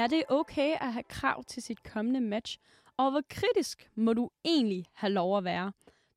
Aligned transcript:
Er 0.00 0.06
det 0.06 0.22
okay 0.28 0.76
at 0.80 0.92
have 0.92 1.02
krav 1.02 1.44
til 1.44 1.62
sit 1.62 1.82
kommende 1.82 2.20
match? 2.20 2.58
Og 2.96 3.10
hvor 3.10 3.22
kritisk 3.28 3.90
må 3.94 4.12
du 4.12 4.30
egentlig 4.44 4.84
have 4.92 5.12
lov 5.12 5.38
at 5.38 5.44
være? 5.44 5.72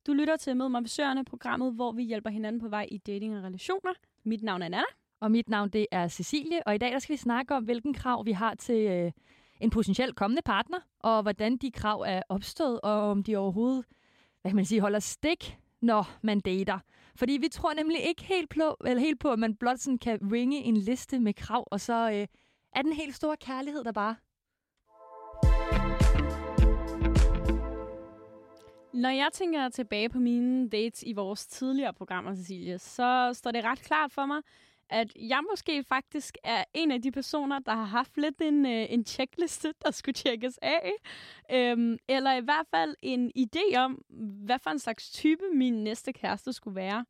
Du 0.06 0.12
lytter 0.12 0.36
til 0.36 0.56
Mød 0.56 0.68
mig 0.68 0.82
ved 0.82 0.88
Søerne, 0.88 1.24
programmet, 1.24 1.72
hvor 1.74 1.92
vi 1.92 2.02
hjælper 2.02 2.30
hinanden 2.30 2.60
på 2.60 2.68
vej 2.68 2.86
i 2.90 2.98
dating 2.98 3.36
og 3.36 3.44
relationer. 3.44 3.92
Mit 4.22 4.42
navn 4.42 4.62
er 4.62 4.68
Nana. 4.68 4.82
Og 5.20 5.30
mit 5.30 5.48
navn 5.48 5.68
det 5.68 5.86
er 5.90 6.08
Cecilie, 6.08 6.66
og 6.66 6.74
i 6.74 6.78
dag 6.78 6.92
der 6.92 6.98
skal 6.98 7.12
vi 7.12 7.16
snakke 7.16 7.54
om, 7.54 7.64
hvilken 7.64 7.94
krav 7.94 8.26
vi 8.26 8.32
har 8.32 8.54
til 8.54 8.86
øh, 8.86 9.12
en 9.60 9.70
potentiel 9.70 10.12
kommende 10.12 10.42
partner, 10.42 10.78
og 11.00 11.22
hvordan 11.22 11.56
de 11.56 11.70
krav 11.70 12.04
er 12.06 12.22
opstået, 12.28 12.80
og 12.80 13.10
om 13.10 13.22
de 13.22 13.36
overhovedet 13.36 13.84
hvad 14.42 14.50
kan 14.50 14.56
man 14.56 14.64
sige, 14.64 14.80
holder 14.80 14.98
stik, 14.98 15.58
når 15.80 16.10
man 16.22 16.40
dater. 16.40 16.78
Fordi 17.16 17.32
vi 17.32 17.48
tror 17.48 17.74
nemlig 17.74 18.00
ikke 18.00 18.24
helt 18.24 18.50
på, 18.50 18.76
eller 18.86 19.00
helt 19.00 19.20
på 19.20 19.32
at 19.32 19.38
man 19.38 19.56
blot 19.56 19.78
sådan 19.78 19.98
kan 19.98 20.18
ringe 20.32 20.56
en 20.62 20.76
liste 20.76 21.18
med 21.20 21.34
krav, 21.34 21.68
og 21.70 21.80
så 21.80 22.10
øh, 22.10 22.26
er 22.74 22.82
den 22.82 22.92
helt 22.92 23.14
store 23.14 23.36
kærlighed 23.36 23.84
der 23.84 23.92
bare. 23.92 24.16
Når 28.94 29.08
jeg 29.08 29.28
tænker 29.32 29.68
tilbage 29.68 30.08
på 30.08 30.18
mine 30.18 30.68
dates 30.68 31.02
i 31.06 31.12
vores 31.12 31.46
tidligere 31.46 31.92
programmer, 31.94 32.34
Cecilie, 32.34 32.78
så 32.78 33.30
står 33.32 33.50
det 33.50 33.64
ret 33.64 33.80
klart 33.80 34.12
for 34.12 34.26
mig, 34.26 34.42
at 34.90 35.12
jeg 35.16 35.40
måske 35.50 35.84
faktisk 35.84 36.36
er 36.44 36.64
en 36.74 36.90
af 36.90 37.02
de 37.02 37.12
personer, 37.12 37.58
der 37.58 37.72
har 37.74 37.84
haft 37.84 38.16
lidt 38.16 38.40
en, 38.40 38.66
øh, 38.66 38.86
en 38.90 39.04
checkliste, 39.04 39.74
der 39.84 39.90
skulle 39.90 40.14
tjekkes 40.14 40.58
af. 40.62 40.92
Øhm, 41.52 41.98
eller 42.08 42.32
i 42.32 42.40
hvert 42.40 42.66
fald 42.70 42.94
en 43.02 43.32
idé 43.38 43.76
om, 43.76 44.02
hvad 44.44 44.58
for 44.58 44.70
en 44.70 44.78
slags 44.78 45.10
type 45.10 45.42
min 45.54 45.84
næste 45.84 46.12
kæreste 46.12 46.52
skulle 46.52 46.76
være. 46.76 47.04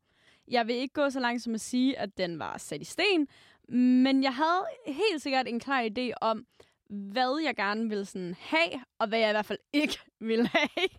Jeg 0.47 0.67
vil 0.67 0.75
ikke 0.75 0.93
gå 0.93 1.09
så 1.09 1.19
langt 1.19 1.43
som 1.43 1.53
at 1.53 1.61
sige, 1.61 1.99
at 1.99 2.17
den 2.17 2.39
var 2.39 2.57
sat 2.57 2.81
i 2.81 2.85
sten, 2.85 3.27
men 3.69 4.23
jeg 4.23 4.35
havde 4.35 4.65
helt 4.87 5.21
sikkert 5.21 5.47
en 5.47 5.59
klar 5.59 5.83
idé 5.83 6.11
om, 6.21 6.45
hvad 6.89 7.41
jeg 7.43 7.55
gerne 7.55 7.89
ville 7.89 8.05
sådan 8.05 8.35
have, 8.39 8.83
og 8.99 9.07
hvad 9.07 9.19
jeg 9.19 9.29
i 9.29 9.33
hvert 9.33 9.45
fald 9.45 9.59
ikke 9.73 9.99
ville 10.19 10.47
have. 10.47 10.89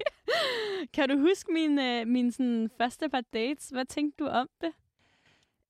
kan 0.92 1.08
du 1.08 1.18
huske 1.18 1.52
min, 1.52 1.78
øh, 1.78 2.06
min 2.06 2.32
sådan 2.32 2.70
første 2.78 3.08
par 3.08 3.20
dates? 3.20 3.68
Hvad 3.68 3.84
tænkte 3.84 4.24
du 4.24 4.28
om 4.28 4.48
det? 4.60 4.72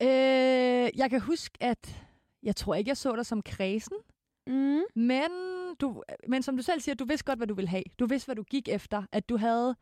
Øh, 0.02 0.98
jeg 0.98 1.10
kan 1.10 1.20
huske, 1.20 1.58
at 1.60 2.04
jeg 2.42 2.56
tror 2.56 2.74
ikke, 2.74 2.88
jeg 2.88 2.96
så 2.96 3.16
dig 3.16 3.26
som 3.26 3.42
kredsen. 3.42 3.96
Mm. 4.46 4.82
Men, 4.94 5.30
du, 5.80 6.02
men 6.28 6.42
som 6.42 6.56
du 6.56 6.62
selv 6.62 6.80
siger, 6.80 6.94
du 6.94 7.04
vidste 7.04 7.24
godt, 7.24 7.38
hvad 7.38 7.46
du 7.46 7.54
ville 7.54 7.68
have. 7.68 7.82
Du 7.98 8.06
vidste, 8.06 8.26
hvad 8.26 8.36
du 8.36 8.42
gik 8.42 8.68
efter. 8.68 9.02
At 9.12 9.28
du 9.28 9.36
havde 9.36 9.76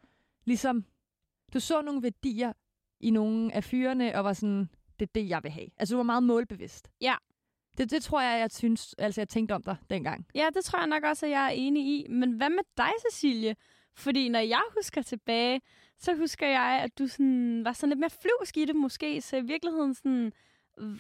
ligesom... 0.45 0.85
Du 1.55 1.61
så 1.61 1.83
nogle 1.83 2.03
værdier 2.03 2.53
i 3.01 3.11
nogle 3.11 3.55
af 3.55 3.65
fyrene, 3.65 4.17
og 4.19 4.25
var 4.25 4.33
sådan, 4.33 4.69
det 5.01 5.09
er 5.09 5.13
det, 5.15 5.29
jeg 5.29 5.43
vil 5.43 5.51
have. 5.51 5.67
Altså, 5.77 5.95
du 5.95 5.97
var 5.97 6.03
meget 6.03 6.23
målbevidst. 6.23 6.91
Ja. 7.01 7.15
Det, 7.79 7.91
det 7.91 8.03
tror 8.03 8.21
jeg, 8.21 8.41
jeg 8.41 8.51
synes, 8.51 8.95
altså 8.99 9.21
jeg 9.21 9.29
tænkte 9.29 9.53
om 9.53 9.63
dig 9.63 9.77
dengang. 9.91 10.27
Ja, 10.35 10.49
det 10.55 10.65
tror 10.65 10.79
jeg 10.79 10.87
nok 10.87 11.05
også, 11.05 11.27
at 11.27 11.33
jeg 11.33 11.45
er 11.45 11.51
enig 11.51 11.87
i. 11.87 12.07
Men 12.09 12.33
hvad 12.33 12.51
med 12.51 12.63
dig, 12.77 12.91
Cecilie? 13.11 13.57
Fordi 13.97 14.29
når 14.29 14.39
jeg 14.39 14.63
husker 14.77 15.03
tilbage, 15.03 15.61
så 15.99 16.15
husker 16.15 16.47
jeg, 16.47 16.81
at 16.83 16.99
du 16.99 17.07
sådan, 17.07 17.65
var 17.65 17.73
sådan 17.73 17.89
lidt 17.89 18.01
mere 18.01 18.11
flyvsk 18.11 18.57
i 18.57 18.65
det 18.65 18.77
måske. 18.77 19.21
Så 19.21 19.37
i 19.37 19.41
virkeligheden 19.41 19.95
sådan, 19.95 20.33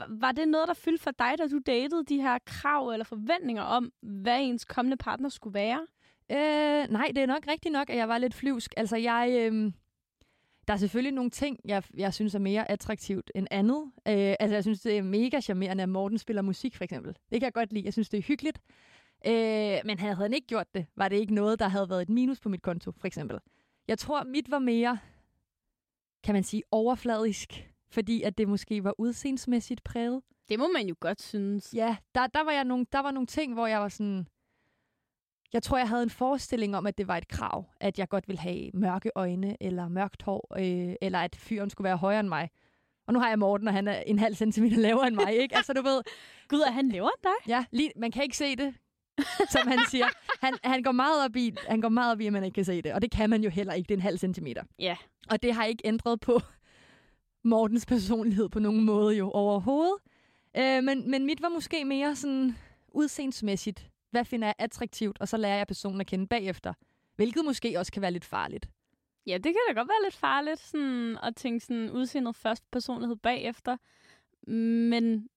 var 0.08 0.32
det 0.32 0.48
noget, 0.48 0.68
der 0.68 0.74
fyldte 0.74 1.02
for 1.02 1.10
dig, 1.10 1.34
da 1.38 1.46
du 1.46 1.60
datede 1.66 2.04
de 2.04 2.22
her 2.22 2.38
krav 2.46 2.88
eller 2.88 3.04
forventninger 3.04 3.62
om, 3.62 3.92
hvad 4.02 4.40
ens 4.40 4.64
kommende 4.64 4.96
partner 4.96 5.28
skulle 5.28 5.54
være? 5.54 5.86
Øh, 6.30 6.90
nej, 6.90 7.12
det 7.14 7.22
er 7.22 7.26
nok 7.26 7.46
rigtigt 7.48 7.72
nok, 7.72 7.90
at 7.90 7.96
jeg 7.96 8.08
var 8.08 8.18
lidt 8.18 8.34
flyvsk. 8.34 8.74
Altså, 8.76 8.96
jeg... 8.96 9.50
Øh, 9.52 9.72
der 10.68 10.74
er 10.74 10.78
selvfølgelig 10.78 11.12
nogle 11.12 11.30
ting, 11.30 11.60
jeg, 11.64 11.82
jeg 11.96 12.14
synes 12.14 12.34
er 12.34 12.38
mere 12.38 12.70
attraktivt 12.70 13.30
end 13.34 13.46
andet. 13.50 13.92
Øh, 14.08 14.34
altså, 14.40 14.54
jeg 14.54 14.64
synes, 14.64 14.80
det 14.80 14.98
er 14.98 15.02
mega 15.02 15.40
charmerende, 15.40 15.82
at 15.82 15.88
Morten 15.88 16.18
spiller 16.18 16.42
musik, 16.42 16.76
for 16.76 16.84
eksempel. 16.84 17.12
Det 17.12 17.40
kan 17.40 17.42
jeg 17.42 17.52
godt 17.52 17.72
lide. 17.72 17.84
Jeg 17.84 17.92
synes, 17.92 18.08
det 18.08 18.18
er 18.18 18.22
hyggeligt. 18.22 18.60
Øh, 19.26 19.78
men 19.84 19.98
havde 19.98 20.14
han 20.14 20.32
ikke 20.32 20.46
gjort 20.46 20.74
det, 20.74 20.86
var 20.96 21.08
det 21.08 21.16
ikke 21.16 21.34
noget, 21.34 21.58
der 21.58 21.68
havde 21.68 21.90
været 21.90 22.02
et 22.02 22.08
minus 22.08 22.40
på 22.40 22.48
mit 22.48 22.62
konto, 22.62 22.92
for 22.92 23.06
eksempel. 23.06 23.38
Jeg 23.88 23.98
tror, 23.98 24.24
mit 24.24 24.50
var 24.50 24.58
mere, 24.58 24.98
kan 26.22 26.34
man 26.34 26.42
sige, 26.42 26.62
overfladisk, 26.70 27.70
fordi 27.90 28.22
at 28.22 28.38
det 28.38 28.48
måske 28.48 28.84
var 28.84 28.94
udseendsmæssigt 28.98 29.84
præget. 29.84 30.22
Det 30.48 30.58
må 30.58 30.68
man 30.68 30.86
jo 30.86 30.94
godt 31.00 31.22
synes. 31.22 31.74
Ja, 31.74 31.96
der, 32.14 32.26
der, 32.26 32.44
var, 32.44 32.52
jeg 32.52 32.64
nogle, 32.64 32.86
der 32.92 32.98
var 32.98 33.10
nogle 33.10 33.26
ting, 33.26 33.54
hvor 33.54 33.66
jeg 33.66 33.80
var 33.80 33.88
sådan... 33.88 34.26
Jeg 35.54 35.62
tror, 35.62 35.78
jeg 35.78 35.88
havde 35.88 36.02
en 36.02 36.10
forestilling 36.10 36.76
om, 36.76 36.86
at 36.86 36.98
det 36.98 37.08
var 37.08 37.16
et 37.16 37.28
krav, 37.28 37.64
at 37.80 37.98
jeg 37.98 38.08
godt 38.08 38.28
ville 38.28 38.40
have 38.40 38.70
mørke 38.74 39.10
øjne, 39.14 39.56
eller 39.60 39.88
mørkt 39.88 40.22
hår, 40.22 40.54
øh, 40.58 40.94
eller 41.02 41.18
at 41.18 41.36
fyren 41.36 41.70
skulle 41.70 41.84
være 41.84 41.96
højere 41.96 42.20
end 42.20 42.28
mig. 42.28 42.50
Og 43.06 43.12
nu 43.12 43.20
har 43.20 43.28
jeg 43.28 43.38
Morten, 43.38 43.68
og 43.68 43.74
han 43.74 43.88
er 43.88 44.00
en 44.00 44.18
halv 44.18 44.34
centimeter 44.34 44.76
lavere 44.76 45.06
end 45.06 45.16
mig, 45.16 45.36
ikke? 45.42 45.56
Altså, 45.56 45.72
du 45.72 45.82
ved... 45.82 46.02
Gud, 46.48 46.60
er 46.60 46.70
han 46.70 46.88
lavere 46.88 47.10
end 47.16 47.22
dig? 47.22 47.48
Ja, 47.48 47.64
lige, 47.72 47.92
man 47.96 48.10
kan 48.10 48.22
ikke 48.22 48.36
se 48.36 48.56
det, 48.56 48.74
som 49.50 49.68
han 49.68 49.78
siger. 49.90 50.06
Han, 50.40 50.54
han, 50.64 50.82
går 50.82 50.92
meget 50.92 51.24
op 51.24 51.36
i, 51.36 51.54
han 51.68 51.80
går 51.80 51.88
meget 51.88 52.12
op 52.12 52.20
i, 52.20 52.26
at 52.26 52.32
man 52.32 52.44
ikke 52.44 52.54
kan 52.54 52.64
se 52.64 52.82
det. 52.82 52.92
Og 52.92 53.02
det 53.02 53.10
kan 53.10 53.30
man 53.30 53.42
jo 53.42 53.50
heller 53.50 53.72
ikke. 53.72 53.88
Det 53.88 53.94
er 53.94 53.98
en 53.98 54.02
halv 54.02 54.18
centimeter. 54.18 54.62
Ja. 54.78 54.96
Og 55.30 55.42
det 55.42 55.54
har 55.54 55.64
ikke 55.64 55.82
ændret 55.86 56.20
på 56.20 56.40
Mortens 57.44 57.86
personlighed 57.86 58.48
på 58.48 58.58
nogen 58.58 58.84
måde 58.84 59.16
jo 59.16 59.30
overhovedet. 59.30 59.96
Øh, 60.56 60.84
men, 60.84 61.10
men 61.10 61.26
mit 61.26 61.42
var 61.42 61.48
måske 61.48 61.84
mere 61.84 62.16
sådan 62.16 62.56
udseendsmæssigt. 62.88 63.90
Hvad 64.14 64.24
finder 64.24 64.46
jeg 64.48 64.54
attraktivt? 64.58 65.20
Og 65.20 65.28
så 65.28 65.36
lærer 65.36 65.56
jeg 65.56 65.66
personen 65.66 66.00
at 66.00 66.06
kende 66.06 66.26
bagefter. 66.26 66.72
Hvilket 67.16 67.44
måske 67.44 67.78
også 67.78 67.92
kan 67.92 68.02
være 68.02 68.10
lidt 68.10 68.24
farligt. 68.24 68.68
Ja, 69.26 69.34
det 69.34 69.44
kan 69.44 69.56
da 69.68 69.72
godt 69.72 69.88
være 69.88 70.02
lidt 70.04 70.14
farligt 70.14 70.60
sådan, 70.60 71.18
at 71.22 71.36
tænke 71.36 71.60
sådan 71.60 71.90
udseendet 71.90 72.36
først, 72.36 72.70
personlighed 72.70 73.16
bagefter. 73.16 73.76
Men 74.90 75.28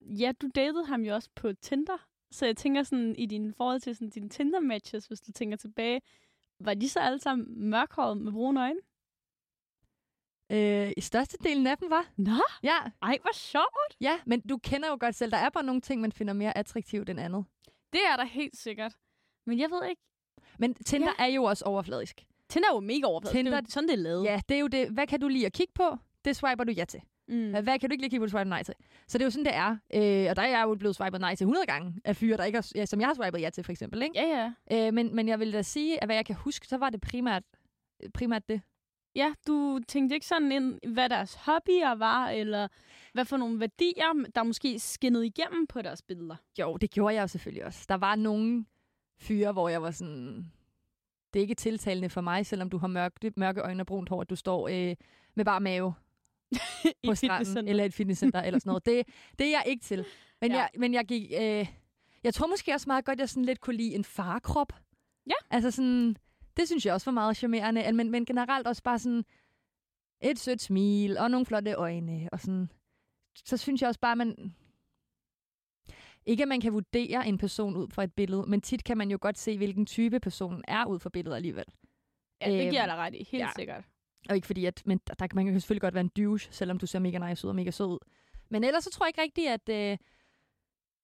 ja, 0.00 0.32
du 0.42 0.50
datede 0.54 0.86
ham 0.86 1.02
jo 1.02 1.14
også 1.14 1.28
på 1.34 1.52
Tinder. 1.52 2.06
Så 2.30 2.46
jeg 2.46 2.56
tænker 2.56 2.82
sådan, 2.82 3.16
i 3.16 3.26
din 3.26 3.54
forhold 3.54 3.80
til 3.80 3.94
sådan, 3.96 4.10
dine 4.10 4.28
Tinder-matches, 4.28 5.06
hvis 5.06 5.20
du 5.20 5.32
tænker 5.32 5.56
tilbage, 5.56 6.00
var 6.60 6.74
de 6.74 6.88
så 6.88 7.00
alle 7.00 7.18
sammen 7.18 7.70
mørkhåret 7.70 8.16
med 8.16 8.32
brune 8.32 8.60
øjne? 8.60 8.80
Øh, 10.52 10.92
I 10.96 11.00
størstedelen 11.00 11.66
af 11.66 11.78
dem 11.78 11.90
var. 11.90 12.06
Nå, 12.16 12.42
Ja, 12.62 12.76
ej, 13.02 13.18
hvor 13.22 13.34
sjovt. 13.34 13.96
ja, 14.00 14.20
men 14.26 14.40
du 14.40 14.58
kender 14.58 14.88
jo 14.88 14.96
godt 15.00 15.14
selv, 15.14 15.30
der 15.30 15.36
er 15.38 15.50
bare 15.50 15.64
nogle 15.64 15.80
ting, 15.80 16.00
man 16.00 16.12
finder 16.12 16.32
mere 16.34 16.56
attraktivt 16.56 17.10
end 17.10 17.20
andet. 17.20 17.44
Det 17.92 18.00
er 18.12 18.16
der 18.16 18.24
helt 18.24 18.56
sikkert. 18.56 18.92
Men 19.46 19.58
jeg 19.58 19.70
ved 19.70 19.88
ikke, 19.88 20.02
Men 20.58 20.74
Tinder 20.74 21.12
ja. 21.18 21.24
er 21.24 21.28
jo 21.28 21.44
også 21.44 21.64
overfladisk. 21.64 22.24
Tinder 22.48 22.68
er 22.68 22.74
jo 22.74 22.80
mega 22.80 23.06
overfladet. 23.06 23.34
Tinder- 23.36 23.50
Det 23.50 23.58
er 23.58 23.62
jo 23.62 23.70
sådan, 23.70 23.88
det 23.88 23.94
er 23.94 23.98
lavet. 24.02 24.24
Ja, 24.24 24.40
det 24.48 24.54
er 24.54 24.60
jo 24.60 24.66
det. 24.66 24.88
Hvad 24.90 25.06
kan 25.06 25.20
du 25.20 25.28
lide 25.28 25.46
at 25.46 25.52
kigge 25.52 25.72
på? 25.74 25.96
Det 26.24 26.36
swiper 26.36 26.64
du 26.64 26.72
ja 26.72 26.84
til. 26.84 27.00
Mm. 27.28 27.50
Hvad 27.50 27.78
kan 27.78 27.90
du 27.90 27.92
ikke 27.92 28.02
lige 28.02 28.10
kigge 28.10 28.20
på, 28.20 28.26
du 28.26 28.30
swiper 28.30 28.44
nej 28.44 28.62
til? 28.62 28.74
Så 29.08 29.18
det 29.18 29.22
er 29.22 29.26
jo 29.26 29.30
sådan, 29.30 29.44
det 29.44 29.54
er. 29.54 29.70
Øh, 29.70 30.30
og 30.30 30.36
der 30.36 30.42
er 30.42 30.46
jeg 30.58 30.62
jo 30.62 30.74
blevet 30.74 30.96
swipet 30.96 31.20
nej 31.20 31.34
til 31.34 31.44
100 31.44 31.66
gange 31.66 31.94
af 32.04 32.16
fyre, 32.16 32.36
der 32.36 32.44
ikke 32.44 32.56
har, 32.56 32.68
ja, 32.74 32.86
som 32.86 33.00
jeg 33.00 33.08
har 33.08 33.14
swipet 33.14 33.40
ja 33.40 33.50
til, 33.50 33.64
for 33.64 33.72
eksempel. 33.72 34.02
Ikke? 34.02 34.18
Ja, 34.18 34.52
ja. 34.70 34.86
Øh, 34.86 34.94
men, 34.94 35.14
men 35.16 35.28
jeg 35.28 35.40
vil 35.40 35.52
da 35.52 35.62
sige, 35.62 36.02
at 36.02 36.08
hvad 36.08 36.16
jeg 36.16 36.26
kan 36.26 36.34
huske, 36.36 36.66
så 36.66 36.76
var 36.76 36.90
det 36.90 37.00
primært, 37.00 37.42
primært 38.14 38.48
det. 38.48 38.60
Ja, 39.14 39.34
du 39.46 39.80
tænkte 39.88 40.14
ikke 40.14 40.26
sådan 40.26 40.52
ind, 40.52 40.92
hvad 40.92 41.08
deres 41.08 41.34
hobbyer 41.34 41.94
var, 41.94 42.28
eller 42.28 42.68
hvad 43.12 43.24
for 43.24 43.36
nogle 43.36 43.60
værdier, 43.60 44.24
der 44.34 44.42
måske 44.42 44.78
skinnede 44.78 45.26
igennem 45.26 45.66
på 45.66 45.82
deres 45.82 46.02
billeder. 46.02 46.36
Jo, 46.58 46.76
det 46.76 46.90
gjorde 46.90 47.14
jeg 47.14 47.22
jo 47.22 47.26
selvfølgelig 47.26 47.64
også. 47.64 47.86
Der 47.88 47.94
var 47.94 48.16
nogle 48.16 48.64
fyre, 49.20 49.52
hvor 49.52 49.68
jeg 49.68 49.82
var 49.82 49.90
sådan... 49.90 50.52
Det 51.32 51.40
er 51.40 51.42
ikke 51.42 51.54
tiltalende 51.54 52.08
for 52.08 52.20
mig, 52.20 52.46
selvom 52.46 52.70
du 52.70 52.78
har 52.78 52.86
mørke, 52.86 53.32
mørke 53.36 53.60
øjne 53.60 53.82
og 53.82 53.86
brunt 53.86 54.08
hår, 54.08 54.20
at 54.20 54.30
du 54.30 54.36
står 54.36 54.68
øh, 54.68 54.96
med 55.34 55.44
bare 55.44 55.60
mave 55.60 55.94
på 57.06 57.14
stranden 57.14 57.68
eller 57.68 57.84
et 57.84 57.94
fitnesscenter 57.94 58.42
eller 58.42 58.58
sådan 58.58 58.70
noget. 58.70 58.86
Det, 58.86 59.06
det 59.38 59.46
er 59.46 59.50
jeg 59.50 59.62
ikke 59.66 59.84
til. 59.84 60.04
Men, 60.40 60.50
Ja. 60.50 60.56
jeg, 60.56 60.68
men 60.78 60.94
jeg 60.94 61.04
gik... 61.04 61.32
Øh, 61.40 61.68
jeg 62.24 62.34
tror 62.34 62.46
måske 62.46 62.72
også 62.74 62.84
meget 62.86 63.04
godt, 63.04 63.18
jeg 63.18 63.28
sådan 63.28 63.44
lidt 63.44 63.60
kunne 63.60 63.76
lide 63.76 63.94
en 63.94 64.04
farkrop. 64.04 64.72
Ja. 65.26 65.34
Altså 65.50 65.70
sådan... 65.70 66.16
Det 66.56 66.68
synes 66.68 66.86
jeg 66.86 66.94
også 66.94 67.04
var 67.04 67.12
meget 67.12 67.36
charmerende. 67.36 67.92
Men, 67.92 68.10
men 68.10 68.24
generelt 68.24 68.66
også 68.66 68.82
bare 68.82 68.98
sådan 68.98 69.24
et 70.20 70.38
sødt 70.38 70.60
smil 70.60 71.18
og 71.18 71.30
nogle 71.30 71.46
flotte 71.46 71.72
øjne. 71.72 72.28
Og 72.32 72.40
sådan, 72.40 72.70
så 73.44 73.56
synes 73.56 73.80
jeg 73.80 73.88
også 73.88 74.00
bare, 74.00 74.16
man... 74.16 74.54
Ikke 76.26 76.42
at 76.42 76.48
man 76.48 76.60
kan 76.60 76.72
vurdere 76.72 77.28
en 77.28 77.38
person 77.38 77.76
ud 77.76 77.88
fra 77.88 78.04
et 78.04 78.12
billede, 78.12 78.44
men 78.46 78.60
tit 78.60 78.84
kan 78.84 78.98
man 78.98 79.10
jo 79.10 79.18
godt 79.20 79.38
se, 79.38 79.56
hvilken 79.56 79.86
type 79.86 80.20
personen 80.20 80.64
er 80.68 80.86
ud 80.86 80.98
fra 80.98 81.10
billedet 81.10 81.36
alligevel. 81.36 81.64
Ja, 82.40 82.46
det 82.50 82.60
Øhm, 82.60 82.70
giver 82.70 82.82
jeg 82.82 82.88
dig 82.88 82.96
ret 82.96 83.14
i, 83.14 83.28
helt 83.30 83.42
ja. 83.42 83.50
sikkert. 83.56 83.84
Og 84.28 84.34
ikke 84.34 84.46
fordi, 84.46 84.64
at 84.64 84.82
men 84.86 85.00
der, 85.06 85.14
der, 85.14 85.26
man 85.34 85.44
kan 85.44 85.54
jo 85.54 85.60
selvfølgelig 85.60 85.80
godt 85.80 85.94
være 85.94 86.00
en 86.00 86.08
douche, 86.16 86.52
selvom 86.52 86.78
du 86.78 86.86
ser 86.86 86.98
mega 86.98 87.28
nice 87.28 87.44
ud 87.46 87.48
og 87.48 87.56
mega 87.56 87.70
sød 87.70 87.86
ud. 87.86 87.98
Men 88.48 88.64
ellers 88.64 88.84
så 88.84 88.90
tror 88.90 89.06
jeg 89.06 89.08
ikke 89.08 89.22
rigtigt, 89.22 89.48
at... 89.48 89.92
Øh, 89.92 89.98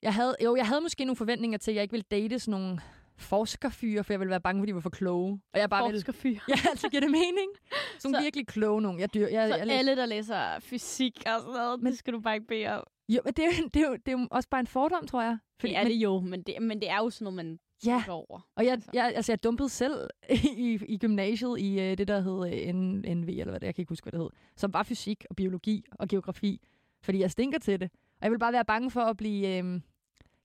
jeg 0.02 0.14
havde, 0.14 0.36
jo, 0.44 0.56
jeg 0.56 0.66
havde 0.66 0.80
måske 0.80 1.04
nogle 1.04 1.16
forventninger 1.16 1.58
til, 1.58 1.70
at 1.70 1.74
jeg 1.74 1.82
ikke 1.82 1.92
ville 1.92 2.06
date 2.10 2.38
sådan 2.38 2.60
nogle 2.60 2.80
forskerfyre, 3.18 4.04
for 4.04 4.12
jeg 4.12 4.20
ville 4.20 4.30
være 4.30 4.40
bange, 4.40 4.60
fordi 4.60 4.70
de 4.70 4.74
var 4.74 4.80
for 4.80 4.90
kloge. 4.90 5.40
Og 5.54 5.60
jeg 5.60 5.70
bare 5.70 5.84
ville... 5.84 5.96
Forskerfyr. 5.98 6.38
Ja, 6.48 6.54
altså 6.70 6.88
giver 6.88 7.00
det 7.00 7.10
mening? 7.10 7.50
Sådan 7.98 8.14
Så- 8.14 8.22
virkelig 8.22 8.46
kloge 8.46 8.82
nogen. 8.82 9.00
Jeg 9.00 9.14
dyr, 9.14 9.20
jeg, 9.28 9.30
Så 9.50 9.56
jeg, 9.56 9.66
jeg, 9.66 9.78
alle, 9.78 9.96
der 9.96 10.06
læser 10.06 10.60
fysik 10.60 11.22
og 11.26 11.40
sådan 11.40 11.54
noget, 11.54 11.82
Men- 11.82 11.90
det 11.92 11.98
skal 11.98 12.12
du 12.12 12.20
bare 12.20 12.34
ikke 12.34 12.46
bede 12.46 12.66
om. 12.66 12.84
jo, 13.08 13.20
men 13.24 13.34
det 13.34 13.44
er, 13.44 13.48
jo, 13.48 13.68
det, 13.74 13.82
er 13.82 13.86
jo, 13.88 13.92
det 13.96 14.08
er 14.08 14.12
jo 14.12 14.28
også 14.30 14.48
bare 14.48 14.60
en 14.60 14.66
fordom, 14.66 15.06
tror 15.06 15.22
jeg. 15.22 15.38
Det 15.62 15.76
er 15.76 15.82
men, 15.82 15.92
det 15.92 15.96
jo, 15.96 16.20
men 16.20 16.42
det, 16.42 16.54
men 16.62 16.80
det 16.80 16.90
er 16.90 16.96
jo 16.96 17.10
sådan 17.10 17.24
noget, 17.24 17.36
man 17.36 17.58
Ja, 17.86 18.02
går 18.06 18.12
over. 18.30 18.40
og 18.56 18.64
jeg, 18.64 18.72
Altså. 18.72 18.90
jeg, 18.94 19.12
altså, 19.16 19.32
jeg 19.32 19.42
dumpede 19.44 19.68
selv 19.68 20.08
i, 20.58 20.78
i 20.88 20.98
gymnasiet 20.98 21.60
i 21.60 21.80
øh, 21.80 21.98
det, 21.98 22.08
der 22.08 22.20
hed 22.20 22.68
øh, 22.68 23.14
NV, 23.14 23.28
eller 23.28 23.44
hvad 23.50 23.60
det 23.60 23.66
jeg 23.66 23.74
kan 23.74 23.82
ikke 23.82 23.90
huske, 23.90 24.04
hvad 24.04 24.12
det 24.12 24.20
hed, 24.20 24.30
som 24.56 24.72
var 24.72 24.82
fysik 24.82 25.24
og 25.30 25.36
biologi 25.36 25.84
og 25.90 26.08
geografi, 26.08 26.60
fordi 27.02 27.18
jeg 27.20 27.30
stinker 27.30 27.58
til 27.58 27.80
det. 27.80 27.90
Og 27.92 28.22
jeg 28.22 28.30
vil 28.30 28.38
bare 28.38 28.52
være 28.52 28.64
bange 28.64 28.90
for 28.90 29.00
at 29.00 29.16
blive, 29.16 29.58
øh, 29.58 29.80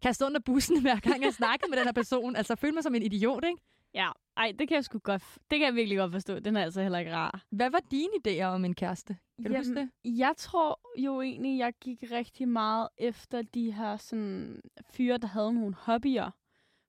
kaste 0.04 0.26
under 0.26 0.40
bussen, 0.40 0.82
hver 0.86 1.00
gang 1.00 1.24
jeg 1.24 1.34
snakker 1.34 1.68
med 1.70 1.78
den 1.78 1.86
her 1.86 1.94
person. 1.94 2.36
Altså, 2.36 2.56
føle 2.56 2.74
mig 2.74 2.84
som 2.84 2.96
en 2.96 3.02
idiot, 3.02 3.44
ikke? 3.46 3.62
Ja, 3.94 4.10
ej, 4.38 4.54
det 4.60 4.68
kan 4.68 4.76
jeg 4.76 4.84
sgu 4.84 5.00
godt, 5.00 5.24
det 5.52 5.60
kan 5.60 5.66
jeg 5.66 5.76
virkelig 5.76 5.98
godt 5.98 6.12
forstå. 6.12 6.40
Den 6.40 6.56
er 6.56 6.64
altså 6.64 6.82
heller 6.82 7.00
ikke 7.00 7.16
rar. 7.16 7.44
Hvad 7.50 7.70
var 7.70 7.82
dine 7.92 8.14
idéer 8.28 8.44
om 8.44 8.66
en 8.66 8.76
kæreste? 8.76 9.18
Kan 9.42 9.52
du 9.52 9.58
huske 9.58 9.76
det? 9.76 9.90
Jeg 10.04 10.34
tror 10.38 10.80
jo 10.98 11.22
egentlig, 11.22 11.60
jeg 11.60 11.74
gik 11.82 12.04
rigtig 12.12 12.48
meget 12.48 12.88
efter 12.98 13.42
de 13.42 13.72
her 13.72 13.98
sådan, 13.98 14.62
fyre, 14.92 15.18
der 15.18 15.28
havde 15.28 15.54
nogle 15.54 15.76
hobbyer. 15.78 16.32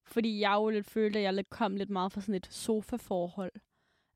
Fordi 0.06 0.40
jeg 0.40 0.54
jo 0.54 0.68
lidt 0.68 0.86
følte, 0.86 1.18
at 1.18 1.34
jeg 1.34 1.44
kom 1.50 1.76
lidt 1.76 1.90
meget 1.90 2.12
fra 2.12 2.20
sådan 2.20 2.34
et 2.34 2.46
sofa-forhold. 2.46 3.52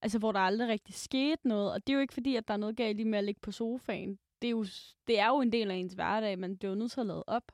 Altså, 0.03 0.19
hvor 0.19 0.33
der 0.33 0.41
aldrig 0.41 0.69
rigtig 0.69 0.95
skete 0.95 1.49
noget. 1.49 1.73
Og 1.73 1.87
det 1.87 1.93
er 1.93 1.95
jo 1.95 2.01
ikke 2.01 2.15
fordi, 2.15 2.37
at 2.37 2.49
der 2.49 2.55
er 2.55 2.59
noget 2.59 2.77
galt 2.77 3.01
i 3.01 3.05
med 3.05 3.19
at 3.19 3.25
ligge 3.25 3.41
på 3.41 3.53
sofaen. 3.53 4.19
Det 4.43 4.49
er 4.49 4.51
jo, 4.51 4.65
det 5.07 5.19
er 5.19 5.29
jo 5.29 5.41
en 5.41 5.53
del 5.53 5.71
af 5.71 5.75
ens 5.75 5.93
hverdag, 5.93 6.39
men 6.39 6.57
det 6.57 6.65
er 6.65 6.69
jo 6.69 6.75
nødt 6.75 6.93
til 6.93 7.01
at 7.01 7.07
lade 7.07 7.25
op. 7.27 7.53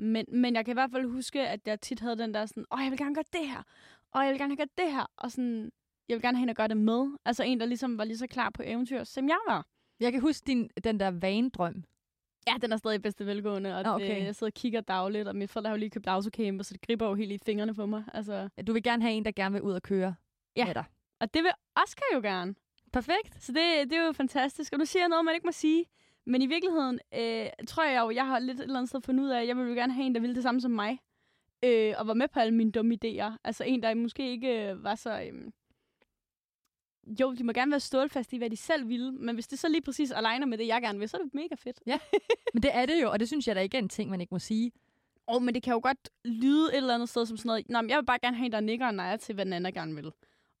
Men, 0.00 0.24
men 0.28 0.54
jeg 0.54 0.64
kan 0.64 0.72
i 0.72 0.74
hvert 0.80 0.90
fald 0.90 1.06
huske, 1.10 1.48
at 1.48 1.60
jeg 1.66 1.80
tit 1.80 2.00
havde 2.00 2.18
den 2.18 2.34
der 2.34 2.46
sådan, 2.46 2.64
åh, 2.72 2.80
jeg 2.82 2.90
vil 2.90 2.98
gerne 2.98 3.14
gøre 3.14 3.24
det 3.32 3.48
her, 3.48 3.62
og 4.12 4.22
jeg 4.24 4.30
vil 4.30 4.38
gerne 4.38 4.50
have 4.50 4.56
gjort 4.56 4.78
det 4.78 4.92
her, 4.92 5.06
og 5.16 5.30
sådan, 5.30 5.70
jeg 6.08 6.14
vil 6.14 6.22
gerne 6.22 6.36
have 6.36 6.40
hende 6.42 6.50
at 6.50 6.56
gøre 6.56 6.68
det 6.68 6.76
med. 6.76 7.16
Altså 7.24 7.42
en, 7.42 7.60
der 7.60 7.66
ligesom 7.66 7.98
var 7.98 8.04
lige 8.04 8.18
så 8.18 8.26
klar 8.26 8.50
på 8.50 8.62
eventyr, 8.66 9.04
som 9.04 9.28
jeg 9.28 9.38
var. 9.48 9.66
Jeg 10.00 10.12
kan 10.12 10.20
huske 10.20 10.44
din, 10.46 10.70
den 10.84 11.00
der 11.00 11.10
vanedrøm. 11.10 11.84
Ja, 12.46 12.52
den 12.62 12.72
er 12.72 12.76
stadig 12.76 12.94
i 12.94 12.98
bedste 12.98 13.26
velgående, 13.26 13.74
og 13.74 13.80
okay. 13.80 13.90
okay. 13.90 14.16
det, 14.20 14.24
jeg 14.24 14.34
sidder 14.34 14.50
og 14.50 14.54
kigger 14.54 14.80
dagligt, 14.80 15.28
og 15.28 15.36
mit 15.36 15.50
forældre 15.50 15.68
har 15.68 15.76
jo 15.76 15.78
lige 15.78 15.90
købt 15.90 16.06
autocamper, 16.06 16.64
så 16.64 16.74
det 16.74 16.80
griber 16.82 17.08
jo 17.08 17.14
helt 17.14 17.32
i 17.32 17.38
fingrene 17.46 17.74
på 17.74 17.86
mig. 17.86 18.04
Altså, 18.14 18.48
Du 18.66 18.72
vil 18.72 18.82
gerne 18.82 19.02
have 19.02 19.14
en, 19.14 19.24
der 19.24 19.30
gerne 19.30 19.52
vil 19.52 19.62
ud 19.62 19.72
og 19.72 19.82
køre 19.82 20.14
Ja. 20.56 20.66
med 20.66 20.74
dig. 20.74 20.84
og 21.20 21.34
det 21.34 21.42
vil 21.42 21.50
Oscar 21.76 22.04
jo 22.14 22.20
gerne. 22.20 22.54
Perfekt. 22.92 23.42
Så 23.42 23.52
det, 23.52 23.90
det 23.90 23.98
er 23.98 24.06
jo 24.06 24.12
fantastisk. 24.12 24.72
Og 24.72 24.78
nu 24.78 24.84
siger 24.84 25.02
jeg 25.02 25.08
noget, 25.08 25.24
man 25.24 25.34
ikke 25.34 25.46
må 25.46 25.52
sige. 25.52 25.84
Men 26.26 26.42
i 26.42 26.46
virkeligheden 26.46 27.00
øh, 27.14 27.66
tror 27.68 27.84
jeg 27.84 28.00
jo, 28.00 28.10
jeg 28.10 28.26
har 28.26 28.38
lidt 28.38 28.58
et 28.58 28.62
eller 28.62 28.78
andet 28.78 28.88
sted 28.88 29.00
fundet 29.00 29.24
ud 29.24 29.28
af, 29.28 29.40
at 29.40 29.48
jeg 29.48 29.56
vil 29.56 29.68
jo 29.68 29.74
gerne 29.74 29.92
have 29.92 30.06
en, 30.06 30.14
der 30.14 30.20
ville 30.20 30.34
det 30.34 30.42
samme 30.42 30.60
som 30.60 30.70
mig. 30.70 30.98
Øh, 31.64 31.94
og 31.98 32.06
var 32.06 32.14
med 32.14 32.28
på 32.28 32.40
alle 32.40 32.54
mine 32.54 32.72
dumme 32.72 32.98
idéer. 33.04 33.36
Altså 33.44 33.64
en, 33.64 33.82
der 33.82 33.94
måske 33.94 34.30
ikke 34.30 34.70
øh, 34.70 34.84
var 34.84 34.94
så... 34.94 35.20
Øh, 35.20 35.50
jo, 37.20 37.34
de 37.34 37.44
må 37.44 37.52
gerne 37.52 37.70
være 37.70 37.80
stålfast 37.80 38.32
i, 38.32 38.36
hvad 38.36 38.50
de 38.50 38.56
selv 38.56 38.88
ville. 38.88 39.12
Men 39.12 39.34
hvis 39.34 39.46
det 39.46 39.58
så 39.58 39.68
lige 39.68 39.82
præcis 39.82 40.10
aligner 40.10 40.46
med 40.46 40.58
det, 40.58 40.66
jeg 40.66 40.82
gerne 40.82 40.98
vil, 40.98 41.08
så 41.08 41.16
er 41.16 41.22
det 41.22 41.34
mega 41.34 41.54
fedt. 41.54 41.80
Men 42.54 42.62
det 42.62 42.70
er 42.74 42.86
det 42.86 43.02
jo, 43.02 43.10
og 43.10 43.20
det 43.20 43.28
synes 43.28 43.48
jeg 43.48 43.62
ikke 43.62 43.76
er 43.76 43.82
en 43.82 43.88
ting, 43.88 44.10
man 44.10 44.20
ikke 44.20 44.34
må 44.34 44.38
sige. 44.38 44.72
Åh, 45.28 45.36
oh, 45.36 45.42
men 45.42 45.54
det 45.54 45.62
kan 45.62 45.72
jo 45.72 45.80
godt 45.82 46.10
lyde 46.24 46.72
et 46.72 46.76
eller 46.76 46.94
andet 46.94 47.08
sted 47.08 47.26
som 47.26 47.36
sådan 47.36 47.48
noget. 47.48 47.68
Nå, 47.68 47.80
men 47.80 47.90
jeg 47.90 47.98
vil 47.98 48.06
bare 48.06 48.18
gerne 48.22 48.36
have 48.36 48.46
en, 48.46 48.52
der 48.52 48.60
nikker 48.60 48.86
og 48.86 48.94
nejer 48.94 49.16
til, 49.16 49.34
hvad 49.34 49.44
den 49.44 49.52
anden 49.52 49.72
gerne 49.72 49.94
vil. 49.94 50.06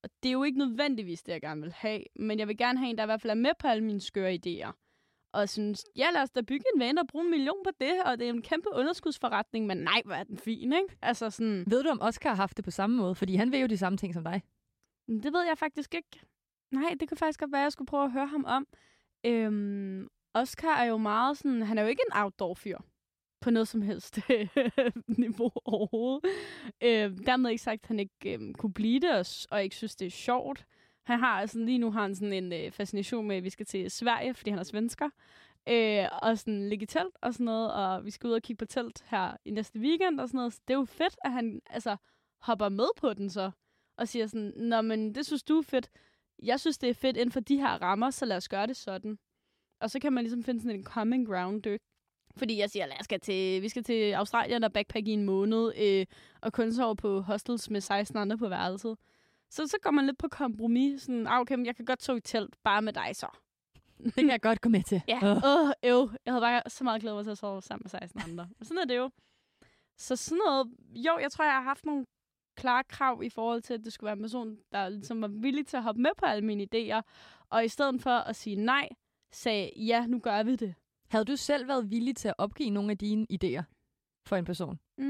Og 0.02 0.10
det 0.22 0.28
er 0.28 0.32
jo 0.32 0.42
ikke 0.42 0.58
nødvendigvis 0.58 1.22
det, 1.22 1.32
jeg 1.32 1.40
gerne 1.40 1.62
vil 1.62 1.72
have. 1.72 2.02
Men 2.16 2.38
jeg 2.38 2.48
vil 2.48 2.56
gerne 2.56 2.78
have 2.78 2.90
en, 2.90 2.96
der 2.98 3.02
i 3.02 3.06
hvert 3.06 3.20
fald 3.20 3.30
er 3.30 3.34
med 3.34 3.50
på 3.58 3.66
alle 3.66 3.84
mine 3.84 4.00
skøre 4.00 4.34
idéer. 4.34 4.89
Og 5.32 5.48
synes, 5.48 5.84
ja, 5.96 6.10
lad 6.12 6.22
os 6.22 6.30
da 6.30 6.40
bygge 6.40 6.64
en 6.74 6.80
van 6.80 6.98
og 6.98 7.06
bruge 7.06 7.24
en 7.24 7.30
million 7.30 7.56
på 7.64 7.70
det, 7.80 8.02
og 8.04 8.18
det 8.18 8.26
er 8.26 8.32
en 8.32 8.42
kæmpe 8.42 8.68
underskudsforretning, 8.72 9.66
men 9.66 9.76
nej, 9.76 10.02
hvor 10.04 10.14
er 10.14 10.24
den 10.24 10.38
fin, 10.38 10.72
ikke? 10.72 10.96
Altså 11.02 11.30
sådan, 11.30 11.64
Ved 11.66 11.82
du, 11.82 11.88
om 11.88 12.00
Oscar 12.00 12.28
har 12.28 12.36
haft 12.36 12.56
det 12.56 12.64
på 12.64 12.70
samme 12.70 12.96
måde? 12.96 13.14
Fordi 13.14 13.34
han 13.34 13.52
vil 13.52 13.60
jo 13.60 13.66
de 13.66 13.78
samme 13.78 13.96
ting 13.96 14.14
som 14.14 14.24
dig. 14.24 14.42
det 15.08 15.32
ved 15.32 15.42
jeg 15.48 15.58
faktisk 15.58 15.94
ikke. 15.94 16.20
Nej, 16.70 16.94
det 17.00 17.08
kunne 17.08 17.18
faktisk 17.18 17.40
godt 17.40 17.52
være, 17.52 17.60
at 17.60 17.64
jeg 17.64 17.72
skulle 17.72 17.86
prøve 17.86 18.04
at 18.04 18.12
høre 18.12 18.26
ham 18.26 18.44
om. 18.44 18.66
Øhm, 19.26 20.08
Oscar 20.34 20.76
er 20.76 20.84
jo 20.84 20.96
meget 20.96 21.38
sådan, 21.38 21.62
han 21.62 21.78
er 21.78 21.82
jo 21.82 21.88
ikke 21.88 22.02
en 22.10 22.16
outdoor-fyr 22.16 22.78
på 23.40 23.50
noget 23.50 23.68
som 23.68 23.82
helst 23.82 24.18
niveau 25.24 25.50
overhovedet. 25.64 26.30
Øh, 26.82 27.18
dermed 27.26 27.50
ikke 27.50 27.62
sagt, 27.62 27.82
at 27.82 27.88
han 27.88 28.00
ikke 28.00 28.38
øh, 28.38 28.54
kunne 28.54 28.72
blive 28.72 29.00
det, 29.00 29.10
og, 29.10 29.26
og 29.50 29.62
ikke 29.64 29.76
synes, 29.76 29.96
det 29.96 30.06
er 30.06 30.10
sjovt. 30.10 30.66
Han 31.10 31.18
har 31.18 31.40
altså, 31.40 31.58
lige 31.58 31.78
nu 31.78 31.90
har 31.90 32.02
han 32.02 32.14
sådan 32.14 32.32
en 32.32 32.52
øh, 32.52 32.70
fascination 32.70 33.26
med, 33.26 33.36
at 33.36 33.44
vi 33.44 33.50
skal 33.50 33.66
til 33.66 33.90
Sverige, 33.90 34.34
fordi 34.34 34.50
han 34.50 34.58
er 34.58 34.62
svensker. 34.62 35.10
Øh, 35.68 36.04
og 36.22 36.38
sådan 36.38 36.68
ligge 36.68 36.82
i 36.82 36.86
telt 36.86 37.16
og 37.22 37.34
sådan 37.34 37.44
noget, 37.44 37.72
og 37.72 38.04
vi 38.04 38.10
skal 38.10 38.26
ud 38.28 38.32
og 38.32 38.42
kigge 38.42 38.58
på 38.58 38.64
telt 38.64 39.04
her 39.06 39.36
i 39.44 39.50
næste 39.50 39.78
weekend 39.78 40.20
og 40.20 40.28
sådan 40.28 40.38
noget. 40.38 40.52
Så 40.52 40.60
det 40.68 40.74
er 40.74 40.78
jo 40.78 40.84
fedt, 40.84 41.16
at 41.24 41.32
han 41.32 41.60
altså 41.70 41.96
hopper 42.40 42.68
med 42.68 42.88
på 42.96 43.14
den 43.14 43.30
så, 43.30 43.50
og 43.96 44.08
siger 44.08 44.26
sådan, 44.26 44.52
Nå, 44.56 44.80
men 44.80 45.14
det 45.14 45.26
synes 45.26 45.42
du 45.42 45.58
er 45.58 45.62
fedt. 45.62 45.90
Jeg 46.42 46.60
synes, 46.60 46.78
det 46.78 46.90
er 46.90 46.94
fedt 46.94 47.16
inden 47.16 47.32
for 47.32 47.40
de 47.40 47.56
her 47.56 47.82
rammer, 47.82 48.10
så 48.10 48.24
lad 48.24 48.36
os 48.36 48.48
gøre 48.48 48.66
det 48.66 48.76
sådan. 48.76 49.18
Og 49.80 49.90
så 49.90 50.00
kan 50.00 50.12
man 50.12 50.24
ligesom 50.24 50.42
finde 50.42 50.60
sådan 50.60 50.76
en 50.76 50.84
common 50.84 51.24
ground, 51.24 51.62
dyk. 51.62 51.80
Fordi 52.36 52.58
jeg 52.58 52.70
siger, 52.70 52.86
lad 52.86 53.00
os 53.00 53.04
skal 53.04 53.20
til, 53.20 53.62
vi 53.62 53.68
skal 53.68 53.84
til 53.84 54.12
Australien 54.12 54.64
og 54.64 54.72
backpack 54.72 55.08
i 55.08 55.10
en 55.10 55.24
måned, 55.24 55.72
øh, 55.78 56.06
og 56.40 56.52
kun 56.52 56.72
sove 56.72 56.96
på 56.96 57.20
hostels 57.20 57.70
med 57.70 57.80
16 57.80 58.18
andre 58.18 58.38
på 58.38 58.48
værelset. 58.48 58.96
Så, 59.50 59.66
så 59.66 59.76
går 59.82 59.90
man 59.90 60.06
lidt 60.06 60.18
på 60.18 60.28
kompromis. 60.28 61.02
Sådan, 61.02 61.26
ah, 61.26 61.40
okay, 61.40 61.54
men 61.54 61.66
jeg 61.66 61.76
kan 61.76 61.84
godt 61.84 62.02
sove 62.02 62.18
i 62.18 62.20
telt, 62.20 62.56
bare 62.62 62.82
med 62.82 62.92
dig 62.92 63.16
så. 63.16 63.26
Det 64.04 64.14
kan 64.14 64.30
jeg 64.30 64.40
godt 64.40 64.60
gå 64.60 64.68
med 64.68 64.82
til. 64.82 65.02
Ja, 65.08 65.18
Åh. 65.22 65.36
åh, 65.44 65.68
oh, 65.68 65.70
øv. 65.84 66.10
Jeg 66.24 66.32
havde 66.32 66.42
bare 66.42 66.62
så 66.66 66.84
meget 66.84 67.00
glædet 67.00 67.16
mig 67.16 67.24
til 67.24 67.30
at 67.30 67.38
sove 67.38 67.62
sammen 67.62 67.82
med 67.84 67.90
16 67.90 68.20
andre. 68.30 68.48
Men 68.58 68.64
sådan 68.64 68.78
er 68.78 68.84
det 68.84 68.96
jo. 68.96 69.10
Så 69.98 70.16
sådan 70.16 70.40
noget, 70.46 70.66
jo, 70.94 71.18
jeg 71.18 71.32
tror, 71.32 71.44
jeg 71.44 71.54
har 71.54 71.62
haft 71.62 71.84
nogle 71.84 72.06
klare 72.56 72.84
krav 72.84 73.22
i 73.22 73.28
forhold 73.28 73.62
til, 73.62 73.74
at 73.74 73.84
det 73.84 73.92
skulle 73.92 74.06
være 74.08 74.16
en 74.16 74.22
person, 74.22 74.58
der 74.72 74.88
ligesom 74.88 75.22
var 75.22 75.28
villig 75.28 75.66
til 75.66 75.76
at 75.76 75.82
hoppe 75.82 76.02
med 76.02 76.10
på 76.18 76.26
alle 76.26 76.44
mine 76.44 76.66
idéer. 76.74 77.00
Og 77.50 77.64
i 77.64 77.68
stedet 77.68 78.02
for 78.02 78.10
at 78.10 78.36
sige 78.36 78.56
nej, 78.56 78.88
sagde, 79.32 79.70
ja, 79.76 80.06
nu 80.06 80.18
gør 80.18 80.42
vi 80.42 80.56
det. 80.56 80.74
Havde 81.08 81.24
du 81.24 81.36
selv 81.36 81.68
været 81.68 81.90
villig 81.90 82.16
til 82.16 82.28
at 82.28 82.34
opgive 82.38 82.70
nogle 82.70 82.90
af 82.90 82.98
dine 82.98 83.26
idéer 83.32 83.62
for 84.26 84.36
en 84.36 84.44
person? 84.44 84.78
Mm, 84.98 85.04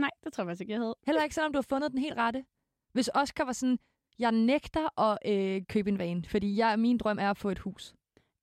nej, 0.00 0.10
det 0.24 0.32
tror 0.32 0.42
jeg 0.42 0.48
faktisk 0.48 0.60
ikke, 0.60 0.72
jeg 0.72 0.80
havde. 0.80 0.94
Heller 1.06 1.22
ikke, 1.22 1.34
selvom 1.34 1.52
du 1.52 1.56
har 1.56 1.66
fundet 1.68 1.90
den 1.92 1.98
helt 1.98 2.16
rette. 2.16 2.44
Hvis 2.92 3.10
Oscar 3.14 3.44
var 3.44 3.52
sådan, 3.52 3.78
jeg 4.18 4.32
nægter 4.32 5.00
at 5.00 5.18
øh, 5.26 5.62
købe 5.68 5.90
en 5.90 5.98
van, 5.98 6.24
fordi 6.24 6.56
jeg, 6.56 6.78
min 6.78 6.98
drøm 6.98 7.18
er 7.18 7.30
at 7.30 7.36
få 7.36 7.50
et 7.50 7.58
hus. 7.58 7.94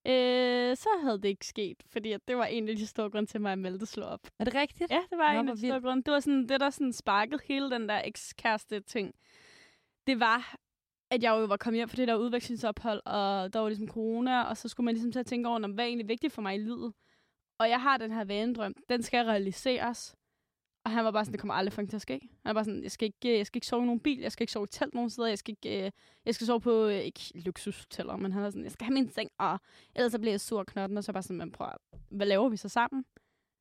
Øh, 0.07 0.75
så 0.77 0.89
havde 1.01 1.17
det 1.21 1.25
ikke 1.29 1.45
sket, 1.47 1.83
fordi 1.87 2.11
at 2.11 2.27
det 2.27 2.37
var 2.37 2.45
en 2.45 2.69
af 2.69 2.75
de 2.75 2.87
store 2.87 3.09
grunde 3.09 3.29
til 3.31 3.41
mig, 3.41 3.51
at 3.51 3.57
Malte 3.59 3.85
slog 3.85 4.09
op. 4.09 4.19
Er 4.39 4.43
det 4.43 4.55
rigtigt? 4.55 4.91
Ja, 4.91 5.01
det 5.09 5.17
var 5.17 5.33
Nå, 5.33 5.39
en 5.39 5.49
af 5.49 5.55
de 5.55 5.67
store 5.67 5.81
grunde. 5.81 6.03
Det 6.03 6.13
var 6.13 6.19
sådan, 6.19 6.47
det, 6.49 6.59
der 6.59 6.69
sådan 6.69 6.93
sparkede 6.93 7.39
hele 7.45 7.69
den 7.71 7.89
der 7.89 8.01
ekskæreste 8.05 8.79
ting. 8.79 9.15
Det 10.07 10.19
var, 10.19 10.55
at 11.11 11.23
jeg 11.23 11.29
jo 11.29 11.45
var 11.45 11.57
kommet 11.57 11.77
hjem 11.79 11.89
fra 11.89 11.95
det 11.97 12.07
der 12.07 12.15
udvekslingsophold, 12.15 13.01
og 13.05 13.53
der 13.53 13.59
var 13.59 13.67
ligesom 13.69 13.87
corona, 13.87 14.41
og 14.43 14.57
så 14.57 14.69
skulle 14.69 14.85
man 14.85 14.93
ligesom 14.93 15.11
til 15.11 15.19
at 15.19 15.25
tænke 15.25 15.49
over, 15.49 15.59
"Nå, 15.59 15.67
hvad 15.67 15.83
er 15.83 15.87
egentlig 15.87 16.07
vigtigt 16.07 16.33
for 16.33 16.41
mig 16.41 16.55
i 16.55 16.57
livet? 16.59 16.93
Og 17.59 17.69
jeg 17.69 17.81
har 17.81 17.97
den 17.97 18.11
her 18.11 18.23
vanedrøm. 18.25 18.75
Den 18.89 19.03
skal 19.03 19.25
realiseres. 19.25 20.15
Og 20.85 20.91
han 20.91 21.05
var 21.05 21.11
bare 21.11 21.25
sådan, 21.25 21.33
det 21.33 21.39
kommer 21.39 21.53
aldrig 21.53 21.73
fucking 21.73 21.89
til 21.89 21.97
at 21.97 22.01
ske. 22.01 22.19
Han 22.21 22.29
var 22.45 22.53
bare 22.53 22.65
sådan, 22.65 22.83
jeg 22.83 22.91
skal 22.91 23.05
ikke, 23.05 23.33
øh, 23.33 23.37
jeg 23.37 23.45
skal 23.45 23.57
ikke 23.57 23.67
sove 23.67 23.83
i 23.83 23.85
nogen 23.85 23.99
bil, 23.99 24.19
jeg 24.19 24.31
skal 24.31 24.43
ikke 24.43 24.51
sove 24.51 24.63
i 24.63 24.67
telt 24.71 24.93
nogen 24.93 25.09
steder, 25.09 25.27
jeg 25.27 25.37
skal 25.37 25.51
ikke, 25.51 25.85
øh, 25.85 25.91
jeg 26.25 26.35
skal 26.35 26.47
sove 26.47 26.61
på, 26.61 26.85
øh, 26.85 26.99
ikke 26.99 27.21
luksushoteller, 27.35 28.17
men 28.17 28.31
han 28.31 28.43
var 28.43 28.49
sådan, 28.49 28.63
jeg 28.63 28.71
skal 28.71 28.85
have 28.85 28.93
min 28.93 29.09
seng, 29.09 29.29
og 29.37 29.59
ellers 29.95 30.11
så 30.11 30.19
bliver 30.19 30.33
jeg 30.33 30.41
sur 30.41 30.59
og 30.59 30.65
knotten, 30.65 30.97
og 30.97 31.03
så 31.03 31.13
bare 31.13 31.23
sådan, 31.23 31.37
man 31.37 31.51
prøver, 31.51 31.71
hvad 32.09 32.27
laver 32.27 32.49
vi 32.49 32.57
så 32.57 32.69
sammen? 32.69 33.05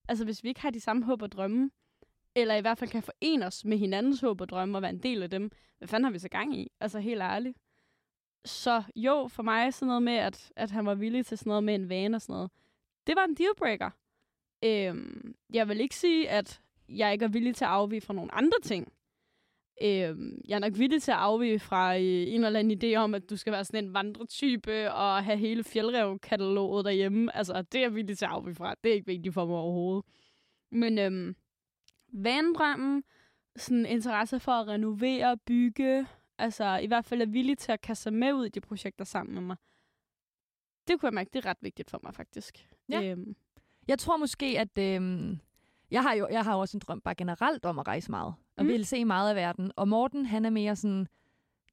Altså, 0.08 0.24
hvis 0.24 0.44
vi 0.44 0.48
ikke 0.48 0.60
har 0.60 0.70
de 0.70 0.80
samme 0.80 1.04
håb 1.04 1.22
og 1.22 1.32
drømme, 1.32 1.70
eller 2.34 2.54
i 2.54 2.60
hvert 2.60 2.78
fald 2.78 2.90
kan 2.90 3.02
forene 3.02 3.46
os 3.46 3.64
med 3.64 3.78
hinandens 3.78 4.20
håb 4.20 4.40
og 4.40 4.48
drømme 4.48 4.78
og 4.78 4.82
være 4.82 4.90
en 4.90 5.02
del 5.02 5.22
af 5.22 5.30
dem, 5.30 5.50
hvad 5.78 5.88
fanden 5.88 6.04
har 6.04 6.10
vi 6.10 6.18
så 6.18 6.28
gang 6.28 6.56
i? 6.56 6.72
Altså, 6.80 6.98
helt 7.00 7.22
ærligt. 7.22 7.58
Så 8.44 8.82
jo, 8.96 9.28
for 9.28 9.42
mig 9.42 9.74
sådan 9.74 9.86
noget 9.86 10.02
med, 10.02 10.16
at, 10.16 10.52
at 10.56 10.70
han 10.70 10.86
var 10.86 10.94
villig 10.94 11.26
til 11.26 11.38
sådan 11.38 11.50
noget 11.50 11.64
med 11.64 11.74
en 11.74 11.88
vane 11.88 12.16
og 12.16 12.22
sådan 12.22 12.32
noget, 12.32 12.50
det 13.06 13.16
var 13.16 13.24
en 13.24 13.34
dealbreaker. 13.34 13.90
Øhm, 14.64 15.34
jeg 15.52 15.68
vil 15.68 15.80
ikke 15.80 15.96
sige, 15.96 16.30
at 16.30 16.60
jeg 16.88 17.12
ikke 17.12 17.24
er 17.24 17.28
villig 17.28 17.54
til 17.54 17.64
at 17.64 17.70
afvige 17.70 18.00
fra 18.00 18.14
nogle 18.14 18.34
andre 18.34 18.58
ting. 18.62 18.92
Øhm, 19.82 20.40
jeg 20.48 20.54
er 20.54 20.58
nok 20.58 20.78
villig 20.78 21.02
til 21.02 21.10
at 21.10 21.16
afvige 21.18 21.58
fra 21.58 21.96
øh, 21.96 22.02
en 22.02 22.44
eller 22.44 22.58
anden 22.60 22.78
idé 22.84 22.96
om, 22.96 23.14
at 23.14 23.30
du 23.30 23.36
skal 23.36 23.52
være 23.52 23.64
sådan 23.64 23.84
en 23.84 23.94
vandretype 23.94 24.92
og 24.92 25.24
have 25.24 25.38
hele 25.38 25.64
fjeldrev-kataloget 25.64 26.84
derhjemme. 26.84 27.36
Altså, 27.36 27.62
det 27.62 27.78
er 27.78 27.82
jeg 27.82 27.94
villig 27.94 28.18
til 28.18 28.24
at 28.24 28.30
afvige 28.30 28.54
fra. 28.54 28.74
Det 28.84 28.90
er 28.90 28.94
ikke 28.94 29.06
vigtigt 29.06 29.34
for 29.34 29.46
mig 29.46 29.56
overhovedet. 29.56 30.04
Men 30.70 30.98
øhm, 30.98 31.36
vandrømmen, 32.12 33.04
sådan 33.56 33.86
interesse 33.86 34.40
for 34.40 34.52
at 34.52 34.68
renovere, 34.68 35.36
bygge, 35.36 36.06
altså 36.38 36.78
i 36.82 36.86
hvert 36.86 37.04
fald 37.04 37.22
er 37.22 37.26
villig 37.26 37.58
til 37.58 37.72
at 37.72 37.80
kaste 37.80 38.02
sig 38.02 38.12
med 38.12 38.32
ud 38.32 38.46
i 38.46 38.48
de 38.48 38.60
projekter 38.60 39.04
sammen 39.04 39.34
med 39.34 39.42
mig. 39.42 39.56
Det 40.88 41.00
kunne 41.00 41.06
jeg 41.06 41.14
mærke, 41.14 41.30
det 41.32 41.44
er 41.44 41.50
ret 41.50 41.58
vigtigt 41.60 41.90
for 41.90 42.00
mig 42.02 42.14
faktisk. 42.14 42.68
Ja. 42.88 43.02
Øhm, 43.02 43.36
Jeg 43.88 43.98
tror 43.98 44.16
måske, 44.16 44.46
at... 44.60 44.78
Øh, 44.78 45.36
jeg 45.94 46.02
har 46.02 46.14
jo 46.14 46.28
jeg 46.30 46.44
har 46.44 46.54
også 46.56 46.76
en 46.76 46.80
drøm 46.86 47.00
bare 47.00 47.14
generelt 47.14 47.64
om 47.64 47.78
at 47.78 47.86
rejse 47.88 48.10
meget. 48.10 48.34
Og 48.56 48.64
Mm. 48.64 48.68
vil 48.68 48.86
se 48.86 49.04
meget 49.04 49.30
af 49.30 49.36
verden. 49.36 49.72
Og 49.76 49.88
Morten, 49.88 50.26
han 50.26 50.44
er 50.44 50.50
mere 50.50 50.76
sådan... 50.76 51.06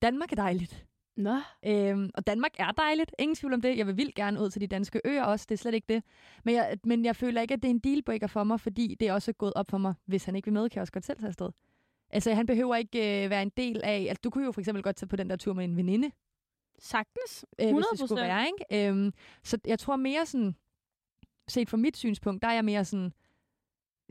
Danmark 0.02 0.32
er 0.32 0.36
dejligt. 0.36 0.86
Nå, 1.18 1.38
Øhm, 1.66 2.10
og 2.14 2.28
Danmark 2.28 2.52
er 2.60 2.72
dejligt. 2.72 3.12
Ingen 3.20 3.36
tvivl 3.36 3.54
om 3.54 3.62
det. 3.62 3.78
Jeg 3.78 3.88
vil 3.88 3.98
vildt 3.98 4.16
gerne 4.16 4.42
ud 4.42 4.50
til 4.50 4.62
de 4.62 4.68
danske 4.68 5.02
øer 5.06 5.24
også. 5.24 5.46
Det 5.50 5.56
er 5.56 5.58
slet 5.58 5.74
ikke 5.74 5.94
det. 5.94 6.04
Men 6.44 6.56
jeg, 6.56 6.78
men 6.86 7.06
jeg 7.06 7.16
føler 7.16 7.42
ikke, 7.42 7.54
at 7.54 7.62
det 7.64 7.68
er 7.70 7.74
en 7.74 7.80
dealbreaker 7.80 8.28
for 8.28 8.44
mig, 8.44 8.60
fordi 8.60 8.96
det 9.00 9.08
er 9.08 9.14
også 9.14 9.34
gået 9.34 9.54
op 9.54 9.70
for 9.72 9.78
mig, 9.78 9.94
hvis 10.06 10.26
han 10.26 10.36
ikke 10.36 10.46
vil 10.46 10.54
med, 10.54 10.70
kan 10.70 10.76
jeg 10.76 10.82
også 10.82 10.94
godt 10.94 11.06
selv 11.06 11.20
tage 11.20 11.28
afsted. 11.28 11.50
Altså, 12.10 12.34
han 12.34 12.46
behøver 12.46 12.76
ikke 12.76 13.24
øh, 13.24 13.30
være 13.30 13.42
en 13.42 13.52
del 13.58 13.82
af... 13.84 14.06
Altså, 14.10 14.22
du 14.24 14.30
kunne 14.30 14.46
jo 14.46 14.52
for 14.52 14.62
eksempel 14.62 14.84
godt 14.84 14.96
tage 14.96 15.08
på 15.08 15.16
den 15.16 15.30
der 15.30 15.36
tur 15.36 15.54
med 15.54 15.64
en 15.64 15.78
veninde, 15.78 16.12
sagtens. 16.80 17.46
øh, 17.62 17.74
hvis 17.74 17.86
det 17.92 18.00
100%. 18.02 18.06
skulle 18.08 18.22
være, 18.22 18.46
ikke? 18.48 18.88
Øhm, 18.90 19.14
så 19.44 19.58
jeg 19.68 19.80
tror 19.80 19.96
mere 19.96 20.26
sådan, 20.26 20.56
set 21.48 21.70
fra 21.70 21.78
mit 21.78 21.98
synspunkt, 21.98 22.42
der 22.42 22.48
er 22.50 22.54
jeg 22.54 22.66
mere 22.66 22.86
sådan, 22.86 23.14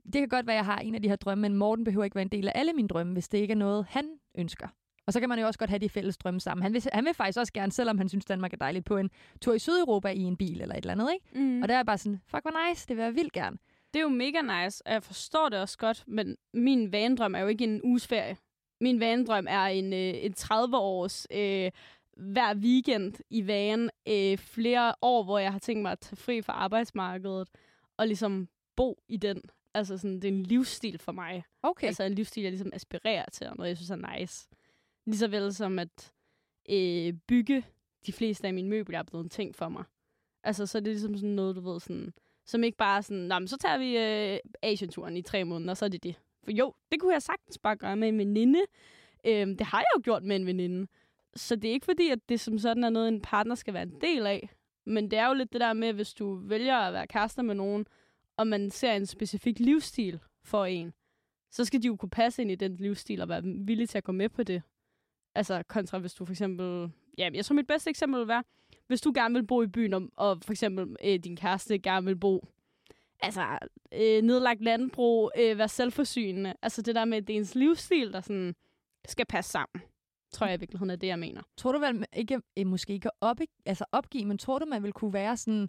det 0.05 0.15
kan 0.15 0.29
godt 0.29 0.47
være, 0.47 0.57
at 0.57 0.59
jeg 0.59 0.65
har 0.65 0.79
en 0.79 0.95
af 0.95 1.03
de 1.03 1.09
her 1.09 1.17
drømme, 1.17 1.43
men 1.43 1.55
Morten 1.55 1.85
behøver 1.85 2.05
ikke 2.05 2.15
være 2.15 2.23
en 2.23 2.29
del 2.29 2.49
af 2.49 2.53
alle 2.55 2.73
mine 2.73 2.89
drømme, 2.89 3.13
hvis 3.13 3.29
det 3.29 3.39
ikke 3.39 3.53
er 3.53 3.57
noget, 3.57 3.87
han 3.89 4.05
ønsker. 4.35 4.69
Og 5.07 5.13
så 5.13 5.21
kan 5.21 5.29
man 5.29 5.39
jo 5.39 5.47
også 5.47 5.59
godt 5.59 5.71
have 5.71 5.79
de 5.79 5.89
fælles 5.89 6.19
drømme 6.19 6.41
sammen. 6.41 6.63
Han 6.63 6.73
vil, 6.73 6.85
han 6.93 7.05
vil 7.05 7.15
faktisk 7.15 7.39
også 7.39 7.53
gerne, 7.53 7.73
selvom 7.73 7.99
han 7.99 8.09
synes, 8.09 8.25
Danmark 8.25 8.53
er 8.53 8.57
dejligt, 8.57 8.85
på 8.85 8.97
en 8.97 9.11
tur 9.41 9.55
i 9.55 9.59
Sydeuropa 9.59 10.09
i 10.09 10.21
en 10.21 10.37
bil 10.37 10.61
eller 10.61 10.75
et 10.75 10.79
eller 10.79 10.93
andet, 10.93 11.11
ikke? 11.13 11.41
Mm. 11.41 11.63
Og 11.63 11.69
der 11.69 11.75
er 11.75 11.79
jeg 11.79 11.87
bare 11.87 11.99
sådan, 11.99 12.21
fuck 12.27 12.43
hvor 12.43 12.69
nice, 12.69 12.89
det 12.89 12.97
vil 12.97 13.03
jeg 13.03 13.15
vildt 13.15 13.33
gerne. 13.33 13.57
Det 13.95 14.01
er 14.01 14.03
jo 14.03 14.09
mega 14.09 14.41
nice, 14.41 14.87
og 14.87 14.93
jeg 14.93 15.03
forstår 15.03 15.49
det 15.49 15.61
også 15.61 15.79
godt, 15.79 16.05
men 16.07 16.37
min 16.55 16.93
vanedrøm 16.93 17.35
er 17.35 17.39
jo 17.39 17.47
ikke 17.47 17.65
en 17.65 17.81
uges 17.83 18.07
ferie. 18.07 18.37
Min 18.81 19.01
vanedrøm 19.01 19.47
er 19.49 19.65
en, 19.65 19.93
øh, 19.93 20.25
en 20.25 20.35
30-års 20.39 21.27
øh, 21.31 21.71
hver 22.17 22.55
weekend 22.55 23.15
i 23.31 23.47
van, 23.47 23.91
øh, 24.09 24.39
flere 24.39 24.95
år, 25.03 25.23
hvor 25.25 25.39
jeg 25.39 25.53
har 25.53 25.59
tænkt 25.59 25.83
mig 25.83 25.93
at 25.93 25.99
tage 25.99 26.17
fri 26.17 26.43
fra 26.43 26.53
arbejdsmarkedet, 26.53 27.49
og 27.97 28.07
ligesom 28.07 28.49
bo 28.77 29.03
i 29.09 29.17
den. 29.17 29.43
Altså 29.75 29.99
sådan, 29.99 30.17
det 30.17 30.25
er 30.25 30.33
en 30.33 30.43
livsstil 30.43 30.99
for 30.99 31.13
mig. 31.13 31.45
Okay. 31.63 31.87
Altså 31.87 32.03
en 32.03 32.15
livsstil, 32.15 32.43
jeg 32.43 32.53
ligesom 32.53 32.71
aspirerer 32.73 33.25
til, 33.33 33.47
og 33.47 33.57
noget, 33.57 33.69
jeg 33.69 33.77
synes 33.77 33.91
er 33.91 34.19
nice. 34.19 34.49
Lige 35.07 35.19
så 35.19 35.29
vel 35.29 35.55
som 35.55 35.79
at 35.79 36.13
øh, 36.71 37.13
bygge 37.13 37.65
de 38.07 38.13
fleste 38.13 38.47
af 38.47 38.55
mine 38.55 38.69
møbler 38.69 38.99
er 38.99 39.03
blevet 39.03 39.25
en 39.25 39.31
ting 39.31 39.57
for 39.57 39.69
mig. 39.69 39.85
Altså, 40.45 40.67
så 40.67 40.79
er 40.79 40.83
det 40.83 40.93
ligesom 40.93 41.17
sådan 41.17 41.31
noget, 41.31 41.57
du 41.57 41.61
ved, 41.61 41.81
sådan, 41.81 42.13
som 42.47 42.65
ikke 42.65 42.77
bare 42.77 42.97
er 42.97 43.01
sådan, 43.01 43.23
Nå, 43.23 43.39
men 43.39 43.49
så 43.49 43.57
tager 43.57 43.79
vi 43.79 43.99
øh, 43.99 44.39
Asian-turen 44.63 45.17
i 45.17 45.23
tre 45.23 45.45
måneder, 45.45 45.71
og 45.71 45.77
så 45.77 45.85
er 45.85 45.89
det 45.89 46.03
det. 46.03 46.15
For 46.45 46.51
jo, 46.51 46.75
det 46.93 47.01
kunne 47.01 47.13
jeg 47.13 47.23
sagtens 47.23 47.59
bare 47.59 47.77
gøre 47.77 47.97
med 47.97 48.09
en 48.09 48.19
veninde. 48.19 48.61
Øhm, 49.27 49.57
det 49.57 49.67
har 49.67 49.79
jeg 49.79 49.87
jo 49.97 50.01
gjort 50.05 50.25
med 50.25 50.37
en 50.37 50.47
veninde. 50.47 50.87
Så 51.35 51.57
det 51.57 51.69
er 51.69 51.73
ikke 51.73 51.85
fordi, 51.85 52.09
at 52.09 52.29
det 52.29 52.41
som 52.41 52.59
sådan 52.59 52.85
er 52.85 52.91
noget, 52.91 53.09
en 53.09 53.21
partner 53.21 53.55
skal 53.55 53.75
være 53.75 53.83
en 53.83 54.01
del 54.01 54.27
af. 54.27 54.49
Men 54.87 55.11
det 55.11 55.19
er 55.19 55.29
jo 55.29 55.35
lidt 55.35 55.53
det 55.53 55.61
der 55.61 55.73
med, 55.73 55.93
hvis 55.93 56.15
du 56.15 56.35
vælger 56.35 56.77
at 56.77 56.93
være 56.93 57.07
kærester 57.07 57.43
med 57.43 57.55
nogen, 57.55 57.87
og 58.41 58.47
man 58.47 58.71
ser 58.71 58.93
en 58.93 59.07
specifik 59.07 59.59
livsstil 59.59 60.21
for 60.45 60.65
en, 60.65 60.93
så 61.51 61.65
skal 61.65 61.83
de 61.83 61.87
jo 61.87 61.97
kunne 61.97 62.11
passe 62.11 62.43
ind 62.43 62.51
i 62.51 62.55
den 62.55 62.77
livsstil 62.77 63.21
og 63.23 63.29
være 63.29 63.43
villige 63.45 63.87
til 63.87 63.99
at 63.99 64.05
gå 64.05 64.13
med 64.13 64.29
på 64.29 64.43
det. 64.43 64.63
Altså 65.35 65.63
kontra 65.63 65.99
hvis 65.99 66.15
du 66.15 66.25
for 66.25 66.33
eksempel... 66.33 66.91
Ja, 67.19 67.31
jeg 67.35 67.45
tror 67.45 67.55
mit 67.55 67.67
bedste 67.67 67.91
eksempel 67.91 68.21
vil 68.21 68.29
være, 68.29 68.45
hvis 68.87 69.01
du 69.01 69.13
gerne 69.15 69.35
vil 69.35 69.47
bo 69.47 69.63
i 69.63 69.67
byen, 69.67 69.95
og, 69.95 70.09
og 70.17 70.39
for 70.45 70.53
eksempel 70.53 70.97
øh, 71.05 71.19
din 71.19 71.37
kæreste 71.37 71.79
gerne 71.79 72.07
vil 72.07 72.17
bo 72.17 72.47
altså, 73.21 73.59
øh, 73.93 74.23
nedlagt 74.23 74.63
landbrug, 74.63 75.33
øh, 75.39 75.59
være 75.59 75.69
selvforsynende. 75.69 76.55
Altså 76.63 76.83
det 76.83 76.95
der 76.95 77.05
med, 77.05 77.19
at 77.19 77.27
det 77.27 77.35
er 77.35 77.39
ens 77.39 77.55
livsstil, 77.55 78.13
der 78.13 78.21
sådan 78.21 78.55
skal 79.05 79.27
passe 79.27 79.51
sammen. 79.51 79.83
Tror 80.33 80.47
jeg 80.47 80.57
i 80.57 80.61
virkeligheden 80.61 80.91
er 80.91 80.97
det, 80.97 81.07
jeg 81.07 81.19
mener. 81.19 81.43
Tror 81.57 81.73
du 81.73 81.79
vel 81.79 82.05
ikke, 82.13 82.41
eh, 82.57 82.67
måske 82.67 82.93
ikke 82.93 83.11
op, 83.21 83.39
altså 83.67 83.85
opgive, 83.93 84.25
men 84.25 84.39
tror 84.39 84.59
du, 84.59 84.67
man 84.67 84.83
vil 84.83 84.93
kunne 84.93 85.13
være 85.13 85.37
sådan, 85.37 85.69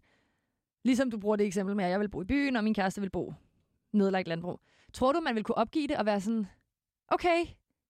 ligesom 0.84 1.12
du 1.12 1.18
bruger 1.18 1.36
det 1.36 1.46
eksempel 1.46 1.76
med, 1.76 1.86
at 1.86 1.92
jeg 1.92 2.00
vil 2.00 2.10
bo 2.10 2.22
i 2.22 2.26
byen, 2.26 2.56
og 2.56 2.64
min 2.64 2.74
kæreste 2.74 3.02
vil 3.02 3.10
bo 3.10 3.34
nedlagt 3.94 4.28
landbrug. 4.28 4.60
Tror 4.94 5.12
du, 5.12 5.20
man 5.20 5.36
vil 5.36 5.44
kunne 5.44 5.58
opgive 5.58 5.88
det 5.88 5.98
og 5.98 6.06
være 6.06 6.22
sådan, 6.22 6.48
okay, 7.08 7.46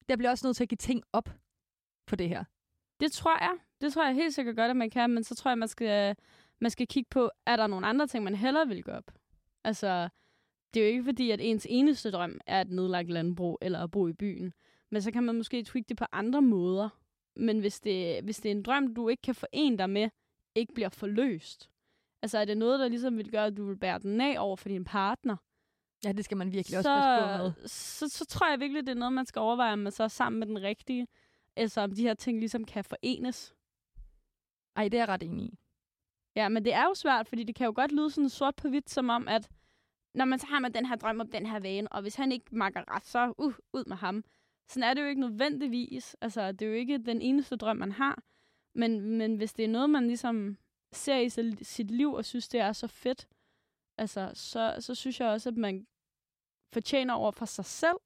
der 0.10 0.16
bliver 0.16 0.30
også 0.30 0.48
nødt 0.48 0.58
til 0.58 0.64
at 0.64 0.70
give 0.70 0.78
ting 0.78 1.04
op 1.14 1.30
på 2.06 2.16
det 2.16 2.30
her? 2.30 2.44
Det 3.00 3.12
tror 3.12 3.38
jeg. 3.40 3.58
Det 3.82 3.94
tror 3.94 4.06
jeg 4.06 4.16
helt 4.16 4.34
sikkert 4.34 4.56
godt, 4.56 4.70
at 4.70 4.76
man 4.76 4.90
kan, 4.90 5.10
men 5.10 5.24
så 5.24 5.36
tror 5.36 5.52
jeg, 5.52 5.58
man 5.58 5.68
skal, 5.68 6.16
man 6.60 6.72
skal 6.72 6.88
kigge 6.88 7.08
på, 7.10 7.32
er 7.46 7.56
der 7.56 7.68
nogle 7.68 7.88
andre 7.88 8.08
ting, 8.08 8.24
man 8.24 8.36
hellere 8.36 8.68
vil 8.68 8.84
gå 8.84 8.92
op? 8.92 9.12
Altså, 9.64 10.10
det 10.74 10.80
er 10.80 10.86
jo 10.86 10.92
ikke 10.92 11.04
fordi, 11.04 11.32
at 11.32 11.40
ens 11.42 11.68
eneste 11.70 12.12
drøm 12.12 12.40
er 12.48 12.62
et 12.62 12.70
nedlagt 12.70 13.10
landbrug 13.10 13.58
eller 13.62 13.80
at 13.84 13.92
bo 13.92 14.08
i 14.08 14.14
byen. 14.14 14.54
Men 14.90 15.02
så 15.02 15.12
kan 15.12 15.24
man 15.24 15.36
måske 15.36 15.64
tweak 15.64 15.90
det 15.90 15.98
på 15.98 16.06
andre 16.12 16.42
måder. 16.42 16.90
Men 17.36 17.60
hvis 17.60 17.80
det, 17.80 18.24
hvis 18.24 18.38
det 18.38 18.52
er 18.52 18.56
en 18.56 18.64
drøm, 18.64 18.96
du 18.96 19.10
ikke 19.10 19.22
kan 19.22 19.36
forene 19.36 19.78
dig 19.78 19.90
med, 19.90 20.10
ikke 20.56 20.74
bliver 20.74 20.90
forløst. 20.90 21.71
Altså 22.22 22.38
er 22.38 22.46
det 22.46 22.58
noget, 22.58 22.80
der 22.80 22.88
ligesom 22.88 23.18
vil 23.18 23.32
gøre, 23.32 23.46
at 23.46 23.58
du 23.58 23.66
vil 23.66 23.78
bære 23.78 24.00
den 24.00 24.22
af 24.22 24.36
over 24.40 24.56
for 24.56 24.70
din 24.70 24.84
partner? 24.84 25.36
Ja, 26.04 26.12
det 26.12 26.26
skal 26.26 26.38
man 26.38 26.52
virkelig 26.52 26.72
så, 26.72 26.78
også 26.78 26.90
passe 26.90 27.38
på 27.38 27.44
med. 27.44 27.68
Så, 27.68 28.10
så 28.10 28.26
tror 28.26 28.50
jeg 28.50 28.60
virkelig, 28.60 28.86
det 28.88 28.92
er 28.92 29.00
noget, 29.00 29.14
man 29.14 29.26
skal 29.26 29.40
overveje, 29.40 29.74
om 29.74 29.80
man 29.80 29.92
så 29.92 30.08
sammen 30.08 30.40
med 30.40 30.48
den 30.48 30.62
rigtige. 30.62 31.08
Altså 31.56 31.82
om 31.82 31.92
de 31.92 32.02
her 32.02 32.14
ting 32.14 32.40
ligesom 32.40 32.66
kan 32.66 32.84
forenes. 32.84 33.56
Ej, 34.76 34.84
det 34.84 34.94
er 34.94 35.02
jeg 35.02 35.08
ret 35.08 35.24
enig 35.24 35.46
i. 35.46 35.60
Ja, 36.36 36.50
men 36.50 36.66
det 36.66 36.74
er 36.74 36.84
jo 36.84 36.94
svært, 36.94 37.28
fordi 37.28 37.44
det 37.44 37.56
kan 37.56 37.66
jo 37.66 37.74
godt 37.76 37.92
lyde 37.92 38.10
sådan 38.10 38.30
sort 38.30 38.56
på 38.56 38.70
hvidt, 38.70 38.90
som 38.90 39.10
om, 39.10 39.28
at 39.28 39.50
når 40.16 40.26
man 40.26 40.40
så 40.40 40.48
har 40.48 40.60
man 40.60 40.74
den 40.74 40.86
her 40.86 40.96
drøm 40.96 41.20
om 41.20 41.32
den 41.32 41.46
her 41.46 41.60
vane, 41.60 41.92
og 41.92 42.02
hvis 42.02 42.16
han 42.16 42.32
ikke 42.32 42.46
makker 42.52 42.96
ret, 42.96 43.06
så 43.06 43.34
uh, 43.38 43.54
ud 43.74 43.86
med 43.88 43.98
ham. 43.98 44.24
Sådan 44.70 44.90
er 44.90 44.94
det 44.94 45.02
jo 45.02 45.08
ikke 45.08 45.22
nødvendigvis. 45.22 46.16
Altså, 46.22 46.52
det 46.52 46.62
er 46.62 46.70
jo 46.70 46.76
ikke 46.76 46.98
den 46.98 47.22
eneste 47.22 47.56
drøm, 47.56 47.78
man 47.78 47.92
har. 47.92 48.24
Men, 48.76 49.02
men 49.02 49.36
hvis 49.36 49.54
det 49.54 49.66
er 49.66 49.70
noget, 49.70 49.90
man 49.90 50.08
ligesom 50.08 50.58
ser 50.94 51.18
i 51.18 51.30
sit 51.64 51.92
liv, 51.92 52.14
og 52.14 52.26
synes, 52.26 52.48
det 52.48 52.60
er 52.60 52.74
så 52.74 52.88
fedt, 52.88 53.28
altså, 53.98 54.32
så, 54.34 54.76
så 54.80 54.96
synes 54.96 55.20
jeg 55.20 55.30
også, 55.30 55.50
at 55.50 55.58
man 55.58 55.88
fortjener 56.74 57.14
over 57.14 57.32
for 57.32 57.46
sig 57.46 57.66
selv, 57.66 57.98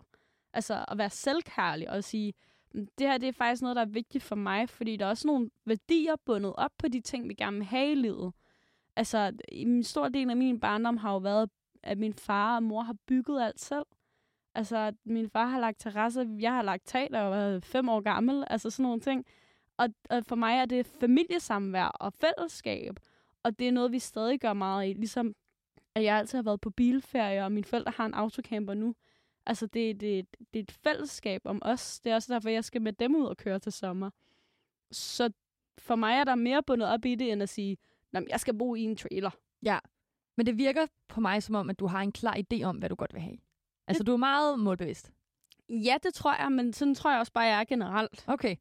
altså 0.53 0.85
at 0.87 0.97
være 0.97 1.09
selvkærlig 1.09 1.89
og 1.89 2.03
sige, 2.03 2.33
mm, 2.73 2.87
det 2.97 3.07
her 3.07 3.17
det 3.17 3.27
er 3.27 3.33
faktisk 3.33 3.61
noget, 3.61 3.75
der 3.75 3.81
er 3.81 3.85
vigtigt 3.85 4.23
for 4.23 4.35
mig, 4.35 4.69
fordi 4.69 4.97
der 4.97 5.05
er 5.05 5.09
også 5.09 5.27
nogle 5.27 5.49
værdier 5.65 6.15
bundet 6.25 6.53
op 6.55 6.71
på 6.77 6.87
de 6.87 7.01
ting, 7.01 7.29
vi 7.29 7.33
gerne 7.33 7.57
vil 7.57 7.65
have 7.65 7.91
i 7.91 7.95
livet. 7.95 8.33
Altså, 8.95 9.31
en 9.49 9.83
stor 9.83 10.09
del 10.09 10.29
af 10.29 10.37
min 10.37 10.59
barndom 10.59 10.97
har 10.97 11.11
jo 11.11 11.17
været, 11.17 11.49
at 11.83 11.97
min 11.97 12.13
far 12.13 12.55
og 12.55 12.63
mor 12.63 12.81
har 12.81 12.95
bygget 13.07 13.43
alt 13.43 13.59
selv. 13.59 13.85
Altså, 14.55 14.93
min 15.05 15.29
far 15.29 15.45
har 15.45 15.59
lagt 15.59 15.79
terrasse, 15.79 16.27
jeg 16.39 16.51
har 16.51 16.61
lagt 16.61 16.85
tag, 16.85 17.09
da 17.11 17.19
jeg 17.19 17.31
var 17.31 17.59
fem 17.59 17.89
år 17.89 18.01
gammel, 18.01 18.43
altså 18.47 18.69
sådan 18.69 18.83
nogle 18.83 19.01
ting. 19.01 19.25
Og, 19.77 19.89
og 20.09 20.25
for 20.25 20.35
mig 20.35 20.57
er 20.57 20.65
det 20.65 20.85
familiesamvær 20.85 21.85
og 21.87 22.13
fællesskab, 22.13 22.99
og 23.43 23.59
det 23.59 23.67
er 23.67 23.71
noget, 23.71 23.91
vi 23.91 23.99
stadig 23.99 24.39
gør 24.39 24.53
meget 24.53 24.89
i, 24.89 24.93
ligesom 24.93 25.35
at 25.95 26.03
jeg 26.03 26.17
altid 26.17 26.37
har 26.37 26.43
været 26.43 26.61
på 26.61 26.69
bilferie, 26.69 27.43
og 27.43 27.51
mine 27.51 27.63
forældre 27.63 27.93
har 27.95 28.05
en 28.05 28.13
autocamper 28.13 28.73
nu. 28.73 28.95
Altså, 29.45 29.65
det, 29.65 30.01
det, 30.01 30.25
det 30.53 30.59
er 30.59 30.63
et 30.63 30.71
fællesskab 30.71 31.41
om 31.45 31.59
os. 31.61 31.99
Det 31.99 32.11
er 32.11 32.15
også 32.15 32.33
derfor, 32.33 32.49
jeg 32.49 32.63
skal 32.63 32.81
med 32.81 32.93
dem 32.93 33.15
ud 33.15 33.25
og 33.25 33.37
køre 33.37 33.59
til 33.59 33.71
sommer. 33.71 34.09
Så 34.91 35.29
for 35.77 35.95
mig 35.95 36.13
er 36.13 36.23
der 36.23 36.35
mere 36.35 36.63
bundet 36.63 36.87
op 36.87 37.05
i 37.05 37.15
det, 37.15 37.31
end 37.31 37.43
at 37.43 37.49
sige, 37.49 37.77
at 38.13 38.23
jeg 38.29 38.39
skal 38.39 38.57
bo 38.57 38.75
i 38.75 38.81
en 38.81 38.95
trailer. 38.95 39.31
Ja, 39.63 39.79
men 40.37 40.45
det 40.45 40.57
virker 40.57 40.87
på 41.07 41.21
mig 41.21 41.43
som 41.43 41.55
om, 41.55 41.69
at 41.69 41.79
du 41.79 41.87
har 41.87 42.01
en 42.01 42.11
klar 42.11 42.37
idé 42.37 42.63
om, 42.63 42.77
hvad 42.77 42.89
du 42.89 42.95
godt 42.95 43.13
vil 43.13 43.21
have. 43.21 43.37
Altså, 43.87 44.03
det... 44.03 44.07
du 44.07 44.13
er 44.13 44.17
meget 44.17 44.59
målbevidst. 44.59 45.11
Ja, 45.69 45.97
det 46.03 46.13
tror 46.13 46.41
jeg, 46.41 46.51
men 46.51 46.73
sådan 46.73 46.95
tror 46.95 47.11
jeg 47.11 47.19
også 47.19 47.33
bare, 47.33 47.43
jeg 47.43 47.59
er 47.59 47.63
generelt. 47.63 48.25
Okay. 48.27 48.55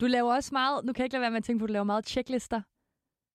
Du 0.00 0.06
laver 0.06 0.34
også 0.34 0.50
meget, 0.52 0.84
nu 0.84 0.92
kan 0.92 1.00
jeg 1.00 1.04
ikke 1.06 1.14
lade 1.14 1.20
være 1.20 1.30
med 1.30 1.36
at 1.38 1.44
tænke 1.44 1.58
på, 1.58 1.64
at 1.64 1.68
du 1.68 1.72
laver 1.72 1.84
meget 1.84 2.08
checklister. 2.08 2.62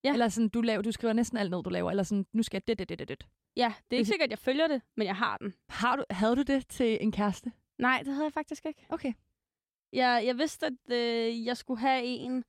Ja. 0.04 0.14
Eller 0.14 0.30
sådan, 0.30 0.50
du, 0.50 0.62
laver, 0.62 0.82
du 0.82 0.92
skriver 0.92 1.14
næsten 1.14 1.38
alt 1.38 1.52
ned, 1.52 1.64
du 1.64 1.70
laver. 1.70 1.90
Eller 1.90 2.04
sådan, 2.04 2.26
nu 2.34 2.44
skal 2.44 2.58
jeg 2.58 2.68
det, 2.68 2.80
det, 2.80 2.90
det, 2.90 3.00
det, 3.00 3.08
det. 3.08 3.28
Ja, 3.56 3.74
det 3.92 3.96
er 3.96 4.00
ikke 4.00 4.08
sikkert, 4.08 4.28
at 4.28 4.32
jeg 4.32 4.40
følger 4.40 4.68
det, 4.68 4.82
men 4.98 5.08
jeg 5.08 5.16
har 5.16 5.38
den. 5.38 5.54
Har 5.70 5.96
du, 5.96 6.04
havde 6.10 6.36
du 6.36 6.42
det 6.42 6.68
til 6.68 6.98
en 7.02 7.12
kæreste? 7.12 7.52
Nej, 7.78 8.02
det 8.06 8.14
havde 8.14 8.26
jeg 8.26 8.34
faktisk 8.34 8.66
ikke. 8.66 8.86
Okay. 8.90 9.14
Jeg, 9.94 10.24
jeg 10.26 10.38
vidste, 10.38 10.66
at 10.66 10.94
øh, 10.94 11.46
jeg 11.46 11.58
skulle 11.58 11.80
have 11.80 12.04
en, 12.04 12.44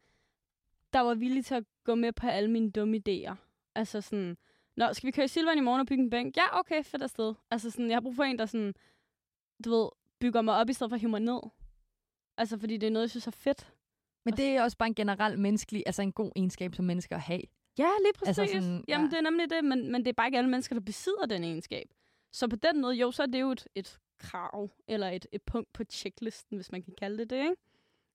der 0.92 1.00
var 1.00 1.14
villig 1.14 1.44
til 1.44 1.54
at 1.54 1.64
gå 1.84 1.94
med 1.94 2.12
på 2.12 2.26
alle 2.26 2.50
mine 2.50 2.70
dumme 2.70 3.00
idéer. 3.08 3.34
Altså 3.74 4.00
sådan, 4.00 4.36
Nå, 4.76 4.92
skal 4.92 5.06
vi 5.06 5.10
køre 5.10 5.24
i 5.24 5.28
Silvan 5.28 5.58
i 5.58 5.60
morgen 5.60 5.80
og 5.80 5.86
bygge 5.86 6.02
en 6.02 6.10
bænk? 6.10 6.36
Ja, 6.36 6.58
okay, 6.58 6.84
fedt 6.84 7.02
afsted. 7.02 7.34
Altså 7.50 7.70
sådan, 7.70 7.88
jeg 7.88 7.96
har 7.96 8.00
brug 8.00 8.16
for 8.16 8.24
en, 8.24 8.38
der 8.38 8.46
sådan, 8.46 8.74
du 9.64 9.70
ved, 9.70 9.88
bygger 10.20 10.42
mig 10.42 10.54
op 10.54 10.68
i 10.68 10.72
stedet 10.72 10.90
for 10.90 10.94
at 10.94 11.00
hive 11.00 11.10
mig 11.10 11.20
ned. 11.20 11.40
Altså, 12.36 12.58
fordi 12.58 12.76
det 12.76 12.86
er 12.86 12.90
noget, 12.90 13.04
jeg 13.04 13.10
synes 13.10 13.26
er 13.26 13.30
fedt. 13.30 13.72
Men 14.24 14.36
det 14.36 14.44
er 14.44 14.62
også 14.62 14.76
bare 14.76 14.86
en 14.86 14.94
generel 14.94 15.38
menneskelig, 15.38 15.82
altså 15.86 16.02
en 16.02 16.12
god 16.12 16.32
egenskab 16.36 16.74
som 16.74 16.84
mennesker 16.84 17.16
at 17.16 17.22
have. 17.22 17.42
Ja, 17.78 17.90
lige 18.04 18.12
præcis. 18.18 18.38
Altså 18.38 18.54
sådan, 18.54 18.84
Jamen, 18.88 19.06
ja. 19.06 19.10
det 19.10 19.18
er 19.18 19.30
nemlig 19.30 19.50
det, 19.50 19.64
men, 19.64 19.92
men 19.92 20.04
det 20.04 20.08
er 20.08 20.12
bare 20.12 20.28
ikke 20.28 20.38
alle 20.38 20.50
mennesker, 20.50 20.74
der 20.74 20.80
besidder 20.80 21.26
den 21.26 21.44
egenskab. 21.44 21.86
Så 22.32 22.48
på 22.48 22.56
den 22.56 22.80
måde, 22.80 22.94
jo, 22.94 23.10
så 23.10 23.22
er 23.22 23.26
det 23.26 23.40
jo 23.40 23.50
et, 23.50 23.66
et 23.74 23.98
krav, 24.18 24.70
eller 24.88 25.08
et, 25.08 25.26
et 25.32 25.42
punkt 25.42 25.72
på 25.72 25.84
checklisten, 25.84 26.56
hvis 26.56 26.72
man 26.72 26.82
kan 26.82 26.94
kalde 26.98 27.18
det 27.18 27.30
det, 27.30 27.36
ikke? 27.36 27.56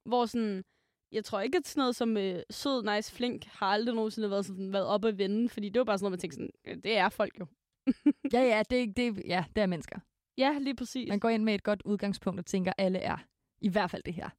Hvor 0.05 0.25
sådan, 0.25 0.63
jeg 1.11 1.25
tror 1.25 1.41
ikke, 1.41 1.57
at 1.57 1.67
sådan 1.67 1.81
noget 1.81 1.95
som 1.95 2.17
øh, 2.17 2.41
sød, 2.49 2.95
nice, 2.95 3.13
flink 3.13 3.45
har 3.45 3.65
aldrig 3.65 3.95
nogensinde 3.95 4.29
været, 4.29 4.45
sådan, 4.45 4.73
været 4.73 4.85
oppe 4.85 5.07
at 5.07 5.17
vende, 5.17 5.49
fordi 5.49 5.69
det 5.69 5.79
var 5.79 5.85
bare 5.85 5.97
sådan 5.97 6.05
noget, 6.05 6.11
man 6.11 6.19
tænkte 6.19 6.35
sådan, 6.65 6.81
det 6.81 6.97
er 6.97 7.09
folk 7.09 7.39
jo. 7.39 7.45
ja, 8.33 8.41
ja 8.41 8.63
det, 8.69 8.97
det, 8.97 9.23
ja, 9.25 9.45
det 9.55 9.61
er 9.61 9.65
mennesker. 9.65 9.99
Ja, 10.37 10.57
lige 10.61 10.75
præcis. 10.75 11.09
Man 11.09 11.19
går 11.19 11.29
ind 11.29 11.43
med 11.43 11.55
et 11.55 11.63
godt 11.63 11.81
udgangspunkt 11.85 12.39
og 12.39 12.45
tænker, 12.45 12.73
alle 12.77 12.99
er 12.99 13.17
i 13.61 13.69
hvert 13.69 13.91
fald 13.91 14.03
det 14.03 14.13
her. 14.13 14.29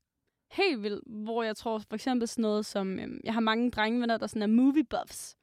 Helt 0.51 0.83
vildt, 0.83 1.25
hvor 1.25 1.43
jeg 1.43 1.57
tror 1.57 1.79
for 1.79 1.95
eksempel 1.95 2.29
sådan 2.29 2.43
noget 2.43 2.67
som, 2.67 2.99
øhm, 2.99 3.21
jeg 3.25 3.35
har 3.35 3.41
mange 3.41 3.71
drengevenner, 3.71 4.17
der 4.17 4.27
sådan 4.27 4.43
er 4.43 4.47
movie 4.47 4.85
buffs. 4.85 5.37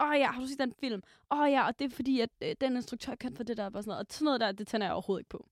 Åh 0.00 0.08
oh, 0.08 0.18
ja, 0.18 0.26
har 0.26 0.40
du 0.40 0.46
set 0.46 0.58
den 0.58 0.72
film? 0.80 1.02
Åh 1.30 1.38
oh, 1.38 1.50
ja, 1.50 1.66
og 1.66 1.78
det 1.78 1.84
er 1.84 1.96
fordi, 1.96 2.20
at 2.20 2.30
øh, 2.42 2.54
den 2.60 2.76
instruktør 2.76 3.14
kan 3.14 3.36
få 3.36 3.42
det 3.42 3.56
der 3.56 3.64
og 3.64 3.70
sådan 3.72 3.88
noget. 3.88 4.00
Og 4.00 4.06
sådan 4.10 4.24
noget 4.24 4.40
der, 4.40 4.52
det 4.52 4.66
tænder 4.66 4.86
jeg 4.86 4.94
overhovedet 4.94 5.20
ikke 5.20 5.28
på. 5.30 5.48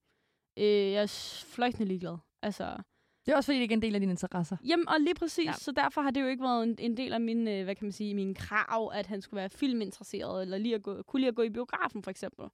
Øh, 0.56 0.64
jeg 0.64 1.02
er 1.02 1.42
fløjtende 1.46 1.88
ligeglad. 1.88 2.16
Altså, 2.42 2.76
det 3.26 3.32
er 3.32 3.36
også 3.36 3.46
fordi, 3.46 3.56
det 3.56 3.62
ikke 3.62 3.72
er 3.72 3.76
en 3.76 3.82
del 3.82 3.94
af 3.94 4.00
dine 4.00 4.12
interesser. 4.12 4.56
Jamen, 4.64 4.88
og 4.88 5.00
lige 5.00 5.14
præcis. 5.14 5.46
Ja. 5.46 5.52
Så 5.52 5.72
derfor 5.72 6.00
har 6.00 6.10
det 6.10 6.20
jo 6.20 6.26
ikke 6.26 6.42
været 6.42 6.62
en, 6.62 6.76
en 6.78 6.96
del 6.96 7.12
af 7.12 7.20
min, 7.20 7.48
øh, 7.48 7.64
hvad 7.64 7.74
kan 7.74 7.84
man 7.84 7.92
sige, 7.92 8.14
min 8.14 8.34
krav, 8.34 8.90
at 8.94 9.06
han 9.06 9.22
skulle 9.22 9.38
være 9.38 9.50
filminteresseret, 9.50 10.42
eller 10.42 10.58
lige 10.58 10.74
at 10.74 10.82
gå, 10.82 11.02
kunne 11.02 11.20
lige 11.20 11.28
at 11.28 11.34
gå 11.34 11.42
i 11.42 11.50
biografen, 11.50 12.02
for 12.02 12.10
eksempel. 12.10 12.48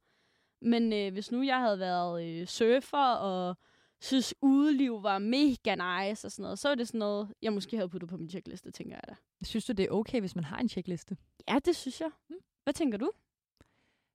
Men 0.62 0.92
øh, 0.92 1.12
hvis 1.12 1.32
nu 1.32 1.42
jeg 1.42 1.58
havde 1.58 1.78
været 1.78 2.24
øh, 2.24 2.46
surfer, 2.46 3.14
og 3.14 3.56
synes 4.00 4.34
udeliv 4.42 5.02
var 5.02 5.18
mega 5.18 5.74
nice 5.74 6.26
og 6.26 6.32
sådan 6.32 6.42
noget, 6.42 6.58
så 6.58 6.68
er 6.68 6.74
det 6.74 6.88
sådan 6.88 6.98
noget, 6.98 7.32
jeg 7.42 7.52
måske 7.52 7.76
havde 7.76 7.88
puttet 7.88 8.10
på 8.10 8.16
min 8.16 8.30
checkliste, 8.30 8.70
tænker 8.70 8.94
jeg 8.94 9.02
da. 9.08 9.14
Synes 9.44 9.64
du, 9.64 9.72
det 9.72 9.84
er 9.84 9.90
okay, 9.90 10.20
hvis 10.20 10.34
man 10.34 10.44
har 10.44 10.58
en 10.58 10.68
checkliste? 10.68 11.16
Ja, 11.48 11.58
det 11.64 11.76
synes 11.76 12.00
jeg. 12.00 12.10
Hmm. 12.28 12.38
Hvad 12.64 12.74
tænker 12.74 12.98
du? 12.98 13.10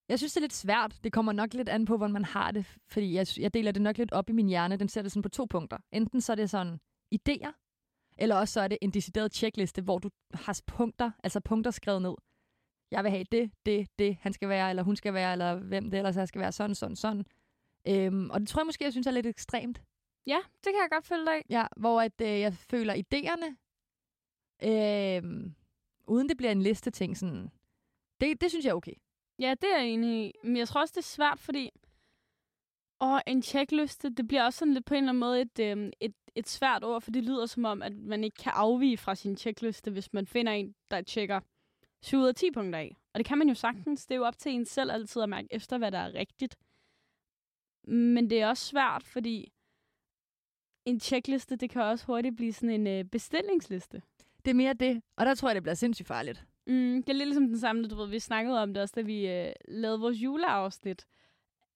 Jeg 0.09 0.19
synes, 0.19 0.33
det 0.33 0.37
er 0.37 0.41
lidt 0.41 0.53
svært. 0.53 0.99
Det 1.03 1.13
kommer 1.13 1.31
nok 1.31 1.53
lidt 1.53 1.69
an 1.69 1.85
på, 1.85 1.97
hvordan 1.97 2.13
man 2.13 2.25
har 2.25 2.51
det. 2.51 2.65
Fordi 2.87 3.13
jeg, 3.13 3.27
jeg 3.37 3.53
deler 3.53 3.71
det 3.71 3.81
nok 3.81 3.97
lidt 3.97 4.11
op 4.11 4.29
i 4.29 4.33
min 4.33 4.47
hjerne. 4.47 4.77
Den 4.77 4.89
ser 4.89 5.01
det 5.01 5.11
sådan 5.11 5.21
på 5.21 5.29
to 5.29 5.45
punkter. 5.45 5.77
Enten 5.91 6.21
så 6.21 6.31
er 6.31 6.35
det 6.35 6.49
sådan 6.49 6.79
idéer, 7.15 7.51
eller 8.17 8.35
også 8.35 8.53
så 8.53 8.61
er 8.61 8.67
det 8.67 8.77
en 8.81 8.91
decideret 8.91 9.33
checkliste, 9.33 9.81
hvor 9.81 9.99
du 9.99 10.09
har 10.33 10.61
punkter, 10.67 11.11
altså 11.23 11.39
punkter 11.39 11.71
skrevet 11.71 12.01
ned. 12.01 12.15
jeg 12.91 13.03
vil 13.03 13.11
have 13.11 13.23
det, 13.31 13.51
det, 13.65 13.87
det, 13.99 14.17
han 14.21 14.33
skal 14.33 14.49
være, 14.49 14.69
eller 14.69 14.83
hun 14.83 14.95
skal 14.95 15.13
være, 15.13 15.31
eller 15.31 15.55
hvem 15.55 15.91
det 15.91 15.97
ellers 15.97 16.17
er, 16.17 16.25
skal 16.25 16.41
være 16.41 16.51
sådan, 16.51 16.75
sådan, 16.75 16.95
sådan. 16.95 17.25
Øhm, 17.87 18.29
og 18.29 18.39
det 18.39 18.47
tror 18.49 18.61
jeg 18.61 18.65
måske, 18.65 18.83
jeg 18.83 18.91
synes 18.91 19.07
er 19.07 19.11
lidt 19.11 19.25
ekstremt. 19.25 19.81
Ja, 20.27 20.37
det 20.55 20.63
kan 20.73 20.81
jeg 20.81 20.89
godt 20.91 21.05
følge 21.05 21.25
dig. 21.25 21.41
Ja, 21.49 21.67
hvor 21.77 22.01
at, 22.01 22.21
øh, 22.21 22.39
jeg 22.39 22.53
føler 22.53 22.93
idéerne, 22.93 23.49
øh, 24.69 25.51
uden 26.07 26.29
det 26.29 26.37
bliver 26.37 26.51
en 26.51 26.61
liste 26.61 26.91
ting, 26.91 27.17
sådan, 27.17 27.51
det, 28.21 28.41
det 28.41 28.49
synes 28.49 28.65
jeg 28.65 28.71
er 28.71 28.75
okay. 28.75 28.93
Ja, 29.39 29.55
det 29.61 29.73
er 29.73 29.77
jeg 29.77 29.87
enig 29.87 30.25
i. 30.25 30.31
Men 30.43 30.57
jeg 30.57 30.67
tror 30.67 30.81
også, 30.81 30.91
det 30.91 31.01
er 31.01 31.15
svært, 31.15 31.39
fordi 31.39 31.71
og 32.99 33.21
en 33.27 33.41
checkliste, 33.41 34.09
det 34.09 34.27
bliver 34.27 34.43
også 34.43 34.59
sådan 34.59 34.73
lidt 34.73 34.85
på 34.85 34.93
en 34.93 34.97
eller 34.97 35.09
anden 35.09 35.19
måde 35.19 35.41
et, 35.41 35.59
øh, 35.59 35.91
et, 35.99 36.13
et 36.35 36.49
svært 36.49 36.83
ord, 36.83 37.01
for 37.01 37.11
det 37.11 37.23
lyder 37.23 37.45
som 37.45 37.65
om, 37.65 37.81
at 37.81 37.93
man 37.95 38.23
ikke 38.23 38.35
kan 38.35 38.51
afvige 38.55 38.97
fra 38.97 39.15
sin 39.15 39.37
checkliste, 39.37 39.91
hvis 39.91 40.13
man 40.13 40.27
finder 40.27 40.51
en, 40.51 40.75
der 40.91 41.01
tjekker 41.01 41.39
7 42.01 42.17
ud 42.17 42.27
af 42.27 42.35
10 42.35 42.51
punkter 42.51 42.79
af. 42.79 42.95
Og 43.13 43.17
det 43.17 43.25
kan 43.25 43.37
man 43.37 43.47
jo 43.47 43.53
sagtens. 43.53 44.05
Det 44.05 44.15
er 44.15 44.19
jo 44.19 44.25
op 44.25 44.37
til 44.37 44.51
en 44.51 44.65
selv 44.65 44.91
altid 44.91 45.21
at 45.21 45.29
mærke 45.29 45.47
efter, 45.51 45.77
hvad 45.77 45.91
der 45.91 45.97
er 45.97 46.13
rigtigt. 46.13 46.55
Men 47.87 48.29
det 48.29 48.41
er 48.41 48.47
også 48.47 48.65
svært, 48.65 49.03
fordi 49.03 49.53
en 50.85 50.99
checkliste, 50.99 51.55
det 51.55 51.69
kan 51.69 51.81
også 51.81 52.05
hurtigt 52.05 52.35
blive 52.35 52.53
sådan 52.53 52.69
en 52.69 52.87
øh, 52.87 53.03
bestillingsliste. 53.03 54.01
Det 54.45 54.51
er 54.51 54.55
mere 54.55 54.73
det, 54.73 55.01
og 55.15 55.25
der 55.25 55.35
tror 55.35 55.49
jeg, 55.49 55.55
det 55.55 55.63
bliver 55.63 55.75
sindssygt 55.75 56.07
farligt. 56.07 56.45
Mm, 56.67 57.03
det 57.03 57.09
er 57.09 57.13
lidt 57.13 57.27
ligesom 57.27 57.47
den 57.47 57.59
samme, 57.59 57.87
du 57.87 57.95
ved, 57.95 58.07
vi 58.07 58.19
snakkede 58.19 58.61
om 58.61 58.73
det 58.73 58.83
også, 58.83 58.93
da 58.95 59.01
vi 59.01 59.27
øh, 59.27 59.53
lavede 59.67 59.99
vores 59.99 60.17
juleafsnit. 60.17 61.05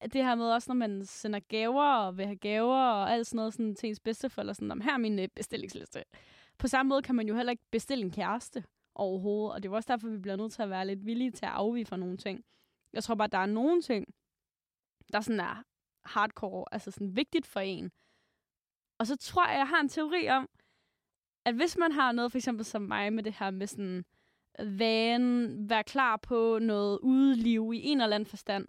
Det 0.04 0.24
her 0.24 0.36
med 0.36 0.46
også, 0.46 0.66
når 0.70 0.76
man 0.76 1.06
sender 1.06 1.40
gaver 1.40 1.94
og 1.94 2.18
vil 2.18 2.26
have 2.26 2.38
gaver 2.38 2.82
og 2.82 3.12
alt 3.12 3.28
sådan 3.28 3.36
noget 3.36 3.54
sådan, 3.54 3.76
til 3.76 3.90
ens 3.90 4.00
bedsteforældre, 4.00 4.54
sådan, 4.54 4.72
om 4.72 4.82
her 4.82 4.94
er 4.94 4.98
min 4.98 5.20
øh, 5.20 5.28
bestillingsliste. 5.36 6.04
På 6.58 6.68
samme 6.68 6.90
måde 6.90 7.02
kan 7.02 7.16
man 7.16 7.28
jo 7.28 7.36
heller 7.36 7.52
ikke 7.52 7.64
bestille 7.72 8.06
en 8.06 8.12
kæreste 8.12 8.64
overhovedet, 8.96 9.54
og 9.54 9.64
det 9.64 9.70
er 9.70 9.76
også 9.76 9.88
derfor, 9.94 10.08
vi 10.08 10.18
bliver 10.18 10.36
nødt 10.36 10.52
til 10.52 10.62
at 10.62 10.70
være 10.70 10.88
lidt 10.88 11.06
villige 11.06 11.32
til 11.32 11.46
at 11.46 11.52
afvige 11.52 11.86
fra 11.86 11.98
nogle 11.98 12.18
ting. 12.18 12.44
Jeg 12.94 13.04
tror 13.04 13.16
bare, 13.16 13.28
der 13.28 13.38
er 13.38 13.46
nogle 13.46 13.82
ting, 13.82 14.06
der 15.14 15.22
sådan 15.22 15.40
er 15.40 15.64
hardcore, 16.06 16.66
altså 16.72 16.92
sådan 16.92 17.16
vigtigt 17.16 17.48
for 17.48 17.60
en. 17.60 17.92
Og 19.00 19.08
så 19.08 19.16
tror 19.18 19.48
jeg, 19.48 19.58
jeg 19.58 19.68
har 19.68 19.80
en 19.80 19.90
teori 19.90 20.30
om, 20.30 20.50
at 21.46 21.56
hvis 21.56 21.78
man 21.78 21.92
har 21.92 22.12
noget, 22.12 22.32
for 22.32 22.38
eksempel 22.38 22.66
som 22.66 22.82
mig, 22.82 23.14
med 23.14 23.24
det 23.24 23.34
her 23.34 23.52
med 23.52 23.68
sådan 23.68 24.06
øh, 24.60 24.80
van, 24.80 25.56
være 25.70 25.84
klar 25.84 26.18
på 26.18 26.60
noget 26.60 27.00
udeliv 27.00 27.72
i 27.74 27.84
en 27.84 28.02
eller 28.02 28.16
anden 28.16 28.30
forstand. 28.30 28.68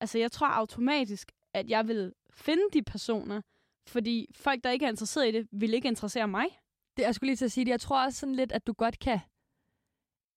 Altså, 0.00 0.18
jeg 0.18 0.32
tror 0.32 0.46
automatisk, 0.46 1.32
at 1.54 1.68
jeg 1.68 1.88
vil 1.88 2.12
finde 2.30 2.62
de 2.72 2.82
personer, 2.82 3.42
fordi 3.88 4.26
folk, 4.34 4.64
der 4.64 4.70
ikke 4.70 4.84
er 4.84 4.90
interesseret 4.90 5.28
i 5.28 5.32
det, 5.32 5.48
vil 5.52 5.74
ikke 5.74 5.88
interessere 5.88 6.28
mig. 6.28 6.46
Det, 6.96 7.02
jeg 7.02 7.14
skulle 7.14 7.28
lige 7.28 7.36
til 7.36 7.44
at 7.44 7.52
sige 7.52 7.64
det. 7.64 7.70
Jeg 7.70 7.80
tror 7.80 8.04
også 8.04 8.18
sådan 8.18 8.34
lidt, 8.34 8.52
at 8.52 8.66
du 8.66 8.72
godt 8.72 8.98
kan 8.98 9.20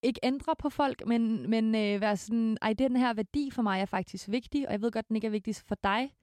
ikke 0.02 0.20
ændre 0.22 0.56
på 0.56 0.70
folk, 0.70 1.06
men, 1.06 1.50
men 1.50 1.74
øh, 1.74 2.00
være 2.00 2.16
sådan, 2.16 2.58
ej, 2.62 2.72
den 2.72 2.96
her 2.96 3.14
værdi 3.14 3.50
for 3.50 3.62
mig 3.62 3.80
er 3.80 3.86
faktisk 3.86 4.28
vigtig, 4.28 4.66
og 4.66 4.72
jeg 4.72 4.82
ved 4.82 4.92
godt, 4.92 5.08
den 5.08 5.16
ikke 5.16 5.26
er 5.26 5.30
vigtig 5.30 5.56
for 5.56 5.74
dig, 5.74 6.14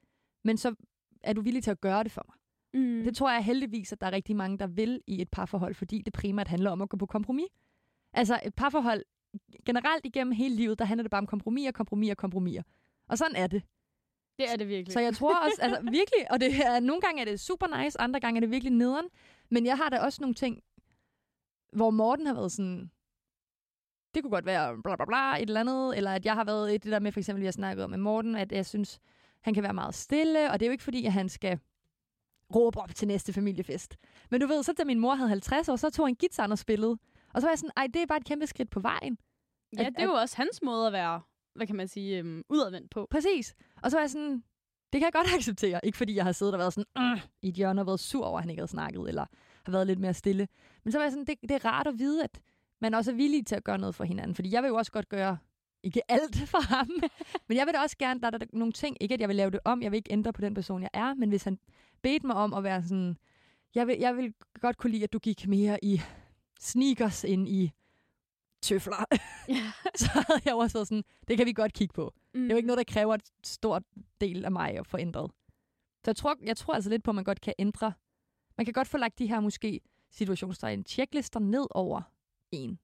men 0.46 0.56
så 0.56 0.74
er 1.22 1.32
du 1.32 1.40
villig 1.40 1.62
til 1.62 1.70
at 1.70 1.80
gøre 1.80 2.04
det 2.04 2.12
for 2.12 2.24
mig. 2.28 2.36
Mm. 2.82 3.04
Det 3.04 3.16
tror 3.16 3.30
jeg 3.30 3.44
heldigvis, 3.44 3.92
at 3.92 4.00
der 4.00 4.06
er 4.06 4.12
rigtig 4.12 4.36
mange, 4.36 4.58
der 4.58 4.66
vil 4.66 5.00
i 5.06 5.22
et 5.22 5.30
parforhold, 5.30 5.74
fordi 5.74 6.02
det 6.02 6.12
primært 6.12 6.48
handler 6.48 6.70
om 6.70 6.82
at 6.82 6.88
gå 6.88 6.96
på 6.96 7.06
kompromis. 7.06 7.48
Altså 8.12 8.40
et 8.44 8.54
parforhold, 8.54 9.02
generelt 9.64 10.04
igennem 10.04 10.32
hele 10.32 10.56
livet, 10.56 10.78
der 10.78 10.84
handler 10.84 11.02
det 11.02 11.10
bare 11.10 11.18
om 11.18 11.26
kompromis 11.26 11.68
og 11.68 11.74
kompromis 11.74 12.10
og 12.10 12.16
kompromis. 12.16 12.60
Og 13.08 13.18
sådan 13.18 13.36
er 13.36 13.46
det. 13.46 13.62
Det 14.38 14.52
er 14.52 14.56
det 14.56 14.68
virkelig. 14.68 14.92
Så 14.92 15.00
jeg 15.00 15.14
tror 15.14 15.34
også, 15.44 15.62
altså 15.62 15.80
virkelig, 15.80 16.30
og 16.30 16.40
det 16.40 16.48
er, 16.66 16.80
nogle 16.80 17.00
gange 17.00 17.20
er 17.20 17.24
det 17.24 17.40
super 17.40 17.82
nice, 17.82 18.00
andre 18.00 18.20
gange 18.20 18.38
er 18.38 18.40
det 18.40 18.50
virkelig 18.50 18.72
nederen. 18.72 19.06
Men 19.50 19.66
jeg 19.66 19.76
har 19.76 19.88
da 19.88 19.98
også 19.98 20.18
nogle 20.20 20.34
ting, 20.34 20.62
hvor 21.72 21.90
Morten 21.90 22.26
har 22.26 22.34
været 22.34 22.52
sådan, 22.52 22.90
det 24.14 24.22
kunne 24.22 24.30
godt 24.30 24.46
være 24.46 24.82
bla 24.82 24.96
bla 24.96 25.04
bla, 25.04 25.36
et 25.36 25.42
eller 25.42 25.60
andet, 25.60 25.96
eller 25.96 26.12
at 26.12 26.24
jeg 26.24 26.34
har 26.34 26.44
været 26.44 26.74
et 26.74 26.84
det 26.84 26.92
der 26.92 27.00
med, 27.00 27.12
for 27.12 27.20
eksempel, 27.20 27.40
vi 27.40 27.46
har 27.46 27.52
snakket 27.52 27.84
om 27.84 27.90
med 27.90 27.98
Morten, 27.98 28.34
at 28.34 28.52
jeg 28.52 28.66
synes, 28.66 29.00
han 29.40 29.54
kan 29.54 29.62
være 29.62 29.74
meget 29.74 29.94
stille, 29.94 30.50
og 30.50 30.60
det 30.60 30.66
er 30.66 30.68
jo 30.68 30.72
ikke 30.72 30.84
fordi, 30.84 31.06
at 31.06 31.12
han 31.12 31.28
skal 31.28 31.58
råbe 32.54 32.80
op 32.80 32.94
til 32.94 33.08
næste 33.08 33.32
familiefest. 33.32 33.96
Men 34.30 34.40
du 34.40 34.46
ved, 34.46 34.62
så 34.62 34.72
da 34.72 34.84
min 34.84 34.98
mor 35.00 35.14
havde 35.14 35.28
50 35.28 35.68
år, 35.68 35.76
så 35.76 35.90
tog 35.90 36.06
han 36.06 36.14
guitar 36.20 36.48
og 36.50 36.58
spillede. 36.58 36.98
Og 37.34 37.40
så 37.40 37.46
var 37.46 37.50
jeg 37.52 37.58
sådan, 37.58 37.70
ej, 37.76 37.86
det 37.94 38.02
er 38.02 38.06
bare 38.06 38.18
et 38.18 38.24
kæmpe 38.24 38.46
skridt 38.46 38.70
på 38.70 38.80
vejen. 38.80 39.18
ja, 39.76 39.86
at- 39.86 39.92
det 39.92 40.00
er 40.02 40.04
jo 40.06 40.12
også 40.12 40.36
hans 40.36 40.62
måde 40.62 40.86
at 40.86 40.92
være, 40.92 41.20
hvad 41.54 41.66
kan 41.66 41.76
man 41.76 41.88
sige, 41.88 42.18
øhm, 42.18 42.42
udadvendt 42.48 42.90
på. 42.90 43.06
Præcis. 43.10 43.54
Og 43.82 43.90
så 43.90 43.96
var 43.96 44.02
jeg 44.02 44.10
sådan, 44.10 44.32
det 44.92 45.00
kan 45.00 45.02
jeg 45.02 45.12
godt 45.12 45.26
acceptere. 45.38 45.80
Ikke 45.84 45.98
fordi 45.98 46.14
jeg 46.14 46.24
har 46.24 46.32
siddet 46.32 46.54
og 46.54 46.58
været 46.58 46.72
sådan, 46.72 47.12
øh, 47.12 47.20
i 47.42 47.48
et 47.48 47.54
hjørne 47.54 47.80
og 47.82 47.86
været 47.86 48.00
sur 48.00 48.24
over, 48.24 48.38
at 48.38 48.42
han 48.42 48.50
ikke 48.50 48.60
havde 48.60 48.70
snakket, 48.70 49.08
eller 49.08 49.26
har 49.64 49.72
været 49.72 49.86
lidt 49.86 49.98
mere 49.98 50.14
stille. 50.14 50.48
Men 50.84 50.92
så 50.92 50.98
var 50.98 51.04
jeg 51.04 51.12
sådan, 51.12 51.24
det, 51.26 51.34
det 51.42 51.50
er 51.50 51.64
rart 51.64 51.86
at 51.86 51.98
vide, 51.98 52.24
at 52.24 52.40
man 52.80 52.94
også 52.94 53.10
er 53.10 53.14
villig 53.14 53.46
til 53.46 53.54
at 53.54 53.64
gøre 53.64 53.78
noget 53.78 53.94
for 53.94 54.04
hinanden. 54.04 54.34
Fordi 54.34 54.52
jeg 54.52 54.62
vil 54.62 54.68
jo 54.68 54.74
også 54.76 54.92
godt 54.92 55.08
gøre, 55.08 55.38
ikke 55.82 56.10
alt 56.10 56.36
for 56.52 56.62
ham, 56.74 56.90
men 57.48 57.56
jeg 57.56 57.66
vil 57.66 57.74
da 57.74 57.80
også 57.80 57.96
gerne, 57.98 58.20
der 58.20 58.26
er 58.26 58.30
der 58.30 58.46
nogle 58.52 58.72
ting, 58.72 58.96
ikke 59.00 59.14
at 59.14 59.20
jeg 59.20 59.28
vil 59.28 59.36
lave 59.36 59.50
det 59.50 59.60
om, 59.64 59.82
jeg 59.82 59.90
vil 59.90 59.96
ikke 59.96 60.12
ændre 60.12 60.32
på 60.32 60.40
den 60.40 60.54
person, 60.54 60.82
jeg 60.82 60.90
er, 60.92 61.14
men 61.14 61.28
hvis 61.28 61.44
han 61.44 61.58
bedte 62.02 62.26
mig 62.26 62.36
om 62.36 62.54
at 62.54 62.62
være 62.64 62.82
sådan, 62.82 63.16
jeg 63.74 63.86
vil, 63.86 63.96
jeg 63.98 64.16
vil 64.16 64.34
godt 64.60 64.76
kunne 64.76 64.90
lide, 64.90 65.04
at 65.04 65.12
du 65.12 65.18
gik 65.18 65.48
mere 65.48 65.78
i 65.84 66.00
sneakers 66.60 67.24
end 67.24 67.48
i 67.48 67.72
tøfler, 68.62 69.04
Ja. 69.48 69.72
så 69.94 70.10
havde 70.28 70.40
jeg 70.44 70.54
også 70.54 70.78
været 70.78 70.88
sådan, 70.88 71.04
det 71.28 71.36
kan 71.36 71.46
vi 71.46 71.52
godt 71.52 71.72
kigge 71.72 71.92
på. 71.92 72.14
Mm. 72.34 72.40
Det 72.40 72.50
er 72.50 72.54
jo 72.54 72.56
ikke 72.56 72.66
noget, 72.66 72.78
der 72.86 72.92
kræver 72.92 73.14
et 73.14 73.30
stort 73.44 73.82
del 74.20 74.44
af 74.44 74.52
mig 74.52 74.78
at 74.78 74.86
få 74.86 74.98
ændret. 74.98 75.30
Så 76.04 76.10
jeg 76.10 76.16
tror, 76.16 76.36
jeg 76.42 76.56
tror 76.56 76.74
altså 76.74 76.90
lidt 76.90 77.02
på, 77.02 77.10
at 77.10 77.14
man 77.14 77.24
godt 77.24 77.40
kan 77.40 77.54
ændre. 77.58 77.92
Man 78.56 78.64
kan 78.64 78.72
godt 78.72 78.88
få 78.88 78.98
lagt 78.98 79.18
de 79.18 79.26
her 79.26 79.40
måske 79.40 79.80
situationstegn 80.10 80.84
checklister 80.84 81.40
ned 81.40 81.66
over 81.70 82.02
en. 82.52 82.78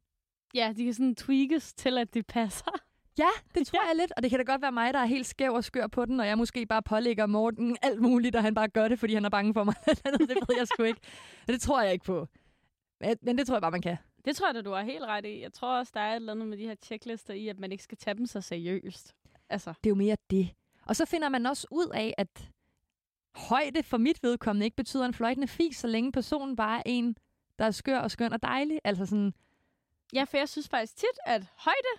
Ja, 0.54 0.72
de 0.76 0.84
kan 0.84 0.94
sådan 0.94 1.14
tweakes 1.14 1.74
til, 1.74 1.98
at 1.98 2.14
det 2.14 2.26
passer. 2.26 2.70
Ja, 3.18 3.28
det 3.54 3.66
tror 3.66 3.82
ja. 3.82 3.88
jeg 3.88 3.96
lidt. 3.96 4.12
Og 4.16 4.22
det 4.22 4.30
kan 4.30 4.38
da 4.38 4.52
godt 4.52 4.62
være 4.62 4.72
mig, 4.72 4.94
der 4.94 5.00
er 5.00 5.04
helt 5.06 5.26
skæv 5.26 5.52
og 5.52 5.64
skør 5.64 5.86
på 5.86 6.04
den, 6.04 6.20
og 6.20 6.26
jeg 6.26 6.38
måske 6.38 6.66
bare 6.66 6.82
pålægger 6.82 7.26
Morten 7.26 7.76
alt 7.82 8.00
muligt, 8.00 8.36
og 8.36 8.42
han 8.42 8.54
bare 8.54 8.68
gør 8.68 8.88
det, 8.88 8.98
fordi 8.98 9.14
han 9.14 9.24
er 9.24 9.28
bange 9.28 9.54
for 9.54 9.64
mig. 9.64 9.74
det 9.86 10.20
ved 10.48 10.56
jeg 10.58 10.68
sgu 10.68 10.82
ikke. 10.82 11.00
Men 11.46 11.52
det 11.54 11.60
tror 11.62 11.82
jeg 11.82 11.92
ikke 11.92 12.04
på. 12.04 12.28
Men- 13.22 13.38
det 13.38 13.46
tror 13.46 13.54
jeg 13.54 13.62
bare, 13.62 13.70
man 13.70 13.82
kan. 13.82 13.96
Det 14.24 14.36
tror 14.36 14.46
jeg 14.48 14.54
da, 14.54 14.62
du 14.62 14.70
har 14.72 14.82
helt 14.82 15.04
ret 15.04 15.24
i. 15.26 15.40
Jeg 15.42 15.52
tror 15.52 15.78
også, 15.78 15.92
der 15.94 16.00
er 16.00 16.10
et 16.12 16.16
eller 16.16 16.32
andet 16.32 16.48
med 16.48 16.58
de 16.58 16.66
her 16.66 16.74
checklister 16.82 17.34
i, 17.34 17.48
at 17.48 17.58
man 17.58 17.72
ikke 17.72 17.84
skal 17.84 17.98
tage 17.98 18.14
dem 18.14 18.26
så 18.26 18.40
seriøst. 18.40 19.14
Altså, 19.50 19.70
Det 19.84 19.86
er 19.86 19.90
jo 19.90 19.94
mere 19.94 20.16
det. 20.30 20.50
Og 20.86 20.96
så 20.96 21.04
finder 21.04 21.28
man 21.28 21.46
også 21.46 21.66
ud 21.70 21.86
af, 21.94 22.14
at 22.18 22.50
højde 23.34 23.82
for 23.82 23.96
mit 23.96 24.22
vedkommende 24.22 24.64
ikke 24.64 24.76
betyder 24.76 25.04
en 25.04 25.14
fløjtende 25.14 25.48
fis, 25.48 25.76
så 25.76 25.86
længe 25.86 26.12
personen 26.12 26.56
bare 26.56 26.78
er 26.78 26.82
en, 26.86 27.16
der 27.58 27.64
er 27.64 27.70
skør 27.70 27.98
og 27.98 28.10
skøn 28.10 28.32
og 28.32 28.42
dejlig. 28.42 28.80
Altså 28.84 29.06
sådan, 29.06 29.34
ja, 30.12 30.24
for 30.24 30.36
jeg 30.36 30.48
synes 30.48 30.68
faktisk 30.68 30.96
tit, 30.96 31.18
at 31.24 31.46
højde 31.56 31.92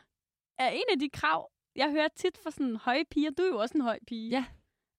er 0.58 0.70
en 0.70 0.84
af 0.92 1.00
de 1.00 1.10
krav, 1.10 1.52
jeg 1.76 1.92
hører 1.92 2.08
tit 2.16 2.38
fra 2.38 2.52
sådan 2.52 2.76
høje 2.76 3.06
piger. 3.06 3.32
Du 3.32 3.44
er 3.44 3.48
jo 3.48 3.58
også 3.58 3.78
en 3.78 3.82
høj 3.82 4.00
pige. 4.08 4.30
Ja. 4.30 4.46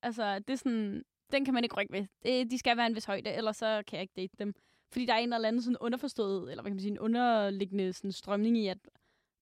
Altså, 0.02 0.38
det 0.38 0.50
er 0.50 0.56
sådan, 0.56 1.04
den 1.32 1.44
kan 1.44 1.54
man 1.54 1.64
ikke 1.64 1.76
rykke 1.76 1.92
ved. 2.24 2.46
De 2.50 2.58
skal 2.58 2.76
være 2.76 2.86
en 2.86 2.94
vis 2.94 3.04
højde, 3.04 3.30
ellers 3.30 3.56
så 3.56 3.82
kan 3.86 3.96
jeg 3.96 4.02
ikke 4.02 4.14
date 4.16 4.36
dem. 4.38 4.54
Fordi 4.92 5.06
der 5.06 5.14
er 5.14 5.18
en 5.18 5.32
eller 5.32 5.48
anden 5.48 5.62
sådan 5.62 5.76
underforstået, 5.80 6.50
eller 6.50 6.62
hvad 6.62 6.70
kan 6.70 6.74
man 6.76 6.80
sige, 6.80 6.90
en 6.90 6.98
underliggende 6.98 7.92
sådan 7.92 8.12
strømning 8.12 8.58
i, 8.58 8.66
at 8.66 8.78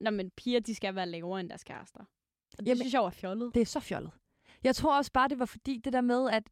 når 0.01 0.11
man 0.11 0.31
piger, 0.31 0.61
de 0.61 0.75
skal 0.75 0.95
være 0.95 1.07
lavere 1.07 1.41
end 1.41 1.49
deres 1.49 1.65
kærester. 1.65 2.01
Og 2.01 2.59
det 2.59 2.67
Jamen- 2.67 2.77
synes 2.77 2.93
jeg 2.95 3.03
var 3.03 3.11
fjollet. 3.11 3.55
det 3.55 3.61
er 3.61 3.67
så 3.67 3.81
fjollet. 3.81 4.13
Jeg 4.65 4.77
tror 4.77 4.97
også 4.97 5.13
bare, 5.13 5.29
det 5.29 5.39
var 5.39 5.45
fordi 5.45 5.79
det 5.79 5.93
der 5.93 6.01
med, 6.01 6.31
at 6.31 6.43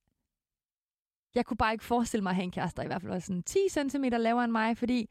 jeg 1.34 1.46
kunne 1.46 1.56
bare 1.56 1.72
ikke 1.72 1.84
forestille 1.84 2.22
mig 2.22 2.30
at 2.30 2.34
have 2.36 2.44
en 2.44 2.50
kæreste, 2.50 2.82
i 2.82 2.86
hvert 2.86 3.02
fald 3.02 3.12
var 3.12 3.18
sådan 3.18 3.42
10 3.42 3.58
cm 3.68 4.04
lavere 4.04 4.44
end 4.44 4.52
mig, 4.52 4.76
fordi 4.78 5.10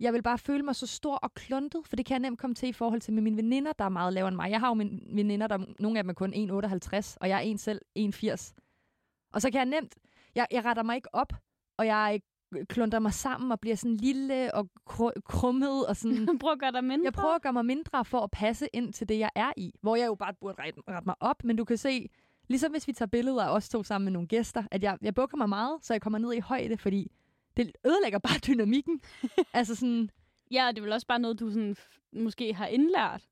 jeg 0.00 0.12
vil 0.12 0.22
bare 0.22 0.38
føle 0.38 0.62
mig 0.62 0.76
så 0.76 0.86
stor 0.86 1.14
og 1.14 1.34
kluntet, 1.34 1.86
for 1.86 1.96
det 1.96 2.06
kan 2.06 2.14
jeg 2.14 2.20
nemt 2.20 2.38
komme 2.38 2.54
til 2.54 2.68
i 2.68 2.72
forhold 2.72 3.00
til 3.00 3.14
med 3.14 3.22
mine 3.22 3.36
veninder, 3.36 3.72
der 3.72 3.84
er 3.84 3.88
meget 3.88 4.12
lavere 4.12 4.28
end 4.28 4.36
mig. 4.36 4.50
Jeg 4.50 4.60
har 4.60 4.68
jo 4.68 4.74
mine 4.74 5.00
veninder, 5.12 5.46
der 5.46 5.58
nogle 5.78 5.98
af 5.98 6.04
dem 6.04 6.10
er 6.10 6.14
kun 6.14 6.34
1,58, 6.34 7.16
og 7.20 7.28
jeg 7.28 7.36
er 7.36 7.40
en 7.40 7.58
selv 7.58 7.80
1,80. 7.98 8.54
Og 9.32 9.42
så 9.42 9.50
kan 9.50 9.58
jeg 9.58 9.66
nemt, 9.66 9.94
jeg, 10.34 10.46
jeg 10.50 10.64
retter 10.64 10.82
mig 10.82 10.96
ikke 10.96 11.14
op, 11.14 11.32
og 11.78 11.86
jeg 11.86 12.20
klunter 12.68 12.98
mig 12.98 13.14
sammen 13.14 13.52
og 13.52 13.60
bliver 13.60 13.76
sådan 13.76 13.96
lille 13.96 14.54
og 14.54 14.68
kr- 14.90 15.20
krummet 15.24 15.86
og 15.86 15.96
sådan... 15.96 16.38
Prøv 16.40 16.52
at 16.52 16.58
gøre 16.58 16.72
dig 16.72 16.84
mindre. 16.84 17.04
Jeg 17.04 17.12
prøver 17.12 17.34
at 17.34 17.42
gøre 17.42 17.52
mig 17.52 17.66
mindre 17.66 18.04
for 18.04 18.20
at 18.20 18.30
passe 18.30 18.68
ind 18.72 18.92
til 18.92 19.08
det, 19.08 19.18
jeg 19.18 19.30
er 19.34 19.52
i. 19.56 19.74
Hvor 19.82 19.96
jeg 19.96 20.06
jo 20.06 20.14
bare 20.14 20.34
burde 20.40 20.62
rette, 20.62 20.80
rette 20.88 21.06
mig 21.06 21.14
op, 21.20 21.44
men 21.44 21.56
du 21.56 21.64
kan 21.64 21.76
se, 21.76 22.08
ligesom 22.48 22.70
hvis 22.70 22.88
vi 22.88 22.92
tager 22.92 23.08
billeder 23.08 23.44
af 23.44 23.54
os 23.54 23.68
to 23.68 23.82
sammen 23.82 24.04
med 24.04 24.12
nogle 24.12 24.28
gæster, 24.28 24.62
at 24.70 24.82
jeg, 24.82 24.98
jeg 25.02 25.14
bukker 25.14 25.36
mig 25.36 25.48
meget, 25.48 25.78
så 25.82 25.94
jeg 25.94 26.02
kommer 26.02 26.18
ned 26.18 26.32
i 26.32 26.40
højde, 26.40 26.76
fordi 26.76 27.12
det 27.58 27.72
ødelægger 27.86 28.18
bare 28.18 28.38
dynamikken. 28.52 29.00
altså 29.52 29.74
sådan, 29.74 30.10
Ja, 30.50 30.66
og 30.68 30.76
det 30.76 30.78
er 30.80 30.82
vel 30.84 30.92
også 30.92 31.06
bare 31.06 31.18
noget, 31.18 31.40
du 31.40 31.50
sådan, 31.50 31.76
måske 32.12 32.54
har 32.54 32.66
indlært. 32.66 33.22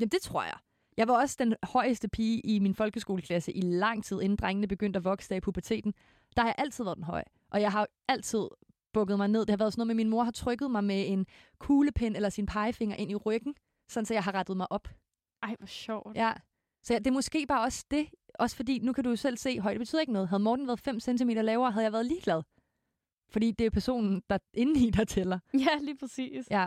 jamen 0.00 0.08
det 0.08 0.22
tror 0.22 0.42
jeg. 0.42 0.56
Jeg 0.96 1.08
var 1.08 1.14
også 1.14 1.36
den 1.38 1.54
højeste 1.62 2.08
pige 2.08 2.40
i 2.40 2.58
min 2.58 2.74
folkeskoleklasse 2.74 3.52
i 3.52 3.60
lang 3.60 4.04
tid, 4.04 4.20
inden 4.22 4.36
drengene 4.36 4.66
begyndte 4.68 4.96
at 4.96 5.04
vokse 5.04 5.28
der 5.28 5.36
i 5.36 5.40
puberteten. 5.40 5.94
Der 6.36 6.42
har 6.42 6.48
jeg 6.48 6.54
altid 6.58 6.84
været 6.84 6.96
den 6.96 7.04
høje. 7.04 7.24
Og 7.50 7.60
jeg 7.60 7.72
har 7.72 7.86
altid 8.08 8.48
bukket 8.92 9.18
mig 9.18 9.28
ned. 9.28 9.40
Det 9.40 9.50
har 9.50 9.56
været 9.56 9.72
sådan 9.72 9.80
noget 9.80 9.86
med, 9.86 9.92
at 9.92 9.96
min 9.96 10.08
mor 10.10 10.22
har 10.24 10.30
trykket 10.30 10.70
mig 10.70 10.84
med 10.84 11.04
en 11.08 11.26
kuglepen 11.58 12.16
eller 12.16 12.28
sin 12.28 12.46
pegefinger 12.46 12.96
ind 12.96 13.10
i 13.10 13.14
ryggen, 13.14 13.54
sådan 13.88 14.06
så 14.06 14.14
jeg 14.14 14.24
har 14.24 14.34
rettet 14.34 14.56
mig 14.56 14.72
op. 14.72 14.88
Ej, 15.42 15.56
hvor 15.58 15.66
sjovt. 15.66 16.16
Ja. 16.16 16.32
Så 16.82 16.92
ja, 16.92 16.98
det 16.98 17.06
er 17.06 17.10
måske 17.12 17.46
bare 17.46 17.62
også 17.64 17.84
det. 17.90 18.06
Også 18.34 18.56
fordi, 18.56 18.78
nu 18.78 18.92
kan 18.92 19.04
du 19.04 19.10
jo 19.10 19.16
selv 19.16 19.36
se, 19.36 19.60
højde 19.60 19.78
betyder 19.78 20.00
ikke 20.00 20.12
noget. 20.12 20.28
Havde 20.28 20.42
Morten 20.42 20.66
været 20.66 20.80
5 20.80 21.00
cm 21.00 21.28
lavere, 21.30 21.70
havde 21.72 21.84
jeg 21.84 21.92
været 21.92 22.06
ligeglad. 22.06 22.42
Fordi 23.32 23.50
det 23.50 23.66
er 23.66 23.70
personen, 23.70 24.22
der 24.30 24.34
er 24.34 24.38
inde 24.54 24.86
i, 24.86 24.90
der 24.90 25.04
tæller. 25.04 25.38
Ja, 25.66 25.76
lige 25.80 25.96
præcis. 25.96 26.50
Ja. 26.50 26.66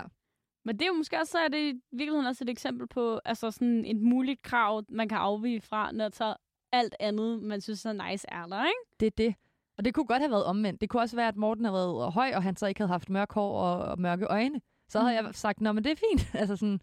Men 0.65 0.75
det 0.75 0.81
er 0.81 0.87
jo 0.87 0.93
måske 0.93 1.17
også, 1.19 1.31
så 1.31 1.37
er 1.37 1.47
det 1.47 1.57
i 1.73 1.79
virkeligheden 1.91 2.25
også 2.27 2.43
et 2.43 2.49
eksempel 2.49 2.87
på 2.87 3.19
altså 3.25 3.51
sådan 3.51 3.85
et 3.85 4.01
muligt 4.01 4.41
krav, 4.41 4.83
man 4.89 5.09
kan 5.09 5.17
afvige 5.17 5.61
fra, 5.61 5.91
når 5.91 6.09
så 6.13 6.35
alt 6.71 6.95
andet, 6.99 7.43
man 7.43 7.61
synes 7.61 7.85
er 7.85 8.09
nice, 8.09 8.27
er 8.31 8.45
der, 8.45 8.65
ikke? 8.65 8.79
Det 8.99 9.05
er 9.05 9.11
det. 9.11 9.35
Og 9.77 9.85
det 9.85 9.93
kunne 9.93 10.05
godt 10.05 10.21
have 10.21 10.31
været 10.31 10.45
omvendt. 10.45 10.81
Det 10.81 10.89
kunne 10.89 11.01
også 11.01 11.15
være, 11.15 11.27
at 11.27 11.35
Morten 11.35 11.65
havde 11.65 11.73
været 11.73 12.13
høj, 12.13 12.31
og 12.35 12.43
han 12.43 12.55
så 12.55 12.67
ikke 12.67 12.79
havde 12.79 12.91
haft 12.91 13.09
mørk 13.09 13.33
hår 13.33 13.59
og, 13.61 13.79
og 13.85 13.99
mørke 13.99 14.25
øjne. 14.25 14.61
Så 14.89 14.99
havde 14.99 15.21
Mm. 15.21 15.25
jeg 15.25 15.35
sagt, 15.35 15.61
nå, 15.61 15.71
men 15.71 15.83
det 15.83 15.91
er 15.91 15.95
fint. 15.95 16.35
altså 16.41 16.55
sådan, 16.55 16.81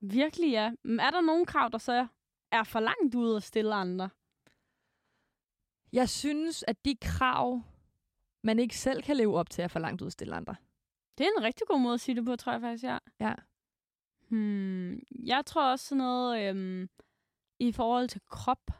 Virkelig, 0.00 0.50
ja. 0.50 0.70
Men 0.84 1.00
er 1.00 1.10
der 1.10 1.20
nogen 1.20 1.46
krav, 1.46 1.68
der 1.72 1.78
så 1.78 2.06
er 2.52 2.62
for 2.62 2.80
langt 2.80 3.14
ude 3.14 3.36
at 3.36 3.42
stille 3.42 3.74
andre? 3.74 4.08
jeg 5.92 6.08
synes, 6.08 6.64
at 6.68 6.84
de 6.84 6.96
krav, 7.00 7.62
man 8.42 8.58
ikke 8.58 8.76
selv 8.76 9.02
kan 9.02 9.16
leve 9.16 9.38
op 9.38 9.50
til, 9.50 9.64
er 9.64 9.68
for 9.68 9.78
langt 9.78 10.02
ud 10.02 10.06
at 10.06 10.12
stille 10.12 10.34
andre. 10.34 10.54
Det 11.18 11.26
er 11.26 11.30
en 11.38 11.44
rigtig 11.44 11.66
god 11.66 11.80
måde 11.80 11.94
at 11.94 12.00
sige 12.00 12.14
det 12.16 12.24
på, 12.24 12.36
tror 12.36 12.52
jeg 12.52 12.60
faktisk, 12.60 12.84
ja. 12.84 12.98
Ja. 13.20 13.34
Hmm, 14.28 15.00
jeg 15.26 15.46
tror 15.46 15.70
også 15.70 15.86
sådan 15.86 15.98
noget 15.98 16.48
øhm, 16.48 16.88
i 17.58 17.72
forhold 17.72 18.08
til 18.08 18.20
krop. 18.28 18.70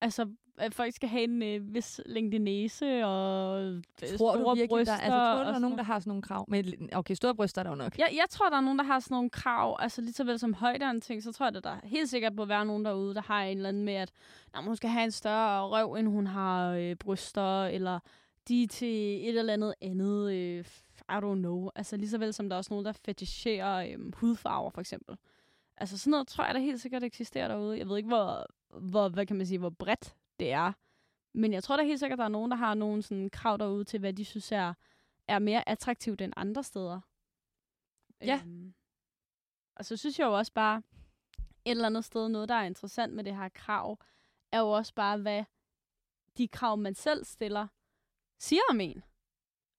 Altså, 0.00 0.28
at 0.58 0.74
folk 0.74 0.94
skal 0.94 1.08
have 1.08 1.24
en 1.24 1.42
øh, 1.42 1.74
vis 1.74 2.00
længde 2.06 2.38
næse 2.38 3.04
og 3.06 3.62
øh, 3.62 3.82
Tror 3.98 4.16
store 4.16 4.38
du 4.38 4.54
virkelig, 4.54 4.68
bryster. 4.68 4.94
der, 4.94 5.00
altså, 5.02 5.18
tror 5.18 5.38
du, 5.38 5.48
der 5.48 5.54
er 5.54 5.58
nogen, 5.58 5.78
der 5.78 5.84
har 5.84 5.98
sådan 5.98 6.10
nogle 6.10 6.22
krav? 6.22 6.44
Men, 6.48 6.88
okay, 6.92 7.14
store 7.14 7.34
bryster 7.34 7.60
er 7.60 7.62
der 7.62 7.70
jo 7.70 7.76
nok. 7.76 7.98
Jeg, 7.98 8.08
jeg 8.12 8.24
tror, 8.30 8.48
der 8.48 8.56
er 8.56 8.60
nogen, 8.60 8.78
der 8.78 8.84
har 8.84 9.00
sådan 9.00 9.14
nogle 9.14 9.30
krav, 9.30 9.76
altså 9.78 10.00
lige 10.00 10.12
så 10.12 10.24
vel 10.24 10.38
som 10.38 10.54
højde 10.54 10.86
og 10.86 11.02
ting, 11.02 11.22
så 11.22 11.32
tror 11.32 11.46
jeg, 11.46 11.56
at 11.56 11.64
der 11.64 11.76
helt 11.84 12.08
sikkert 12.10 12.34
må 12.34 12.44
være 12.44 12.66
nogen 12.66 12.84
derude, 12.84 13.14
der 13.14 13.22
har 13.22 13.42
en 13.42 13.56
eller 13.56 13.68
anden 13.68 13.84
med, 13.84 13.94
at 13.94 14.10
nej, 14.52 14.62
hun 14.62 14.76
skal 14.76 14.90
have 14.90 15.04
en 15.04 15.10
større 15.10 15.68
røv, 15.68 15.94
end 15.94 16.08
hun 16.08 16.26
har 16.26 16.70
øh, 16.70 16.96
bryster, 16.96 17.64
eller 17.64 17.98
de 18.48 18.62
er 18.62 18.68
til 18.68 19.28
et 19.28 19.38
eller 19.38 19.52
andet 19.52 19.74
andet, 19.80 20.32
øh, 20.32 20.64
I 21.08 21.12
don't 21.12 21.34
know. 21.34 21.70
Altså 21.74 21.96
lige 21.96 22.10
så 22.10 22.18
vel 22.18 22.34
som 22.34 22.48
der 22.48 22.56
er 22.56 22.58
også 22.58 22.72
nogen, 22.72 22.86
der 22.86 22.92
fetisherer 22.92 23.92
øh, 23.92 24.14
hudfarver, 24.14 24.70
for 24.70 24.80
eksempel. 24.80 25.16
Altså 25.76 25.98
sådan 25.98 26.10
noget 26.10 26.28
tror 26.28 26.44
jeg, 26.44 26.54
der 26.54 26.60
helt 26.60 26.80
sikkert 26.80 27.02
eksisterer 27.02 27.48
derude. 27.48 27.78
Jeg 27.78 27.88
ved 27.88 27.96
ikke, 27.96 28.08
hvor, 28.08 28.46
hvor, 28.78 29.08
hvad 29.08 29.26
kan 29.26 29.36
man 29.36 29.46
sige, 29.46 29.58
hvor 29.58 29.70
bredt 29.70 30.16
det 30.40 30.52
er. 30.52 30.72
Men 31.34 31.52
jeg 31.52 31.62
tror 31.62 31.76
da 31.76 31.82
helt 31.82 31.98
sikkert, 31.98 32.18
der 32.18 32.24
er 32.24 32.28
nogen, 32.28 32.50
der 32.50 32.56
har 32.56 32.74
nogle 32.74 33.02
sådan 33.02 33.30
krav 33.30 33.56
derude 33.58 33.84
til, 33.84 34.00
hvad 34.00 34.12
de 34.12 34.24
synes 34.24 34.52
er, 34.52 34.74
er 35.28 35.38
mere 35.38 35.68
attraktivt 35.68 36.20
end 36.20 36.32
andre 36.36 36.62
steder. 36.62 37.00
Ja. 38.20 38.40
Øhm, 38.44 38.74
og 39.76 39.84
så 39.84 39.96
synes 39.96 40.18
jeg 40.18 40.26
jo 40.26 40.36
også 40.36 40.52
bare, 40.52 40.82
et 41.64 41.70
eller 41.70 41.86
andet 41.86 42.04
sted, 42.04 42.28
noget, 42.28 42.48
der 42.48 42.54
er 42.54 42.64
interessant 42.64 43.14
med 43.14 43.24
det 43.24 43.36
her 43.36 43.48
krav, 43.48 43.98
er 44.52 44.58
jo 44.60 44.70
også 44.70 44.94
bare, 44.94 45.18
hvad 45.18 45.44
de 46.38 46.48
krav, 46.48 46.76
man 46.78 46.94
selv 46.94 47.24
stiller, 47.24 47.66
siger 48.38 48.62
om 48.70 48.80
en. 48.80 49.02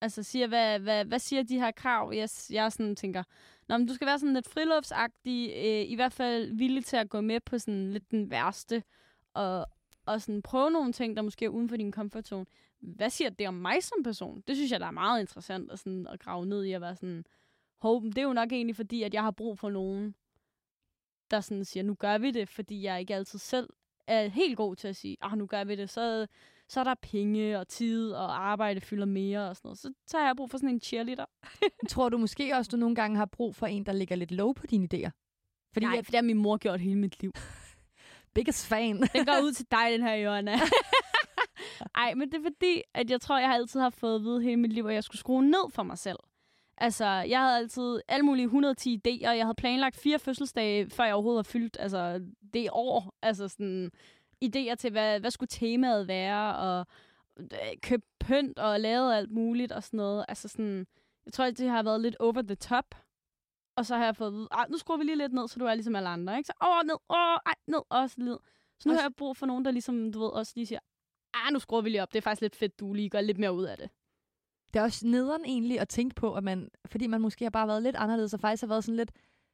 Altså 0.02 0.24
siger, 0.24 0.48
hvad, 0.48 0.80
hvad, 0.80 1.06
hvad 1.06 1.20
siger 1.20 1.44
de 1.44 1.60
her 1.60 1.72
krav? 1.72 2.12
Jeg, 2.16 2.30
jeg 2.50 2.72
sådan 2.72 2.96
tænker, 2.96 3.24
Nå, 3.68 3.78
men 3.78 3.88
du 3.88 3.94
skal 3.94 4.08
være 4.08 4.20
sådan 4.20 4.34
lidt 4.34 4.48
friluftsagtig, 4.48 5.52
øh, 5.56 5.92
i 5.92 5.96
hvert 5.96 6.14
fald 6.14 6.54
villig 6.54 6.86
til 6.86 6.98
at 6.98 7.10
gå 7.10 7.22
med 7.22 7.40
på 7.40 7.58
sådan 7.58 7.94
lidt 7.94 8.12
den 8.12 8.30
værste, 8.30 8.84
og, 9.34 9.66
og 10.06 10.22
sådan 10.22 10.42
prøve 10.42 10.72
nogle 10.72 10.94
ting, 10.94 11.16
der 11.16 11.22
måske 11.22 11.46
er 11.46 11.50
uden 11.50 11.70
for 11.70 11.78
din 11.78 11.92
comfort 11.92 12.28
zone. 12.28 12.46
Hvad 12.80 13.10
siger 13.10 13.30
det 13.30 13.48
om 13.48 13.54
mig 13.54 13.84
som 13.84 14.04
person? 14.04 14.44
Det 14.48 14.56
synes 14.56 14.72
jeg, 14.72 14.80
der 14.80 14.86
er 14.86 14.92
meget 14.92 15.22
interessant 15.22 15.72
at, 15.72 15.80
sådan, 15.80 16.08
at 16.08 16.20
grave 16.20 16.46
ned 16.46 16.64
i, 16.64 16.72
at 16.72 16.82
være 16.82 16.96
sådan, 16.96 17.26
hov, 17.78 18.04
det 18.04 18.18
er 18.18 18.24
jo 18.24 18.34
nok 18.34 18.52
egentlig 18.52 18.76
fordi, 18.76 19.04
at 19.04 19.14
jeg 19.14 19.24
har 19.24 19.32
brug 19.32 19.60
for 19.60 19.70
nogen, 19.70 20.16
der 21.32 21.42
sådan 21.42 21.66
siger, 21.66 21.84
nu 21.84 21.94
gør 21.94 22.18
vi 22.18 22.32
det, 22.32 22.50
fordi 22.50 22.84
jeg 22.84 23.00
ikke 23.00 23.16
altid 23.16 23.40
selv 23.40 23.70
er 24.08 24.28
helt 24.28 24.58
god 24.58 24.76
til 24.76 24.88
at 24.88 24.96
sige, 24.96 25.18
ah, 25.22 25.38
nu 25.38 25.46
gør 25.46 25.64
vi 25.64 25.76
det, 25.76 25.90
så, 25.90 26.28
så 26.70 26.80
er 26.80 26.84
der 26.84 26.96
penge 27.02 27.60
og 27.60 27.68
tid 27.68 28.12
og 28.12 28.48
arbejde 28.48 28.82
fylder 28.82 29.06
mere 29.06 29.50
og 29.50 29.56
sådan 29.56 29.68
noget. 29.68 29.80
Så, 29.80 29.94
så 30.08 30.18
har 30.18 30.26
jeg 30.26 30.36
brug 30.36 30.50
for 30.50 30.58
sådan 30.58 30.70
en 30.70 30.82
cheerleader. 30.82 31.26
Tror 31.90 32.10
du 32.10 32.18
måske 32.18 32.56
også, 32.56 32.70
du 32.70 32.78
nogle 32.78 32.96
gange 32.96 33.18
har 33.18 33.26
brug 33.26 33.56
for 33.56 33.68
en, 33.68 33.86
der 33.86 33.92
ligger 33.92 34.16
lidt 34.16 34.32
low 34.32 34.54
på 34.54 34.68
dine 34.68 34.88
idéer? 34.94 35.12
Fordi 35.74 35.86
Nej, 35.86 35.96
jeg 35.96 36.06
for 36.06 36.12
det 36.12 36.18
har 36.18 36.24
min 36.24 36.38
mor 36.38 36.58
gjort 36.58 36.82
hele 36.82 37.00
mit 37.00 37.22
liv. 37.22 37.32
biggest 38.36 38.68
fan. 38.68 38.96
Den 39.14 39.26
går 39.26 39.44
ud 39.44 39.52
til 39.52 39.66
dig, 39.72 39.92
den 39.92 40.02
her, 40.02 40.16
Jørgen. 40.16 40.48
Ej, 41.96 42.14
men 42.14 42.32
det 42.32 42.38
er 42.38 42.44
fordi, 42.44 42.82
at 42.94 43.10
jeg 43.10 43.22
tror, 43.22 43.40
jeg 43.40 43.48
har 43.48 43.56
altid 43.56 43.80
har 43.80 43.90
fået 43.90 44.16
at 44.16 44.22
vide 44.22 44.42
hele 44.42 44.58
mit 44.58 44.74
liv, 44.74 44.86
at 44.86 44.94
jeg 44.94 45.04
skulle 45.04 45.20
skrue 45.20 45.46
ned 45.46 45.72
for 45.72 45.84
mig 45.84 45.98
selv. 45.98 46.20
Altså, 46.78 47.06
jeg 47.06 47.40
havde 47.40 47.58
altid 47.58 48.02
alle 48.08 48.26
mulige 48.26 48.46
110 48.46 49.02
idéer. 49.08 49.30
Jeg 49.30 49.46
havde 49.46 49.56
planlagt 49.56 49.96
fire 49.96 50.20
fødselsdage, 50.20 50.90
før 50.90 51.04
jeg 51.04 51.14
overhovedet 51.14 51.48
har 51.48 51.52
fyldt 51.52 51.78
altså, 51.80 52.26
det 52.54 52.70
år. 52.72 53.14
Altså 53.22 53.48
sådan 53.48 53.92
idéer 54.46 54.76
til, 54.76 54.92
hvad, 54.92 55.20
hvad 55.20 55.32
skulle 55.32 55.48
temaet 55.50 56.08
være, 56.08 56.56
og 56.56 56.86
øh, 57.40 57.48
købt 57.82 58.06
pynt 58.20 58.60
og 58.60 58.80
lavet 58.80 59.14
alt 59.16 59.32
muligt 59.32 59.72
og 59.72 59.84
sådan 59.84 59.98
noget. 59.98 60.26
Altså 60.28 60.48
sådan, 60.48 60.88
jeg 61.26 61.34
tror, 61.34 61.46
det 61.52 61.70
har 61.70 61.84
været 61.84 62.02
lidt 62.02 62.16
over 62.20 62.42
the 62.42 62.56
top. 62.56 62.96
Og 63.78 63.86
så 63.86 63.96
har 63.98 64.06
jeg 64.06 64.16
fået 64.16 64.48
"Ej, 64.52 64.66
nu 64.70 64.78
skruer 64.78 64.98
vi 64.98 65.04
lige 65.04 65.18
lidt 65.18 65.34
ned, 65.34 65.48
så 65.48 65.60
du 65.60 65.66
er 65.66 65.74
ligesom 65.74 65.96
alle 65.96 66.10
andre. 66.10 66.38
Ikke? 66.38 66.48
Så 66.48 66.54
over, 66.62 66.84
ned, 66.84 66.96
over, 67.10 67.38
ej, 67.46 67.54
ned, 67.68 67.80
også 67.90 68.16
ned. 68.20 68.38
Så 68.80 68.90
nu 68.90 68.92
Også- 68.94 69.02
har 69.02 69.10
jeg 69.10 69.16
brug 69.16 69.38
for 69.38 69.46
nogen, 69.46 69.66
der 69.66 69.72
ligesom, 69.72 70.12
du 70.12 70.20
ved, 70.20 70.30
også 70.30 70.54
lige 70.56 70.66
siger, 70.66 70.80
ah, 71.34 71.54
nu 71.54 71.60
skruer 71.60 71.82
vi 71.82 71.90
lige 71.90 72.02
op. 72.02 72.14
Det 72.14 72.18
er 72.18 72.22
faktisk 72.22 72.42
lidt 72.42 72.56
fedt, 72.56 72.80
du 72.80 72.94
lige 72.94 73.10
gør 73.10 73.22
lidt 73.22 73.38
mere 73.38 73.54
ud 73.54 73.64
af 73.64 73.78
det. 73.78 73.90
Det 74.74 74.80
er 74.80 74.84
også 74.84 75.08
nederen 75.08 75.46
egentlig 75.46 75.80
at 75.80 75.90
tænke 75.90 76.16
på, 76.16 76.34
at 76.34 76.44
man, 76.44 76.70
fordi 76.86 77.08
man 77.08 77.22
måske 77.22 77.46
har 77.46 77.50
bare 77.50 77.68
været 77.68 77.84
lidt 77.84 77.96
anderledes, 77.96 78.34
og 78.34 78.40
faktisk 78.40 78.62
har 78.62 78.68
været 78.68 78.84
sådan 78.84 78.96
lidt, 78.98 79.12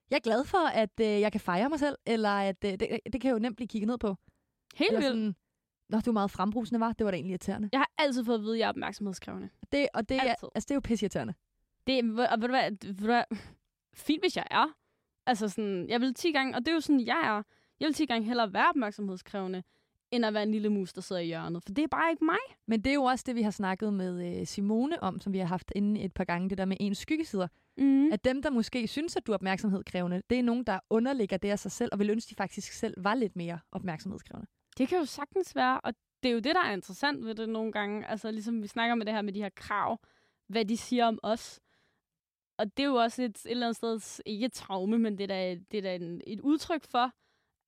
jeg 0.09 0.15
er 0.15 0.21
glad 0.21 0.45
for, 0.45 0.67
at 0.67 0.99
øh, 1.01 1.05
jeg 1.07 1.31
kan 1.31 1.41
fejre 1.41 1.69
mig 1.69 1.79
selv, 1.79 1.95
eller 2.05 2.29
at 2.29 2.63
øh, 2.65 2.71
det, 2.71 2.99
det 3.13 3.21
kan 3.21 3.27
jeg 3.27 3.33
jo 3.33 3.39
nemt 3.39 3.55
blive 3.57 3.67
kigget 3.67 3.87
ned 3.87 3.97
på. 3.97 4.15
Helt 4.75 4.91
vildt. 4.91 5.05
sådan, 5.05 5.35
Nå, 5.89 5.99
du 5.99 6.09
er 6.09 6.13
meget 6.13 6.31
frembrusende, 6.31 6.79
var. 6.79 6.93
Det 6.93 7.05
var 7.05 7.11
da 7.11 7.17
egentlig 7.17 7.31
irriterende. 7.31 7.69
Jeg 7.71 7.79
har 7.79 7.91
altid 7.97 8.25
fået 8.25 8.35
at 8.35 8.41
vide, 8.41 8.53
at 8.53 8.59
jeg 8.59 8.65
er 8.65 8.69
opmærksomhedskrævende. 8.69 9.49
Det, 9.71 9.87
og 9.93 10.09
det 10.09 10.17
er, 10.17 10.21
Altid. 10.21 10.47
altså, 10.55 10.65
det 10.67 10.71
er 10.71 10.75
jo 10.75 10.79
pisseirriterende. 10.83 11.33
Det, 11.87 11.99
er- 11.99 12.27
og 12.31 12.41
ved 12.41 12.47
du 12.47 12.53
hvad, 12.53 12.71
ved 12.87 12.93
du 12.95 13.05
hvad, 13.05 13.23
fint 13.95 14.23
hvis 14.23 14.35
jeg 14.37 14.47
er. 14.51 14.65
Altså 15.25 15.49
sådan, 15.49 15.89
jeg 15.89 16.01
vil 16.01 16.13
10 16.13 16.31
gange, 16.31 16.55
og 16.55 16.59
det 16.59 16.67
er 16.67 16.73
jo 16.73 16.79
sådan, 16.79 16.99
jeg 17.05 17.21
er. 17.23 17.43
Jeg 17.79 17.87
vil 17.87 17.93
10 17.93 18.05
gange 18.05 18.27
hellere 18.27 18.53
være 18.53 18.69
opmærksomhedskrævende, 18.69 19.63
end 20.11 20.25
at 20.25 20.33
være 20.33 20.43
en 20.43 20.51
lille 20.51 20.69
mus, 20.69 20.93
der 20.93 21.01
sidder 21.01 21.21
i 21.21 21.25
hjørnet. 21.25 21.63
For 21.63 21.73
det 21.73 21.83
er 21.83 21.87
bare 21.87 22.11
ikke 22.11 22.25
mig. 22.25 22.37
Men 22.67 22.81
det 22.83 22.89
er 22.89 22.93
jo 22.93 23.03
også 23.03 23.23
det, 23.27 23.35
vi 23.35 23.41
har 23.41 23.51
snakket 23.51 23.93
med 23.93 24.39
øh, 24.39 24.47
Simone 24.47 25.03
om, 25.03 25.19
som 25.19 25.33
vi 25.33 25.37
har 25.37 25.45
haft 25.45 25.71
inde 25.75 26.01
et 26.01 26.13
par 26.13 26.23
gange, 26.23 26.49
det 26.49 26.57
der 26.57 26.65
med 26.65 26.77
ens 26.79 26.97
skyggesider. 26.97 27.47
Mm. 27.77 28.11
At 28.11 28.23
dem, 28.25 28.41
der 28.41 28.49
måske 28.49 28.87
synes, 28.87 29.15
at 29.15 29.27
du 29.27 29.31
er 29.31 29.35
opmærksomhedskrævende, 29.35 30.21
det 30.29 30.39
er 30.39 30.43
nogen, 30.43 30.63
der 30.63 30.79
underligger 30.89 31.37
det 31.37 31.49
af 31.49 31.59
sig 31.59 31.71
selv, 31.71 31.89
og 31.93 31.99
vil 31.99 32.09
ønske, 32.09 32.29
de 32.29 32.35
faktisk 32.35 32.71
selv 32.73 32.93
var 33.03 33.15
lidt 33.15 33.35
mere 33.35 33.59
opmærksomhedskrævende. 33.71 34.47
Det 34.81 34.89
kan 34.89 34.97
jo 34.97 35.05
sagtens 35.05 35.55
være, 35.55 35.81
og 35.81 35.93
det 36.23 36.29
er 36.29 36.33
jo 36.33 36.39
det, 36.39 36.55
der 36.55 36.61
er 36.61 36.73
interessant 36.73 37.25
ved 37.25 37.35
det 37.35 37.49
nogle 37.49 37.71
gange. 37.71 38.07
Altså 38.07 38.31
ligesom 38.31 38.63
vi 38.63 38.67
snakker 38.67 38.95
med 38.95 39.05
det 39.05 39.13
her 39.13 39.21
med 39.21 39.33
de 39.33 39.41
her 39.41 39.49
krav, 39.49 39.99
hvad 40.47 40.65
de 40.65 40.77
siger 40.77 41.05
om 41.05 41.19
os. 41.23 41.59
Og 42.57 42.77
det 42.77 42.83
er 42.83 42.87
jo 42.87 42.95
også 42.95 43.23
et, 43.23 43.37
et 43.37 43.51
eller 43.51 43.67
andet 43.67 43.75
sted, 43.75 44.21
ikke 44.25 44.45
et 44.45 44.53
traume, 44.53 44.99
men 44.99 45.17
det 45.17 45.23
er 45.23 45.27
da, 45.27 45.55
det 45.71 45.77
er 45.77 45.81
da 45.81 45.95
en, 45.95 46.21
et 46.27 46.39
udtryk 46.39 46.83
for, 46.83 47.11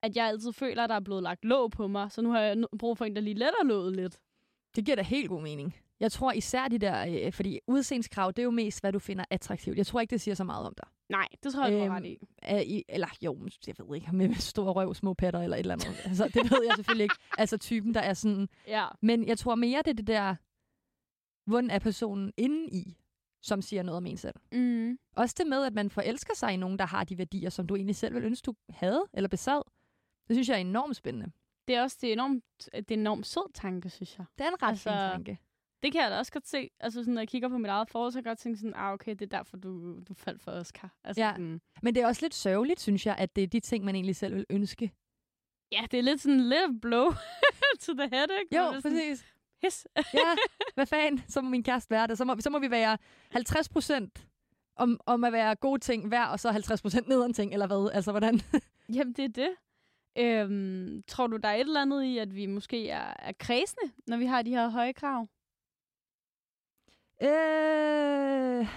at 0.04 0.16
jeg 0.16 0.28
altid 0.28 0.54
føler, 0.54 0.84
at 0.84 0.90
der 0.90 0.96
er 0.96 1.00
blevet 1.00 1.24
lagt 1.24 1.46
låg 1.46 1.72
på 1.72 1.88
mig. 1.88 2.12
Så 2.12 2.22
nu 2.22 2.32
har 2.32 2.40
jeg 2.40 2.64
brug 2.80 2.98
for 2.98 3.06
en, 3.06 3.16
der 3.16 3.22
lige 3.22 3.34
letter 3.34 3.64
låget 3.64 3.96
lidt. 3.96 4.20
Det 4.76 4.86
giver 4.86 4.96
da 4.96 5.02
helt 5.02 5.30
god 5.30 5.42
mening. 5.42 5.76
Jeg 6.00 6.12
tror 6.12 6.32
især 6.32 6.68
de 6.68 6.78
der, 6.78 7.26
øh, 7.26 7.34
fordi 7.34 7.60
udseendskrav, 7.68 8.28
det 8.28 8.40
er 8.40 8.44
jo 8.44 8.52
mest, 8.52 8.82
hvad 8.82 8.92
du 8.92 9.00
finder 9.00 9.26
attraktivt. 9.30 9.78
Jeg 9.78 9.86
tror 9.86 10.02
ikke, 10.02 10.12
det 10.12 10.22
siger 10.22 10.36
så 10.36 10.44
meget 10.44 10.68
om 10.68 10.74
dig. 10.78 10.88
Nej, 11.14 11.28
det 11.44 11.54
tror 11.54 11.66
jeg, 11.66 11.80
du 11.80 11.84
Øhm, 11.84 11.94
ret 11.94 12.06
i. 12.06 12.18
Uh, 12.54 12.62
i, 12.62 12.84
eller 12.90 13.08
jo, 13.22 13.48
jeg 13.68 13.76
ved 13.80 13.96
ikke, 13.96 14.12
med 14.12 14.36
stor 14.36 14.72
røv, 14.72 14.94
små 14.94 15.14
patter 15.14 15.42
eller 15.42 15.58
et 15.58 15.60
eller 15.60 15.74
andet. 15.74 16.02
altså, 16.06 16.24
det 16.28 16.52
ved 16.52 16.64
jeg 16.66 16.74
selvfølgelig 16.76 17.04
ikke. 17.04 17.16
Altså 17.42 17.58
typen, 17.58 17.94
der 17.94 18.00
er 18.00 18.14
sådan... 18.14 18.50
Ja. 18.68 18.88
Men 19.02 19.28
jeg 19.28 19.38
tror 19.38 19.56
mere, 19.56 19.82
det 19.86 19.92
er 19.92 19.94
det 19.94 20.08
der, 20.08 20.36
hvordan 21.50 21.70
er 21.70 21.80
personen 21.80 22.34
inde 22.38 22.70
i, 22.72 22.98
som 23.42 23.62
siger 23.62 23.84
noget 23.84 23.98
om 23.98 24.06
en 24.06 24.18
selv. 24.18 24.36
Mm. 24.52 25.00
Også 25.16 25.36
det 25.38 25.48
med, 25.48 25.66
at 25.66 25.74
man 25.74 25.90
forelsker 25.90 26.36
sig 26.36 26.54
i 26.54 26.58
nogen, 26.58 26.80
der 26.80 26.86
har 26.86 27.04
de 27.04 27.18
værdier, 27.18 27.50
som 27.50 27.68
du 27.68 27.76
egentlig 27.76 27.96
selv 27.96 28.14
ville 28.14 28.26
ønske, 28.26 28.46
du 28.46 28.54
havde 28.70 29.04
eller 29.14 29.28
besad. 29.28 29.62
Det 30.28 30.36
synes 30.36 30.50
jeg 30.50 30.56
er 30.56 30.62
enormt 30.62 30.96
spændende. 30.96 31.32
Det 31.68 31.76
er 31.76 31.82
også 31.82 31.98
det 32.02 32.10
er 32.10 32.14
enormt, 32.14 32.44
det 32.74 32.92
er 32.92 32.96
en 32.96 33.00
enormt 33.00 33.28
sød 33.28 33.54
tanke, 33.54 33.90
synes 33.90 34.18
jeg. 34.18 34.26
Det 34.38 34.46
er 34.46 34.50
en 34.50 34.64
ret 34.64 34.70
altså, 34.70 34.90
fin 34.90 34.98
tanke. 34.98 35.40
Det 35.84 35.92
kan 35.92 36.02
jeg 36.02 36.12
da 36.12 36.18
også 36.18 36.32
godt 36.32 36.48
se. 36.48 36.70
Altså, 36.80 37.00
sådan, 37.00 37.14
når 37.14 37.22
jeg 37.22 37.28
kigger 37.28 37.50
på 37.50 37.58
mit 37.58 37.70
eget 37.70 37.90
forhold, 37.90 38.12
så 38.12 38.18
kan 38.18 38.26
jeg 38.26 38.30
godt 38.30 38.40
tænke 38.40 38.60
sådan, 38.60 38.74
ah, 38.76 38.94
okay, 38.94 39.12
det 39.12 39.22
er 39.22 39.38
derfor, 39.38 39.58
du, 39.58 40.00
du 40.00 40.14
faldt 40.14 40.42
for 40.42 40.52
Oscar. 40.52 40.96
Altså, 41.04 41.22
Ja. 41.24 41.32
sådan, 41.32 41.62
Men 41.82 41.96
det 41.96 42.04
er 42.04 42.08
også 42.08 42.26
lidt 42.26 42.34
sørgeligt, 42.36 42.80
synes 42.82 43.06
jeg, 43.06 43.16
at 43.18 43.36
det 43.36 43.44
er 43.44 43.48
de 43.48 43.60
ting, 43.60 43.86
man 43.86 43.96
egentlig 43.96 44.16
selv 44.16 44.36
vil 44.36 44.46
ønske. 44.50 44.92
ja, 45.72 45.86
det 45.92 46.00
er 46.00 46.04
lidt 46.04 46.22
sådan 46.22 46.40
lidt 46.40 46.82
blow 46.82 47.06
to 47.84 47.94
the 47.94 48.10
head, 48.10 48.28
ikke? 48.42 48.56
Jo, 48.58 48.62
er 48.62 48.68
sådan, 48.72 48.82
præcis. 48.82 49.26
His. 49.64 49.88
Ja, 50.14 50.36
hvad 50.76 50.86
fanden, 50.86 51.24
så 51.28 51.42
må 51.42 51.50
min 51.50 51.64
kæreste 51.64 51.92
være 51.92 52.08
det. 52.08 52.18
Så 52.18 52.26
må, 52.26 52.36
så 52.40 52.50
må 52.50 52.60
vi 52.60 52.72
være 52.72 52.98
50 53.32 53.70
procent 53.70 54.28
om, 54.76 55.00
om 55.06 55.24
at 55.24 55.34
være 55.34 55.56
gode 55.56 55.80
ting 55.80 56.08
hver, 56.08 56.26
og 56.26 56.40
så 56.40 56.52
50 56.52 56.82
procent 56.82 57.08
nederen 57.08 57.34
ting, 57.34 57.54
eller 57.54 57.68
hvad? 57.68 57.92
Altså, 57.94 58.12
hvordan? 58.12 58.42
Jamen, 58.96 59.14
det 59.14 59.26
er 59.26 59.30
det. 59.30 59.50
Øhm, 60.18 61.04
tror 61.08 61.28
du, 61.28 61.38
der 61.38 61.50
er 61.50 61.56
et 61.56 61.60
eller 61.60 61.82
andet 61.82 62.04
i, 62.04 62.18
at 62.18 62.36
vi 62.36 62.46
måske 62.46 62.90
er, 62.90 63.14
er 63.20 63.32
kredsende, 63.40 63.92
når 64.08 64.18
vi 64.18 64.26
har 64.26 64.42
de 64.42 64.50
her 64.50 64.70
høje 64.70 64.94
krav? 64.94 65.28
Øh, 67.24 68.68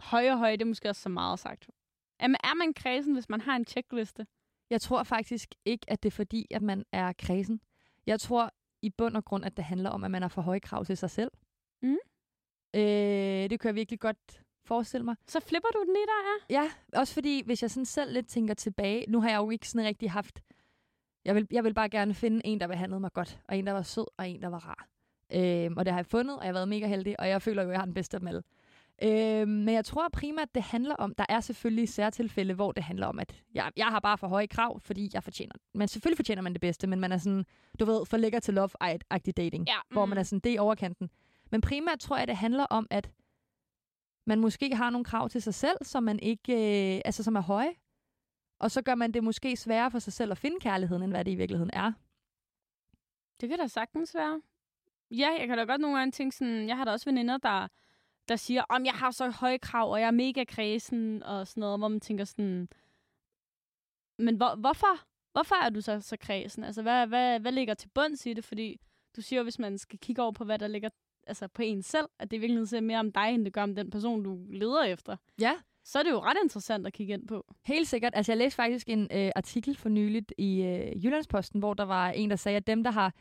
Høje 0.00 0.32
og 0.32 0.38
høje, 0.38 0.52
det 0.52 0.62
er 0.62 0.66
måske 0.66 0.88
også 0.88 1.02
så 1.02 1.08
meget 1.08 1.38
sagt. 1.38 1.70
Jamen, 2.22 2.36
er 2.44 2.54
man 2.54 2.74
kredsen, 2.74 3.12
hvis 3.12 3.28
man 3.28 3.40
har 3.40 3.56
en 3.56 3.64
checkliste? 3.64 4.26
jeg 4.70 4.80
tror 4.80 5.02
faktisk 5.02 5.54
ikke, 5.64 5.90
at 5.90 6.02
det 6.02 6.08
er 6.08 6.16
fordi, 6.16 6.46
at 6.50 6.62
man 6.62 6.84
er 6.92 7.12
kredsen. 7.12 7.60
Jeg 8.06 8.20
tror 8.20 8.52
i 8.82 8.90
bund 8.90 9.16
og 9.16 9.24
grund, 9.24 9.44
at 9.44 9.56
det 9.56 9.64
handler 9.64 9.90
om, 9.90 10.04
at 10.04 10.10
man 10.10 10.22
har 10.22 10.28
for 10.28 10.42
høje 10.42 10.60
krav 10.60 10.84
til 10.84 10.96
sig 10.96 11.10
selv. 11.10 11.30
Mm. 11.82 11.96
Øh, 12.74 13.50
det 13.50 13.60
kan 13.60 13.68
jeg 13.68 13.74
virkelig 13.74 14.00
godt 14.00 14.42
forestille 14.64 15.04
mig. 15.04 15.16
Så 15.26 15.40
flipper 15.40 15.68
du 15.68 15.84
den 15.84 15.92
lige 15.94 16.06
der, 16.06 16.54
ja? 16.56 16.62
Ja, 16.62 16.70
også 17.00 17.14
fordi, 17.14 17.42
hvis 17.44 17.62
jeg 17.62 17.70
sådan 17.70 17.84
selv 17.84 18.12
lidt 18.12 18.28
tænker 18.28 18.54
tilbage, 18.54 19.10
nu 19.10 19.20
har 19.20 19.28
jeg 19.28 19.36
jo 19.36 19.50
ikke 19.50 19.68
sådan 19.68 19.86
rigtig 19.86 20.10
haft, 20.10 20.40
jeg 21.24 21.34
vil, 21.34 21.46
jeg 21.50 21.64
vil 21.64 21.74
bare 21.74 21.88
gerne 21.88 22.14
finde 22.14 22.40
en, 22.44 22.60
der 22.60 22.66
behandlede 22.66 23.00
mig 23.00 23.12
godt, 23.12 23.40
og 23.44 23.56
en, 23.56 23.66
der 23.66 23.72
var 23.72 23.82
sød, 23.82 24.06
og 24.16 24.28
en, 24.28 24.42
der 24.42 24.48
var 24.48 24.68
rar. 24.68 24.88
Øhm, 25.34 25.76
og 25.76 25.84
det 25.84 25.92
har 25.92 25.98
jeg 25.98 26.06
fundet, 26.06 26.36
og 26.36 26.42
jeg 26.42 26.48
har 26.48 26.52
været 26.52 26.68
mega 26.68 26.86
heldig, 26.86 27.20
og 27.20 27.28
jeg 27.28 27.42
føler 27.42 27.62
jo, 27.62 27.68
at 27.68 27.72
jeg 27.72 27.80
har 27.80 27.84
den 27.84 27.94
bedste 27.94 28.14
af 28.16 28.20
dem 28.20 28.28
alle. 28.28 28.42
Øhm, 29.02 29.50
men 29.50 29.74
jeg 29.74 29.84
tror 29.84 30.08
primært, 30.12 30.54
det 30.54 30.62
handler 30.62 30.94
om, 30.94 31.14
der 31.14 31.26
er 31.28 31.40
selvfølgelig 31.40 31.88
særtilfælde, 31.88 32.54
hvor 32.54 32.72
det 32.72 32.84
handler 32.84 33.06
om, 33.06 33.18
at 33.18 33.42
jeg, 33.54 33.70
jeg 33.76 33.86
har 33.86 34.00
bare 34.00 34.18
for 34.18 34.28
høje 34.28 34.46
krav, 34.46 34.80
fordi 34.80 35.10
jeg 35.14 35.22
fortjener 35.22 35.54
Men 35.74 35.88
selvfølgelig 35.88 36.16
fortjener 36.16 36.42
man 36.42 36.52
det 36.52 36.60
bedste, 36.60 36.86
men 36.86 37.00
man 37.00 37.12
er 37.12 37.18
sådan, 37.18 37.46
du 37.80 37.84
ved, 37.84 38.06
for 38.06 38.16
lækker 38.16 38.40
til 38.40 38.54
love-agtig 38.54 39.32
dating, 39.36 39.68
Ja, 39.68 39.76
hvor 39.90 40.04
mm. 40.04 40.08
man 40.08 40.18
er 40.18 40.22
sådan, 40.22 40.40
det 40.40 40.54
er 40.54 40.60
overkanten. 40.60 41.10
Men 41.50 41.60
primært 41.60 41.98
tror 42.00 42.16
jeg, 42.16 42.28
det 42.28 42.36
handler 42.36 42.64
om, 42.64 42.86
at 42.90 43.10
man 44.26 44.40
måske 44.40 44.74
har 44.76 44.90
nogle 44.90 45.04
krav 45.04 45.28
til 45.28 45.42
sig 45.42 45.54
selv, 45.54 45.76
som 45.82 46.02
man 46.02 46.18
ikke, 46.18 46.52
øh, 46.52 47.02
altså 47.04 47.22
som 47.22 47.36
er 47.36 47.40
høje. 47.40 47.74
Og 48.60 48.70
så 48.70 48.82
gør 48.82 48.94
man 48.94 49.12
det 49.12 49.24
måske 49.24 49.56
sværere 49.56 49.90
for 49.90 49.98
sig 49.98 50.12
selv 50.12 50.30
at 50.30 50.38
finde 50.38 50.56
kærligheden, 50.60 51.02
end 51.02 51.12
hvad 51.12 51.24
det 51.24 51.30
i 51.30 51.34
virkeligheden 51.34 51.70
er. 51.72 51.92
Det 53.40 53.48
kan 53.48 53.58
da 53.58 53.66
sagtens 53.66 54.14
være. 54.14 54.40
Ja, 55.10 55.28
jeg 55.38 55.46
kan 55.48 55.58
da 55.58 55.64
godt 55.64 55.80
nogle 55.80 55.98
gange 55.98 56.12
tænke 56.12 56.36
sådan, 56.36 56.68
jeg 56.68 56.76
har 56.76 56.84
da 56.84 56.90
også 56.90 57.10
veninder, 57.10 57.36
der, 57.36 57.68
der 58.28 58.36
siger, 58.36 58.62
om 58.68 58.84
jeg 58.84 58.94
har 58.94 59.10
så 59.10 59.30
høje 59.30 59.58
krav, 59.58 59.92
og 59.92 60.00
jeg 60.00 60.06
er 60.06 60.10
mega 60.10 60.44
kredsen, 60.44 61.22
og 61.22 61.46
sådan 61.46 61.60
noget, 61.60 61.80
hvor 61.80 61.88
man 61.88 62.00
tænker 62.00 62.24
sådan, 62.24 62.68
men 64.18 64.36
hvor, 64.36 64.54
hvorfor? 64.54 65.00
Hvorfor 65.32 65.54
er 65.54 65.70
du 65.70 65.80
så 65.80 66.00
så 66.00 66.16
kredsen? 66.16 66.64
Altså, 66.64 66.82
hvad, 66.82 67.06
hvad, 67.06 67.40
hvad 67.40 67.52
ligger 67.52 67.74
til 67.74 67.88
bunds 67.88 68.26
i 68.26 68.32
det? 68.32 68.44
Fordi 68.44 68.80
du 69.16 69.22
siger, 69.22 69.42
hvis 69.42 69.58
man 69.58 69.78
skal 69.78 69.98
kigge 69.98 70.22
over 70.22 70.32
på, 70.32 70.44
hvad 70.44 70.58
der 70.58 70.66
ligger 70.66 70.88
altså 71.26 71.48
på 71.48 71.62
en 71.62 71.82
selv, 71.82 72.06
at 72.18 72.30
det 72.30 72.36
i 72.36 72.40
virkeligheden 72.40 72.66
ser 72.66 72.80
mere 72.80 72.98
om 72.98 73.12
dig, 73.12 73.34
end 73.34 73.44
det 73.44 73.52
gør 73.52 73.62
om 73.62 73.74
den 73.74 73.90
person, 73.90 74.24
du 74.24 74.38
leder 74.50 74.82
efter. 74.82 75.16
Ja, 75.40 75.54
Så 75.84 75.98
er 75.98 76.02
det 76.02 76.10
jo 76.10 76.20
ret 76.20 76.36
interessant 76.42 76.86
at 76.86 76.92
kigge 76.92 77.14
ind 77.14 77.28
på. 77.28 77.46
Helt 77.64 77.88
sikkert. 77.88 78.12
Altså, 78.16 78.32
jeg 78.32 78.38
læste 78.38 78.56
faktisk 78.56 78.88
en 78.88 79.08
øh, 79.12 79.30
artikel 79.36 79.76
for 79.76 79.88
nyligt 79.88 80.32
i 80.38 80.62
øh, 80.62 81.04
Jyllandsposten, 81.04 81.58
hvor 81.58 81.74
der 81.74 81.84
var 81.84 82.10
en, 82.10 82.30
der 82.30 82.36
sagde, 82.36 82.56
at 82.56 82.66
dem, 82.66 82.84
der 82.84 82.90
har 82.90 83.14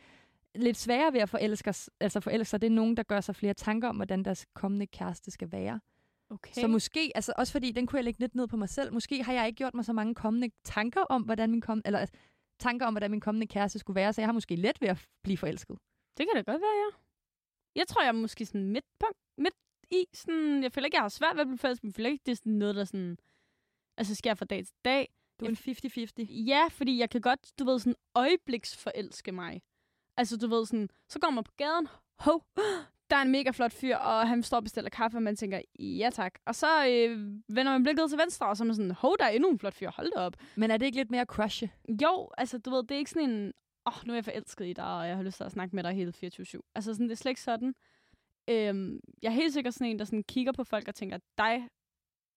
lidt 0.58 0.78
sværere 0.78 1.14
ved 1.14 1.20
at 1.20 1.30
forelske, 1.30 1.74
altså 2.00 2.20
forelske 2.20 2.50
sig, 2.50 2.62
det 2.62 2.68
er 2.68 2.72
nogen, 2.72 2.98
der 2.98 3.04
gør 3.04 3.22
sig 3.22 3.36
flere 3.36 3.54
tanker 3.54 3.88
om, 3.88 3.96
hvordan 3.96 4.26
deres 4.26 4.46
kommende 4.54 4.88
kæreste 4.88 5.32
skal 5.32 5.52
være. 5.52 5.80
Okay. 6.30 6.54
Så 6.54 6.68
måske, 6.68 7.12
altså 7.16 7.34
også 7.38 7.52
fordi, 7.52 7.72
den 7.72 7.88
kunne 7.88 7.98
jeg 7.98 8.04
lægge 8.04 8.20
lidt 8.20 8.36
ned 8.36 8.48
på 8.48 8.58
mig 8.58 8.70
selv, 8.70 8.94
måske 8.94 9.24
har 9.24 9.34
jeg 9.34 9.48
ikke 9.48 9.58
gjort 9.58 9.74
mig 9.74 9.86
så 9.86 9.94
mange 9.94 10.16
kommende 10.16 10.50
tanker 10.64 11.02
om, 11.02 11.22
hvordan 11.22 11.52
min 11.52 11.62
kom, 11.62 11.82
eller 11.86 12.00
altså, 12.00 12.16
tanker 12.60 12.86
om, 12.86 12.94
hvordan 12.94 13.12
min 13.12 13.20
kommende 13.20 13.48
kæreste 13.48 13.80
skulle 13.80 13.96
være, 13.96 14.14
så 14.14 14.22
jeg 14.22 14.28
har 14.28 14.34
måske 14.34 14.56
let 14.56 14.82
ved 14.82 14.88
at 14.88 15.08
blive 15.24 15.38
forelsket. 15.38 15.78
Det 16.18 16.28
kan 16.28 16.36
da 16.36 16.52
godt 16.52 16.62
være, 16.62 16.76
ja. 16.86 16.98
Jeg 17.76 17.88
tror, 17.88 18.02
jeg 18.02 18.08
er 18.08 18.12
måske 18.12 18.46
sådan 18.46 18.72
midt, 18.72 18.86
på, 19.00 19.06
midt 19.38 19.56
i. 19.92 20.06
Sådan, 20.14 20.64
jeg 20.64 20.72
føler 20.72 20.86
ikke, 20.86 20.96
jeg 20.96 21.04
har 21.04 21.10
svært 21.10 21.36
ved 21.36 21.42
at 21.42 21.48
blive 21.48 21.58
forelsket, 21.58 21.84
men 21.84 21.90
jeg 21.90 21.96
føler 21.96 22.10
ikke, 22.10 22.24
det 22.26 22.32
er 22.32 22.36
sådan 22.36 22.54
noget, 22.54 22.76
der 22.76 22.86
sådan... 22.86 23.18
Altså, 23.98 24.16
sker 24.16 24.34
fra 24.34 24.46
dag 24.46 24.66
til 24.66 24.76
dag. 24.86 25.10
Du 25.40 25.46
er 25.46 25.50
en 25.50 25.56
50-50. 25.56 26.34
Ja, 26.34 26.68
fordi 26.72 27.00
jeg 27.00 27.10
kan 27.10 27.22
godt, 27.22 27.60
du 27.60 27.66
ved, 27.66 27.80
sådan 27.80 27.96
øjebliksforelske 28.16 29.32
mig. 29.32 29.62
Altså, 30.18 30.38
du 30.38 30.48
ved, 30.48 30.66
sådan, 30.66 30.90
så 31.10 31.20
går 31.20 31.30
man 31.30 31.44
på 31.44 31.52
gaden, 31.58 31.88
hov, 32.20 32.44
der 33.10 33.16
er 33.16 33.22
en 33.22 33.32
mega 33.32 33.52
flot 33.52 33.74
fyr, 33.74 33.96
og 33.96 34.28
han 34.28 34.44
står 34.44 34.58
og 34.58 34.64
bestiller 34.64 34.90
kaffe, 34.90 35.18
og 35.18 35.24
man 35.24 35.36
tænker, 35.36 35.62
ja 35.80 36.10
tak. 36.14 36.40
Og 36.46 36.56
så 36.56 36.88
øh, 36.88 37.20
vender 37.48 37.72
man 37.72 37.84
blikket 37.84 38.10
til 38.10 38.20
venstre, 38.20 38.48
og 38.48 38.58
så 38.58 38.64
er 38.64 38.66
man 38.66 38.76
sådan, 38.76 38.92
hov, 38.92 39.16
der 39.20 39.26
er 39.26 39.30
endnu 39.30 39.50
en 39.50 39.60
flot 39.60 39.74
fyr, 39.74 39.92
hold 39.92 40.12
da 40.16 40.20
op. 40.20 40.34
Men 40.56 40.72
er 40.72 40.78
det 40.78 40.86
ikke 40.86 40.98
lidt 40.98 41.12
mere 41.12 41.26
crushe? 41.26 41.72
Jo, 42.02 42.30
altså, 42.38 42.58
du 42.58 42.70
ved, 42.70 42.84
det 42.84 42.92
er 42.92 42.98
ikke 42.98 43.12
sådan 43.12 43.30
en, 43.30 43.54
åh, 43.86 43.98
oh, 43.98 44.08
nu 44.08 44.14
er 44.14 44.18
jeg 44.18 44.26
forelsket 44.26 44.66
i 44.66 44.74
dig, 44.74 44.86
og 44.86 45.08
jeg 45.08 45.16
har 45.16 45.24
lyst 45.24 45.38
til 45.38 45.44
at 45.44 45.52
snakke 45.52 45.76
med 45.76 45.84
dig 45.84 45.94
hele 45.94 46.14
24-7. 46.24 46.72
Altså, 46.76 46.94
sådan, 46.94 47.06
det 47.06 47.12
er 47.12 47.16
slet 47.16 47.32
ikke 47.32 47.42
sådan. 47.42 47.76
Øhm, 48.50 49.00
jeg 49.22 49.30
er 49.30 49.34
helt 49.34 49.54
sikkert 49.54 49.74
sådan 49.74 49.88
en, 49.88 50.00
der 50.00 50.06
sådan 50.06 50.24
kigger 50.24 50.52
på 50.52 50.64
folk 50.64 50.88
og 50.88 50.96
tænker, 50.96 51.18
dig, 51.38 51.68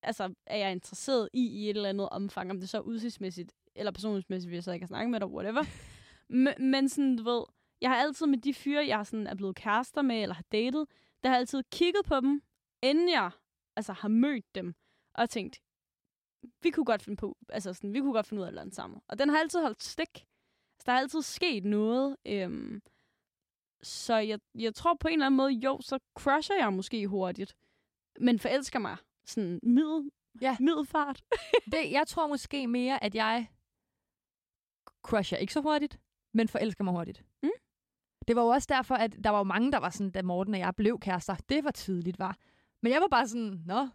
altså, 0.02 0.34
er 0.46 0.56
jeg 0.56 0.72
interesseret 0.72 1.28
i 1.32 1.46
i 1.46 1.70
et 1.70 1.76
eller 1.76 1.88
andet 1.88 2.08
omfang, 2.08 2.50
om 2.50 2.60
det 2.60 2.68
så 2.68 2.76
er 2.76 2.82
udsigtsmæssigt, 2.82 3.52
eller 3.74 3.92
personlighedsmæssigt, 3.92 4.50
hvis 4.50 4.66
jeg 4.66 4.74
ikke 4.74 4.82
kan 4.82 4.88
snakke 4.88 5.10
med 5.10 5.20
dig, 5.20 5.28
whatever. 5.28 5.64
men, 6.44 6.54
men 6.58 6.88
sådan, 6.88 7.16
du 7.16 7.22
ved, 7.22 7.44
jeg 7.80 7.90
har 7.90 7.96
altid 7.96 8.26
med 8.26 8.38
de 8.38 8.54
fyre, 8.54 8.86
jeg 8.86 9.06
sådan 9.06 9.26
er 9.26 9.34
blevet 9.34 9.56
kærester 9.56 10.02
med, 10.02 10.22
eller 10.22 10.34
har 10.34 10.44
datet, 10.52 10.86
der 11.22 11.28
har 11.28 11.36
jeg 11.36 11.40
altid 11.40 11.62
kigget 11.72 12.04
på 12.06 12.20
dem, 12.20 12.42
inden 12.82 13.08
jeg 13.08 13.30
altså, 13.76 13.92
har 13.92 14.08
mødt 14.08 14.54
dem, 14.54 14.74
og 15.14 15.30
tænkt, 15.30 15.60
vi 16.62 16.70
kunne 16.70 16.84
godt 16.84 17.02
finde 17.02 17.16
på, 17.16 17.36
altså 17.48 17.72
sådan, 17.72 17.92
vi 17.94 18.00
kunne 18.00 18.12
godt 18.12 18.26
finde 18.26 18.40
ud 18.40 18.44
af 18.44 18.48
et 18.48 18.50
eller 18.50 18.60
andet 18.62 18.74
sammen. 18.74 19.00
Og 19.08 19.18
den 19.18 19.28
har 19.28 19.38
altid 19.38 19.60
holdt 19.60 19.82
stik. 19.82 20.26
Så 20.78 20.82
der 20.86 20.92
er 20.92 20.96
altid 20.98 21.22
sket 21.22 21.64
noget. 21.64 22.16
Øhm, 22.26 22.82
så 23.82 24.16
jeg, 24.16 24.40
jeg 24.54 24.74
tror 24.74 24.94
på 24.94 25.08
en 25.08 25.12
eller 25.12 25.26
anden 25.26 25.36
måde, 25.36 25.52
jo, 25.52 25.78
så 25.80 25.98
crusher 26.18 26.56
jeg 26.56 26.72
måske 26.72 27.06
hurtigt. 27.06 27.56
Men 28.20 28.38
forelsker 28.38 28.78
mig 28.78 28.96
sådan 29.24 29.60
middel, 29.62 30.10
Ja. 30.40 30.56
middelfart. 30.60 31.22
Det, 31.72 31.90
jeg 31.90 32.06
tror 32.06 32.26
måske 32.26 32.66
mere, 32.66 33.04
at 33.04 33.14
jeg 33.14 33.48
crusher 35.02 35.38
ikke 35.38 35.52
så 35.52 35.60
hurtigt, 35.60 36.00
men 36.34 36.48
forelsker 36.48 36.84
mig 36.84 36.92
hurtigt. 36.92 37.24
Det 38.28 38.36
var 38.36 38.42
jo 38.42 38.48
også 38.48 38.66
derfor, 38.70 38.94
at 38.94 39.16
der 39.24 39.30
var 39.30 39.38
jo 39.38 39.44
mange, 39.44 39.72
der 39.72 39.78
var 39.78 39.90
sådan, 39.90 40.10
da 40.10 40.22
Morten 40.22 40.54
og 40.54 40.60
jeg 40.60 40.72
blev 40.76 40.98
kærester. 41.00 41.34
Det 41.48 41.64
var 41.64 41.70
tidligt, 41.70 42.18
var. 42.18 42.36
Men 42.82 42.92
jeg 42.92 43.00
var 43.00 43.08
bare 43.08 43.28
sådan, 43.28 43.60
nå, 43.66 43.74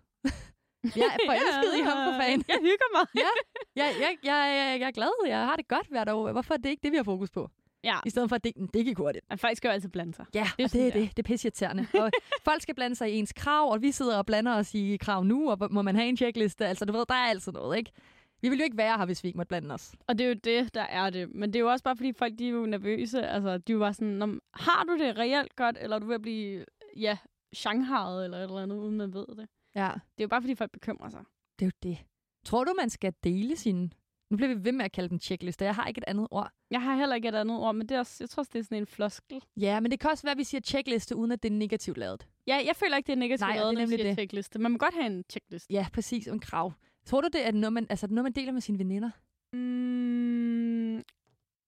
jeg 0.95 1.05
er 1.05 1.17
forelsket 1.27 1.79
i 1.79 1.81
ham 1.81 1.97
for 2.13 2.19
fanden. 2.21 2.43
Jeg 2.47 2.57
hygger 2.61 2.97
mig. 2.97 3.05
Ja. 3.15 3.29
Jeg, 3.75 3.93
jeg, 3.99 4.17
jeg, 4.23 4.55
jeg, 4.71 4.79
jeg 4.79 4.87
er 4.87 4.91
glad, 4.91 5.27
jeg 5.27 5.37
har 5.45 5.55
det 5.55 5.67
godt 5.67 5.87
hvert 5.89 6.09
år. 6.09 6.31
Hvorfor 6.31 6.53
er 6.53 6.57
det 6.57 6.69
ikke 6.69 6.81
det, 6.83 6.91
vi 6.91 6.97
har 6.97 7.03
fokus 7.03 7.29
på? 7.31 7.49
Ja, 7.83 7.95
I 8.05 8.09
stedet 8.09 8.29
for, 8.29 8.35
at 8.35 8.43
det, 8.43 8.53
det 8.73 8.85
gik 8.85 8.97
hurtigt. 8.97 9.25
man 9.29 9.37
faktisk 9.39 9.57
skal 9.59 9.67
jo 9.69 9.73
altid 9.73 9.89
blande 9.89 10.13
sig. 10.13 10.25
Ja, 10.33 10.47
Det 10.57 10.63
er 10.63 10.67
det 10.67 10.69
og 10.69 10.71
det 10.73 10.87
er. 10.87 10.91
det. 10.91 11.17
Det 11.17 11.23
er 11.23 11.27
pisseirriterende. 11.27 11.87
og 11.93 12.11
folk 12.43 12.61
skal 12.61 12.75
blande 12.75 12.95
sig 12.95 13.11
i 13.11 13.15
ens 13.19 13.33
krav, 13.33 13.71
og 13.71 13.81
vi 13.81 13.91
sidder 13.91 14.17
og 14.17 14.25
blander 14.25 14.55
os 14.55 14.73
i 14.75 14.97
krav 14.97 15.23
nu, 15.23 15.51
og 15.51 15.57
må 15.71 15.81
man 15.81 15.95
have 15.95 16.07
en 16.09 16.17
checkliste? 16.17 16.67
Altså, 16.67 16.85
du 16.85 16.93
ved, 16.93 17.05
der 17.09 17.15
er 17.15 17.27
altid 17.29 17.51
noget, 17.51 17.77
ikke? 17.77 17.91
Vi 18.41 18.49
ville 18.49 18.61
jo 18.61 18.63
ikke 18.63 18.77
være 18.77 18.97
her, 18.97 19.05
hvis 19.05 19.23
vi 19.23 19.27
ikke 19.27 19.37
måtte 19.37 19.47
blande 19.47 19.73
os. 19.73 19.95
Og 20.07 20.17
det 20.17 20.23
er 20.23 20.27
jo 20.27 20.33
det, 20.43 20.73
der 20.73 20.81
er 20.81 21.09
det. 21.09 21.35
Men 21.35 21.49
det 21.53 21.55
er 21.59 21.63
jo 21.63 21.69
også 21.71 21.83
bare, 21.83 21.95
fordi 21.95 22.13
folk 22.13 22.33
de 22.39 22.45
er 22.47 22.51
jo 22.51 22.65
nervøse. 22.65 23.27
Altså, 23.27 23.57
de 23.57 23.77
bare 23.79 23.93
sådan, 23.93 24.07
"Nå, 24.13 24.25
men 24.25 24.39
har 24.53 24.83
du 24.83 24.97
det 24.97 25.17
reelt 25.17 25.55
godt, 25.55 25.77
eller 25.81 25.95
er 25.95 25.99
du 25.99 26.05
ved 26.07 26.15
at 26.15 26.21
blive, 26.21 26.65
ja, 26.97 27.17
shanghajet 27.53 28.23
eller 28.25 28.37
et 28.37 28.43
eller 28.43 28.57
andet, 28.63 28.77
uden 28.77 28.97
man 28.97 29.13
ved 29.13 29.25
det. 29.27 29.47
Ja, 29.75 29.89
Det 29.93 30.17
er 30.17 30.23
jo 30.23 30.27
bare, 30.27 30.41
fordi 30.41 30.55
folk 30.55 30.71
bekymrer 30.71 31.09
sig. 31.09 31.23
det 31.59 31.65
er 31.65 31.69
jo 31.69 31.89
det. 31.89 31.97
Tror 32.45 32.63
du, 32.63 32.73
man 32.79 32.89
skal 32.89 33.13
dele 33.23 33.55
sin... 33.57 33.93
Nu 34.29 34.37
bliver 34.37 34.55
vi 34.55 34.63
ved 34.65 34.71
med 34.71 34.85
at 34.85 34.91
kalde 34.91 35.09
den 35.09 35.19
checkliste. 35.19 35.65
Jeg 35.65 35.75
har 35.75 35.87
ikke 35.87 35.97
et 35.97 36.03
andet 36.07 36.27
ord. 36.31 36.51
Jeg 36.71 36.81
har 36.81 36.95
heller 36.95 37.15
ikke 37.15 37.27
et 37.27 37.35
andet 37.35 37.57
ord, 37.59 37.75
men 37.75 37.89
det 37.89 37.95
er 37.95 37.99
også, 37.99 38.17
jeg 38.19 38.29
tror 38.29 38.41
også, 38.41 38.49
det 38.53 38.59
er 38.59 38.63
sådan 38.63 38.77
en 38.77 38.85
floskel. 38.87 39.41
Ja, 39.57 39.79
men 39.79 39.91
det 39.91 39.99
kan 39.99 40.09
også 40.09 40.23
være, 40.23 40.31
at 40.31 40.37
vi 40.37 40.43
siger 40.43 40.61
checkliste, 40.61 41.15
uden 41.15 41.31
at 41.31 41.43
det 41.43 41.49
er 41.51 41.55
negativt 41.55 41.97
lavet. 41.97 42.27
Ja, 42.47 42.61
jeg 42.65 42.75
føler 42.75 42.97
ikke, 42.97 43.07
det 43.07 43.13
er 43.13 43.17
negativt 43.17 43.47
Nej, 43.47 43.55
lavet, 43.55 43.65
det 43.65 43.69
er 43.69 43.73
når 43.73 43.79
vi 43.79 43.81
nemlig 43.83 43.99
siger 43.99 44.09
det. 44.09 44.17
checkliste. 44.17 44.59
Man 44.59 44.71
må 44.71 44.77
godt 44.77 44.93
have 44.93 45.05
en 45.05 45.23
checkliste. 45.31 45.73
Ja, 45.73 45.87
præcis. 45.93 46.27
En 46.27 46.39
krav. 46.39 46.73
Tror 47.05 47.21
du, 47.21 47.29
det 47.33 47.47
er 47.47 47.51
noget, 47.51 47.73
man, 47.73 47.87
altså, 47.89 48.07
noget, 48.07 48.23
man 48.23 48.31
deler 48.31 48.51
med 48.51 48.61
sine 48.61 48.79
veninder? 48.79 49.09
Mm, 49.53 51.03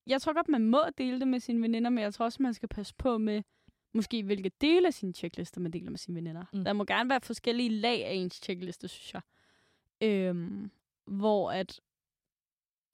jeg 0.08 0.21
tror 0.21 0.34
godt, 0.34 0.50
man 0.50 0.65
må 0.65 0.80
dele 0.97 1.19
det 1.19 1.28
med 1.28 1.39
sine 1.39 1.62
veninder, 1.62 1.89
men 1.89 2.04
jeg 2.04 2.13
tror 2.13 2.26
også, 2.26 2.43
man 2.43 2.54
skal 2.54 2.69
passe 2.69 2.93
på 2.97 3.17
med, 3.17 3.43
måske 3.93 4.23
hvilke 4.23 4.52
dele 4.62 4.88
af 4.88 4.93
sine 4.93 5.13
checklister, 5.13 5.62
man 5.62 5.71
deler 5.71 5.89
med 5.89 5.97
sine 5.97 6.15
veninder. 6.15 6.45
Mm. 6.54 6.63
Der 6.63 6.73
må 6.73 6.86
gerne 6.86 7.10
være 7.10 7.21
forskellige 7.21 7.69
lag 7.69 8.06
af 8.06 8.13
ens 8.13 8.34
checkliste, 8.43 8.88
synes 8.88 9.13
jeg. 9.13 9.21
Øhm, 10.02 10.71
hvor 11.06 11.52
at, 11.52 11.80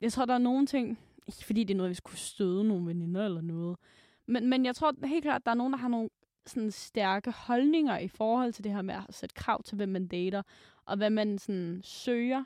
jeg 0.01 0.11
tror, 0.11 0.25
der 0.25 0.33
er 0.33 0.37
nogle 0.37 0.65
ting, 0.65 0.99
ikke 1.27 1.45
fordi 1.45 1.63
det 1.63 1.73
er 1.73 1.77
noget, 1.77 1.89
vi 1.89 1.95
skulle 1.95 2.17
støde 2.17 2.63
nogle 2.63 2.87
veninder 2.87 3.25
eller 3.25 3.41
noget, 3.41 3.77
men, 4.25 4.49
men 4.49 4.65
jeg 4.65 4.75
tror 4.75 5.07
helt 5.07 5.23
klart, 5.23 5.45
der 5.45 5.51
er 5.51 5.55
nogen, 5.55 5.73
der 5.73 5.79
har 5.79 5.87
nogle 5.87 6.09
sådan 6.45 6.71
stærke 6.71 7.31
holdninger 7.31 7.97
i 7.97 8.07
forhold 8.07 8.53
til 8.53 8.63
det 8.63 8.71
her 8.71 8.81
med 8.81 8.95
at 8.95 9.15
sætte 9.15 9.35
krav 9.35 9.63
til, 9.63 9.75
hvem 9.75 9.89
man 9.89 10.07
dater, 10.07 10.41
og 10.85 10.97
hvad 10.97 11.09
man 11.09 11.37
sådan 11.37 11.81
søger. 11.83 12.43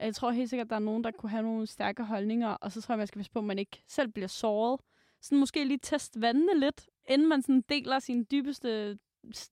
Jeg 0.00 0.14
tror 0.14 0.30
helt 0.30 0.50
sikkert, 0.50 0.66
at 0.66 0.70
der 0.70 0.76
er 0.76 0.80
nogen, 0.80 1.04
der 1.04 1.10
kunne 1.10 1.30
have 1.30 1.42
nogle 1.42 1.66
stærke 1.66 2.04
holdninger, 2.04 2.48
og 2.48 2.72
så 2.72 2.80
tror 2.80 2.92
jeg, 2.92 2.98
man 2.98 3.06
skal 3.06 3.18
passe 3.18 3.32
på, 3.32 3.38
at 3.38 3.44
man 3.44 3.58
ikke 3.58 3.82
selv 3.86 4.08
bliver 4.08 4.28
såret. 4.28 4.80
Sådan 5.20 5.38
måske 5.38 5.64
lige 5.64 5.78
teste 5.82 6.20
vandene 6.20 6.60
lidt, 6.60 6.88
inden 7.08 7.28
man 7.28 7.42
sådan 7.42 7.64
deler 7.68 7.98
sin 7.98 8.26
dybeste, 8.30 8.98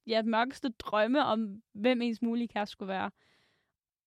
ja, 0.07 0.23
mørkeste 0.23 0.69
drømme 0.69 1.25
om, 1.25 1.63
hvem 1.73 2.03
ens 2.03 2.23
mulige 2.23 2.49
kæreste 2.49 2.73
skulle 2.73 2.89
være. 2.89 3.11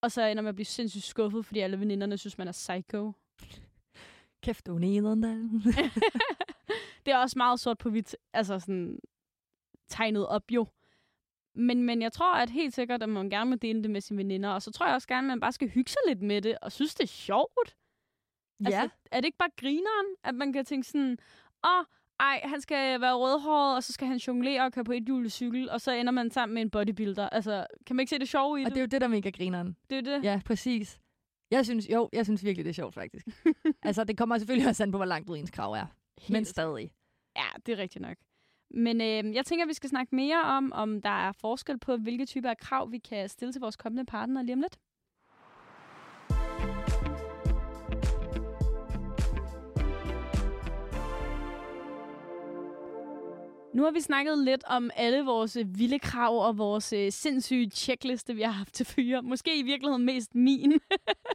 Og 0.02 0.12
så 0.12 0.26
ender 0.26 0.44
man 0.44 0.50
at 0.50 0.56
blive 0.56 0.66
sindssygt 0.66 1.04
skuffet, 1.04 1.46
fordi 1.46 1.60
alle 1.60 1.80
veninderne 1.80 2.18
synes, 2.18 2.38
man 2.38 2.48
er 2.48 2.52
psycho. 2.52 3.14
Kæft, 4.42 4.66
du 4.66 4.76
er 4.76 4.80
det 7.06 7.14
er 7.14 7.18
også 7.18 7.38
meget 7.38 7.60
sort 7.60 7.78
på 7.78 7.90
hvidt, 7.90 8.16
altså 8.34 8.60
sådan 8.60 9.00
tegnet 9.88 10.28
op 10.28 10.52
jo. 10.52 10.68
Men, 11.56 11.84
men 11.84 12.02
jeg 12.02 12.12
tror, 12.14 12.36
at 12.36 12.50
helt 12.50 12.74
sikkert, 12.74 13.04
at 13.04 13.10
man 13.10 13.30
gerne 13.30 13.50
må 13.50 13.56
dele 13.56 13.84
det 13.84 13.92
med 13.92 14.02
sine 14.02 14.18
veninder. 14.18 14.50
Og 14.50 14.62
så 14.62 14.72
tror 14.72 14.86
jeg 14.86 14.96
også 14.96 15.08
gerne, 15.08 15.26
at 15.28 15.32
man 15.32 15.40
bare 15.40 15.52
skal 15.52 15.70
hygge 15.70 15.92
sig 15.92 16.02
lidt 16.08 16.22
med 16.22 16.42
det, 16.42 16.58
og 16.62 16.72
synes, 16.72 16.96
det 16.96 17.04
er 17.04 17.08
sjovt. 17.08 17.76
ja. 18.60 18.66
Altså, 18.66 18.90
er 19.12 19.20
det 19.20 19.26
ikke 19.26 19.38
bare 19.38 19.50
grineren, 19.58 20.16
at 20.24 20.36
man 20.36 20.54
kan 20.54 20.66
tænke 20.66 20.88
sådan, 20.88 21.18
åh, 21.64 21.80
oh, 21.80 21.86
ej, 22.20 22.42
han 22.44 22.62
skal 22.62 23.02
være 23.02 23.14
rødhåret, 23.16 23.76
og 23.76 23.84
så 23.84 23.94
skal 23.94 24.08
han 24.08 24.18
jonglere 24.18 24.66
og 24.66 24.72
køre 24.72 24.84
på 24.84 24.92
et 24.92 25.32
cykel, 25.32 25.70
og 25.70 25.82
så 25.82 25.92
ender 25.92 26.12
man 26.12 26.32
sammen 26.32 26.54
med 26.54 26.62
en 26.62 26.70
bodybuilder. 26.70 27.30
Altså, 27.30 27.68
kan 27.86 27.96
man 27.96 28.04
ikke 28.04 28.10
se 28.10 28.20
det 28.20 28.30
sjove 28.30 28.62
i 28.62 28.64
Og 28.64 28.66
det? 28.66 28.76
det 28.76 28.80
er 28.80 28.82
jo 28.82 28.88
det, 28.88 29.02
der 29.02 29.08
er 29.08 29.12
mega 29.12 29.30
grineren. 29.30 29.78
det 29.90 29.98
er 29.98 30.02
det. 30.02 30.24
Ja, 30.24 30.42
præcis. 30.46 31.00
Jeg 31.52 31.66
synes, 31.66 31.90
jo, 31.90 32.10
jeg 32.14 32.26
synes 32.26 32.44
virkelig, 32.44 32.66
det 32.66 32.70
er 32.70 32.74
sjovt, 32.74 32.94
faktisk. 32.94 33.28
altså, 33.84 34.04
det 34.04 34.18
kommer 34.18 34.38
selvfølgelig 34.38 34.70
også 34.70 34.84
an 34.84 34.92
på, 34.92 34.98
hvor 34.98 35.06
langt 35.06 35.30
ud 35.30 35.38
ens 35.38 35.52
krav 35.52 35.74
er. 35.74 35.86
Men 36.30 36.36
Helt 36.36 36.48
stadig. 36.48 36.92
Ja, 37.36 37.46
det 37.66 37.72
er 37.72 37.78
rigtigt 37.78 38.02
nok. 38.02 38.18
Men 38.74 39.02
øh, 39.02 39.36
jeg 39.36 39.46
tænker, 39.46 39.66
at 39.66 39.70
vi 39.70 39.74
skal 39.74 39.90
snakke 39.90 40.16
mere 40.16 40.42
om, 40.42 40.72
om 40.74 41.02
der 41.02 41.28
er 41.28 41.32
forskel 41.32 41.80
på, 41.80 41.98
hvilke 41.98 42.26
typer 42.26 42.50
af 42.50 42.58
krav, 42.58 42.92
vi 42.92 42.98
kan 42.98 43.30
stille 43.30 43.52
til 43.52 43.62
vores 43.62 43.76
kommende 43.76 44.06
partner 44.06 44.42
lige 44.42 44.54
om 44.54 44.62
lidt. 44.62 44.78
Nu 53.74 53.84
har 53.84 53.92
vi 53.92 54.02
snakket 54.02 54.38
lidt 54.38 54.64
om 54.68 54.92
alle 54.96 55.22
vores 55.26 55.56
øh, 55.56 55.80
vilde 55.80 56.00
krav 56.00 56.48
og 56.48 56.58
vores 56.58 56.94
øh, 56.94 57.12
sindssyge 57.12 57.70
checkliste, 57.70 58.36
vi 58.36 58.42
har 58.42 58.52
haft 58.52 58.74
til 58.74 58.86
fyre. 58.86 59.22
Måske 59.22 59.60
i 59.60 59.62
virkeligheden 59.62 60.06
mest 60.06 60.36
min. 60.36 60.74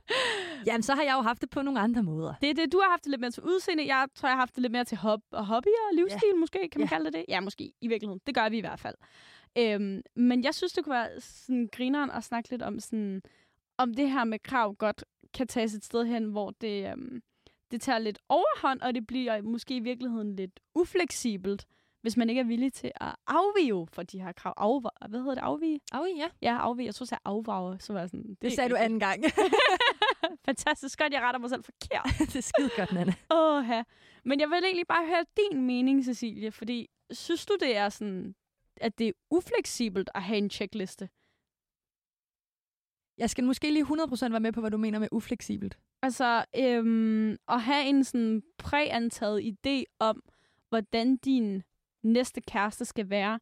Jamen, 0.67 0.83
så 0.83 0.95
har 0.95 1.03
jeg 1.03 1.15
jo 1.17 1.21
haft 1.21 1.41
det 1.41 1.51
på 1.51 1.63
nogle 1.63 1.81
andre 1.81 2.03
måder. 2.03 2.35
Det 2.41 2.51
er 2.51 2.55
det, 2.55 2.73
du 2.73 2.81
har 2.83 2.91
haft 2.91 3.05
det 3.05 3.11
lidt 3.11 3.21
mere 3.21 3.31
til 3.31 3.43
udseende. 3.43 3.87
Jeg 3.87 4.07
tror, 4.15 4.29
jeg 4.29 4.35
har 4.35 4.41
haft 4.41 4.55
det 4.55 4.63
lidt 4.63 4.73
mere 4.73 4.85
til 4.85 4.97
hop 4.97 5.21
og 5.31 5.47
hobby 5.47 5.67
og 5.67 5.95
livsstil, 5.95 6.29
ja. 6.35 6.39
måske, 6.39 6.69
kan 6.73 6.81
man 6.81 6.89
ja. 6.89 6.89
kalde 6.89 7.05
det 7.05 7.15
det? 7.15 7.25
Ja, 7.29 7.41
måske, 7.41 7.73
i 7.81 7.89
virkeligheden. 7.89 8.21
Det 8.27 8.35
gør 8.35 8.49
vi 8.49 8.57
i 8.57 8.61
hvert 8.61 8.81
fald. 8.81 8.95
Øhm, 9.59 10.03
men 10.17 10.45
jeg 10.45 10.55
synes, 10.55 10.73
det 10.73 10.85
kunne 10.85 10.95
være 10.95 11.21
sådan 11.21 11.69
grineren 11.73 12.11
at 12.11 12.25
snakke 12.25 12.51
lidt 12.51 12.63
om, 12.63 12.81
sådan, 12.81 13.23
om 13.79 13.95
det 13.95 14.11
her 14.11 14.25
med 14.25 14.39
krav 14.39 14.75
godt 14.75 15.05
kan 15.35 15.47
tages 15.47 15.75
et 15.75 15.85
sted 15.85 16.05
hen, 16.05 16.25
hvor 16.25 16.51
det, 16.61 16.91
øhm, 16.91 17.23
det 17.71 17.81
tager 17.81 17.99
lidt 17.99 18.19
overhånd, 18.29 18.81
og 18.81 18.95
det 18.95 19.07
bliver 19.07 19.43
måske 19.43 19.77
i 19.77 19.81
virkeligheden 19.81 20.37
lidt 20.37 20.61
ufleksibelt 20.75 21.67
hvis 22.07 22.17
man 22.17 22.29
ikke 22.29 22.41
er 22.41 22.45
villig 22.45 22.73
til 22.73 22.93
at 23.01 23.17
afvige 23.27 23.87
for 23.93 24.03
de 24.03 24.21
her 24.23 24.33
krav. 24.33 24.55
Afva- 24.61 25.09
hvad 25.09 25.21
hedder 25.21 25.35
det? 25.35 25.43
Afvige? 25.43 25.81
Afvige, 25.93 26.17
ja. 26.17 26.29
Ja, 26.43 26.59
afvige. 26.59 26.87
Jeg 26.87 26.95
tror, 26.95 27.07
jeg 27.11 27.19
afvage. 27.25 27.81
Så 27.81 27.93
var 27.93 28.01
jeg 28.01 28.09
sådan, 28.09 28.29
det, 28.29 28.43
det 28.43 28.53
sagde 28.53 28.71
du 28.71 28.77
anden 28.77 29.01
gang. 29.01 29.25
Fantastisk 30.47 30.99
godt, 30.99 31.13
jeg 31.13 31.23
retter 31.23 31.39
mig 31.41 31.51
selv 31.51 31.65
forkert. 31.65 32.07
det 32.33 32.37
er 32.37 32.41
skide 32.41 32.71
godt, 32.77 32.93
Nanne. 32.93 33.15
Åh, 33.31 33.65
ja. 33.69 33.83
Men 34.25 34.41
jeg 34.41 34.49
vil 34.49 34.65
egentlig 34.65 34.87
bare 34.87 35.07
høre 35.07 35.25
din 35.37 35.67
mening, 35.67 36.05
Cecilie, 36.05 36.53
fordi 36.53 36.89
synes 37.11 37.47
du, 37.47 37.57
det 37.61 37.77
er 37.77 37.89
sådan, 37.89 38.35
at 38.81 38.99
det 38.99 39.09
er 39.09 39.13
ufleksibelt 39.31 40.11
at 40.15 40.23
have 40.23 40.39
en 40.39 40.51
checkliste? 40.51 41.09
Jeg 43.19 43.31
skal 43.31 43.45
måske 43.45 43.71
lige 43.71 43.85
100% 43.85 44.31
være 44.31 44.41
med 44.41 44.53
på, 44.53 44.61
hvad 44.61 44.71
du 44.71 44.77
mener 44.77 44.99
med 44.99 45.09
ufleksibelt. 45.13 45.79
Altså, 46.03 46.45
øhm, 46.57 47.37
at 47.49 47.63
have 47.63 47.85
en 47.85 48.05
sådan 48.05 48.43
præantaget 48.59 49.43
idé 49.43 49.85
om, 49.99 50.23
hvordan 50.69 51.17
din 51.17 51.63
næste 52.07 52.41
kæreste 52.41 52.85
skal 52.85 53.11
være. 53.11 53.41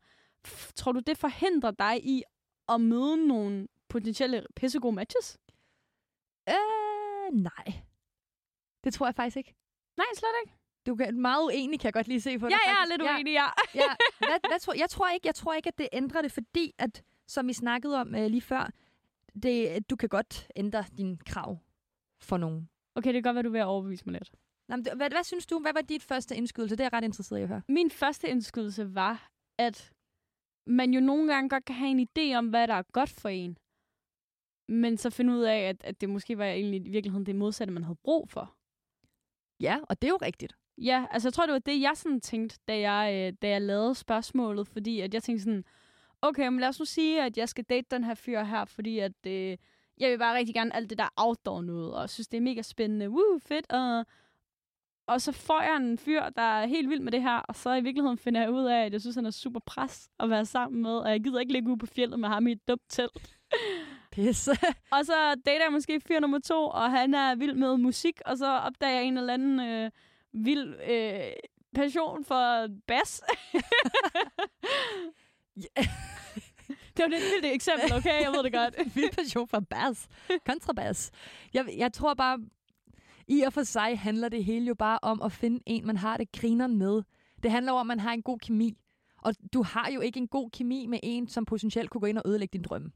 Tror 0.74 0.92
du, 0.92 1.00
det 1.00 1.18
forhindrer 1.18 1.70
dig 1.70 2.06
i 2.06 2.22
at 2.68 2.80
møde 2.80 3.26
nogle 3.26 3.68
potentielle 3.88 4.46
pissegode 4.56 4.94
matches? 4.94 5.38
Øh, 6.48 7.32
nej. 7.32 7.82
Det 8.84 8.94
tror 8.94 9.06
jeg 9.06 9.14
faktisk 9.14 9.36
ikke. 9.36 9.54
Nej, 9.96 10.06
slet 10.14 10.28
ikke. 10.44 10.54
Du 10.86 10.94
er 10.94 11.12
meget 11.12 11.44
uenig, 11.44 11.80
kan 11.80 11.86
jeg 11.86 11.92
godt 11.92 12.08
lige 12.08 12.20
se 12.20 12.38
på 12.38 12.46
dig. 12.46 12.50
Ja, 12.52 12.70
jeg 12.70 12.82
er 12.82 12.88
lidt 12.88 13.02
uenig, 13.02 13.32
ja. 13.32 13.46
ja. 13.74 13.94
Hvad, 14.18 14.48
hvad 14.50 14.60
tror, 14.60 14.74
jeg, 14.74 14.90
tror 14.90 15.08
ikke, 15.08 15.26
jeg 15.26 15.34
tror 15.34 15.54
ikke, 15.54 15.68
at 15.68 15.78
det 15.78 15.88
ændrer 15.92 16.22
det, 16.22 16.32
fordi 16.32 16.74
at, 16.78 17.02
som 17.26 17.48
vi 17.48 17.52
snakkede 17.52 18.00
om 18.00 18.08
uh, 18.08 18.24
lige 18.24 18.40
før, 18.40 18.70
det, 19.42 19.90
du 19.90 19.96
kan 19.96 20.08
godt 20.08 20.48
ændre 20.56 20.84
din 20.98 21.18
krav 21.18 21.58
for 22.20 22.36
nogen. 22.36 22.68
Okay, 22.94 23.08
det 23.08 23.14
kan 23.14 23.22
godt 23.22 23.34
være, 23.34 23.42
du 23.42 23.50
vil 23.50 23.62
overbevise 23.62 24.04
mig 24.06 24.12
lidt. 24.12 24.32
Nå, 24.68 24.76
men, 24.76 24.86
hvad, 24.96 25.10
hvad 25.10 25.24
synes 25.24 25.46
du? 25.46 25.58
Hvad 25.58 25.72
var 25.72 25.80
dit 25.80 26.02
første 26.02 26.36
indskydelse? 26.36 26.76
Det 26.76 26.80
er 26.80 26.84
jeg 26.84 26.92
ret 26.92 27.04
interesseret 27.04 27.38
i 27.38 27.42
at 27.42 27.48
høre. 27.48 27.62
Min 27.68 27.90
første 27.90 28.28
indskydelse 28.28 28.94
var, 28.94 29.30
at 29.58 29.92
man 30.66 30.94
jo 30.94 31.00
nogle 31.00 31.34
gange 31.34 31.48
godt 31.48 31.64
kan 31.64 31.74
have 31.74 31.90
en 31.90 32.08
idé 32.08 32.36
om, 32.36 32.48
hvad 32.48 32.68
der 32.68 32.74
er 32.74 32.82
godt 32.92 33.10
for 33.10 33.28
en. 33.28 33.58
Men 34.68 34.96
så 34.96 35.10
finde 35.10 35.32
ud 35.32 35.42
af, 35.42 35.58
at, 35.58 35.84
at 35.84 36.00
det 36.00 36.08
måske 36.08 36.38
var 36.38 36.44
egentlig 36.44 36.86
i 36.86 36.90
virkeligheden 36.90 37.26
det 37.26 37.36
modsatte, 37.36 37.72
man 37.72 37.82
havde 37.82 37.98
brug 38.04 38.28
for. 38.28 38.54
Ja, 39.60 39.78
og 39.88 40.02
det 40.02 40.08
er 40.08 40.12
jo 40.12 40.18
rigtigt. 40.22 40.56
Ja, 40.78 41.06
altså 41.10 41.28
jeg 41.28 41.32
tror, 41.32 41.46
det 41.46 41.52
var 41.52 41.58
det, 41.58 41.80
jeg 41.80 41.92
sådan 41.94 42.20
tænkte, 42.20 42.58
da 42.68 42.78
jeg, 42.78 43.14
øh, 43.14 43.36
da 43.42 43.48
jeg 43.48 43.62
lavede 43.62 43.94
spørgsmålet, 43.94 44.68
fordi 44.68 45.00
at 45.00 45.14
jeg 45.14 45.22
tænkte 45.22 45.44
sådan, 45.44 45.64
okay, 46.22 46.48
men 46.48 46.60
lad 46.60 46.68
os 46.68 46.78
nu 46.78 46.84
sige, 46.84 47.22
at 47.22 47.36
jeg 47.36 47.48
skal 47.48 47.64
date 47.64 47.86
den 47.90 48.04
her 48.04 48.14
fyr 48.14 48.42
her, 48.42 48.64
fordi 48.64 48.98
at 48.98 49.26
øh, 49.26 49.56
jeg 49.98 50.10
vil 50.10 50.18
bare 50.18 50.36
rigtig 50.36 50.54
gerne 50.54 50.76
alt 50.76 50.90
det 50.90 50.98
der 50.98 51.08
outdoor 51.16 51.62
noget, 51.62 51.94
og 51.94 52.10
synes, 52.10 52.28
det 52.28 52.36
er 52.36 52.42
mega 52.42 52.62
spændende, 52.62 53.10
woo, 53.10 53.38
fedt, 53.38 53.72
og 53.72 54.06
og 55.06 55.20
så 55.20 55.32
får 55.32 55.62
jeg 55.62 55.76
en 55.76 55.98
fyr, 55.98 56.28
der 56.28 56.42
er 56.42 56.66
helt 56.66 56.90
vild 56.90 57.00
med 57.00 57.12
det 57.12 57.22
her, 57.22 57.38
og 57.38 57.56
så 57.56 57.74
i 57.74 57.80
virkeligheden 57.80 58.18
finder 58.18 58.40
jeg 58.40 58.50
ud 58.50 58.64
af, 58.64 58.84
at 58.84 58.92
jeg 58.92 59.00
synes, 59.00 59.16
han 59.16 59.26
er 59.26 59.30
super 59.30 59.60
pres 59.60 60.08
at 60.20 60.30
være 60.30 60.46
sammen 60.46 60.82
med, 60.82 60.96
og 60.96 61.10
jeg 61.10 61.20
gider 61.24 61.40
ikke 61.40 61.52
ligge 61.52 61.68
ude 61.68 61.78
på 61.78 61.86
fjellet 61.86 62.20
med 62.20 62.28
ham 62.28 62.46
i 62.46 62.52
et 62.52 62.68
dumt 62.68 62.82
telt. 62.88 63.36
Pisse. 64.12 64.52
og 64.90 65.06
så 65.06 65.34
dater 65.46 65.64
jeg 65.64 65.72
måske 65.72 66.00
fyr 66.00 66.20
nummer 66.20 66.38
to, 66.38 66.68
og 66.68 66.90
han 66.90 67.14
er 67.14 67.34
vild 67.34 67.54
med 67.54 67.76
musik, 67.76 68.20
og 68.26 68.38
så 68.38 68.46
opdager 68.46 68.94
jeg 68.94 69.04
en 69.04 69.18
eller 69.18 69.34
anden 69.34 69.60
øh, 69.60 69.90
vild 70.32 70.74
øh, 70.90 71.20
passion 71.74 72.24
for 72.24 72.68
bas. 72.86 73.22
Det 76.96 77.02
var 77.02 77.06
et 77.06 77.12
vildt 77.12 77.46
eksempel, 77.54 77.92
okay? 77.92 78.22
Jeg 78.22 78.32
ved 78.32 78.42
det 78.42 78.52
godt. 78.52 78.74
Vild 78.96 79.10
passion 79.10 79.48
for 79.48 79.60
bass. 79.60 80.08
Kontrabas. 80.46 81.10
Jeg, 81.54 81.64
jeg 81.76 81.92
tror 81.92 82.14
bare, 82.14 82.38
i 83.28 83.40
og 83.40 83.52
for 83.52 83.62
sig 83.62 83.98
handler 83.98 84.28
det 84.28 84.44
hele 84.44 84.66
jo 84.66 84.74
bare 84.74 84.98
om 85.02 85.22
at 85.22 85.32
finde 85.32 85.60
en, 85.66 85.86
man 85.86 85.96
har 85.96 86.16
det 86.16 86.32
grineren 86.32 86.78
med. 86.78 87.02
Det 87.42 87.50
handler 87.50 87.72
om, 87.72 87.80
at 87.80 87.86
man 87.86 88.00
har 88.00 88.12
en 88.12 88.22
god 88.22 88.38
kemi. 88.38 88.78
Og 89.22 89.34
du 89.52 89.62
har 89.62 89.90
jo 89.90 90.00
ikke 90.00 90.18
en 90.18 90.28
god 90.28 90.50
kemi 90.50 90.86
med 90.86 90.98
en, 91.02 91.28
som 91.28 91.44
potentielt 91.44 91.90
kunne 91.90 92.00
gå 92.00 92.06
ind 92.06 92.18
og 92.18 92.24
ødelægge 92.26 92.52
din 92.52 92.62
drømme. 92.62 92.92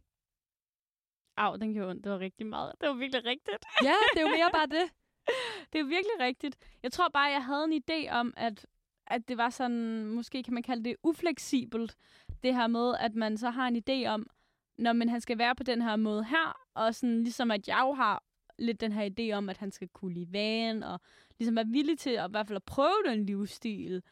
Au, 1.36 1.56
den 1.56 1.72
gjorde 1.72 1.90
ondt. 1.90 2.04
Det 2.04 2.12
var 2.12 2.18
rigtig 2.18 2.46
meget. 2.46 2.72
Det 2.80 2.88
var 2.88 2.94
virkelig 2.94 3.24
rigtigt. 3.24 3.64
ja, 3.88 3.94
det 4.14 4.20
er 4.20 4.22
jo 4.22 4.36
mere 4.36 4.50
bare 4.52 4.66
det. 4.66 4.90
det 5.72 5.78
er 5.78 5.84
virkelig 5.84 6.20
rigtigt. 6.20 6.56
Jeg 6.82 6.92
tror 6.92 7.08
bare, 7.08 7.24
jeg 7.24 7.44
havde 7.44 7.64
en 7.64 7.82
idé 7.82 8.10
om, 8.10 8.34
at, 8.36 8.66
at 9.06 9.28
det 9.28 9.36
var 9.36 9.50
sådan, 9.50 10.06
måske 10.06 10.42
kan 10.42 10.54
man 10.54 10.62
kalde 10.62 10.84
det 10.84 10.96
ufleksibelt. 11.02 11.96
Det 12.42 12.54
her 12.54 12.66
med, 12.66 12.94
at 13.00 13.14
man 13.14 13.38
så 13.38 13.50
har 13.50 13.68
en 13.68 13.82
idé 13.88 14.08
om, 14.08 14.26
når 14.78 14.92
man 14.92 15.08
han 15.08 15.20
skal 15.20 15.38
være 15.38 15.54
på 15.54 15.62
den 15.62 15.82
her 15.82 15.96
måde 15.96 16.24
her, 16.24 16.60
og 16.74 16.94
sådan 16.94 17.22
ligesom 17.22 17.50
at 17.50 17.68
jeg 17.68 17.80
jo 17.82 17.92
har 17.92 18.22
lidt 18.58 18.80
den 18.80 18.92
her 18.92 19.10
idé 19.10 19.32
om, 19.32 19.48
at 19.48 19.56
han 19.56 19.70
skal 19.70 19.88
kunne 19.88 20.14
lide 20.14 20.32
van, 20.32 20.82
og 20.82 21.00
ligesom 21.38 21.56
være 21.56 21.66
villig 21.66 21.98
til 21.98 22.10
at 22.10 22.28
i 22.28 22.30
hvert 22.30 22.46
fald 22.46 22.56
at 22.56 22.64
prøve 22.64 23.02
den 23.06 23.26
livsstil, 23.26 24.02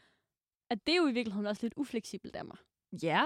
at 0.71 0.87
det 0.87 0.93
er 0.93 0.97
jo 0.97 1.07
i 1.07 1.13
virkeligheden 1.13 1.47
også 1.47 1.63
lidt 1.63 1.75
ufleksibelt 1.77 2.37
af 2.37 2.45
mig. 2.45 2.57
Ja, 3.03 3.25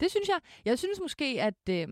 det 0.00 0.10
synes 0.10 0.28
jeg. 0.28 0.40
Jeg 0.64 0.78
synes 0.78 1.00
måske, 1.00 1.42
at 1.42 1.68
øh, 1.70 1.88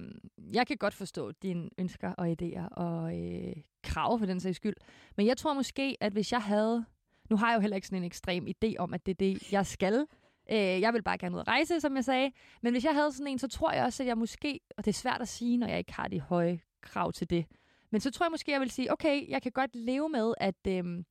jeg 0.52 0.66
kan 0.66 0.76
godt 0.76 0.94
forstå 0.94 1.33
dine 1.33 1.70
ønsker 1.78 2.12
og 2.12 2.37
idéer 2.42 2.68
og 2.68 3.18
øh, 3.18 3.57
krav 3.83 4.18
for 4.18 4.26
den 4.26 4.40
sags 4.40 4.57
skyld. 4.57 4.74
Men 5.16 5.26
jeg 5.26 5.37
tror 5.37 5.54
måske, 5.54 5.96
at 6.00 6.12
hvis 6.12 6.33
jeg 6.33 6.42
havde... 6.42 6.85
Nu 7.31 7.37
har 7.37 7.50
jeg 7.50 7.57
jo 7.57 7.61
heller 7.61 7.74
ikke 7.74 7.87
sådan 7.87 8.02
en 8.02 8.07
ekstrem 8.07 8.46
idé 8.46 8.74
om, 8.78 8.94
at 8.94 9.07
det 9.07 9.12
er 9.12 9.16
det, 9.16 9.52
jeg 9.52 9.66
skal. 9.66 10.07
Øh, 10.50 10.57
jeg 10.57 10.92
vil 10.92 11.02
bare 11.02 11.18
gerne 11.18 11.35
ud 11.35 11.40
og 11.40 11.48
rejse, 11.48 11.81
som 11.81 11.96
jeg 11.96 12.04
sagde. 12.04 12.33
Men 12.62 12.72
hvis 12.72 12.85
jeg 12.85 12.94
havde 12.94 13.12
sådan 13.12 13.26
en, 13.26 13.38
så 13.38 13.48
tror 13.48 13.72
jeg 13.72 13.85
også, 13.85 14.02
at 14.02 14.07
jeg 14.07 14.18
måske... 14.18 14.61
Og 14.76 14.85
det 14.85 14.90
er 14.90 14.94
svært 14.94 15.20
at 15.20 15.28
sige, 15.28 15.57
når 15.57 15.66
jeg 15.66 15.78
ikke 15.78 15.92
har 15.92 16.09
de 16.09 16.20
høje 16.20 16.61
krav 16.81 17.12
til 17.12 17.31
det. 17.31 17.46
Men 17.90 18.01
så 18.01 18.11
tror 18.11 18.27
jeg 18.27 18.31
måske, 18.31 18.53
jeg 18.53 18.61
vil 18.61 18.70
sige, 18.70 18.92
okay, 18.92 19.29
jeg 19.29 19.42
kan 19.42 19.53
godt 19.53 19.77
leve 19.77 20.09
med, 20.09 20.35
at 20.40 20.66
øhm, 20.68 21.07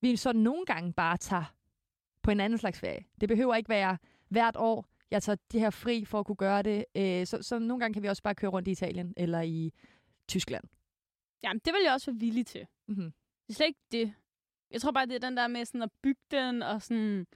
vi 0.00 0.16
så 0.16 0.32
nogle 0.32 0.64
gange 0.66 0.92
bare 0.92 1.16
tager 1.16 1.54
på 2.22 2.30
en 2.30 2.40
anden 2.40 2.58
slags 2.58 2.80
ferie. 2.80 3.04
Det 3.20 3.28
behøver 3.28 3.54
ikke 3.54 3.68
være 3.68 3.98
hvert 4.28 4.56
år, 4.56 4.86
jeg 5.10 5.22
tager 5.22 5.36
det 5.52 5.60
her 5.60 5.70
fri 5.70 6.04
for 6.04 6.20
at 6.20 6.26
kunne 6.26 6.36
gøre 6.36 6.62
det. 6.62 6.84
Øh, 6.94 7.26
så, 7.26 7.42
så 7.42 7.58
nogle 7.58 7.80
gange 7.80 7.94
kan 7.94 8.02
vi 8.02 8.08
også 8.08 8.22
bare 8.22 8.34
køre 8.34 8.50
rundt 8.50 8.68
i 8.68 8.70
Italien 8.70 9.14
eller 9.16 9.40
i 9.40 9.72
Tyskland. 10.28 10.64
Jamen, 11.42 11.60
det 11.64 11.72
vil 11.72 11.80
jeg 11.84 11.92
også 11.92 12.10
være 12.10 12.20
villig 12.20 12.46
til. 12.46 12.66
Mm-hmm. 12.88 13.12
Det 13.46 13.52
er 13.52 13.54
slet 13.54 13.66
ikke 13.66 13.80
det. 13.92 14.14
Jeg 14.70 14.80
tror 14.80 14.90
bare, 14.90 15.06
det 15.06 15.14
er 15.14 15.28
den 15.28 15.36
der 15.36 15.48
med 15.48 15.64
sådan 15.64 15.82
at 15.82 15.92
bygge 16.02 16.20
den 16.30 16.62
og 16.62 16.82
sådan 16.82 17.26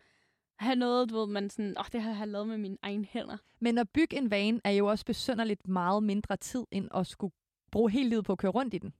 have 0.59 0.77
noget, 0.77 1.11
du 1.11 1.19
ved, 1.19 1.27
man 1.27 1.51
sådan, 1.51 1.75
åh, 1.79 1.81
oh, 1.81 1.87
det 1.93 2.03
har 2.03 2.19
jeg 2.19 2.29
lavet 2.29 2.49
med 2.49 2.59
mine 2.59 2.79
egne 2.83 3.05
hænder. 3.05 3.37
Men 3.61 3.79
at 3.79 3.89
bygge 3.91 4.17
en 4.17 4.31
vane 4.31 4.61
er 4.65 4.71
jo 4.71 4.87
også 4.87 5.05
besønderligt 5.05 5.69
meget 5.69 6.03
mindre 6.03 6.37
tid, 6.37 6.65
end 6.71 6.89
at 6.95 7.07
skulle 7.07 7.33
bruge 7.71 7.91
hele 7.91 8.09
livet 8.09 8.25
på 8.25 8.33
at 8.33 8.39
køre 8.39 8.53
rundt 8.53 8.75
i 8.75 8.79
den. 8.79 8.93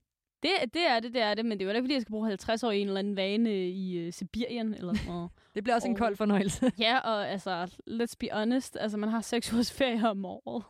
Det, 0.43 0.51
det 0.73 0.87
er 0.87 0.99
det, 0.99 1.13
det 1.13 1.21
er 1.21 1.33
det, 1.33 1.45
men 1.45 1.59
det 1.59 1.65
er 1.65 1.69
jo 1.69 1.75
ikke, 1.75 1.83
fordi 1.83 1.93
jeg 1.93 2.01
skal 2.01 2.11
bruge 2.11 2.27
50 2.27 2.63
år 2.63 2.71
i 2.71 2.79
en 2.79 2.87
eller 2.87 2.99
anden 2.99 3.15
vane 3.15 3.69
i 3.69 4.07
uh, 4.07 4.13
Sibirien. 4.13 4.73
Eller 4.73 4.93
sådan 4.93 5.27
det 5.55 5.63
bliver 5.63 5.75
også 5.75 5.87
og, 5.87 5.91
en 5.91 5.97
kold 5.97 6.15
fornøjelse. 6.15 6.71
ja, 6.79 6.99
og 6.99 7.29
altså, 7.29 7.63
let's 7.89 8.13
be 8.19 8.27
honest, 8.31 8.77
altså 8.79 8.97
man 8.97 9.09
har 9.09 9.21
seks 9.21 9.53
ugers 9.53 9.71
ferie 9.71 10.09
om 10.09 10.25
året. 10.25 10.63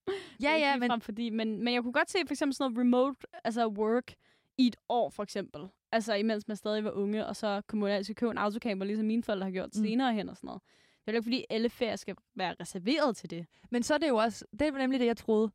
ja, 0.42 0.56
ja, 0.56 0.76
men... 0.76 0.90
Frem, 0.90 1.00
fordi, 1.00 1.30
men... 1.30 1.64
Men 1.64 1.74
jeg 1.74 1.82
kunne 1.82 1.92
godt 1.92 2.10
se 2.10 2.18
for 2.26 2.32
eksempel 2.32 2.54
sådan 2.54 2.72
noget 2.72 2.80
remote 2.80 3.26
altså 3.44 3.66
work 3.66 4.14
i 4.58 4.66
et 4.66 4.76
år, 4.88 5.10
for 5.10 5.22
eksempel. 5.22 5.62
Altså 5.92 6.14
imens 6.14 6.48
man 6.48 6.56
stadig 6.56 6.84
var 6.84 6.90
unge, 6.90 7.26
og 7.26 7.36
så 7.36 7.62
kunne 7.68 7.80
man 7.80 7.90
altid 7.90 8.14
købe 8.14 8.30
en 8.30 8.38
autocamper, 8.38 8.86
ligesom 8.86 9.06
mine 9.06 9.22
forældre 9.22 9.44
har 9.44 9.52
gjort 9.52 9.70
mm. 9.74 9.82
senere 9.84 10.14
hen 10.14 10.28
og 10.28 10.36
sådan 10.36 10.48
noget. 10.48 10.62
Det 11.06 11.12
er 11.12 11.12
jo 11.12 11.16
ikke, 11.16 11.24
fordi 11.24 11.44
alle 11.50 11.68
ferier 11.68 11.96
skal 11.96 12.16
være 12.34 12.54
reserveret 12.60 13.16
til 13.16 13.30
det. 13.30 13.46
Men 13.70 13.82
så 13.82 13.94
er 13.94 13.98
det 13.98 14.08
jo 14.08 14.16
også, 14.16 14.44
det 14.52 14.62
er 14.62 14.70
nemlig 14.70 15.00
det, 15.00 15.06
jeg 15.06 15.16
troede. 15.16 15.50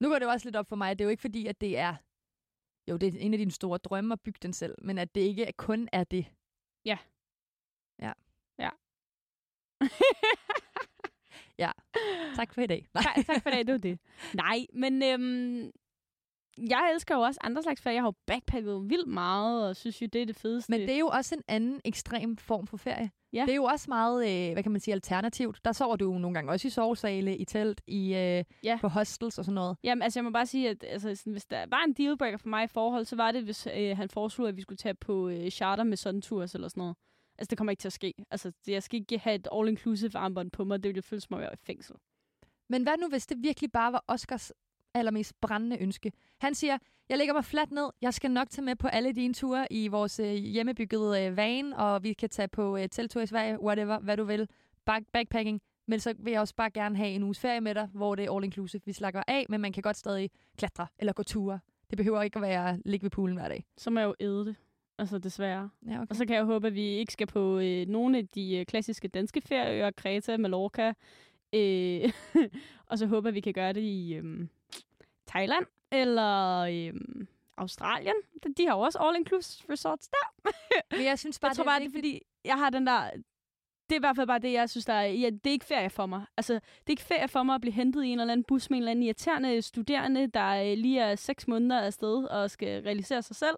Nu 0.00 0.08
går 0.08 0.18
det 0.18 0.26
jo 0.26 0.30
også 0.30 0.46
lidt 0.46 0.56
op 0.56 0.68
for 0.68 0.76
mig, 0.76 0.98
det 0.98 1.04
er 1.04 1.06
jo 1.06 1.10
ikke 1.10 1.20
fordi, 1.20 1.46
at 1.46 1.60
det 1.60 1.78
er, 1.78 1.94
jo, 2.90 2.96
det 2.96 3.14
er 3.14 3.18
en 3.20 3.34
af 3.34 3.38
dine 3.38 3.50
store 3.50 3.78
drømme 3.78 4.12
at 4.12 4.20
bygge 4.20 4.38
den 4.42 4.52
selv, 4.52 4.74
men 4.82 4.98
at 4.98 5.14
det 5.14 5.20
ikke 5.20 5.52
kun 5.56 5.88
er 5.92 6.04
det. 6.04 6.26
Ja. 6.84 6.98
Ja. 7.98 8.12
Ja. 8.58 8.70
ja. 11.64 11.70
Tak 12.36 12.54
for 12.54 12.60
i 12.60 12.66
dag. 12.66 12.86
Nej. 12.94 13.02
tak, 13.02 13.26
tak 13.26 13.42
for 13.42 13.50
i 13.50 13.52
dag, 13.52 13.66
det 13.66 13.72
var 13.72 13.78
det. 13.78 13.98
Nej, 14.34 14.66
men 14.72 15.02
øhm, 15.02 15.72
jeg 16.58 16.90
elsker 16.94 17.14
jo 17.14 17.20
også 17.20 17.40
andre 17.42 17.62
slags 17.62 17.80
ferie. 17.80 17.94
Jeg 17.94 18.02
har 18.02 18.08
jo 18.08 18.14
backpacket 18.26 18.90
vildt 18.90 19.08
meget, 19.08 19.68
og 19.68 19.76
synes 19.76 20.02
jo, 20.02 20.06
det 20.12 20.22
er 20.22 20.26
det 20.26 20.36
fedeste. 20.36 20.70
Men 20.72 20.80
det 20.80 20.90
er 20.94 20.98
jo 20.98 21.06
også 21.06 21.34
en 21.34 21.42
anden 21.48 21.80
ekstrem 21.84 22.36
form 22.36 22.66
for 22.66 22.76
ferie. 22.76 23.10
Ja. 23.32 23.40
Det 23.40 23.50
er 23.50 23.54
jo 23.56 23.64
også 23.64 23.84
meget, 23.88 24.48
øh, 24.48 24.52
hvad 24.52 24.62
kan 24.62 24.72
man 24.72 24.80
sige, 24.80 24.92
alternativt. 24.94 25.60
Der 25.64 25.72
sover 25.72 25.96
du 25.96 26.18
nogle 26.18 26.34
gange 26.34 26.52
også 26.52 26.68
i 26.68 26.70
sovesale, 26.70 27.36
i 27.36 27.44
telt, 27.44 27.80
i, 27.86 28.14
øh, 28.14 28.44
Ja. 28.64 28.78
på 28.80 28.88
hostels 28.88 29.38
og 29.38 29.44
sådan 29.44 29.54
noget. 29.54 29.76
Jamen, 29.84 30.02
altså, 30.02 30.18
jeg 30.20 30.24
må 30.24 30.30
bare 30.30 30.46
sige, 30.46 30.68
at 30.68 30.84
altså, 30.88 31.14
sådan, 31.14 31.32
hvis 31.32 31.46
der 31.46 31.66
var 31.68 31.84
en 31.84 31.92
dealbreaker 31.92 32.38
for 32.38 32.48
mig 32.48 32.64
i 32.64 32.66
forhold, 32.66 33.04
så 33.04 33.16
var 33.16 33.32
det, 33.32 33.42
hvis 33.44 33.68
øh, 33.76 33.96
han 33.96 34.08
foreslog, 34.08 34.48
at 34.48 34.56
vi 34.56 34.62
skulle 34.62 34.76
tage 34.76 34.94
på 34.94 35.28
øh, 35.28 35.50
charter 35.50 35.84
med 35.84 35.96
sådan 35.96 36.22
tours 36.22 36.54
eller 36.54 36.68
sådan 36.68 36.80
noget. 36.80 36.96
Altså, 37.38 37.50
det 37.50 37.58
kommer 37.58 37.70
ikke 37.70 37.80
til 37.80 37.88
at 37.88 37.92
ske. 37.92 38.14
Altså, 38.30 38.52
jeg 38.66 38.82
skal 38.82 39.00
ikke 39.00 39.18
have 39.18 39.34
et 39.34 39.48
all-inclusive 39.52 40.10
armbånd 40.18 40.50
på 40.50 40.64
mig. 40.64 40.82
Det 40.82 40.88
ville 40.88 41.02
føles 41.02 41.24
som 41.24 41.34
at 41.34 41.40
være 41.40 41.52
i 41.52 41.56
fængsel. 41.66 41.96
Men 42.68 42.82
hvad 42.82 42.92
nu, 43.00 43.08
hvis 43.08 43.26
det 43.26 43.38
virkelig 43.42 43.72
bare 43.72 43.92
var 43.92 44.04
Oscars 44.08 44.52
allermest 44.94 45.40
brændende 45.40 45.82
ønske? 45.82 46.12
Han 46.40 46.54
siger, 46.54 46.78
jeg 47.08 47.18
lægger 47.18 47.34
mig 47.34 47.44
fladt 47.44 47.72
ned. 47.72 47.90
Jeg 48.02 48.14
skal 48.14 48.30
nok 48.30 48.50
tage 48.50 48.64
med 48.64 48.76
på 48.76 48.86
alle 48.88 49.12
dine 49.12 49.34
ture 49.34 49.66
i 49.72 49.88
vores 49.88 50.20
øh, 50.20 50.32
hjemmebyggede 50.34 51.24
øh, 51.24 51.36
van, 51.36 51.72
og 51.72 52.02
vi 52.02 52.12
kan 52.12 52.28
tage 52.28 52.48
på 52.48 52.76
øh, 52.76 52.88
teltur 52.88 53.20
i 53.20 53.26
Sverige, 53.26 53.62
whatever, 53.62 53.98
hvad 53.98 54.16
du 54.16 54.24
vil. 54.24 54.48
Back- 54.90 55.10
backpacking. 55.12 55.60
Men 55.86 56.00
så 56.00 56.14
vil 56.18 56.30
jeg 56.30 56.40
også 56.40 56.54
bare 56.56 56.70
gerne 56.70 56.96
have 56.96 57.10
en 57.10 57.22
uges 57.22 57.40
ferie 57.40 57.60
med 57.60 57.74
dig, 57.74 57.88
hvor 57.92 58.14
det 58.14 58.24
er 58.24 58.34
all 58.34 58.44
inclusive. 58.44 58.82
Vi 58.84 58.92
slakker 58.92 59.22
af, 59.28 59.46
men 59.48 59.60
man 59.60 59.72
kan 59.72 59.82
godt 59.82 59.96
stadig 59.96 60.30
klatre 60.56 60.86
eller 60.98 61.12
gå 61.12 61.22
ture. 61.22 61.60
Det 61.90 61.96
behøver 61.96 62.22
ikke 62.22 62.36
at 62.36 62.42
være 62.42 62.78
ligge 62.84 63.04
ved 63.04 63.10
poolen 63.10 63.36
hver 63.36 63.48
dag. 63.48 63.64
Så 63.76 63.90
må 63.90 64.00
jeg 64.00 64.06
jo 64.06 64.14
æde 64.20 64.44
det. 64.44 64.56
Altså, 64.98 65.18
desværre. 65.18 65.68
Ja, 65.86 65.96
okay. 65.96 66.06
Og 66.10 66.16
så 66.16 66.26
kan 66.26 66.36
jeg 66.36 66.44
håbe, 66.44 66.66
at 66.66 66.74
vi 66.74 66.82
ikke 66.82 67.12
skal 67.12 67.26
på 67.26 67.58
øh, 67.58 67.86
nogle 67.86 68.18
af 68.18 68.28
de 68.28 68.56
øh, 68.56 68.66
klassiske 68.66 69.08
danske 69.08 69.40
ferieøer, 69.40 69.90
Kreta, 69.90 70.36
Mallorca. 70.36 70.92
Øh, 71.52 72.12
og 72.90 72.98
så 72.98 73.06
håber 73.06 73.28
at 73.28 73.34
vi 73.34 73.40
kan 73.40 73.52
gøre 73.52 73.72
det 73.72 73.80
i 73.80 74.14
øh, 74.14 74.46
Thailand 75.30 75.66
eller 75.92 76.58
øh, 76.60 76.92
Australien. 77.58 78.14
De- 78.56 78.66
har 78.66 78.74
jo 78.76 78.80
også 78.80 78.98
all-inclusive 78.98 79.72
resorts 79.72 80.08
der. 80.08 80.50
Men 80.96 81.04
jeg 81.04 81.18
synes 81.18 81.38
bare, 81.40 81.48
jeg 81.48 81.56
tror 81.56 81.64
bare, 81.64 81.80
det 81.80 81.86
er 81.86 81.90
fordi, 81.90 82.22
jeg 82.44 82.58
har 82.58 82.70
den 82.70 82.86
der... 82.86 83.10
Det 83.88 83.96
er 83.96 84.00
i 84.00 84.06
hvert 84.06 84.16
fald 84.16 84.26
bare 84.26 84.38
det, 84.38 84.52
jeg 84.52 84.70
synes, 84.70 84.84
der 84.84 84.92
er... 84.92 85.06
Ja, 85.06 85.30
det 85.30 85.46
er 85.46 85.50
ikke 85.50 85.64
ferie 85.64 85.90
for 85.90 86.06
mig. 86.06 86.24
Altså, 86.36 86.54
det 86.54 86.86
er 86.86 86.90
ikke 86.90 87.02
ferie 87.02 87.28
for 87.28 87.42
mig 87.42 87.54
at 87.54 87.60
blive 87.60 87.72
hentet 87.72 88.04
i 88.04 88.08
en 88.08 88.20
eller 88.20 88.32
anden 88.32 88.44
bus 88.44 88.70
med 88.70 88.76
en 88.76 88.82
eller 88.82 88.90
anden 88.90 89.02
irriterende 89.02 89.62
studerende, 89.62 90.26
der 90.26 90.70
øh, 90.70 90.78
lige 90.78 91.00
er 91.00 91.14
seks 91.14 91.48
måneder 91.48 91.80
afsted 91.80 92.24
og 92.24 92.50
skal 92.50 92.82
realisere 92.82 93.22
sig 93.22 93.36
selv, 93.36 93.56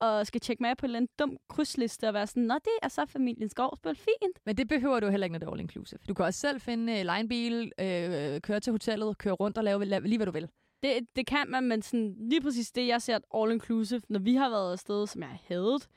og 0.00 0.26
skal 0.26 0.40
tjekke 0.40 0.62
med 0.62 0.76
på 0.76 0.86
en 0.86 0.88
eller 0.88 0.96
anden 0.98 1.10
dum 1.18 1.36
krydsliste 1.48 2.08
og 2.08 2.14
være 2.14 2.26
sådan, 2.26 2.42
Nå, 2.42 2.54
det 2.54 2.72
er 2.82 2.88
så 2.88 3.06
familiens 3.06 3.54
gårdsspil. 3.54 3.94
Fint. 3.96 4.38
Men 4.46 4.56
det 4.56 4.68
behøver 4.68 5.00
du 5.00 5.08
heller 5.08 5.24
ikke, 5.24 5.32
når 5.32 5.38
det 5.38 5.46
er 5.46 5.50
all 5.50 5.60
inclusive. 5.60 5.98
Du 6.08 6.14
kan 6.14 6.24
også 6.24 6.40
selv 6.40 6.60
finde 6.60 6.98
øh, 6.98 7.04
lege 7.04 7.20
en 7.20 7.28
bil, 7.28 7.72
øh, 7.78 8.40
køre 8.40 8.60
til 8.60 8.70
hotellet, 8.70 9.18
køre 9.18 9.32
rundt 9.34 9.58
og 9.58 9.64
lave 9.64 9.84
lave 9.84 10.06
lige, 10.06 10.18
hvad 10.18 10.26
du 10.26 10.32
vil. 10.32 10.48
Det, 10.82 11.16
det 11.16 11.26
kan 11.26 11.50
man, 11.50 11.64
men 11.64 11.82
sådan, 11.82 12.16
lige 12.18 12.40
præcis 12.40 12.72
det, 12.72 12.86
jeg 12.86 13.02
ser 13.02 13.18
all-inclusive, 13.34 14.00
når 14.08 14.18
vi 14.18 14.34
har 14.34 14.50
været 14.50 14.72
afsted, 14.72 15.06
som 15.06 15.22
jeg 15.22 15.28
har 15.28 15.38
hadet, 15.48 15.88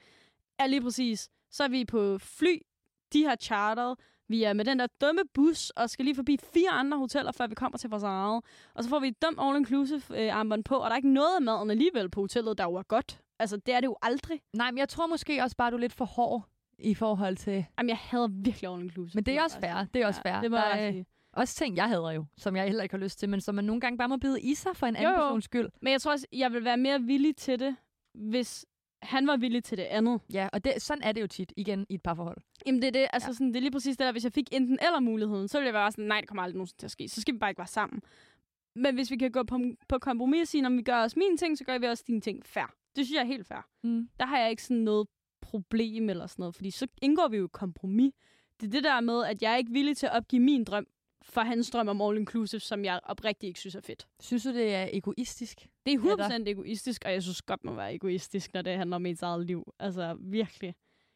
er 0.59 0.67
lige 0.67 0.81
præcis, 0.81 1.29
så 1.51 1.63
er 1.63 1.67
vi 1.67 1.85
på 1.85 2.17
fly, 2.17 2.61
de 3.13 3.23
har 3.25 3.35
charteret, 3.35 3.97
vi 4.27 4.43
er 4.43 4.53
med 4.53 4.65
den 4.65 4.79
der 4.79 4.87
dumme 5.01 5.21
bus, 5.33 5.69
og 5.69 5.89
skal 5.89 6.05
lige 6.05 6.15
forbi 6.15 6.37
fire 6.53 6.69
andre 6.69 6.97
hoteller, 6.97 7.31
før 7.31 7.47
vi 7.47 7.55
kommer 7.55 7.77
til 7.77 7.89
vores 7.89 8.03
eget. 8.03 8.43
Og 8.73 8.83
så 8.83 8.89
får 8.89 8.99
vi 8.99 9.07
et 9.07 9.21
dumt 9.21 9.39
all-inclusive 9.39 10.15
øh, 10.19 10.63
på, 10.65 10.75
og 10.75 10.85
der 10.85 10.91
er 10.91 10.95
ikke 10.95 11.13
noget 11.13 11.35
af 11.35 11.41
maden 11.41 11.71
alligevel 11.71 12.09
på 12.09 12.21
hotellet, 12.21 12.57
der 12.57 12.63
jo 12.63 12.75
er 12.75 12.83
godt. 12.83 13.21
Altså, 13.39 13.57
det 13.57 13.73
er 13.73 13.79
det 13.79 13.87
jo 13.87 13.97
aldrig. 14.01 14.41
Nej, 14.53 14.71
men 14.71 14.77
jeg 14.77 14.89
tror 14.89 15.07
måske 15.07 15.43
også 15.43 15.55
bare, 15.57 15.71
du 15.71 15.75
er 15.75 15.79
lidt 15.79 15.93
for 15.93 16.05
hård 16.05 16.43
i 16.79 16.93
forhold 16.93 17.37
til... 17.37 17.65
Jamen, 17.77 17.89
jeg 17.89 17.97
hader 17.97 18.27
virkelig 18.27 18.69
all-inclusive. 18.69 19.11
Men 19.15 19.23
det 19.23 19.37
er 19.37 19.43
også 19.43 19.59
bare 19.59 19.75
fair. 19.77 19.85
Det 19.93 20.01
er 20.01 20.07
også 20.07 20.21
fair. 20.21 20.41
Det 20.41 20.51
må 20.51 20.57
Der 20.57 20.75
jeg 20.75 20.93
sige. 20.93 21.05
Også 21.35 21.55
ting, 21.55 21.75
jeg 21.77 21.89
hader 21.89 22.11
jo, 22.11 22.25
som 22.37 22.55
jeg 22.55 22.65
heller 22.65 22.83
ikke 22.83 22.93
har 22.93 22.99
lyst 23.03 23.19
til, 23.19 23.29
men 23.29 23.41
som 23.41 23.55
man 23.55 23.63
nogle 23.65 23.81
gange 23.81 23.97
bare 23.97 24.09
må 24.09 24.17
bide 24.17 24.41
i 24.41 24.53
sig 24.53 24.75
for 24.75 24.87
en 24.87 24.95
anden 24.95 25.11
Jo, 25.13 25.19
jo. 25.19 25.27
persons 25.27 25.45
skyld. 25.45 25.69
Men 25.81 25.91
jeg 25.91 26.01
tror 26.01 26.11
også, 26.11 26.27
jeg 26.33 26.53
vil 26.53 26.63
være 26.63 26.77
mere 26.77 27.01
villig 27.01 27.35
til 27.35 27.59
det, 27.59 27.75
hvis 28.13 28.65
han 29.01 29.27
var 29.27 29.37
villig 29.37 29.63
til 29.63 29.77
det 29.77 29.83
andet. 29.83 30.21
Ja, 30.33 30.49
og 30.53 30.65
det, 30.65 30.81
sådan 30.81 31.03
er 31.03 31.11
det 31.11 31.21
jo 31.21 31.27
tit 31.27 31.53
igen 31.57 31.85
i 31.89 31.93
et 31.93 32.01
parforhold. 32.03 32.37
Jamen 32.65 32.81
det 32.81 32.87
er 32.87 32.91
det, 32.91 33.07
altså 33.13 33.29
Ja. 33.29 33.33
sådan, 33.33 33.47
det 33.47 33.55
er 33.55 33.61
lige 33.61 33.71
præcis 33.71 33.97
det 33.97 34.05
der, 34.05 34.11
hvis 34.11 34.23
jeg 34.23 34.33
fik 34.33 34.47
enten 34.51 34.79
eller 34.81 34.99
muligheden, 34.99 35.47
så 35.47 35.57
ville 35.57 35.65
jeg 35.67 35.73
være 35.73 35.91
sådan, 35.91 36.05
nej, 36.05 36.19
det 36.19 36.27
kommer 36.29 36.43
aldrig 36.43 36.55
nogensinde 36.57 36.79
til 36.81 36.87
at 36.87 36.91
ske, 36.91 37.09
så 37.09 37.21
skal 37.21 37.33
vi 37.33 37.39
bare 37.39 37.49
ikke 37.49 37.59
være 37.59 37.67
sammen. 37.67 38.01
Men 38.75 38.95
hvis 38.95 39.11
vi 39.11 39.17
kan 39.17 39.31
gå 39.31 39.43
på, 39.43 39.59
på 39.89 39.99
kompromis 39.99 40.41
og 40.41 40.47
sige, 40.47 40.61
når 40.61 40.69
vi 40.69 40.81
gør 40.81 41.03
os 41.03 41.15
mine 41.15 41.37
ting, 41.37 41.57
så 41.57 41.63
gør 41.63 41.77
vi 41.77 41.85
også 41.85 42.03
dine 42.07 42.21
ting 42.21 42.45
fair. 42.45 42.73
Det 42.95 43.05
synes 43.05 43.15
jeg 43.15 43.21
er 43.21 43.25
helt 43.27 43.47
fair. 43.47 43.67
Mm. 43.83 44.09
Der 44.19 44.25
har 44.25 44.39
jeg 44.39 44.49
ikke 44.49 44.63
sådan 44.63 44.83
noget 44.83 45.07
problem 45.41 46.09
eller 46.09 46.27
sådan 46.27 46.41
noget, 46.43 46.55
fordi 46.55 46.71
så 46.71 46.87
indgår 47.01 47.27
vi 47.27 47.37
jo 47.37 47.47
kompromis. 47.47 48.11
Det 48.61 48.67
er 48.67 48.71
det 48.71 48.83
der 48.83 49.01
med, 49.01 49.23
at 49.25 49.41
jeg 49.41 49.53
er 49.53 49.57
ikke 49.57 49.71
villig 49.71 49.97
til 49.97 50.05
at 50.05 50.13
opgive 50.13 50.41
min 50.41 50.63
drøm 50.63 50.87
for 51.29 51.41
hans 51.41 51.69
drøm 51.71 51.87
om 51.87 52.01
all 52.01 52.17
inclusive, 52.17 52.59
som 52.59 52.85
jeg 52.85 52.99
oprigtigt 53.03 53.47
ikke 53.47 53.59
synes 53.59 53.75
er 53.75 53.81
fedt. 53.81 54.07
Synes 54.19 54.43
du, 54.43 54.53
det 54.53 54.75
er 54.75 54.87
egoistisk? 54.93 55.67
Det 55.85 55.93
er 55.93 55.97
Er 56.11 56.15
der- 56.15 56.29
100% 56.39 56.47
egoistisk, 56.47 57.01
og 57.05 57.11
jeg 57.13 57.23
synes 57.23 57.41
godt, 57.41 57.63
man 57.63 57.73
må 57.73 57.77
være 57.77 57.93
egoistisk, 57.95 58.53
når 58.53 58.61
det 58.61 58.77
handler 58.77 58.95
om 58.95 59.05
ens 59.05 59.21
eget 59.21 59.45
liv. 59.45 59.73
Altså, 59.79 60.17
virkelig. 60.19 60.75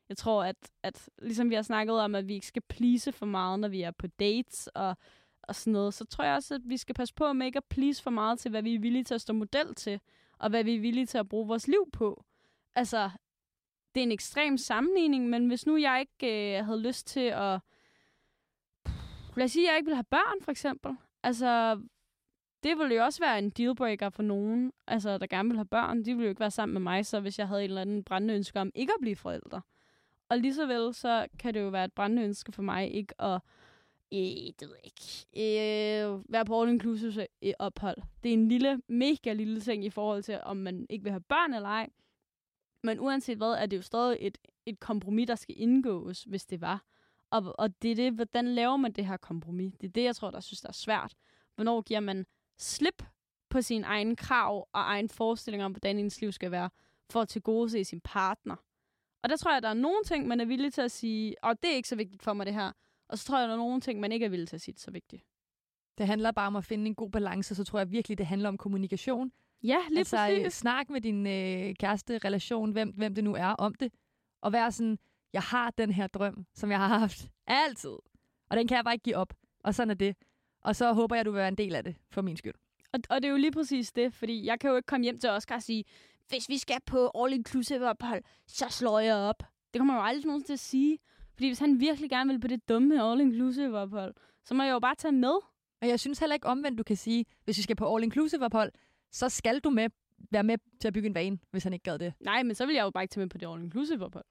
Jeg 0.10 0.18
tror, 0.18 0.43
at, 0.43 0.55
at 0.84 1.10
ligesom 1.22 1.49
vi 1.49 1.55
har 1.55 1.62
snakket 1.62 1.99
om, 1.99 2.16
at 2.16 2.28
vi 2.28 2.34
ikke 2.34 2.47
skal 2.47 2.62
please 2.62 3.12
for 3.12 3.26
meget, 3.26 3.60
når 3.60 3.68
vi 3.68 3.82
er 3.82 3.91
på 3.91 4.07
dates 4.07 4.68
og, 4.68 4.97
og 5.43 5.55
sådan 5.55 5.74
noget, 5.74 5.93
så 5.93 6.05
tror 6.05 6.24
jeg 6.24 6.36
også, 6.36 6.55
at 6.55 6.62
vi 6.66 6.78
skal 6.78 6.95
passe 6.95 7.14
på 7.14 7.34
med 7.34 7.45
ikke 7.45 7.57
at 7.57 7.66
please 7.70 8.03
for 8.03 8.10
meget 8.10 8.39
til, 8.39 8.51
hvad 8.51 8.62
vi 8.64 8.76
er 8.76 8.80
villige 8.80 9.03
til 9.03 9.14
at 9.14 9.22
stå 9.22 9.34
model 9.34 9.76
til, 9.76 9.99
og 10.39 10.49
hvad 10.49 10.64
vi 10.64 10.76
er 10.76 10.80
villige 10.80 11.05
til 11.05 11.18
at 11.18 11.30
bruge 11.30 11.47
vores 11.47 11.68
liv 11.68 11.89
på. 11.93 12.24
Altså, 12.76 13.10
det 13.95 14.01
er 14.01 14.03
en 14.03 14.12
ekstrem 14.12 14.57
sammenligning, 14.57 15.30
men 15.30 15.47
hvis 15.47 15.66
nu 15.66 15.78
jeg 15.78 15.99
ikke 15.99 16.57
øh, 16.60 16.66
havde 16.66 16.82
lyst 16.82 17.07
til 17.07 17.20
at... 17.20 17.60
Vil 19.40 19.44
jeg 19.44 19.52
sige, 19.52 19.68
at 19.68 19.72
jeg 19.72 19.78
ikke 19.78 19.86
vil 19.86 19.96
have 19.96 20.04
børn, 20.04 20.42
for 20.42 20.52
eksempel. 20.52 20.92
Altså, 21.24 21.82
det 22.64 22.78
ville 22.78 22.96
jo 22.96 23.04
også 23.04 23.20
være 23.20 23.40
en 23.40 23.50
dealbreaker 23.50 24.10
for 24.10 24.24
nogen, 24.24 24.72
altså, 24.88 25.18
der 25.18 25.28
gerne 25.28 25.50
vil 25.50 25.58
have 25.58 25.66
børn. 25.66 25.98
De 25.98 26.14
ville 26.14 26.24
jo 26.24 26.30
ikke 26.30 26.40
være 26.40 26.52
sammen 26.52 26.74
med 26.74 26.82
mig, 26.82 27.06
så 27.06 27.20
hvis 27.20 27.40
jeg 27.40 27.48
havde 27.48 27.62
et 27.62 27.66
eller 27.66 27.82
andet 27.82 28.06
brændende 28.06 28.34
ønske 28.34 28.60
om 28.60 28.72
ikke 28.76 28.94
at 28.94 29.02
blive 29.02 29.16
forældre. 29.16 29.62
Og 30.30 30.38
lige 30.38 30.54
så 30.54 30.66
vel, 30.66 30.94
så 30.94 31.28
kan 31.40 31.54
det 31.54 31.62
jo 31.62 31.70
være 31.70 31.86
et 31.86 31.94
brændende 31.94 32.24
ønske 32.24 32.52
for 32.52 32.62
mig 32.62 32.94
ikke 32.94 33.22
at 33.22 33.42
øh, 34.14 34.20
det 34.60 34.62
ved 34.62 34.76
jeg 34.84 34.86
ikke, 34.86 35.26
øh, 35.36 36.24
være 36.30 36.46
på 36.46 36.64
all-inclusive 36.64 37.26
øh, 37.42 37.54
ophold. 37.60 37.98
Det 38.24 38.30
er 38.30 38.34
en 38.34 38.48
lille, 38.48 38.82
mega 38.88 39.34
lille 39.34 39.62
ting 39.62 39.86
i 39.86 39.90
forhold 39.90 40.24
til, 40.24 40.40
om 40.44 40.58
man 40.58 40.86
ikke 40.90 41.04
vil 41.04 41.12
have 41.12 41.22
børn 41.30 41.54
eller 41.54 41.70
ej. 41.70 41.90
Men 42.84 43.00
uanset 43.00 43.38
hvad, 43.38 43.52
er 43.52 43.66
det 43.66 43.78
jo 43.78 43.82
stadig 43.82 44.18
et, 44.20 44.38
et 44.66 44.80
kompromis, 44.80 45.28
der 45.28 45.36
skal 45.36 45.56
indgås, 45.58 46.24
hvis 46.24 46.46
det 46.46 46.62
var. 46.62 46.84
Og, 47.32 47.56
og 47.60 47.82
det 47.82 47.92
er 47.92 47.96
det, 47.96 48.14
hvordan 48.14 48.48
laver 48.48 48.78
man 48.78 48.92
det 48.92 49.06
her 49.06 49.18
kompromis? 49.18 49.74
Det 49.82 49.88
er 49.88 49.92
det, 49.92 50.04
jeg 50.04 50.16
tror, 50.16 50.32
der 50.32 50.40
synes, 50.40 50.62
der 50.62 50.70
er 50.70 50.74
svært. 50.74 51.16
Hvornår 51.56 51.82
giver 51.82 52.00
man 52.00 52.26
slip 52.58 53.04
på 53.50 53.62
sine 53.62 53.86
egne 53.86 54.16
krav 54.16 54.68
og 54.74 54.82
egen 54.82 55.10
forestillinger 55.10 55.66
om, 55.66 55.72
hvordan 55.72 56.00
ens 56.00 56.22
liv 56.22 56.32
skal 56.32 56.52
være, 56.52 56.70
for 57.10 57.22
at 57.22 57.28
tilgodese 57.28 57.84
sin 57.84 58.02
partner. 58.02 58.56
Og 59.24 59.30
der 59.30 59.38
tror 59.38 59.54
jeg, 59.54 59.62
der 59.62 59.70
er 59.70 59.74
nogle 59.74 60.04
ting, 60.04 60.28
man 60.28 60.40
er 60.40 60.46
villig 60.46 60.74
til 60.74 60.82
at 60.82 60.92
sige, 60.92 61.36
og 61.44 61.64
det 61.64 61.72
er 61.72 61.76
ikke 61.76 61.90
så 61.90 61.96
vigtigt 61.96 62.24
for 62.24 62.34
mig, 62.34 62.46
det 62.46 62.54
her. 62.54 62.72
Og 63.10 63.18
så 63.18 63.26
tror 63.26 63.40
jeg, 63.40 63.48
der 63.48 63.54
er 63.54 63.58
nogle 63.58 63.82
ting, 63.82 64.00
man 64.00 64.12
ikke 64.12 64.26
er 64.26 64.30
villig 64.30 64.48
til 64.48 64.56
at 64.56 64.62
sige, 64.62 64.74
det 64.74 64.80
er 64.80 64.84
så 64.84 64.92
vigtigt. 64.92 65.24
Det 65.98 66.08
handler 66.08 66.32
bare 66.32 66.48
om 66.48 66.56
at 66.56 66.66
finde 66.66 66.88
en 66.88 66.96
god 66.96 67.12
balance, 67.12 67.56
så 67.56 67.64
tror 67.64 67.80
jeg 67.80 67.92
virkelig, 67.92 68.18
det 68.18 68.26
handler 68.26 68.50
om 68.50 68.58
kommunikation. 68.58 69.32
Ja, 69.64 69.78
lige 69.90 70.00
altså, 70.00 70.18
øh, 70.18 70.44
præcis. 70.44 70.54
snak 70.54 70.90
med 70.90 71.02
din 71.02 71.28
øh, 71.28 71.76
kæreste, 71.76 72.18
relation, 72.18 72.72
hvem, 72.72 72.90
hvem 72.90 73.16
det 73.16 73.24
nu 73.24 73.36
er, 73.36 73.48
om 73.48 73.74
det. 73.74 73.94
Og 74.42 74.54
være 74.54 74.72
sådan, 74.72 75.00
jeg 75.34 75.42
har 75.42 75.72
den 75.72 75.92
her 75.92 76.08
drøm, 76.08 76.46
som 76.54 76.72
jeg 76.72 76.80
har 76.80 77.00
haft 77.00 77.28
altid. 77.48 77.98
Og 78.50 78.58
den 78.58 78.68
kan 78.68 78.76
jeg 78.76 78.84
bare 78.84 78.94
ikke 78.94 79.04
give 79.04 79.16
op. 79.16 79.34
Og 79.64 79.76
sådan 79.76 79.90
er 79.90 79.96
det. 79.96 80.16
Og 80.62 80.76
så 80.76 80.94
håber 80.94 81.16
jeg, 81.16 81.26
du 81.26 81.32
vil 81.32 81.38
være 81.38 81.48
en 81.48 81.56
del 81.58 81.76
af 81.76 81.84
det, 81.84 81.96
for 82.12 82.22
min 82.22 82.38
skyld. 82.38 82.54
Og, 82.94 83.00
og 83.10 83.22
det 83.22 83.28
er 83.28 83.32
jo 83.32 83.38
lige 83.38 83.52
præcis 83.52 83.92
det, 83.92 84.14
fordi 84.14 84.46
jeg 84.46 84.60
kan 84.60 84.70
jo 84.70 84.76
ikke 84.76 84.86
komme 84.88 85.04
hjem 85.04 85.20
til 85.20 85.30
Oscar 85.30 85.56
og 85.56 85.64
sige, 85.64 85.84
hvis 86.28 86.50
vi 86.50 86.58
skal 86.58 86.78
på 86.86 87.12
all-inclusive 87.18 87.84
ophold, 87.84 88.24
så 88.48 88.66
slår 88.70 89.00
jeg 89.00 89.16
op. 89.16 89.44
Det 89.74 89.80
kommer 89.80 89.96
jo 89.96 90.02
aldrig 90.02 90.26
nogen 90.26 90.44
til 90.44 90.54
at 90.54 90.60
sige. 90.60 91.00
Fordi 91.34 91.48
hvis 91.48 91.60
han 91.60 91.80
virkelig 91.80 92.10
gerne 92.10 92.32
vil 92.32 92.40
på 92.40 92.48
det 92.48 92.70
dumme 92.70 92.96
all-inclusive 93.04 93.76
ophold, 93.76 94.14
så 94.46 94.54
må 94.54 94.64
jeg 94.64 94.72
jo 94.72 94.80
bare 94.80 94.96
tage 94.96 95.12
med. 95.12 95.36
Og 95.82 95.88
jeg 95.88 96.00
synes 96.00 96.20
heller 96.20 96.34
ikke 96.34 96.48
omvendt, 96.48 96.78
du 96.78 96.84
kan 96.84 96.96
sige, 96.96 97.26
hvis 97.46 97.58
vi 97.58 97.62
skal 97.62 97.76
på 97.76 97.98
all-inclusive 97.98 98.44
ophold, 98.44 98.72
så 99.12 99.30
skal 99.30 99.60
du 99.60 99.70
med, 99.70 99.90
være 100.32 100.44
med 100.44 100.58
til 100.82 100.88
at 100.88 100.94
bygge 100.94 101.08
en 101.08 101.16
vane, 101.16 101.40
hvis 101.52 101.64
han 101.64 101.74
ikke 101.74 101.84
gad 101.84 102.00
det. 102.00 102.14
Nej, 102.20 102.44
men 102.44 102.56
så 102.56 102.66
vil 102.66 102.76
jeg 102.76 102.84
jo 102.84 102.90
bare 102.90 103.04
ikke 103.04 103.12
tage 103.14 103.22
med 103.22 103.30
på 103.30 103.38
det 103.38 103.46
all-inclusive 103.46 104.04
ophold. 104.04 104.26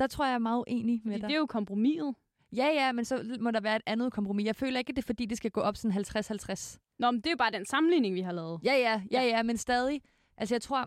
Der 0.00 0.06
tror 0.06 0.24
jeg, 0.24 0.30
jeg 0.30 0.34
er 0.34 0.38
meget 0.38 0.64
enig 0.66 1.00
med 1.04 1.14
dig. 1.18 1.22
det 1.28 1.34
er 1.34 1.38
jo 1.38 1.46
kompromiset. 1.46 2.14
Ja, 2.56 2.66
ja, 2.66 2.92
men 2.92 3.04
så 3.04 3.36
må 3.40 3.50
der 3.50 3.60
være 3.60 3.76
et 3.76 3.82
andet 3.86 4.12
kompromis. 4.12 4.46
Jeg 4.46 4.56
føler 4.56 4.78
ikke, 4.78 4.90
at 4.90 4.96
det 4.96 5.02
er 5.02 5.06
fordi, 5.06 5.26
det 5.26 5.36
skal 5.36 5.50
gå 5.50 5.60
op 5.60 5.76
sådan 5.76 5.96
50-50. 5.96 6.78
Nå, 6.98 7.10
men 7.10 7.20
det 7.20 7.26
er 7.26 7.30
jo 7.30 7.36
bare 7.36 7.50
den 7.50 7.66
sammenligning, 7.66 8.14
vi 8.14 8.20
har 8.20 8.32
lavet. 8.32 8.60
Ja, 8.64 8.74
ja, 8.74 9.02
ja, 9.12 9.22
ja, 9.22 9.42
men 9.42 9.56
stadig. 9.56 10.02
Altså, 10.36 10.54
jeg 10.54 10.62
tror 10.62 10.86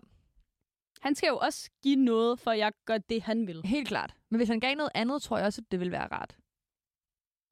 Han 1.00 1.14
skal 1.14 1.26
jo 1.28 1.36
også 1.36 1.70
give 1.82 1.96
noget, 1.96 2.40
for 2.40 2.50
at 2.50 2.58
jeg 2.58 2.72
gør 2.86 2.98
det, 2.98 3.22
han 3.22 3.46
vil. 3.46 3.60
helt 3.64 3.88
klart. 3.88 4.14
Men 4.30 4.38
hvis 4.38 4.48
han 4.48 4.60
gav 4.60 4.74
noget 4.74 4.90
andet, 4.94 5.22
tror 5.22 5.36
jeg 5.36 5.46
også, 5.46 5.60
at 5.66 5.72
det 5.72 5.80
ville 5.80 5.92
være 5.92 6.06
rart. 6.12 6.36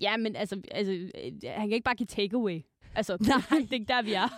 Ja, 0.01 0.17
men 0.17 0.37
altså, 0.37 0.63
altså 0.71 0.93
øh, 0.93 1.33
han 1.45 1.69
kan 1.69 1.73
ikke 1.73 1.85
bare 1.85 1.95
give 1.95 2.07
takeaway. 2.07 2.61
Altså, 2.95 3.17
Nej. 3.21 3.39
det 3.61 3.71
er 3.71 3.75
ikke 3.75 3.87
der, 3.89 4.03
vi 4.03 4.13
er. 4.13 4.29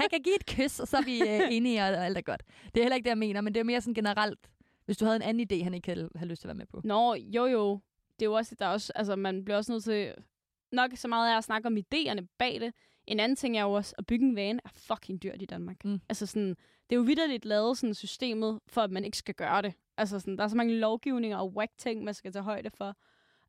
Han 0.00 0.08
kan 0.10 0.22
give 0.22 0.36
et 0.36 0.46
kys, 0.46 0.80
og 0.80 0.88
så 0.88 0.96
er 0.96 1.02
vi 1.02 1.20
øh, 1.22 1.40
enige, 1.56 1.82
og, 1.82 1.88
og 1.88 2.04
alt 2.06 2.18
er 2.18 2.22
godt. 2.22 2.42
Det 2.74 2.80
er 2.80 2.84
heller 2.84 2.96
ikke 2.96 3.04
det, 3.04 3.10
jeg 3.10 3.18
mener, 3.18 3.40
men 3.40 3.54
det 3.54 3.60
er 3.60 3.64
mere 3.64 3.80
sådan 3.80 3.94
generelt, 3.94 4.38
hvis 4.86 4.96
du 4.96 5.04
havde 5.04 5.16
en 5.16 5.22
anden 5.22 5.48
idé, 5.52 5.64
han 5.64 5.74
ikke 5.74 5.88
havde, 5.88 6.10
havde 6.14 6.30
lyst 6.30 6.40
til 6.40 6.48
at 6.48 6.48
være 6.48 6.58
med 6.58 6.66
på. 6.66 6.80
Nå, 6.84 7.14
jo 7.14 7.46
jo. 7.46 7.80
Det 8.18 8.22
er 8.22 8.30
jo 8.30 8.32
også, 8.32 8.54
der 8.58 8.66
er 8.66 8.70
også, 8.70 8.92
altså 8.94 9.16
man 9.16 9.44
bliver 9.44 9.56
også 9.56 9.72
nødt 9.72 9.84
til, 9.84 10.14
nok 10.72 10.90
så 10.94 11.08
meget 11.08 11.32
af 11.32 11.36
at 11.36 11.44
snakke 11.44 11.66
om 11.66 11.76
idéerne 11.76 12.26
bag 12.38 12.60
det, 12.60 12.72
En 13.06 13.20
anden 13.20 13.36
ting 13.36 13.58
er 13.58 13.62
jo 13.62 13.72
også, 13.72 13.94
at 13.98 14.06
bygge 14.06 14.26
en 14.26 14.36
van 14.36 14.60
er 14.64 14.68
fucking 14.72 15.22
dyrt 15.22 15.42
i 15.42 15.46
Danmark. 15.46 15.84
Mm. 15.84 16.00
Altså 16.08 16.26
sådan, 16.26 16.48
det 16.90 16.92
er 16.92 16.96
jo 16.96 17.02
vidderligt 17.02 17.44
lavet 17.44 17.78
sådan 17.78 17.94
systemet, 17.94 18.60
for 18.66 18.80
at 18.80 18.90
man 18.90 19.04
ikke 19.04 19.18
skal 19.18 19.34
gøre 19.34 19.62
det. 19.62 19.74
Altså 19.96 20.20
sådan, 20.20 20.36
der 20.36 20.44
er 20.44 20.48
så 20.48 20.56
mange 20.56 20.78
lovgivninger 20.78 21.36
og 21.38 21.52
whack 21.56 21.72
ting, 21.78 22.04
man 22.04 22.14
skal 22.14 22.32
tage 22.32 22.42
højde 22.42 22.70
for. 22.70 22.96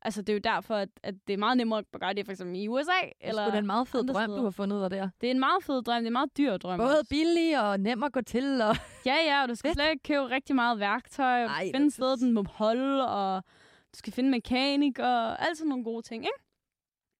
Altså 0.02 0.22
det 0.22 0.28
er 0.28 0.34
jo 0.34 0.40
derfor, 0.44 0.74
at, 0.74 0.88
at 1.02 1.14
det 1.26 1.32
er 1.32 1.36
meget 1.36 1.56
nemmere 1.56 1.78
at 1.78 2.00
gøre 2.00 2.14
det 2.14 2.24
for 2.24 2.32
eksempel 2.32 2.56
i 2.56 2.68
USA. 2.68 2.90
Eller 3.20 3.44
det 3.44 3.54
er 3.54 3.58
en 3.58 3.66
meget 3.66 3.88
fed 3.88 4.04
drøm, 4.04 4.24
steder. 4.24 4.38
du 4.38 4.44
har 4.44 4.50
fundet 4.50 4.90
dig 4.90 4.98
der. 4.98 5.08
Det 5.20 5.26
er 5.26 5.30
en 5.30 5.40
meget 5.40 5.64
fed 5.64 5.82
drøm, 5.82 5.96
det 5.96 6.04
er 6.04 6.06
en 6.06 6.12
meget 6.12 6.36
dyr 6.38 6.56
drøm. 6.56 6.78
Både 6.78 6.98
også. 6.98 7.08
billig 7.10 7.60
og 7.62 7.80
nem 7.80 8.02
at 8.02 8.12
gå 8.12 8.20
til. 8.20 8.60
Og... 8.62 8.76
Ja, 9.06 9.16
ja, 9.26 9.42
og 9.42 9.48
du 9.48 9.54
skal 9.54 9.74
slet 9.74 9.90
ikke 9.90 10.02
købe 10.02 10.30
rigtig 10.30 10.54
meget 10.54 10.78
værktøj, 10.78 11.44
og 11.44 11.50
Ej, 11.50 11.70
finde 11.74 11.86
et 11.86 11.92
sted, 11.92 12.16
den 12.16 12.32
må 12.32 12.44
holde, 12.50 13.08
og 13.08 13.44
du 13.92 13.98
skal 13.98 14.12
finde 14.12 14.30
mekanik, 14.30 14.98
og 14.98 15.46
alt 15.46 15.58
sådan 15.58 15.68
nogle 15.68 15.84
gode 15.84 16.02
ting, 16.02 16.24
ikke? 16.24 16.38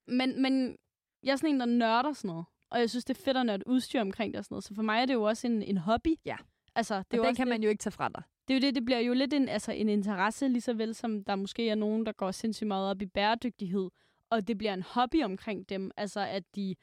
Men, 0.08 0.42
men 0.42 0.76
jeg 1.22 1.32
er 1.32 1.36
sådan 1.36 1.54
en, 1.54 1.60
der 1.60 1.66
nørder 1.66 2.12
sådan 2.12 2.28
noget, 2.28 2.44
og 2.70 2.80
jeg 2.80 2.90
synes, 2.90 3.04
det 3.04 3.18
er 3.18 3.22
fedt 3.22 3.36
at 3.36 3.46
nørde 3.46 3.66
udstyr 3.66 4.00
omkring 4.00 4.32
det 4.32 4.38
og 4.38 4.44
sådan 4.44 4.54
noget, 4.54 4.64
så 4.64 4.74
for 4.74 4.82
mig 4.82 5.00
er 5.00 5.06
det 5.06 5.14
jo 5.14 5.22
også 5.22 5.46
en, 5.46 5.62
en 5.62 5.78
hobby. 5.78 6.14
Ja. 6.24 6.36
Altså, 6.74 6.94
det 6.98 7.04
er 7.12 7.16
jo 7.18 7.24
den 7.24 7.34
kan 7.34 7.46
det, 7.46 7.50
man 7.50 7.62
jo 7.62 7.68
ikke 7.68 7.82
tage 7.82 7.92
fra 7.92 8.08
dig 8.08 8.22
det 8.48 8.54
er 8.54 8.58
jo 8.58 8.66
det, 8.66 8.74
det 8.74 8.84
bliver 8.84 8.98
jo 8.98 9.12
lidt 9.12 9.32
en, 9.32 9.48
altså 9.48 9.72
en 9.72 9.88
interesse, 9.88 10.48
lige 10.48 10.60
så 10.60 10.72
vel 10.72 10.94
som 10.94 11.24
der 11.24 11.36
måske 11.36 11.68
er 11.68 11.74
nogen, 11.74 12.06
der 12.06 12.12
går 12.12 12.30
sindssygt 12.30 12.68
meget 12.68 12.90
op 12.90 13.02
i 13.02 13.06
bæredygtighed, 13.06 13.90
og 14.30 14.48
det 14.48 14.58
bliver 14.58 14.74
en 14.74 14.82
hobby 14.82 15.24
omkring 15.24 15.68
dem. 15.68 15.90
Altså, 15.96 16.20
at 16.20 16.42
de 16.56 16.74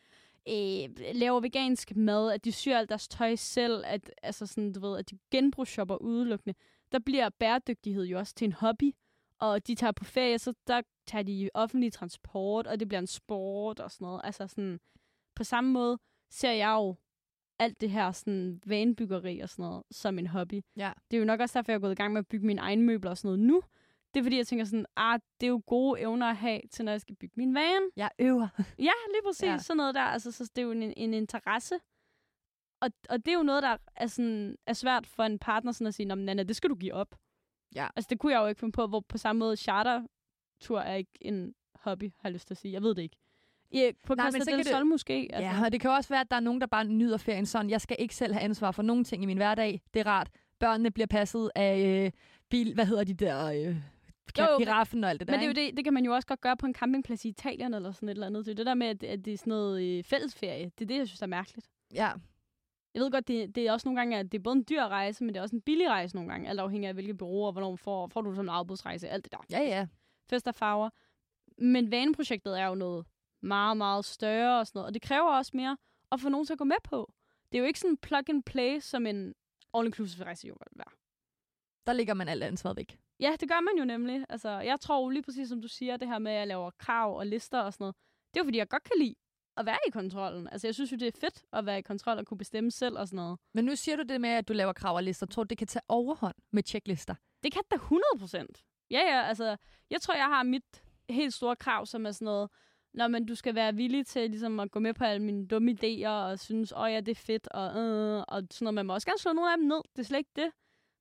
øh, 0.50 0.90
laver 1.14 1.40
vegansk 1.40 1.96
mad, 1.96 2.32
at 2.32 2.46
de 2.46 2.52
syr 2.52 2.78
alt 2.78 2.90
deres 2.90 3.08
tøj 3.08 3.36
selv, 3.36 3.84
at, 3.86 4.12
altså 4.24 4.46
sådan, 4.46 4.74
du 4.74 4.80
ved, 4.80 4.98
at 4.98 5.10
de 5.10 5.18
genbrugsshopper 5.32 5.96
udelukkende. 5.96 6.56
Der 6.92 7.00
bliver 7.00 7.30
bæredygtighed 7.30 8.04
jo 8.04 8.20
også 8.20 8.36
til 8.36 8.46
en 8.46 8.54
hobby, 8.54 8.96
og 9.40 9.68
de 9.68 9.76
tager 9.76 9.92
på 9.92 10.04
ferie, 10.04 10.40
så 10.40 10.54
der 10.68 10.82
tager 11.08 11.24
de 11.24 11.50
offentlig 11.54 11.94
transport, 11.94 12.68
og 12.68 12.80
det 12.80 12.88
bliver 12.88 13.00
en 13.00 13.08
sport 13.08 13.80
og 13.80 13.92
sådan 13.92 14.06
noget. 14.06 14.22
Altså 14.24 14.48
sådan, 14.48 14.80
på 15.36 15.44
samme 15.44 15.72
måde 15.72 15.98
ser 16.30 16.52
jeg 16.52 16.74
jo 16.74 16.96
alt 17.60 17.82
det 17.82 17.90
her 17.90 18.12
sådan 18.12 18.62
vanebyggeri 18.66 19.40
og 19.40 19.50
sådan 19.50 19.64
noget 19.64 19.84
som 19.92 20.20
en 20.20 20.28
hobby. 20.28 20.62
Ja. 20.78 20.92
Det 21.12 21.18
er 21.18 21.20
jo 21.20 21.26
nok 21.26 21.40
også 21.40 21.60
derfor, 21.60 21.72
jeg 21.72 21.78
er 21.78 21.82
gået 21.82 21.92
i 21.92 21.96
gang 21.96 22.14
med 22.14 22.20
at 22.20 22.28
bygge 22.28 22.46
mine 22.46 22.62
egne 22.62 22.84
møbler 22.84 23.12
og 23.12 23.18
sådan 23.18 23.28
noget 23.28 23.40
nu. 23.40 23.62
Det 24.14 24.20
er 24.20 24.24
fordi, 24.24 24.38
jeg 24.38 24.48
tænker 24.48 24.66
sådan, 24.66 24.86
ah, 24.96 25.20
det 25.40 25.48
er 25.48 25.52
jo 25.52 25.62
gode 25.66 26.00
evner 26.02 26.28
at 26.28 26.38
have 26.38 26.62
til, 26.72 26.86
når 26.86 26.92
jeg 26.92 27.02
skal 27.02 27.16
bygge 27.16 27.34
min 27.38 27.54
van. 27.54 27.90
Jeg 27.96 28.10
øver. 28.20 28.48
Ja, 28.60 28.92
lige 29.14 29.24
præcis. 29.26 29.44
Ja. 29.44 29.52
Ja. 29.52 29.58
Sådan 29.58 29.78
noget 29.78 29.96
der. 29.96 30.02
Altså, 30.02 30.32
så 30.32 30.52
det 30.56 30.62
er 30.62 30.66
jo 30.66 30.72
en, 30.72 30.94
en 30.98 31.14
interesse. 31.14 31.76
Og, 32.82 32.90
og 33.10 33.26
det 33.26 33.28
er 33.32 33.38
jo 33.38 33.44
noget, 33.44 33.64
der 33.64 33.78
er, 33.96 34.08
sådan, 34.08 34.58
er 34.68 34.74
svært 34.74 35.08
for 35.08 35.24
en 35.24 35.40
partner 35.40 35.72
sådan 35.72 35.88
at 35.88 35.94
sige, 35.94 36.06
Nå, 36.06 36.16
men 36.16 36.26
Nana, 36.26 36.44
det 36.44 36.56
skal 36.56 36.70
du 36.70 36.76
give 36.76 36.94
op. 36.94 37.16
Ja. 37.76 37.88
Altså, 37.96 38.08
det 38.10 38.20
kunne 38.20 38.34
jeg 38.34 38.40
jo 38.40 38.48
ikke 38.48 38.60
finde 38.60 38.72
på, 38.72 38.88
hvor 38.88 39.00
på 39.00 39.18
samme 39.18 39.40
måde 39.40 39.58
chartertur 39.58 40.80
er 40.80 40.96
ikke 40.96 41.12
en 41.22 41.56
hobby, 41.76 42.04
har 42.04 42.30
jeg 42.30 42.34
lyst 42.34 42.48
til 42.48 42.54
at 42.54 42.58
sige. 42.58 42.74
Jeg 42.74 42.82
ved 42.82 42.96
det 42.96 43.02
ikke. 43.02 43.18
Ja, 43.74 43.92
på 44.04 44.16
Nej, 44.16 44.32
men 44.32 44.42
så 44.42 44.50
kan 44.50 44.60
det- 44.60 44.68
Sol 44.68 44.86
måske. 44.86 45.30
Altså. 45.34 45.50
Ja, 45.58 45.66
og 45.66 45.72
det 45.72 45.82
kan 45.82 45.90
også 45.90 46.10
være, 46.10 46.22
at 46.22 46.32
der 46.32 46.36
er 46.36 46.40
nogen, 46.42 46.62
der 46.62 46.68
bare 46.68 46.86
nyder 46.86 47.18
ferien 47.18 47.46
sådan. 47.46 47.70
Jeg 47.70 47.82
skal 47.82 47.96
ikke 48.00 48.16
selv 48.16 48.34
have 48.34 48.44
ansvar 48.44 48.72
for 48.72 48.84
nogen 48.84 49.04
ting 49.04 49.24
i 49.24 49.26
min 49.26 49.38
hverdag. 49.38 49.82
Det 49.94 50.00
er 50.00 50.06
rart. 50.08 50.30
Børnene 50.60 50.92
bliver 50.92 51.08
passet 51.08 51.52
af 51.56 51.80
øh, 52.06 52.12
bil... 52.50 52.74
Hvad 52.74 52.86
hedder 52.86 53.04
de 53.04 53.14
der... 53.14 53.46
Øh, 53.46 53.76
Jo, 54.40 54.58
giraffen 54.58 55.04
og 55.04 55.10
alt 55.10 55.20
det 55.20 55.28
der, 55.28 55.34
Men 55.34 55.40
det 55.40 55.46
er 55.60 55.64
jo 55.64 55.68
det, 55.70 55.78
det 55.78 55.84
kan 55.86 55.94
man 55.94 56.06
jo 56.06 56.14
også 56.16 56.28
godt 56.28 56.42
gøre 56.42 56.58
på 56.58 56.66
en 56.66 56.74
campingplads 56.74 57.26
i 57.26 57.28
Italien 57.30 57.74
eller 57.74 57.92
sådan 57.92 58.10
et 58.10 58.14
eller 58.14 58.28
andet. 58.28 58.46
Det 58.46 58.52
er 58.52 58.56
det 58.56 58.66
der 58.66 58.74
med, 58.74 58.88
at, 58.88 59.04
at 59.04 59.26
det 59.26 59.34
er 59.34 59.38
sådan 59.38 59.52
noget 59.52 59.84
øh, 59.98 60.04
fællesferie. 60.04 60.64
Det 60.80 60.82
er 60.82 60.88
det, 60.88 60.98
jeg 60.98 61.08
synes 61.08 61.22
er 61.22 61.26
mærkeligt. 61.28 61.68
Ja, 61.94 62.12
Jeg 62.94 63.02
ved 63.02 63.12
godt, 63.12 63.28
det, 63.28 63.56
det 63.56 63.68
er 63.68 63.72
også 63.72 63.88
nogle 63.88 64.00
gange, 64.00 64.18
at 64.18 64.32
det 64.32 64.38
er 64.38 64.42
både 64.44 64.56
en 64.56 64.66
dyr 64.70 64.84
rejse, 64.84 65.24
men 65.24 65.34
det 65.34 65.38
er 65.40 65.42
også 65.44 65.56
en 65.56 65.62
billig 65.62 65.90
rejse 65.90 66.16
nogle 66.16 66.32
gange, 66.32 66.50
alt 66.50 66.60
afhængig 66.60 66.88
af, 66.88 66.94
hvilke 66.94 67.14
bureauer, 67.14 67.52
hvornår 67.52 67.76
får, 67.76 68.08
får 68.08 68.22
du 68.22 68.36
som 68.36 68.46
en 68.46 68.50
afbudsrejse, 68.50 69.10
alt 69.10 69.24
det 69.24 69.32
der. 69.32 69.38
ja, 69.52 69.60
ja. 69.64 69.88
Fest 70.30 70.48
og 70.48 70.56
farver. 70.56 70.90
Men 71.58 71.92
vaneprojektet 71.92 72.60
er 72.60 72.66
jo 72.66 72.76
noget 72.76 73.06
meget, 73.46 73.78
meget 73.78 74.06
større 74.06 74.60
og 74.60 74.68
sådan 74.68 74.80
noget, 74.80 74.88
og 74.88 74.94
det 74.94 75.02
kræver 75.02 75.32
også 75.32 75.52
mere 75.54 75.78
at 76.12 76.22
få 76.22 76.30
nogen 76.30 76.46
til 76.46 76.54
at 76.54 76.60
gå 76.60 76.64
med 76.64 76.82
på. 76.84 77.14
Det 77.52 77.58
er 77.58 77.60
jo 77.60 77.66
ikke 77.66 77.80
sådan 77.80 77.98
plug 77.98 78.30
and 78.30 78.44
play, 78.44 78.80
som 78.80 79.06
en 79.06 79.36
all-inclusive 79.78 80.24
rejse 80.24 80.48
jo 80.48 80.54
vil 80.54 80.68
være. 80.76 80.92
Der 81.88 81.94
ligger 81.94 82.14
man 82.14 82.28
alt 82.28 82.44
ansvaret 82.44 82.78
væk. 82.78 83.00
Ja, 83.20 83.36
det 83.40 83.50
gør 83.50 83.60
man 83.62 83.74
jo 83.78 83.86
nemlig. 83.86 84.26
Altså, 84.30 84.50
jeg 84.50 84.80
tror 84.80 85.10
lige 85.10 85.24
præcis, 85.24 85.50
som 85.50 85.62
du 85.62 85.68
siger, 85.68 85.98
det 85.98 86.08
her 86.08 86.20
med, 86.20 86.32
at 86.32 86.38
jeg 86.38 86.48
laver 86.48 86.72
krav 86.78 87.18
og 87.18 87.28
lister 87.28 87.60
og 87.60 87.74
sådan 87.74 87.84
noget. 87.84 87.96
Det 88.34 88.40
er 88.40 88.44
jo, 88.44 88.46
fordi 88.46 88.58
jeg 88.58 88.70
godt 88.70 88.84
kan 88.84 88.96
lide 89.00 89.16
at 89.58 89.66
være 89.66 89.78
i 89.88 89.92
kontrollen. 89.92 90.48
Altså, 90.48 90.68
jeg 90.68 90.76
synes 90.76 90.92
jo, 90.92 90.98
det 90.98 91.08
er 91.08 91.20
fedt 91.20 91.44
at 91.54 91.66
være 91.66 91.80
i 91.80 91.82
kontrol 91.82 92.18
og 92.18 92.26
kunne 92.26 92.38
bestemme 92.38 92.72
selv 92.72 92.98
og 92.98 93.08
sådan 93.08 93.18
noget. 93.18 93.40
Men 93.54 93.66
nu 93.66 93.76
siger 93.76 93.96
du 93.96 94.04
det 94.04 94.22
med, 94.22 94.30
at 94.30 94.48
du 94.48 94.54
laver 94.54 94.74
krav 94.74 94.96
og 94.96 95.04
lister. 95.04 95.26
Tror 95.26 95.44
du, 95.44 95.48
det 95.48 95.58
kan 95.58 95.68
tage 95.68 95.84
overhånd 95.88 96.36
med 96.52 96.64
checklister? 96.64 97.16
Det 97.44 97.54
kan 97.54 97.62
da 97.72 97.76
100 97.76 98.04
procent. 98.20 98.64
Ja, 98.92 99.00
ja, 99.00 99.22
altså, 99.22 99.58
jeg 99.90 100.02
tror, 100.02 100.14
jeg 100.14 100.26
har 100.26 100.44
mit 100.44 100.84
helt 101.10 101.34
store 101.34 101.56
krav, 101.56 101.86
som 101.86 102.06
er 102.06 102.12
sådan 102.12 102.26
noget, 102.26 102.50
når 102.96 103.08
men 103.08 103.26
du 103.26 103.36
skal 103.36 103.56
være 103.56 103.76
villig 103.76 104.06
til 104.06 104.30
ligesom, 104.30 104.60
at 104.60 104.72
gå 104.72 104.80
med 104.80 104.94
på 104.94 105.04
alle 105.04 105.24
mine 105.24 105.48
dumme 105.48 105.72
idéer, 105.72 106.10
og 106.10 106.40
synes, 106.40 106.74
åh 106.78 106.92
ja, 106.92 107.00
det 107.00 107.12
er 107.12 107.16
fedt, 107.16 107.48
og, 107.48 107.82
øh, 107.82 108.24
og 108.28 108.44
sådan 108.52 108.66
noget. 108.66 108.74
Man 108.74 108.86
må 108.86 108.94
også 108.94 109.08
gerne 109.08 109.20
slå 109.20 109.34
nogle 109.34 109.52
af 109.52 109.58
dem 109.58 109.68
ned, 109.68 109.82
det 109.96 110.00
er 110.00 110.04
slet 110.04 110.18
ikke 110.18 110.32
det. 110.36 110.52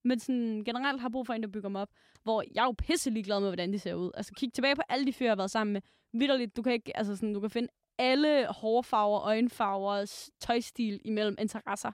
Men 0.05 0.19
sådan, 0.19 0.63
generelt 0.65 1.01
har 1.01 1.09
brug 1.09 1.27
for 1.27 1.35
en, 1.35 1.43
der 1.43 1.49
bygger 1.49 1.69
dem 1.69 1.77
op, 1.77 1.89
hvor 2.23 2.45
jeg 2.55 2.63
er 2.63 2.67
jo 2.67 2.75
pisselig 2.79 3.25
glad 3.25 3.41
med, 3.41 3.49
hvordan 3.49 3.73
de 3.73 3.79
ser 3.79 3.95
ud. 3.95 4.11
Altså, 4.15 4.33
kig 4.37 4.53
tilbage 4.53 4.77
på 4.77 4.83
alle 4.89 5.07
de 5.07 5.13
fyre, 5.13 5.27
jeg 5.27 5.31
har 5.31 5.37
været 5.37 5.51
sammen 5.51 5.73
med. 5.73 5.81
Vitterligt, 6.13 6.57
du 6.57 6.63
kan 6.63 6.73
ikke, 6.73 6.97
altså 6.97 7.17
sådan, 7.17 7.35
du 7.35 7.41
kan 7.41 7.51
finde 7.51 7.69
alle 7.99 8.47
hårfarver, 8.47 9.21
øjenfarver, 9.21 10.29
tøjstil 10.41 11.01
imellem 11.05 11.37
interesser. 11.39 11.93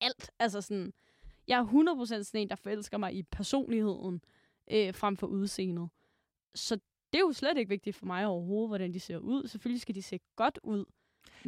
Alt. 0.00 0.30
Altså 0.38 0.60
sådan, 0.60 0.92
jeg 1.48 1.58
er 1.58 1.64
100% 1.64 2.22
sådan 2.22 2.40
en, 2.40 2.48
der 2.48 2.56
forelsker 2.56 2.98
mig 2.98 3.14
i 3.14 3.22
personligheden, 3.22 4.20
øh, 4.70 4.94
frem 4.94 5.16
for 5.16 5.26
udseendet. 5.26 5.88
Så 6.54 6.78
det 7.12 7.18
er 7.18 7.22
jo 7.22 7.32
slet 7.32 7.56
ikke 7.58 7.68
vigtigt 7.68 7.96
for 7.96 8.06
mig 8.06 8.26
overhovedet, 8.26 8.68
hvordan 8.70 8.94
de 8.94 9.00
ser 9.00 9.18
ud. 9.18 9.46
Selvfølgelig 9.48 9.80
skal 9.80 9.94
de 9.94 10.02
se 10.02 10.20
godt 10.36 10.58
ud. 10.62 10.76
Men, 10.78 10.84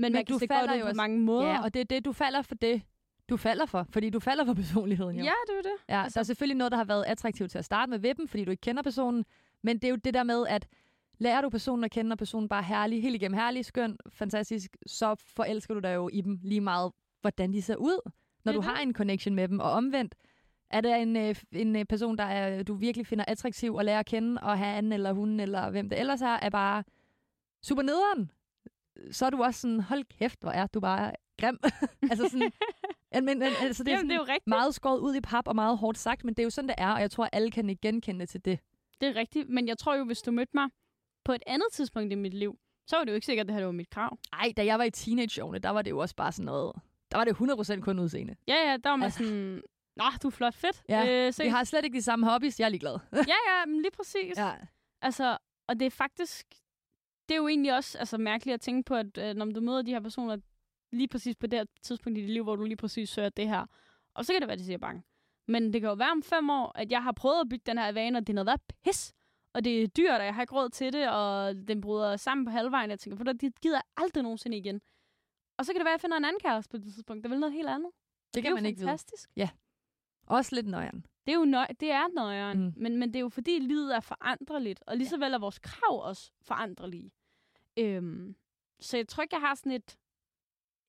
Men 0.03 0.13
man 0.13 0.25
du 0.25 0.33
kan 0.33 0.39
se 0.39 0.47
falder 0.47 0.67
godt 0.67 0.77
ud 0.77 0.83
på 0.83 0.87
også- 0.89 0.97
mange 0.97 1.19
måder. 1.21 1.49
Ja, 1.49 1.63
og 1.63 1.75
det 1.75 1.81
er 1.81 1.85
det, 1.85 2.05
du 2.05 2.13
falder 2.13 2.43
for 2.43 2.55
det, 2.55 2.83
du 3.29 3.37
falder 3.37 3.67
for. 3.67 3.87
Fordi 3.91 4.11
du 4.11 4.21
falder 4.21 4.45
for 4.45 4.55
personligheden, 4.63 5.17
jo. 5.17 5.25
ja, 5.25 5.33
det 5.47 5.59
er 5.59 5.63
det. 5.63 5.73
Ja, 5.89 6.03
Altså- 6.03 6.15
der 6.17 6.21
er 6.21 6.25
selvfølgelig 6.25 6.57
noget, 6.57 6.71
der 6.71 6.77
har 6.79 6.85
været 6.85 7.05
attraktivt 7.07 7.51
til 7.51 7.59
at 7.59 7.65
starte 7.65 7.91
med 7.91 7.99
ved 7.99 8.15
dem, 8.15 8.29
fordi 8.29 8.45
du 8.45 8.51
ikke 8.51 8.61
kender 8.61 8.83
personen. 8.83 9.25
Men 9.63 9.77
det 9.77 9.85
er 9.85 9.89
jo 9.91 9.97
det 9.97 10.15
der 10.15 10.23
med, 10.23 10.47
at 10.49 10.67
lærer 11.19 11.41
du 11.41 11.49
personen 11.51 11.85
at 11.85 11.91
kende, 11.91 12.13
og 12.15 12.19
personen 12.19 12.49
bare 12.49 12.61
er 12.61 12.65
herlig, 12.65 13.03
helt 13.03 13.15
igennem 13.15 13.39
herlig, 13.39 13.65
skøn, 13.65 13.97
fantastisk, 14.09 14.77
så 14.87 15.15
forelsker 15.15 15.75
du 15.75 15.81
dig 15.81 15.95
jo 15.95 16.09
i 16.13 16.21
dem 16.21 16.39
lige 16.43 16.61
meget, 16.61 16.93
hvordan 17.21 17.53
de 17.53 17.63
ser 17.63 17.77
ud, 17.77 18.11
når 18.45 18.53
du 18.53 18.59
det. 18.59 18.65
har 18.67 18.77
en 18.81 18.95
connection 18.95 19.35
med 19.35 19.49
dem. 19.49 19.61
Og 19.61 19.71
omvendt, 19.71 20.15
er 20.71 20.81
det 20.81 21.03
en, 21.03 21.17
øh, 21.17 21.35
en 21.53 21.77
øh, 21.77 21.85
person, 21.85 22.19
der 22.19 22.25
er, 22.25 22.63
du 22.63 22.75
virkelig 22.75 23.07
finder 23.07 23.25
attraktiv 23.29 23.77
at 23.79 23.85
lære 23.85 23.99
at 23.99 24.07
kende, 24.07 24.41
og 24.43 24.59
han 24.59 24.93
eller 24.93 25.13
hun, 25.13 25.41
eller 25.41 25.71
hvem 25.71 25.89
det 25.89 26.01
ellers 26.01 26.23
er, 26.23 26.39
er 26.43 26.51
bare 26.51 26.85
super 27.63 27.83
nederen, 27.83 28.31
så 29.11 29.27
er 29.27 29.31
du 29.31 29.43
også 29.43 29.61
sådan, 29.61 29.81
hold 29.81 30.05
kæft, 30.19 30.41
hvor 30.41 30.51
er 30.51 30.67
du 30.67 30.81
bare 30.81 31.13
grim. 31.41 31.59
altså 32.11 32.29
sådan, 32.29 32.53
men, 33.27 33.39
men, 33.39 33.43
altså, 33.61 33.85
det 33.85 33.93
er, 33.93 33.97
Jamen, 33.97 34.11
det 34.11 34.15
er 34.15 34.19
jo 34.19 34.25
rigtigt. 34.25 34.47
meget 34.47 34.75
skåret 34.75 34.99
ud 34.99 35.15
i 35.15 35.21
pap 35.21 35.49
og 35.49 35.55
meget 35.55 35.79
hårdt 35.79 35.99
sagt, 35.99 36.25
men 36.25 36.35
det 36.35 36.43
er 36.43 36.45
jo 36.45 36.51
sådan, 36.51 36.69
det 36.69 36.75
er, 36.79 36.93
og 36.93 37.01
jeg 37.01 37.11
tror, 37.11 37.29
alle 37.33 37.51
kan 37.51 37.71
ikke 37.71 37.81
genkende 37.81 38.27
til 38.27 38.45
det. 38.45 38.59
Det 39.01 39.09
er 39.09 39.17
rigtigt. 39.17 39.49
Men 39.49 39.69
jeg 39.69 39.79
tror 39.79 39.95
jo, 39.97 40.05
hvis 40.05 40.23
du 40.23 40.31
mødte 40.31 40.51
mig 40.55 40.69
på 41.25 41.33
et 41.33 41.43
andet 41.47 41.67
tidspunkt 41.73 42.13
i 42.13 42.15
mit 42.15 42.35
liv, 42.35 42.59
så 42.87 42.97
var 42.97 43.05
det 43.05 43.11
jo 43.11 43.15
ikke 43.15 43.27
sikkert, 43.27 43.45
at 43.45 43.49
det 43.49 43.55
her 43.57 43.65
var 43.65 43.73
mit 43.73 43.91
krav. 43.91 44.19
Ej, 44.33 44.53
da 44.57 44.65
jeg 44.65 44.79
var 44.79 44.85
i 44.85 44.91
teenageårene, 44.91 45.59
der 45.59 45.71
var 45.71 45.83
det 45.83 45.91
jo 45.91 45.99
også 45.99 46.17
bare 46.17 46.33
sådan 46.33 46.45
noget... 46.45 46.73
Der 47.13 47.19
var 47.19 47.25
det 47.25 47.77
100% 47.77 47.81
kun 47.81 47.99
udseende. 47.99 48.35
Ja, 48.49 48.71
ja, 48.71 48.77
der 48.85 48.91
var 48.91 48.97
man 48.97 49.05
Altså. 49.05 49.25
sådan, 49.25 49.63
Nå, 50.01 50.11
du 50.23 50.29
er 50.29 50.31
flot, 50.31 50.55
fedt. 50.55 50.83
Ja, 50.89 51.27
øh. 51.27 51.33
Vi 51.39 51.49
har 51.49 51.65
slet 51.65 51.85
ikke 51.85 51.97
de 51.97 52.03
samme 52.03 52.27
hobbies, 52.27 52.61
jeg 52.61 52.65
er 52.67 52.69
ligeglad. 52.69 52.99
ja, 53.33 53.39
ja, 53.51 53.67
men 53.67 53.83
lige 53.83 53.91
præcis. 53.91 54.39
ja. 54.39 54.53
Altså, 55.03 55.39
og 55.69 55.81
det 55.81 55.87
er 55.87 55.91
faktisk, 55.91 56.47
det 57.29 57.35
er 57.35 57.39
jo 57.39 57.49
egentlig 57.49 57.75
også 57.75 57.99
altså, 57.99 58.19
mærkeligt 58.19 58.55
at 58.55 58.61
tænke 58.61 58.87
på, 58.87 58.95
at 58.95 59.19
øh, 59.19 59.35
når 59.35 59.45
du 59.45 59.61
møder 59.61 59.83
de 59.83 59.91
her 59.91 60.01
personer 60.01 60.37
lige 60.93 61.09
præcis 61.09 61.37
på 61.37 61.47
det 61.47 61.59
her 61.59 61.67
tidspunkt 61.83 62.19
i 62.19 62.21
dit 62.23 62.31
liv, 62.31 62.43
hvor 62.43 62.57
du 62.57 62.65
lige 62.65 62.77
præcis 62.77 63.11
søger 63.11 63.29
det 63.29 63.49
her, 63.49 63.67
og 64.15 64.25
så 64.25 64.33
kan 64.33 64.41
det 64.41 64.49
være, 64.49 64.53
at 64.53 64.59
de 64.59 64.65
siger 64.65 64.79
bange. 64.79 65.03
Men 65.49 65.73
det 65.73 65.81
kan 65.81 65.89
jo 65.91 65.95
være 65.95 66.11
om 66.11 66.23
fem 66.23 66.51
år, 66.51 66.73
at 66.75 66.93
jeg 66.93 67.03
har 67.03 67.13
prøvet 67.13 67.41
at 67.41 67.49
bygge 67.49 67.63
den 67.67 67.79
her 67.79 67.93
vane, 67.93 68.19
og 68.19 68.27
det 68.27 68.33
er 68.33 68.35
noget 68.35 68.47
været 68.47 68.61
pis. 68.85 69.15
Og 69.55 69.65
det 69.65 69.83
er 69.83 69.87
dyrt, 69.87 70.21
og 70.21 70.25
jeg 70.25 70.35
har 70.35 70.43
ikke 70.43 70.55
råd 70.55 70.69
til 70.69 70.93
det, 70.93 71.11
og 71.11 71.55
den 71.69 71.81
bryder 71.81 72.17
sammen 72.17 72.45
på 72.45 72.51
halvvejen. 72.51 72.91
Jeg 72.91 72.99
tænker, 72.99 73.17
for 73.17 73.25
det 73.25 73.61
gider 73.61 73.77
jeg 73.77 73.83
aldrig 73.97 74.23
nogensinde 74.23 74.57
igen. 74.57 74.81
Og 75.59 75.67
så 75.67 75.73
kan 75.73 75.81
det 75.81 75.85
være, 75.85 75.95
at 75.95 75.99
jeg 75.99 76.01
finder 76.01 76.17
en 76.17 76.25
anden 76.25 76.41
kæreste 76.41 76.71
på 76.71 76.77
det 76.77 76.93
tidspunkt. 76.93 77.23
Det 77.25 77.31
vil 77.31 77.41
noget 77.41 77.53
helt 77.53 77.69
andet. 77.69 77.91
Det 78.27 78.35
det 78.35 78.43
kan 78.43 78.55
man 78.55 78.67
ikke 78.67 78.79
vide. 78.79 78.89
fantastisk. 78.89 79.31
Også 80.31 80.55
lidt 80.55 80.67
nøjeren. 80.67 81.07
Det 81.27 81.33
er 81.35 81.39
jo 81.39 81.45
nøj, 81.45 81.67
det 81.81 81.91
er 81.91 82.09
nøjeren, 82.15 82.59
Mm. 82.65 82.73
men, 82.77 82.97
men 82.97 83.09
det 83.09 83.17
er 83.17 83.21
jo 83.21 83.29
fordi, 83.29 83.59
livet 83.59 83.97
er 83.97 84.01
foranderligt, 84.01 84.83
og 84.87 84.97
lige 84.97 85.09
så 85.09 85.17
vel 85.19 85.33
er 85.35 85.39
vores 85.39 85.59
krav 85.59 86.05
også 86.07 86.33
foranderlige. 86.43 87.11
Øhm, 87.77 88.37
så 88.81 88.97
jeg 88.97 89.09
tror 89.09 89.23
ikke, 89.23 89.35
jeg 89.37 89.41
har 89.49 89.55
sådan 89.55 89.73
et, 89.73 89.97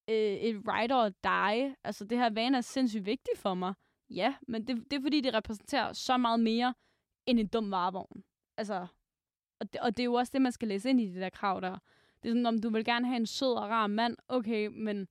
øh, 0.10 0.16
et 0.48 0.62
ride 0.68 0.94
or 0.96 1.10
die. 1.10 1.76
Altså, 1.84 2.06
det 2.06 2.18
her 2.18 2.30
vane 2.30 2.58
er 2.58 2.62
sindssygt 2.62 3.06
vigtigt 3.06 3.38
for 3.38 3.54
mig. 3.54 3.74
Ja, 4.10 4.36
men 4.48 4.68
det, 4.68 4.92
det 4.92 4.98
er 4.98 5.02
fordi, 5.02 5.22
det 5.22 5.34
repræsenterer 5.34 5.94
så 5.94 6.18
meget 6.18 6.39
mere 6.39 6.74
end 7.26 7.39
en 7.39 7.48
dum 7.48 7.72
varevogn. 7.72 8.24
Altså, 8.58 8.88
og 9.60 9.74
det, 9.74 9.82
og 9.82 9.98
det 9.98 10.04
er 10.04 10.06
jo 10.06 10.14
også 10.14 10.32
det, 10.34 10.42
man 10.42 10.52
skal 10.52 10.68
læse 10.68 10.89
ind 10.89 11.02
i 11.02 11.06
det 11.06 11.22
der 11.22 11.30
krav 11.30 11.62
der. 11.62 11.78
Det 12.24 12.30
er 12.30 12.34
sådan, 12.34 12.46
om 12.46 12.60
du 12.62 12.70
vil 12.70 12.86
gerne 12.86 13.08
have 13.08 13.16
en 13.20 13.26
sød 13.26 13.54
og 13.54 13.70
rar 13.70 13.88
mand, 13.88 14.18
okay, 14.28 14.68
men 14.68 15.08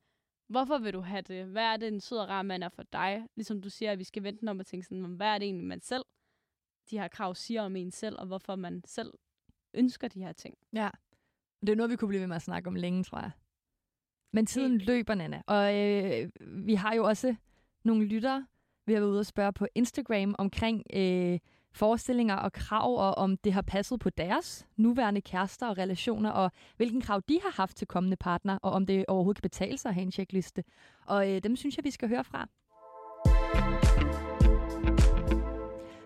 hvorfor 0.51 0.79
vil 0.79 0.93
du 0.93 1.01
have 1.01 1.23
det? 1.23 1.47
Hvad 1.47 1.63
er 1.65 1.77
det, 1.77 1.89
en 1.89 2.01
sød 2.01 2.19
og 2.19 2.29
rar 2.29 2.43
mand 2.43 2.65
er 2.65 2.69
for 2.69 2.83
dig? 2.83 3.27
Ligesom 3.37 3.63
du 3.63 3.71
siger, 3.71 3.93
at 3.93 3.99
vi 3.99 4.05
skal 4.05 4.23
vente 4.23 4.51
om 4.51 4.61
at 4.61 4.67
tænke 4.67 4.87
sådan, 4.87 4.99
"Jamen, 4.99 5.17
hvad 5.17 5.27
er 5.27 5.39
det 5.39 5.45
egentlig, 5.45 5.67
man 5.67 5.81
selv, 5.81 6.05
de 6.91 6.99
her 6.99 7.09
krav 7.09 7.35
siger 7.35 7.63
om 7.63 7.77
en 7.77 7.91
selv, 7.91 8.17
og 8.19 8.27
hvorfor 8.27 8.57
man 8.57 8.83
selv 8.87 9.13
ønsker 9.75 10.09
de 10.09 10.21
her 10.21 10.33
ting. 10.33 10.55
Ja. 10.73 10.91
Det 11.61 11.69
er 11.69 11.77
noget, 11.77 11.91
vi 11.91 11.97
kunne 11.97 12.09
blive 12.09 12.21
ved 12.21 12.27
med 12.29 12.37
at 12.37 12.43
snakke 12.43 12.69
om 12.69 12.75
længe, 12.75 13.05
tror 13.05 13.19
jeg. 13.19 13.31
Men 14.33 14.47
tiden 14.47 14.73
Helt. 14.73 14.87
løber, 14.87 15.15
Nana. 15.15 15.43
Og 15.47 15.79
øh, 15.79 16.31
vi 16.41 16.75
har 16.75 16.95
jo 16.95 17.05
også 17.05 17.35
nogle 17.85 18.05
lyttere, 18.05 18.47
vi 18.87 18.93
har 18.93 19.01
været 19.01 19.11
ude 19.11 19.21
og 19.21 19.27
spørge 19.27 19.53
på 19.53 19.67
Instagram 19.75 20.35
omkring 20.39 20.83
øh, 20.95 21.39
forestillinger 21.73 22.37
og 22.37 22.53
krav, 22.53 22.97
og 22.97 23.15
om 23.15 23.37
det 23.37 23.53
har 23.53 23.63
passet 23.63 24.01
på 24.01 24.11
deres 24.11 24.67
nuværende 24.77 25.21
kærester 25.21 25.69
og 25.69 25.79
relationer, 25.79 26.31
og 26.31 26.51
hvilken 26.77 27.01
krav 27.01 27.23
de 27.29 27.41
har 27.43 27.53
haft 27.57 27.77
til 27.77 27.87
kommende 27.87 28.17
partner, 28.17 28.59
og 28.63 28.73
om 28.73 28.87
det 28.87 29.05
overhovedet 29.09 29.43
kan 29.43 29.51
betale 29.51 29.79
sig 29.79 29.89
at 29.89 29.95
have 29.95 30.03
en 30.03 30.13
checkliste. 30.13 30.65
Og 31.07 31.31
øh, 31.31 31.43
dem 31.43 31.57
synes 31.57 31.77
jeg, 31.77 31.85
vi 31.85 31.91
skal 31.91 32.09
høre 32.09 32.25
fra. 32.25 32.49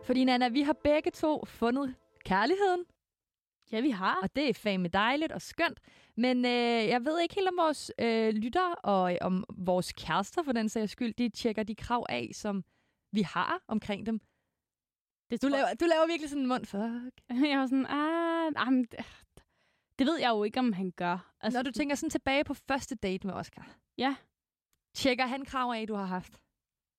Fordi 0.05 0.25
Nana, 0.25 0.49
vi 0.49 0.63
har 0.63 0.77
begge 0.85 1.11
to 1.11 1.45
fundet 1.45 1.95
kærligheden, 2.25 2.85
Ja, 3.73 3.81
vi 3.81 3.91
har. 3.91 4.19
og 4.23 4.37
det 4.37 4.49
er 4.49 4.55
fandme 4.55 4.89
dejligt 4.89 5.33
og 5.33 5.43
skønt. 5.43 5.81
Men 6.17 6.45
øh, 6.45 6.89
jeg 6.89 7.05
ved 7.05 7.21
ikke 7.21 7.35
helt 7.35 7.49
om 7.49 7.57
vores 7.57 7.93
øh, 7.99 8.35
lyttere 8.35 8.75
og 8.75 9.13
øh, 9.13 9.19
om 9.21 9.45
vores 9.59 9.93
kærester 9.93 10.43
for 10.43 10.53
den 10.53 10.69
sags 10.69 10.93
skyld, 10.93 11.15
de 11.15 11.29
tjekker 11.29 11.63
de 11.63 11.75
krav 11.75 12.07
af, 12.09 12.31
som 12.33 12.65
vi 13.13 13.23
har 13.23 13.59
omkring 13.69 14.07
dem. 14.07 14.21
Det 15.31 15.43
Du 15.43 15.49
laver, 15.49 15.75
du 15.81 15.85
laver 15.85 16.07
virkelig 16.07 16.31
sådan 16.31 16.43
en 16.43 16.49
mund, 16.49 16.67
fuck. 16.67 17.15
Jeg 17.51 17.59
var 17.59 17.67
sådan, 17.67 17.87
ah, 17.87 18.53
ah 18.57 18.73
men, 18.73 18.85
det, 18.85 18.99
det 19.99 20.07
ved 20.07 20.19
jeg 20.19 20.31
jo 20.31 20.45
ikke, 20.45 20.59
om 20.59 20.73
han 20.73 20.91
gør. 20.91 21.35
Altså, 21.41 21.59
Når 21.59 21.63
du 21.63 21.71
tænker 21.71 21.97
sådan 21.97 22.11
tilbage 22.11 22.45
på 22.45 22.55
første 22.55 22.95
date 22.95 23.27
med 23.27 23.35
Oscar. 23.35 23.77
Ja. 23.99 24.17
Tjekker 24.95 25.27
han 25.27 25.45
krav 25.45 25.73
af, 25.73 25.87
du 25.87 25.95
har 25.95 26.05
haft? 26.05 26.41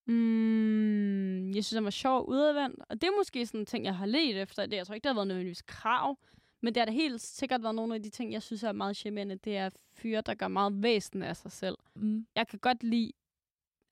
Mm, 0.08 1.52
jeg 1.52 1.66
synes, 1.66 1.74
han 1.74 1.84
var 1.84 1.90
sjov 1.90 2.30
udadvendt. 2.30 2.80
Og 2.90 3.02
det 3.02 3.08
er 3.08 3.18
måske 3.18 3.46
sådan 3.46 3.60
en 3.60 3.66
ting, 3.66 3.86
jeg 3.86 3.96
har 3.96 4.06
let 4.06 4.42
efter. 4.42 4.66
Det, 4.66 4.78
jeg 4.78 4.88
tror 4.88 4.96
ikke, 4.96 5.04
det 5.04 5.10
har 5.10 5.16
været 5.16 5.28
nødvendigvis 5.28 5.62
krav. 5.62 6.18
Men 6.62 6.76
det 6.76 6.82
har 6.82 6.86
da 6.86 6.92
helt 6.92 7.22
sikkert 7.22 7.64
været 7.64 7.76
nogle 7.76 7.96
af 7.96 8.04
de 8.04 8.10
ting, 8.10 8.34
jeg 8.34 8.42
synes 8.42 8.64
er 8.64 8.72
meget 8.72 8.98
charmerende. 8.98 9.36
Det 9.36 9.58
er 9.58 9.70
fyre, 9.94 10.22
der 10.22 10.34
gør 10.34 10.48
meget 10.48 10.84
væsen 10.84 11.24
af 11.24 11.38
sig 11.38 11.52
selv. 11.52 11.78
Mm. 11.96 12.28
Jeg 12.36 12.48
kan 12.48 12.60
godt 12.60 12.84
lide 12.84 13.12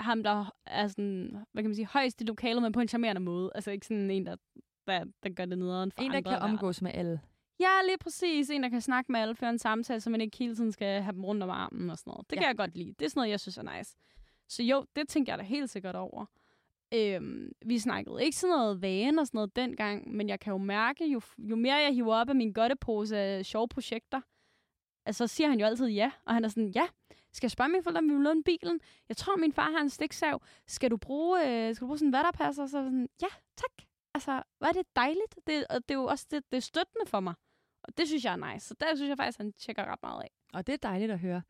ham, 0.03 0.23
der 0.23 0.53
er 0.65 0.87
sådan, 0.87 1.37
hvad 1.51 1.63
kan 1.63 1.69
man 1.69 1.75
sige, 1.75 1.87
højst 1.87 2.21
i 2.21 2.23
lokalet, 2.23 2.61
men 2.63 2.71
på 2.71 2.79
en 2.79 2.87
charmerende 2.87 3.21
måde. 3.21 3.51
Altså 3.55 3.71
ikke 3.71 3.85
sådan 3.87 4.11
en, 4.11 4.25
der, 4.25 4.35
der, 4.87 5.03
der 5.23 5.29
gør 5.29 5.45
det 5.45 5.57
nederen 5.57 5.91
for 5.91 6.01
En, 6.03 6.11
der 6.11 6.17
andre 6.17 6.31
kan 6.31 6.39
omgås 6.41 6.81
med 6.81 6.91
alle. 6.93 7.21
Ja, 7.59 7.81
lige 7.87 7.97
præcis. 7.97 8.49
En, 8.49 8.63
der 8.63 8.69
kan 8.69 8.81
snakke 8.81 9.11
med 9.11 9.19
alle, 9.19 9.35
føre 9.35 9.49
en 9.49 9.59
samtale, 9.59 10.01
så 10.01 10.09
man 10.09 10.21
ikke 10.21 10.37
hele 10.37 10.55
tiden 10.55 10.71
skal 10.71 11.01
have 11.01 11.13
dem 11.13 11.25
rundt 11.25 11.43
om 11.43 11.49
armen 11.49 11.89
og 11.89 11.97
sådan 11.97 12.11
noget. 12.11 12.29
Det 12.29 12.35
Ja. 12.35 12.41
kan 12.41 12.47
jeg 12.47 12.57
godt 12.57 12.77
lide. 12.77 12.93
Det 12.99 13.05
er 13.05 13.09
sådan 13.09 13.19
noget, 13.19 13.29
jeg 13.31 13.39
synes 13.39 13.57
er 13.57 13.77
nice. 13.77 13.95
Så 14.49 14.63
jo, 14.63 14.85
det 14.95 15.07
tænker 15.09 15.31
jeg 15.33 15.39
da 15.39 15.43
helt 15.43 15.69
sikkert 15.69 15.95
over. 15.95 16.25
Øhm, 16.93 17.51
vi 17.65 17.79
snakkede 17.79 18.23
ikke 18.23 18.37
sådan 18.37 18.55
noget 18.55 18.81
vane 18.81 19.21
og 19.21 19.27
sådan 19.27 19.37
noget 19.37 19.55
dengang, 19.55 20.11
men 20.15 20.29
jeg 20.29 20.39
kan 20.39 20.51
jo 20.51 20.57
mærke, 20.57 21.05
jo, 21.11 21.21
jo 21.37 21.55
mere 21.55 21.75
jeg 21.75 21.93
hiver 21.93 22.15
op 22.15 22.29
af 22.29 22.35
min 22.35 22.53
godtepose 22.53 23.17
af 23.17 23.45
sjove 23.45 23.67
projekter, 23.67 24.21
altså, 25.05 25.27
så 25.27 25.35
siger 25.35 25.49
han 25.49 25.59
jo 25.59 25.65
altid 25.65 25.87
ja. 25.87 26.11
Og 26.25 26.33
han 26.33 26.43
er 26.43 26.47
sådan, 26.49 26.69
ja, 26.69 26.87
skal 27.33 27.45
jeg 27.47 27.51
spørge 27.51 27.69
mine 27.69 27.83
forældre, 27.83 27.99
om 27.99 28.09
vi 28.09 28.13
vil 28.13 28.23
låne 28.23 28.43
bilen? 28.43 28.79
Jeg 29.09 29.17
tror, 29.17 29.37
min 29.37 29.53
far 29.53 29.71
har 29.71 29.81
en 29.81 29.89
stiksav. 29.89 30.41
Skal 30.67 30.91
du 30.91 30.97
bruge, 30.97 31.39
øh, 31.39 31.75
skal 31.75 31.85
du 31.85 31.87
bruge 31.87 31.97
sådan 31.97 32.07
en 32.07 32.13
vatterpasser? 32.13 32.65
Så 32.65 32.71
sådan, 32.71 33.09
ja, 33.21 33.27
tak. 33.57 33.87
Altså, 34.13 34.31
er 34.61 34.71
det 34.71 34.85
dejligt. 34.95 35.35
Det, 35.47 35.67
og 35.69 35.75
det 35.75 35.91
er 35.95 35.99
jo 35.99 36.05
også 36.05 36.27
det, 36.31 36.43
det 36.51 36.57
er 36.57 36.61
støttende 36.61 37.05
for 37.07 37.19
mig. 37.19 37.33
Og 37.83 37.97
det 37.97 38.07
synes 38.07 38.25
jeg 38.25 38.33
er 38.33 38.53
nice. 38.53 38.67
Så 38.67 38.75
der 38.79 38.95
synes 38.95 39.09
jeg 39.09 39.17
faktisk, 39.17 39.37
han 39.37 39.53
tjekker 39.53 39.85
ret 39.85 39.99
meget 40.03 40.21
af. 40.21 40.31
Og 40.53 40.67
det 40.67 40.73
er 40.73 40.77
dejligt 40.77 41.11
at 41.11 41.19
høre. 41.19 41.41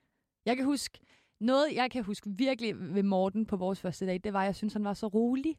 Jeg 0.45 0.55
kan 0.57 0.65
huske, 0.65 0.99
noget 1.39 1.73
jeg 1.73 1.91
kan 1.91 2.03
huske 2.03 2.29
virkelig 2.29 2.95
ved 2.95 3.03
Morten 3.03 3.45
på 3.45 3.57
vores 3.57 3.81
første 3.81 4.05
date, 4.05 4.19
det 4.23 4.33
var, 4.33 4.41
at 4.41 4.45
jeg 4.45 4.55
synes, 4.55 4.73
han 4.73 4.83
var 4.83 4.93
så 4.93 5.07
rolig 5.07 5.57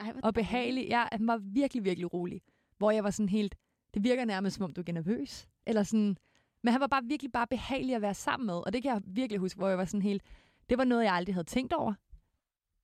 Ej, 0.00 0.12
og 0.22 0.34
behagelig. 0.34 0.88
Ja, 0.88 1.04
han 1.12 1.26
var 1.26 1.36
virkelig, 1.36 1.84
virkelig 1.84 2.14
rolig. 2.14 2.42
Hvor 2.78 2.90
jeg 2.90 3.04
var 3.04 3.10
sådan 3.10 3.28
helt, 3.28 3.54
det 3.94 4.04
virker 4.04 4.24
nærmest 4.24 4.56
som 4.56 4.64
om, 4.64 4.72
du 4.72 4.82
er 4.86 4.92
nervøs. 4.92 5.48
Eller 5.66 5.82
sådan, 5.82 6.16
men 6.62 6.72
han 6.72 6.80
var 6.80 6.86
bare 6.86 7.04
virkelig 7.04 7.32
bare 7.32 7.46
behagelig 7.46 7.94
at 7.94 8.02
være 8.02 8.14
sammen 8.14 8.46
med. 8.46 8.54
Og 8.54 8.72
det 8.72 8.82
kan 8.82 8.92
jeg 8.92 9.02
virkelig 9.06 9.40
huske, 9.40 9.58
hvor 9.58 9.68
jeg 9.68 9.78
var 9.78 9.84
sådan 9.84 10.02
helt, 10.02 10.22
det 10.70 10.78
var 10.78 10.84
noget, 10.84 11.04
jeg 11.04 11.14
aldrig 11.14 11.34
havde 11.34 11.46
tænkt 11.46 11.72
over. 11.72 11.94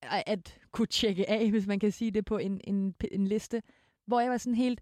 At- 0.02 0.58
kunne 0.70 0.86
tjekke 0.86 1.30
af, 1.30 1.50
hvis 1.50 1.66
man 1.66 1.78
kan 1.80 1.92
sige 1.92 2.10
det 2.10 2.24
på 2.24 2.38
en, 2.38 2.60
en, 2.64 2.94
en 3.10 3.26
liste. 3.26 3.62
Hvor 4.06 4.20
jeg 4.20 4.30
var 4.30 4.36
sådan 4.36 4.54
helt, 4.54 4.80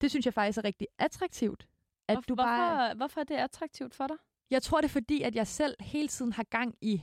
det 0.00 0.10
synes 0.10 0.26
jeg 0.26 0.34
faktisk 0.34 0.58
er 0.58 0.64
rigtig 0.64 0.86
attraktivt. 0.98 1.66
At 2.08 2.14
Hvor, 2.14 2.20
du 2.28 2.34
bare, 2.34 2.78
hvorfor, 2.86 2.96
hvorfor 2.96 3.20
er 3.20 3.24
det 3.24 3.34
attraktivt 3.34 3.94
for 3.94 4.06
dig? 4.06 4.16
jeg 4.50 4.62
tror, 4.62 4.80
det 4.80 4.88
er 4.88 4.92
fordi, 4.92 5.22
at 5.22 5.34
jeg 5.36 5.46
selv 5.46 5.74
hele 5.80 6.08
tiden 6.08 6.32
har 6.32 6.42
gang 6.44 6.74
i 6.80 7.02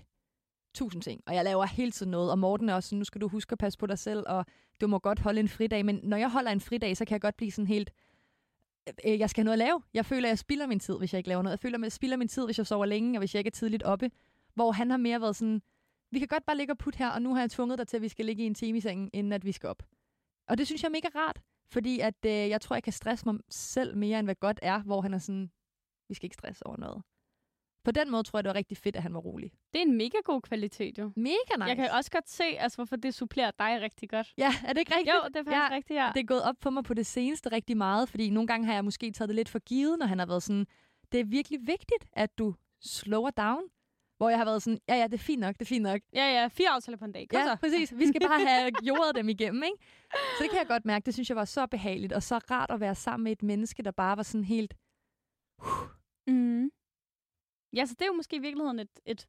tusind 0.75 1.01
ting. 1.01 1.21
Og 1.25 1.35
jeg 1.35 1.43
laver 1.43 1.65
hele 1.65 1.91
tiden 1.91 2.11
noget. 2.11 2.31
Og 2.31 2.39
Morten 2.39 2.69
er 2.69 2.73
også 2.73 2.89
sådan, 2.89 2.97
nu 2.99 3.05
skal 3.05 3.21
du 3.21 3.27
huske 3.27 3.51
at 3.51 3.57
passe 3.57 3.79
på 3.79 3.85
dig 3.85 3.99
selv, 3.99 4.23
og 4.27 4.45
du 4.81 4.87
må 4.87 4.99
godt 4.99 5.19
holde 5.19 5.39
en 5.39 5.47
fridag. 5.47 5.85
Men 5.85 5.99
når 6.03 6.17
jeg 6.17 6.31
holder 6.31 6.51
en 6.51 6.61
fridag, 6.61 6.97
så 6.97 7.05
kan 7.05 7.13
jeg 7.13 7.21
godt 7.21 7.37
blive 7.37 7.51
sådan 7.51 7.67
helt... 7.67 7.91
Øh, 9.05 9.19
jeg 9.19 9.29
skal 9.29 9.41
have 9.41 9.45
noget 9.45 9.61
at 9.61 9.65
lave. 9.65 9.81
Jeg 9.93 10.05
føler, 10.05 10.27
at 10.27 10.29
jeg 10.29 10.39
spilder 10.39 10.67
min 10.67 10.79
tid, 10.79 10.97
hvis 10.97 11.13
jeg 11.13 11.17
ikke 11.17 11.29
laver 11.29 11.41
noget. 11.41 11.51
Jeg 11.51 11.59
føler, 11.59 11.77
at 11.77 11.83
jeg 11.83 11.91
spilder 11.91 12.17
min 12.17 12.27
tid, 12.27 12.45
hvis 12.45 12.57
jeg 12.57 12.67
sover 12.67 12.85
længe, 12.85 13.17
og 13.17 13.19
hvis 13.19 13.35
jeg 13.35 13.39
ikke 13.39 13.47
er 13.47 13.51
tidligt 13.51 13.83
oppe. 13.83 14.11
Hvor 14.53 14.71
han 14.71 14.89
har 14.89 14.97
mere 14.97 15.21
været 15.21 15.35
sådan, 15.35 15.61
vi 16.11 16.19
kan 16.19 16.27
godt 16.27 16.45
bare 16.45 16.57
ligge 16.57 16.73
og 16.73 16.77
putte 16.77 16.97
her, 16.97 17.09
og 17.09 17.21
nu 17.21 17.33
har 17.33 17.41
jeg 17.41 17.51
tvunget 17.51 17.77
dig 17.79 17.87
til, 17.87 17.97
at 17.97 18.01
vi 18.01 18.07
skal 18.07 18.25
ligge 18.25 18.43
i 18.43 18.45
en 18.45 18.55
time 18.55 18.77
i 18.77 18.81
sengen, 18.81 19.09
inden 19.13 19.33
at 19.33 19.45
vi 19.45 19.51
skal 19.51 19.69
op. 19.69 19.83
Og 20.47 20.57
det 20.57 20.67
synes 20.67 20.83
jeg 20.83 20.87
er 20.87 20.91
mega 20.91 21.07
rart, 21.15 21.41
fordi 21.71 21.99
at, 21.99 22.25
øh, 22.25 22.31
jeg 22.31 22.61
tror, 22.61 22.75
jeg 22.75 22.83
kan 22.83 22.93
stresse 22.93 23.25
mig 23.25 23.39
selv 23.49 23.97
mere, 23.97 24.19
end 24.19 24.27
hvad 24.27 24.35
godt 24.35 24.59
er, 24.61 24.81
hvor 24.81 25.01
han 25.01 25.13
er 25.13 25.17
sådan, 25.17 25.51
vi 26.09 26.13
skal 26.13 26.25
ikke 26.25 26.33
stresse 26.33 26.67
over 26.67 26.77
noget. 26.77 27.03
På 27.83 27.91
den 27.91 28.11
måde 28.11 28.23
tror 28.23 28.39
jeg, 28.39 28.43
det 28.43 28.49
var 28.49 28.55
rigtig 28.55 28.77
fedt, 28.77 28.95
at 28.95 29.01
han 29.03 29.13
var 29.13 29.19
rolig. 29.19 29.51
Det 29.73 29.81
er 29.81 29.85
en 29.85 29.97
mega 29.97 30.17
god 30.23 30.41
kvalitet, 30.41 30.97
jo. 30.97 31.11
Mega 31.15 31.33
nice. 31.57 31.65
Jeg 31.67 31.75
kan 31.75 31.91
også 31.91 32.11
godt 32.11 32.29
se, 32.29 32.43
altså, 32.43 32.75
hvorfor 32.75 32.95
det 32.95 33.13
supplerer 33.13 33.51
dig 33.59 33.81
rigtig 33.81 34.09
godt. 34.09 34.33
Ja, 34.37 34.53
er 34.65 34.73
det 34.73 34.79
ikke 34.79 34.95
rigtigt? 34.95 35.15
Jo, 35.15 35.27
det 35.27 35.35
er 35.35 35.43
faktisk 35.43 35.55
Ja, 35.55 35.69
rigtigt, 35.71 35.97
ja. 35.99 36.11
Det 36.13 36.19
er 36.19 36.25
gået 36.25 36.43
op 36.43 36.55
for 36.61 36.69
mig 36.69 36.83
på 36.83 36.93
det 36.93 37.05
seneste 37.05 37.51
rigtig 37.51 37.77
meget, 37.77 38.09
fordi 38.09 38.29
nogle 38.29 38.47
gange 38.47 38.65
har 38.65 38.73
jeg 38.73 38.83
måske 38.85 39.11
taget 39.11 39.29
det 39.29 39.35
lidt 39.35 39.49
for 39.49 39.59
givet, 39.59 39.99
når 39.99 40.05
han 40.05 40.19
har 40.19 40.25
været 40.25 40.43
sådan, 40.43 40.67
det 41.11 41.19
er 41.19 41.23
virkelig 41.25 41.59
vigtigt, 41.67 42.05
at 42.13 42.37
du 42.37 42.55
slower 42.81 43.29
down. 43.29 43.63
Hvor 44.17 44.29
jeg 44.29 44.37
har 44.37 44.45
været 44.45 44.61
sådan, 44.63 44.79
ja, 44.89 44.95
ja, 44.95 45.03
det 45.03 45.13
er 45.13 45.17
fint 45.17 45.39
nok, 45.39 45.53
det 45.53 45.61
er 45.61 45.65
fint 45.65 45.83
nok. 45.83 46.01
Ja, 46.13 46.41
ja, 46.41 46.47
fire 46.47 46.69
aftaler 46.69 46.97
på 46.97 47.05
en 47.05 47.11
dag. 47.11 47.27
Kom 47.29 47.39
Ja, 47.39 47.45
så. 47.45 47.55
præcis. 47.55 47.93
Vi 47.97 48.07
skal 48.07 48.21
bare 48.27 48.45
have 48.47 48.71
jordet 48.87 49.15
dem 49.15 49.29
igennem, 49.29 49.63
ikke? 49.63 49.77
Så 50.11 50.43
det 50.43 50.49
kan 50.49 50.59
jeg 50.59 50.67
godt 50.67 50.85
mærke. 50.85 51.05
Det 51.05 51.13
synes 51.13 51.29
jeg 51.29 51.37
var 51.37 51.45
så 51.45 51.67
behageligt, 51.67 52.13
og 52.13 52.23
så 52.23 52.37
rart 52.37 52.71
at 52.71 52.79
være 52.79 52.95
sammen 52.95 53.23
med 53.23 53.31
et 53.31 53.43
menneske, 53.43 53.83
der 53.83 53.91
bare 53.91 54.17
var 54.17 54.23
sådan 54.23 54.43
helt... 54.43 54.73
Mm. 56.27 56.69
Ja, 57.75 57.85
så 57.85 57.93
det 57.93 58.01
er 58.01 58.07
jo 58.07 58.13
måske 58.13 58.35
i 58.35 58.39
virkeligheden 58.39 58.79
et, 58.79 58.99
et 59.05 59.27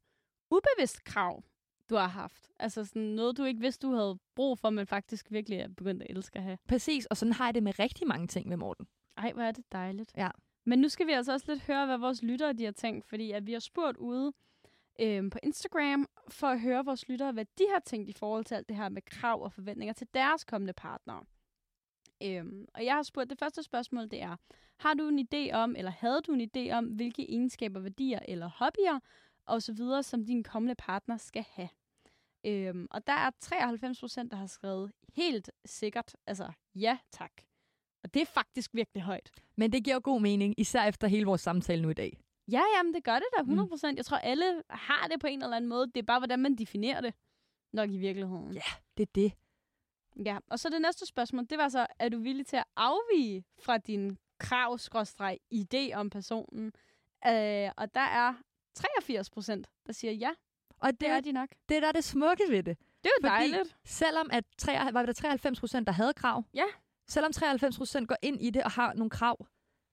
ubevidst 0.51 1.03
krav, 1.03 1.43
du 1.89 1.95
har 1.95 2.07
haft. 2.07 2.51
Altså 2.59 2.85
sådan 2.85 3.01
noget, 3.01 3.37
du 3.37 3.43
ikke 3.43 3.61
vidste, 3.61 3.87
du 3.87 3.93
havde 3.93 4.19
brug 4.35 4.59
for, 4.59 4.69
men 4.69 4.87
faktisk 4.87 5.31
virkelig 5.31 5.59
er 5.59 5.67
begyndt 5.67 6.03
at 6.03 6.09
elske 6.09 6.37
at 6.37 6.43
have. 6.43 6.57
Præcis, 6.67 7.05
og 7.05 7.17
sådan 7.17 7.33
har 7.33 7.45
jeg 7.45 7.53
det 7.55 7.63
med 7.63 7.79
rigtig 7.79 8.07
mange 8.07 8.27
ting 8.27 8.47
med 8.49 8.57
Morten. 8.57 8.87
Ej, 9.17 9.31
hvor 9.33 9.43
er 9.43 9.51
det 9.51 9.71
dejligt. 9.71 10.11
Ja. 10.17 10.29
Men 10.65 10.79
nu 10.79 10.89
skal 10.89 11.07
vi 11.07 11.11
altså 11.11 11.33
også 11.33 11.45
lidt 11.47 11.61
høre, 11.63 11.85
hvad 11.85 11.97
vores 11.97 12.23
lyttere 12.23 12.53
de 12.53 12.65
har 12.65 12.71
tænkt, 12.71 13.05
fordi 13.05 13.31
at 13.31 13.47
vi 13.47 13.53
har 13.53 13.59
spurgt 13.59 13.97
ude 13.97 14.33
øhm, 14.99 15.29
på 15.29 15.39
Instagram 15.43 16.09
for 16.29 16.47
at 16.47 16.61
høre 16.61 16.85
vores 16.85 17.07
lyttere, 17.07 17.31
hvad 17.31 17.45
de 17.57 17.63
har 17.73 17.79
tænkt 17.79 18.09
i 18.09 18.13
forhold 18.13 18.45
til 18.45 18.55
alt 18.55 18.69
det 18.69 18.77
her 18.77 18.89
med 18.89 19.01
krav 19.01 19.43
og 19.43 19.51
forventninger 19.51 19.93
til 19.93 20.07
deres 20.13 20.43
kommende 20.43 20.73
partnere. 20.73 21.23
Øhm, 22.23 22.65
og 22.73 22.85
jeg 22.85 22.95
har 22.95 23.03
spurgt, 23.03 23.29
det 23.29 23.39
første 23.39 23.63
spørgsmål, 23.63 24.11
det 24.11 24.21
er, 24.21 24.35
har 24.79 24.93
du 24.93 25.07
en 25.07 25.19
idé 25.19 25.53
om, 25.53 25.75
eller 25.75 25.91
havde 25.91 26.21
du 26.21 26.31
en 26.33 26.49
idé 26.55 26.71
om, 26.71 26.85
hvilke 26.85 27.29
egenskaber, 27.29 27.79
værdier 27.79 28.19
eller 28.27 28.49
hobbyer, 28.49 28.99
og 29.45 29.61
så 29.61 29.73
videre, 29.73 30.03
som 30.03 30.25
din 30.25 30.43
kommende 30.43 30.75
partner 30.75 31.17
skal 31.17 31.45
have? 31.49 31.69
Øhm, 32.45 32.87
og 32.91 33.07
der 33.07 33.13
er 33.13 33.31
93 33.39 33.99
procent, 33.99 34.31
der 34.31 34.37
har 34.37 34.47
skrevet 34.47 34.91
helt 35.13 35.51
sikkert, 35.65 36.15
altså 36.27 36.51
ja 36.75 36.97
tak. 37.11 37.31
Og 38.03 38.13
det 38.13 38.21
er 38.21 38.25
faktisk 38.25 38.73
virkelig 38.73 39.03
højt. 39.03 39.31
Men 39.57 39.71
det 39.71 39.83
giver 39.83 39.95
jo 39.95 40.01
god 40.03 40.21
mening, 40.21 40.55
især 40.57 40.83
efter 40.83 41.07
hele 41.07 41.25
vores 41.25 41.41
samtale 41.41 41.81
nu 41.81 41.89
i 41.89 41.93
dag. 41.93 42.19
Ja, 42.51 42.61
jamen 42.77 42.93
det 42.93 43.03
gør 43.03 43.15
det 43.15 43.27
da 43.37 43.41
100 43.41 43.69
procent. 43.69 43.97
Jeg 43.97 44.05
tror, 44.05 44.17
alle 44.17 44.63
har 44.69 45.07
det 45.07 45.19
på 45.21 45.27
en 45.27 45.43
eller 45.43 45.55
anden 45.55 45.69
måde. 45.69 45.87
Det 45.87 45.97
er 45.97 46.03
bare, 46.03 46.19
hvordan 46.19 46.39
man 46.39 46.55
definerer 46.55 47.01
det. 47.01 47.13
Nok 47.73 47.89
i 47.89 47.97
virkeligheden. 47.97 48.53
Ja. 48.53 48.61
Det 48.97 49.03
er 49.03 49.11
det. 49.15 49.33
Ja, 50.25 50.37
og 50.49 50.59
så 50.59 50.69
det 50.69 50.81
næste 50.81 51.05
spørgsmål, 51.05 51.45
det 51.49 51.57
var 51.57 51.69
så, 51.69 51.87
er 51.99 52.09
du 52.09 52.19
villig 52.19 52.45
til 52.45 52.57
at 52.57 52.63
afvige 52.75 53.43
fra 53.59 53.77
din 53.77 54.17
krav 54.39 54.77
idé 55.53 55.93
om 55.93 56.09
personen? 56.09 56.65
Øh, 57.27 57.69
og 57.77 57.95
der 57.95 58.01
er 58.01 58.33
83 58.75 59.29
procent, 59.29 59.67
der 59.87 59.93
siger 59.93 60.11
ja, 60.13 60.29
Og 60.79 60.91
det 60.91 60.99
det, 60.99 61.09
er 61.09 61.13
er, 61.15 61.19
de 61.21 61.31
nok. 61.31 61.49
det 61.69 61.81
der 61.81 61.87
er 61.87 61.91
det 61.91 62.03
smukke 62.03 62.43
ved 62.49 62.63
det. 62.63 62.77
Det 63.03 63.05
er 63.05 63.09
jo 63.21 63.29
Fordi- 63.29 63.51
dejligt. 63.51 63.75
Selvom 63.85 64.29
at 64.31 64.43
3, 64.57 64.93
var 64.93 65.05
det 65.05 65.15
93 65.15 65.59
procent, 65.59 65.87
der 65.87 65.93
havde 65.93 66.13
krav. 66.13 66.43
Ja. 66.53 66.63
Selvom 67.07 67.31
93 67.31 67.77
procent 67.77 68.07
går 68.07 68.15
ind 68.21 68.41
i 68.41 68.49
det 68.49 68.63
og 68.63 68.71
har 68.71 68.93
nogle 68.93 69.09
krav, 69.09 69.47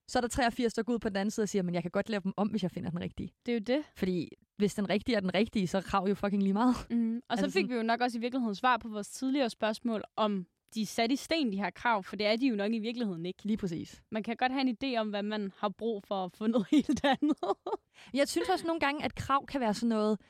så 0.09 0.18
er 0.18 0.20
der 0.20 0.28
83, 0.28 0.74
der 0.74 0.82
går 0.82 0.93
ud 0.93 0.99
på 0.99 1.09
den 1.09 1.16
anden 1.16 1.30
side 1.30 1.45
og 1.45 1.49
siger, 1.49 1.62
men 1.62 1.74
jeg 1.74 1.82
kan 1.82 1.90
godt 1.90 2.09
lave 2.09 2.20
dem 2.24 2.32
om, 2.36 2.49
hvis 2.49 2.62
jeg 2.62 2.70
finder 2.70 2.90
den 2.90 3.01
rigtige. 3.01 3.32
Det 3.47 3.53
er 3.53 3.57
jo 3.57 3.61
det. 3.78 3.84
Fordi 3.97 4.28
hvis 4.57 4.74
den 4.74 4.88
rigtige 4.88 5.16
er 5.16 5.20
den 5.20 5.34
rigtige, 5.34 5.66
så 5.68 5.78
er 5.78 5.82
krav 5.82 6.07
jo 6.09 6.14
fucking 6.14 6.43
lige 6.43 6.53
meget. 6.53 6.74
Mm. 6.90 7.16
Og 7.16 7.38
så 7.38 7.45
Altså 7.45 7.45
fik 7.59 7.62
sådan- 7.62 7.68
vi 7.70 7.74
jo 7.74 7.82
nok 7.82 8.01
også 8.01 8.18
i 8.18 8.20
virkeligheden 8.20 8.55
svar 8.55 8.76
på 8.76 8.88
vores 8.88 9.09
tidligere 9.09 9.51
spørgsmål, 9.51 10.03
om 10.16 10.47
de 10.74 10.82
er 10.82 10.86
sat 10.86 11.12
i 11.12 11.16
sten, 11.16 11.52
de 11.52 11.56
her 11.56 11.70
krav, 11.70 12.02
for 12.02 12.16
det 12.16 12.26
er 12.26 12.36
de 12.36 12.46
jo 12.46 12.56
nok 12.56 12.72
i 12.72 12.78
virkeligheden 12.78 13.26
ikke. 13.26 13.44
Lige 13.44 13.56
præcis. 13.56 14.02
Man 14.10 14.22
kan 14.22 14.36
godt 14.36 14.52
have 14.52 14.68
en 14.68 14.76
idé 14.82 15.00
om, 15.00 15.08
hvad 15.08 15.22
man 15.22 15.52
har 15.56 15.68
brug 15.68 16.02
for 16.04 16.24
at 16.24 16.32
få 16.32 16.46
noget 16.46 16.66
helt 16.76 17.04
andet. 17.04 17.56
Jeg 18.14 18.28
synes 18.28 18.48
også 18.48 18.66
nogle 18.66 18.80
gange, 18.80 19.04
at 19.04 19.14
krav 19.14 19.46
kan 19.46 19.60
være 19.60 19.74
sådan 19.74 19.88
noget, 19.88 20.20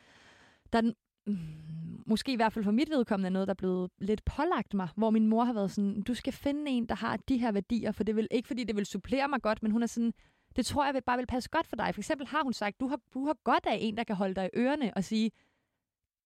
der 0.72 0.80
den, 0.80 0.94
mm, 1.26 2.02
måske 2.06 2.32
i 2.32 2.36
hvert 2.36 2.52
fald 2.52 2.64
for 2.64 2.72
mit 2.72 2.90
vedkommende 2.90 3.26
er 3.26 3.32
noget, 3.32 3.48
der 3.48 3.54
er 3.54 3.62
blevet 3.62 3.90
lidt 3.98 4.24
pålagt 4.24 4.74
mig, 4.74 4.88
hvor 4.96 5.10
min 5.10 5.26
mor 5.26 5.44
har 5.44 5.52
været 5.52 5.70
sådan, 5.70 6.02
du 6.02 6.14
skal 6.14 6.32
finde 6.32 6.70
en, 6.70 6.86
der 6.88 6.94
har 6.94 7.16
de 7.16 7.38
her 7.38 7.52
værdier, 7.52 7.92
for 7.92 8.04
det 8.04 8.16
vil 8.16 8.28
ikke 8.30 8.46
fordi 8.46 8.64
det 8.64 8.76
vil 8.76 8.86
supplere 8.86 9.28
mig 9.28 9.42
godt, 9.42 9.62
men 9.62 9.72
hun 9.72 9.82
er 9.82 9.86
sådan, 9.86 10.12
Det 10.56 10.66
tror 10.66 10.84
jeg 10.84 11.04
bare 11.06 11.18
vil 11.18 11.26
passe 11.26 11.50
godt 11.50 11.66
for 11.66 11.76
dig. 11.76 11.94
For 11.94 12.00
eksempel 12.00 12.26
har 12.26 12.42
hun 12.42 12.52
sagt, 12.52 12.80
du 12.80 12.88
har, 12.88 13.00
du 13.14 13.26
har 13.26 13.36
godt 13.44 13.66
af 13.66 13.78
en, 13.80 13.96
der 13.96 14.04
kan 14.04 14.16
holde 14.16 14.34
dig 14.34 14.50
i 14.52 14.58
ørerne 14.58 14.94
og 14.96 15.04
sige, 15.04 15.30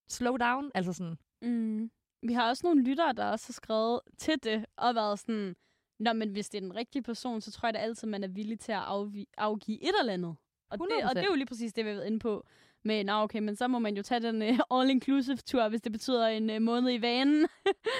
slow 0.08 0.36
down, 0.36 0.70
altså 0.74 0.92
sådan. 0.92 1.16
Mm. 1.42 1.90
Vi 2.22 2.32
har 2.32 2.48
også 2.48 2.66
nogle 2.66 2.82
lyttere, 2.84 3.12
der 3.12 3.24
også 3.24 3.48
har 3.48 3.52
skrevet 3.52 4.00
til 4.18 4.34
det, 4.44 4.66
og 4.76 4.94
været 4.94 5.18
sådan, 5.18 5.56
Nå, 5.98 6.12
men 6.12 6.30
hvis 6.30 6.48
det 6.48 6.58
er 6.58 6.62
den 6.62 6.76
rigtige 6.76 7.02
person, 7.02 7.40
så 7.40 7.50
tror 7.52 7.66
jeg 7.66 7.74
da 7.74 7.78
altid, 7.78 8.08
man 8.08 8.24
er 8.24 8.28
villig 8.28 8.60
til 8.60 8.72
at 8.72 8.78
afvi- 8.82 9.32
afgive 9.38 9.82
et 9.82 9.94
eller 10.00 10.12
andet. 10.12 10.36
Og 10.70 10.78
det, 10.78 11.04
og 11.08 11.14
det 11.16 11.22
er 11.22 11.26
jo 11.26 11.34
lige 11.34 11.46
præcis 11.46 11.72
det, 11.72 11.84
vi 11.84 11.90
har 11.90 11.96
været 11.96 12.06
inde 12.06 12.18
på. 12.18 12.46
Men 12.84 13.06
nå, 13.06 13.12
okay, 13.12 13.38
men 13.38 13.56
så 13.56 13.68
må 13.68 13.78
man 13.78 13.96
jo 13.96 14.02
tage 14.02 14.20
den 14.20 14.42
uh, 14.50 14.58
all-inclusive-tur, 14.70 15.68
hvis 15.68 15.80
det 15.80 15.92
betyder 15.92 16.26
en 16.26 16.50
uh, 16.50 16.62
måned 16.62 16.92
i 16.92 17.00
vanen. 17.02 17.46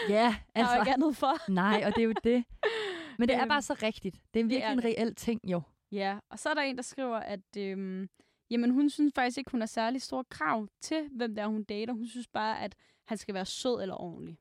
Ja, 0.09 0.37
altså. 0.55 0.55
Der 0.55 0.61
er 0.61 0.75
jo 0.75 0.81
altså. 0.81 0.81
ikke 0.81 0.93
andet 0.93 1.17
for. 1.17 1.51
Nej, 1.53 1.83
og 1.87 1.95
det 1.95 2.01
er 2.03 2.07
jo 2.07 2.15
det. 2.25 2.45
Men 3.19 3.29
det 3.29 3.35
er 3.37 3.41
Øhm, 3.43 3.49
bare 3.49 3.63
så 3.63 3.75
rigtigt. 3.83 4.17
Det 4.35 4.41
er 4.41 4.45
virkelig 4.45 4.63
er 4.63 4.71
en 4.73 4.79
det. 4.79 4.85
reel 4.85 5.15
ting, 5.15 5.41
jo. 5.45 5.63
Ja, 5.93 6.19
og 6.31 6.39
så 6.39 6.49
er 6.49 6.55
der 6.55 6.63
en, 6.63 6.77
der 6.77 6.83
skriver, 6.83 7.17
at 7.17 7.57
øhm, 7.59 8.09
jamen, 8.51 8.71
hun 8.71 8.91
synes 8.91 9.13
faktisk 9.15 9.39
ikke, 9.39 9.51
hun 9.51 9.61
har 9.61 9.67
særlig 9.67 10.03
store 10.03 10.25
krav 10.25 10.69
til, 10.81 11.09
hvem 11.13 11.35
der 11.35 11.47
hun 11.47 11.65
dater. 11.65 11.93
Hun 11.93 12.07
synes 12.07 12.27
bare, 12.29 12.61
at 12.63 12.75
han 13.07 13.19
skal 13.19 13.35
være 13.35 13.45
sød 13.47 13.83
eller 13.83 14.01
ordentlig. 14.01 14.39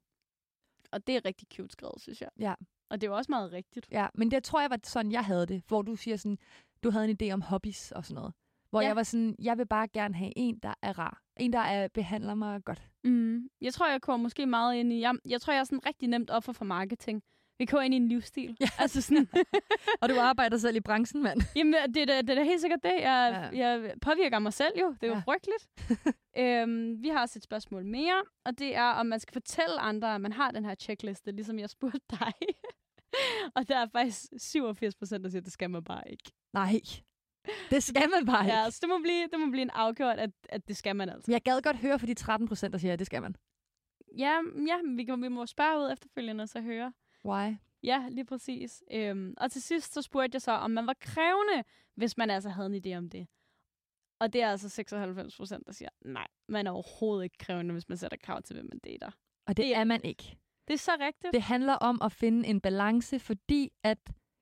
Og 0.92 1.08
det 1.08 1.16
er 1.16 1.26
rigtig 1.26 1.48
cute 1.56 1.72
skrevet, 1.72 2.02
synes 2.02 2.22
jeg. 2.22 2.30
Ja. 2.40 2.54
Og 2.90 3.02
det 3.02 3.08
er 3.08 3.12
jo 3.12 3.18
også 3.18 3.32
meget 3.32 3.52
rigtigt. 3.52 3.88
Ja, 3.92 4.08
men 4.14 4.32
det 4.32 4.44
tror 4.44 4.62
jeg 4.62 4.70
var 4.70 4.80
sådan, 4.84 5.12
jeg 5.12 5.26
havde 5.26 5.46
det. 5.46 5.64
Hvor 5.68 5.82
du 5.82 5.96
siger 5.96 6.18
sådan, 6.18 6.38
du 6.84 6.90
havde 6.92 7.10
en 7.10 7.18
idé 7.22 7.34
om 7.34 7.42
hobbies 7.42 7.92
og 7.92 8.06
sådan 8.06 8.16
noget. 8.16 8.34
Hvor 8.70 8.82
Ja. 8.82 8.88
jeg 8.88 8.96
var 8.96 9.04
sådan, 9.04 9.36
jeg 9.40 9.58
vil 9.58 9.68
bare 9.68 9.88
gerne 9.88 10.16
have 10.16 10.34
en, 10.36 10.60
der 10.60 10.74
er 10.82 11.00
rar. 11.00 11.22
En, 11.38 11.54
der 11.54 11.60
er, 11.60 11.88
behandler 11.88 12.34
mig 12.36 12.64
godt. 12.64 12.84
Mm. 13.04 13.50
Jeg 13.62 13.74
tror, 13.74 13.90
jeg 13.90 14.02
kommer 14.02 14.24
måske 14.24 14.46
meget 14.46 14.76
ind 14.76 14.94
i... 14.94 15.00
Jeg, 15.02 15.16
jeg 15.26 15.42
tror, 15.42 15.54
jeg 15.54 15.60
er 15.60 15.64
sådan 15.64 15.86
rigtig 15.86 16.08
nemt 16.08 16.32
offer 16.32 16.54
for 16.54 16.66
marketing. 16.66 17.24
Vi 17.60 17.66
kommer 17.66 17.82
ind 17.84 17.94
i 17.94 17.98
en 17.98 18.08
livsstil. 18.08 18.58
Ja. 18.60 18.68
Altså 18.84 19.02
sådan, 19.02 19.28
Og 20.02 20.10
du 20.10 20.20
arbejder 20.20 20.58
selv 20.58 20.76
i 20.76 20.80
branchen, 20.80 21.24
mand. 21.24 21.42
jamen, 21.56 21.74
det, 21.94 21.98
er 22.02 22.06
da- 22.06 22.22
det 22.22 22.30
er 22.30 22.36
da 22.36 22.44
helt 22.44 22.62
sikkert 22.62 22.84
det. 22.84 22.94
Jeg, 22.94 23.50
Ja. 23.54 23.68
jeg 23.68 23.94
påvirker 24.02 24.40
mig 24.40 24.54
selv 24.54 24.74
jo. 24.80 24.88
Det 25.02 25.04
er 25.04 25.08
jo 25.08 25.14
Ja. 25.14 25.20
frygteligt. 25.20 25.68
øhm, 26.42 27.04
vi 27.04 27.10
har 27.10 27.22
også 27.22 27.40
et 27.40 27.44
spørgsmål 27.44 27.86
mere, 27.86 28.24
og 28.46 28.60
det 28.60 28.76
er, 28.76 28.84
om 28.92 29.06
man 29.06 29.20
skal 29.20 29.34
fortælle 29.34 29.80
andre, 29.80 30.16
at 30.16 30.22
man 30.22 30.32
har 30.32 30.52
den 30.52 30.66
her 30.66 30.76
checkliste, 30.76 31.32
ligesom 31.32 31.60
jeg 31.60 31.70
spurgte 31.70 32.00
dig. 32.12 32.34
og 33.56 33.68
der 33.68 33.78
er 33.78 33.88
faktisk 33.92 34.26
87 34.38 34.96
procent, 34.96 35.24
der 35.24 35.30
siger, 35.30 35.42
at 35.42 35.46
det 35.46 35.54
skal 35.54 35.70
man 35.70 35.84
bare 35.84 36.12
ikke. 36.12 36.32
Nej, 36.54 36.74
det 37.70 37.84
skal 37.84 38.10
man 38.10 38.26
bare 38.26 38.46
ikke. 38.46 38.58
Ja, 38.58 38.70
så 38.70 38.78
det 38.82 38.90
må 38.90 38.98
blive, 39.00 39.28
det 39.32 39.40
må 39.40 39.50
blive 39.52 39.62
en 39.62 39.70
afgjort, 39.70 40.20
at, 40.20 40.30
at 40.50 40.68
det 40.68 40.78
skal 40.78 40.96
man 40.96 41.10
altså. 41.10 41.32
Jeg 41.32 41.42
gad 41.42 41.62
godt 41.62 41.78
høre 41.78 42.00
for 42.00 42.06
de 42.06 42.14
13 42.14 42.48
procent, 42.48 42.72
der 42.74 42.80
siger, 42.80 42.94
at 42.94 43.00
det 43.00 43.06
skal 43.08 43.22
man. 43.22 43.36
Ja, 44.18 44.40
ja 44.68 44.76
vi, 44.96 45.04
kan, 45.04 45.22
vi 45.22 45.28
må 45.28 45.46
spørge 45.46 45.80
ud 45.86 45.92
efterfølgende 45.92 46.42
og 46.42 46.50
så 46.50 46.62
høre. 46.62 46.94
Why? 47.26 47.56
Ja, 47.84 48.06
lige 48.10 48.26
præcis. 48.26 48.84
Øhm, 48.92 49.34
og 49.38 49.52
til 49.52 49.62
sidst 49.62 49.94
så 49.94 50.02
spurgte 50.02 50.36
jeg 50.36 50.42
så, 50.42 50.52
om 50.52 50.72
man 50.72 50.88
var 50.88 50.96
krævende, 51.00 51.64
hvis 51.96 52.18
man 52.18 52.30
altså 52.30 52.50
havde 52.50 52.76
en 52.76 52.86
idé 52.86 52.98
om 52.98 53.10
det. 53.10 53.28
Og 54.20 54.34
det 54.34 54.42
er 54.42 54.50
altså 54.50 54.70
96 54.70 55.38
procent, 55.38 55.68
der 55.68 55.74
siger, 55.74 55.90
nej, 56.06 56.28
man 56.50 56.68
er 56.68 56.72
overhovedet 56.72 57.24
ikke 57.24 57.38
krævende, 57.38 57.74
hvis 57.74 57.90
man 57.90 57.98
sætter 57.98 58.18
krav 58.24 58.42
til, 58.42 58.54
hvem 58.54 58.66
man 58.72 58.80
dater. 58.80 59.12
Og 59.48 59.58
det, 59.58 59.64
Det 59.64 59.76
er- 59.76 59.84
man 59.84 60.04
ikke. 60.04 60.38
Det 60.68 60.74
er 60.74 60.78
så 60.78 60.92
rigtigt. 61.00 61.34
Det 61.34 61.42
handler 61.42 61.74
om 61.74 62.02
at 62.02 62.12
finde 62.12 62.48
en 62.48 62.62
balance, 62.62 63.20
fordi 63.20 63.72
at 63.84 63.98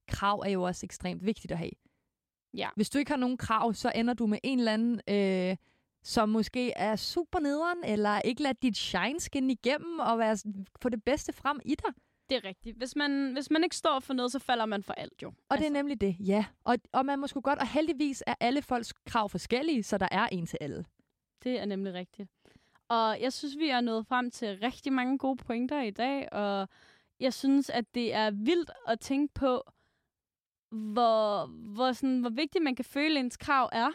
krav 0.07 0.39
er 0.39 0.49
jo 0.49 0.63
også 0.63 0.85
ekstremt 0.85 1.25
vigtigt 1.25 1.51
at 1.51 1.57
have. 1.57 1.71
Ja. 2.53 2.69
Hvis 2.75 2.89
du 2.89 2.97
ikke 2.99 3.11
har 3.11 3.17
nogen 3.17 3.37
krav, 3.37 3.73
så 3.73 3.91
ender 3.95 4.13
du 4.13 4.27
med 4.27 4.39
en 4.43 4.59
eller 4.59 4.73
anden, 4.73 5.01
øh, 5.09 5.57
som 6.03 6.29
måske 6.29 6.71
er 6.71 6.95
super 6.95 7.39
nederen, 7.39 7.83
eller 7.83 8.21
ikke 8.21 8.41
lader 8.43 8.53
dit 8.61 8.77
shine 8.77 9.19
skin 9.19 9.49
igennem 9.49 9.99
og 9.99 10.19
være, 10.19 10.37
få 10.81 10.89
det 10.89 11.03
bedste 11.03 11.33
frem 11.33 11.59
i 11.65 11.75
dig. 11.75 11.93
Det 12.33 12.45
er 12.45 12.49
rigtigt. 12.49 12.77
Hvis 12.77 12.95
man, 12.95 13.33
hvis 13.33 13.51
man 13.51 13.63
ikke 13.63 13.75
står 13.75 13.99
for 13.99 14.13
noget, 14.13 14.31
så 14.31 14.39
falder 14.39 14.65
man 14.65 14.83
for 14.83 14.93
alt 14.93 15.23
jo. 15.23 15.27
Og 15.27 15.35
altså. 15.49 15.63
det 15.63 15.67
er 15.67 15.73
nemlig 15.73 16.01
det, 16.01 16.15
ja. 16.19 16.45
Og, 16.63 16.77
og 16.91 17.05
man 17.05 17.19
må 17.19 17.27
sgu 17.27 17.41
godt, 17.41 17.59
og 17.59 17.67
heldigvis 17.67 18.23
er 18.27 18.35
alle 18.39 18.61
folks 18.61 18.93
krav 18.93 19.29
forskellige, 19.29 19.83
så 19.83 19.97
der 19.97 20.07
er 20.11 20.27
en 20.31 20.45
til 20.45 20.57
alle. 20.61 20.85
Det 21.43 21.59
er 21.59 21.65
nemlig 21.65 21.93
rigtigt. 21.93 22.29
Og 22.89 23.21
jeg 23.21 23.33
synes, 23.33 23.57
vi 23.57 23.69
er 23.69 23.81
nået 23.81 24.07
frem 24.07 24.31
til 24.31 24.59
rigtig 24.63 24.93
mange 24.93 25.17
gode 25.17 25.37
pointer 25.37 25.81
i 25.81 25.91
dag, 25.91 26.33
og 26.33 26.67
jeg 27.19 27.33
synes, 27.33 27.69
at 27.69 27.95
det 27.95 28.13
er 28.13 28.31
vildt 28.31 28.71
at 28.87 28.99
tænke 28.99 29.33
på, 29.33 29.63
hvor, 30.71 31.45
hvor, 31.45 31.91
sådan, 31.91 32.19
hvor 32.19 32.29
vigtigt 32.29 32.63
man 32.63 32.75
kan 32.75 32.85
føle, 32.85 33.19
ens 33.19 33.37
krav 33.37 33.69
er, 33.71 33.91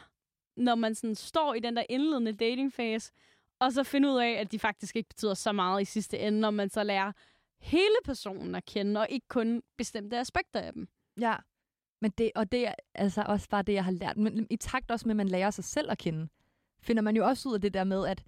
når 0.57 0.75
man 0.75 0.95
sådan 0.95 1.15
står 1.15 1.55
i 1.55 1.61
den 1.61 1.77
der 1.77 1.85
indledende 1.89 2.33
datingfase, 2.33 3.13
og 3.59 3.73
så 3.73 3.85
finde 3.85 4.09
ud 4.09 4.19
af, 4.19 4.31
at 4.31 4.53
de 4.53 4.59
faktisk 4.59 4.97
ikke 4.97 5.09
betyder 5.09 5.35
så 5.35 5.53
meget 5.53 5.83
i 5.83 5.85
sidste 5.85 6.19
ende, 6.19 6.41
når 6.41 6.51
man 6.51 6.71
så 6.71 6.83
lærer 6.83 7.13
hele 7.61 7.97
personen 8.05 8.55
at 8.55 8.65
kende, 8.65 9.01
og 9.01 9.07
ikke 9.11 9.29
kun 9.29 9.63
bestemte 9.77 10.19
aspekter 10.19 10.61
af 10.61 10.73
dem. 10.73 10.89
Ja. 11.21 11.37
Men 12.01 12.11
det, 12.19 12.31
og 12.35 12.53
det 12.53 12.67
er 12.67 12.75
altså 12.95 13.23
også 13.27 13.49
bare 13.49 13.63
det, 13.63 13.73
jeg 13.73 13.85
har 13.85 13.91
lært. 13.91 14.17
Men 14.17 14.47
i 14.51 14.57
takt 14.57 14.91
også 14.91 15.09
med, 15.09 15.13
at 15.13 15.17
man 15.17 15.29
lærer 15.29 15.51
sig 15.51 15.65
selv 15.65 15.91
at 15.91 15.99
kende, 15.99 16.29
finder 16.81 17.03
man 17.03 17.17
jo 17.17 17.27
også 17.27 17.49
ud 17.49 17.55
af 17.55 17.61
det 17.61 17.75
der 17.75 17.85
med, 17.85 18.07
at 18.07 18.25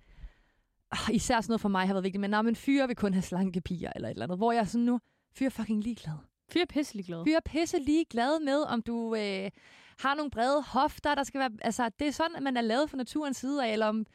ah, 0.90 1.14
især 1.14 1.40
sådan 1.40 1.50
noget 1.50 1.60
for 1.60 1.68
mig 1.68 1.86
har 1.86 1.94
været 1.94 2.04
vigtigt, 2.04 2.20
men, 2.20 2.30
nej, 2.30 2.42
men 2.42 2.56
fyre 2.56 2.86
vil 2.86 2.96
kun 2.96 3.14
have 3.14 3.22
slanke 3.22 3.60
piger, 3.60 3.92
eller 3.94 4.08
et 4.08 4.12
eller 4.12 4.26
andet, 4.26 4.38
hvor 4.38 4.52
jeg 4.52 4.68
sådan 4.68 4.84
nu, 4.84 5.00
fyre 5.34 5.50
fucking 5.50 5.82
ligeglad. 5.82 6.14
Fyre 6.48 6.62
er 6.62 6.66
pisselig 6.66 7.04
glad. 7.04 7.24
Fyre 7.24 7.40
pisse 7.44 7.78
ligeglad 7.78 8.40
med, 8.40 8.62
om 8.62 8.82
du 8.82 9.14
øh, 9.14 9.50
har 9.98 10.14
nogle 10.14 10.30
brede 10.30 10.62
hofter, 10.62 11.14
der 11.14 11.22
skal 11.22 11.38
være, 11.38 11.50
altså 11.62 11.90
det 11.98 12.06
er 12.08 12.12
sådan, 12.12 12.36
at 12.36 12.42
man 12.42 12.56
er 12.56 12.60
lavet 12.60 12.90
fra 12.90 12.96
naturens 12.96 13.36
side 13.36 13.66
af, 13.66 13.72
eller 13.72 13.86
om 13.86 14.06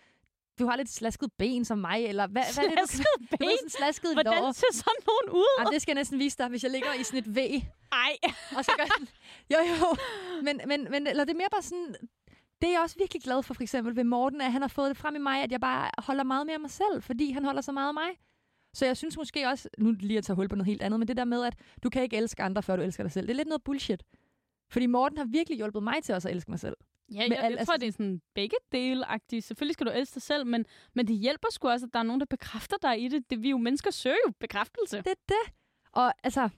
du 0.59 0.65
har 0.65 0.75
lidt 0.75 0.89
slasket 0.89 1.29
ben 1.37 1.65
som 1.65 1.77
mig, 1.77 2.05
eller 2.05 2.27
hvad, 2.27 2.43
hvad 2.53 2.63
er 2.63 2.69
det, 2.69 2.79
du 2.79 2.85
Slasket 2.87 3.05
Du 3.31 3.37
ben? 3.37 3.47
har 3.47 3.57
sådan 3.57 3.69
slasket 3.69 4.13
Hvordan 4.13 4.43
lår. 4.43 4.51
ser 4.51 4.71
sådan 4.73 5.01
nogen 5.07 5.39
ud? 5.41 5.59
Jamen, 5.59 5.73
det 5.73 5.81
skal 5.81 5.91
jeg 5.91 5.95
næsten 5.99 6.19
vise 6.19 6.37
dig, 6.37 6.47
hvis 6.47 6.63
jeg 6.63 6.71
ligger 6.71 6.93
i 6.93 7.03
sådan 7.03 7.19
et 7.19 7.35
V. 7.35 7.39
Ej. 7.91 8.13
Og 8.57 8.65
så 8.65 8.71
gør 8.77 8.85
den, 8.99 9.07
jo, 9.53 9.57
jo. 9.79 9.95
Men, 10.43 10.61
men, 10.67 10.87
men 10.91 11.07
eller 11.07 11.23
det 11.23 11.31
er 11.33 11.37
mere 11.37 11.47
bare 11.51 11.61
sådan, 11.61 11.95
det 12.61 12.67
er 12.67 12.71
jeg 12.71 12.81
også 12.81 12.95
virkelig 12.99 13.21
glad 13.23 13.43
for, 13.43 13.53
for 13.53 13.61
eksempel 13.61 13.95
ved 13.95 14.03
Morten, 14.03 14.41
at 14.41 14.51
han 14.51 14.61
har 14.61 14.69
fået 14.69 14.89
det 14.89 14.97
frem 14.97 15.15
i 15.15 15.19
mig, 15.19 15.43
at 15.43 15.51
jeg 15.51 15.61
bare 15.61 15.89
holder 15.97 16.23
meget 16.23 16.45
mere 16.45 16.53
af 16.53 16.59
mig 16.59 16.71
selv, 16.71 17.01
fordi 17.03 17.31
han 17.31 17.45
holder 17.45 17.61
så 17.61 17.71
meget 17.71 17.87
af 17.87 17.93
mig. 17.93 18.09
Så 18.73 18.85
jeg 18.85 18.97
synes 18.97 19.17
måske 19.17 19.47
også, 19.47 19.69
nu 19.77 19.91
lige 19.99 20.17
at 20.17 20.23
tage 20.23 20.35
hul 20.35 20.49
på 20.49 20.55
noget 20.55 20.65
helt 20.65 20.81
andet, 20.81 20.99
men 20.99 21.07
det 21.07 21.17
der 21.17 21.25
med, 21.25 21.43
at 21.43 21.55
du 21.83 21.89
kan 21.89 22.03
ikke 22.03 22.17
elske 22.17 22.43
andre, 22.43 22.63
før 22.63 22.75
du 22.75 22.81
elsker 22.81 23.03
dig 23.03 23.11
selv, 23.11 23.27
det 23.27 23.33
er 23.33 23.37
lidt 23.37 23.47
noget 23.47 23.63
bullshit. 23.63 24.03
Fordi 24.71 24.85
Morten 24.85 25.17
har 25.17 25.25
virkelig 25.25 25.57
hjulpet 25.57 25.83
mig 25.83 26.03
til 26.03 26.15
også 26.15 26.27
at 26.29 26.35
elske 26.35 26.51
mig 26.51 26.59
selv. 26.59 26.75
Ja, 27.13 27.21
jeg, 27.21 27.29
jeg, 27.29 27.37
al- 27.37 27.51
jeg 27.51 27.59
altså 27.59 27.65
tror, 27.71 27.77
det 27.77 27.87
er 27.87 27.91
sådan 27.91 28.21
begge 28.35 28.55
dele-agtigt. 28.71 29.45
Selvfølgelig 29.45 29.73
skal 29.73 29.85
du 29.85 29.91
elske 29.91 30.13
dig 30.13 30.21
selv, 30.21 30.47
men, 30.47 30.65
men 30.93 31.07
det 31.07 31.15
hjælper 31.15 31.47
sgu 31.51 31.67
også, 31.69 31.85
at 31.85 31.93
der 31.93 31.99
er 31.99 32.03
nogen, 32.03 32.19
der 32.19 32.25
bekræfter 32.25 32.77
dig 32.81 33.03
i 33.03 33.07
det. 33.07 33.29
det 33.29 33.41
vi 33.41 33.47
er 33.47 33.51
jo 33.51 33.57
mennesker 33.57 33.91
søger 33.91 34.17
jo 34.27 34.33
bekræftelse. 34.39 34.97
Det 34.97 35.07
er 35.07 35.13
det. 35.29 35.53
Og 35.91 36.13
altså, 36.23 36.49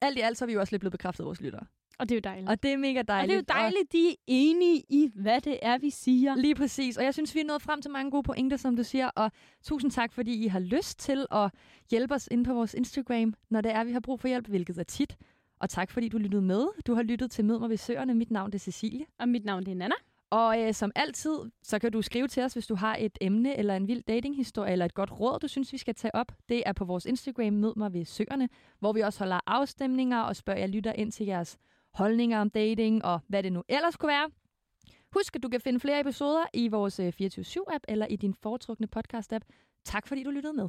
alt 0.00 0.18
i 0.18 0.20
alt, 0.20 0.38
så 0.38 0.44
er 0.44 0.46
vi 0.46 0.52
jo 0.52 0.60
også 0.60 0.72
lidt 0.72 0.80
blevet 0.80 0.92
bekræftet 0.92 1.20
af 1.24 1.26
vores 1.26 1.40
lyttere. 1.40 1.66
Og 1.98 2.08
det 2.08 2.14
er 2.14 2.16
jo 2.16 2.20
dejligt. 2.20 2.48
Og 2.50 2.62
det 2.62 2.72
er 2.72 2.76
mega 2.76 3.00
og 3.00 3.08
dejligt. 3.08 3.28
det 3.28 3.50
er 3.50 3.54
jo 3.54 3.60
dejligt, 3.60 3.92
de 3.92 4.08
er 4.10 4.14
enige 4.26 4.82
i, 4.88 5.10
hvad 5.14 5.40
det 5.40 5.58
er, 5.62 5.78
vi 5.78 5.90
siger. 5.90 6.36
Lige 6.36 6.54
præcis. 6.54 6.96
Og 6.96 7.04
jeg 7.04 7.14
synes, 7.14 7.34
vi 7.34 7.40
er 7.40 7.44
nået 7.44 7.62
frem 7.62 7.82
til 7.82 7.90
mange 7.90 8.10
gode 8.10 8.22
pointer, 8.22 8.56
som 8.56 8.76
du 8.76 8.82
siger. 8.82 9.08
Og 9.08 9.32
tusind 9.64 9.90
tak, 9.90 10.12
fordi 10.12 10.44
I 10.44 10.46
har 10.46 10.60
lyst 10.60 10.98
til 10.98 11.26
at 11.30 11.50
hjælpe 11.90 12.14
os 12.14 12.28
inde 12.30 12.44
på 12.44 12.54
vores 12.54 12.74
Instagram, 12.74 13.34
når 13.50 13.60
det 13.60 13.72
er, 13.72 13.84
vi 13.84 13.92
har 13.92 14.00
brug 14.00 14.20
for 14.20 14.28
hjælp, 14.28 14.46
hvilket 14.46 14.78
er 14.78 14.82
tit. 14.82 15.16
Og 15.64 15.70
tak, 15.70 15.90
fordi 15.90 16.08
du 16.08 16.18
lyttede 16.18 16.42
med. 16.42 16.66
Du 16.86 16.94
har 16.94 17.02
lyttet 17.02 17.30
til 17.30 17.44
Mød 17.44 17.58
mig 17.58 17.70
ved 17.70 17.76
Søerne. 17.76 18.14
Mit 18.14 18.30
navn 18.30 18.50
er 18.54 18.58
Cecilie. 18.58 19.06
Og 19.18 19.28
mit 19.28 19.44
navn 19.44 19.68
er 19.68 19.74
Nana. 19.74 19.94
Og 20.30 20.62
øh, 20.62 20.74
som 20.74 20.92
altid, 20.94 21.38
så 21.62 21.78
kan 21.78 21.92
du 21.92 22.02
skrive 22.02 22.28
til 22.28 22.42
os, 22.42 22.52
hvis 22.52 22.66
du 22.66 22.74
har 22.74 22.96
et 23.00 23.18
emne 23.20 23.58
eller 23.58 23.76
en 23.76 23.88
vild 23.88 24.02
datinghistorie 24.02 24.72
eller 24.72 24.84
et 24.84 24.94
godt 24.94 25.20
råd, 25.20 25.40
du 25.40 25.48
synes, 25.48 25.72
vi 25.72 25.78
skal 25.78 25.94
tage 25.94 26.14
op. 26.14 26.32
Det 26.48 26.62
er 26.66 26.72
på 26.72 26.84
vores 26.84 27.06
Instagram, 27.06 27.52
Mød 27.52 27.72
mig 27.76 27.92
ved 27.92 28.04
Søerne, 28.04 28.48
hvor 28.78 28.92
vi 28.92 29.00
også 29.00 29.18
holder 29.18 29.40
afstemninger 29.46 30.20
og 30.20 30.36
spørger 30.36 30.60
jer 30.60 30.66
lytter 30.66 30.92
ind 30.92 31.12
til 31.12 31.26
jeres 31.26 31.58
holdninger 31.94 32.40
om 32.40 32.50
dating 32.50 33.04
og 33.04 33.20
hvad 33.28 33.42
det 33.42 33.52
nu 33.52 33.62
ellers 33.68 33.96
kunne 33.96 34.08
være. 34.08 34.30
Husk, 35.12 35.36
at 35.36 35.42
du 35.42 35.48
kan 35.48 35.60
finde 35.60 35.80
flere 35.80 36.00
episoder 36.00 36.44
i 36.54 36.68
vores 36.68 37.00
øh, 37.00 37.12
24-7-app 37.22 37.84
eller 37.88 38.06
i 38.06 38.16
din 38.16 38.34
foretrukne 38.42 38.88
podcast-app. 38.96 39.44
Tak 39.84 40.06
fordi 40.06 40.22
du 40.22 40.30
lyttede 40.30 40.52
med. 40.52 40.68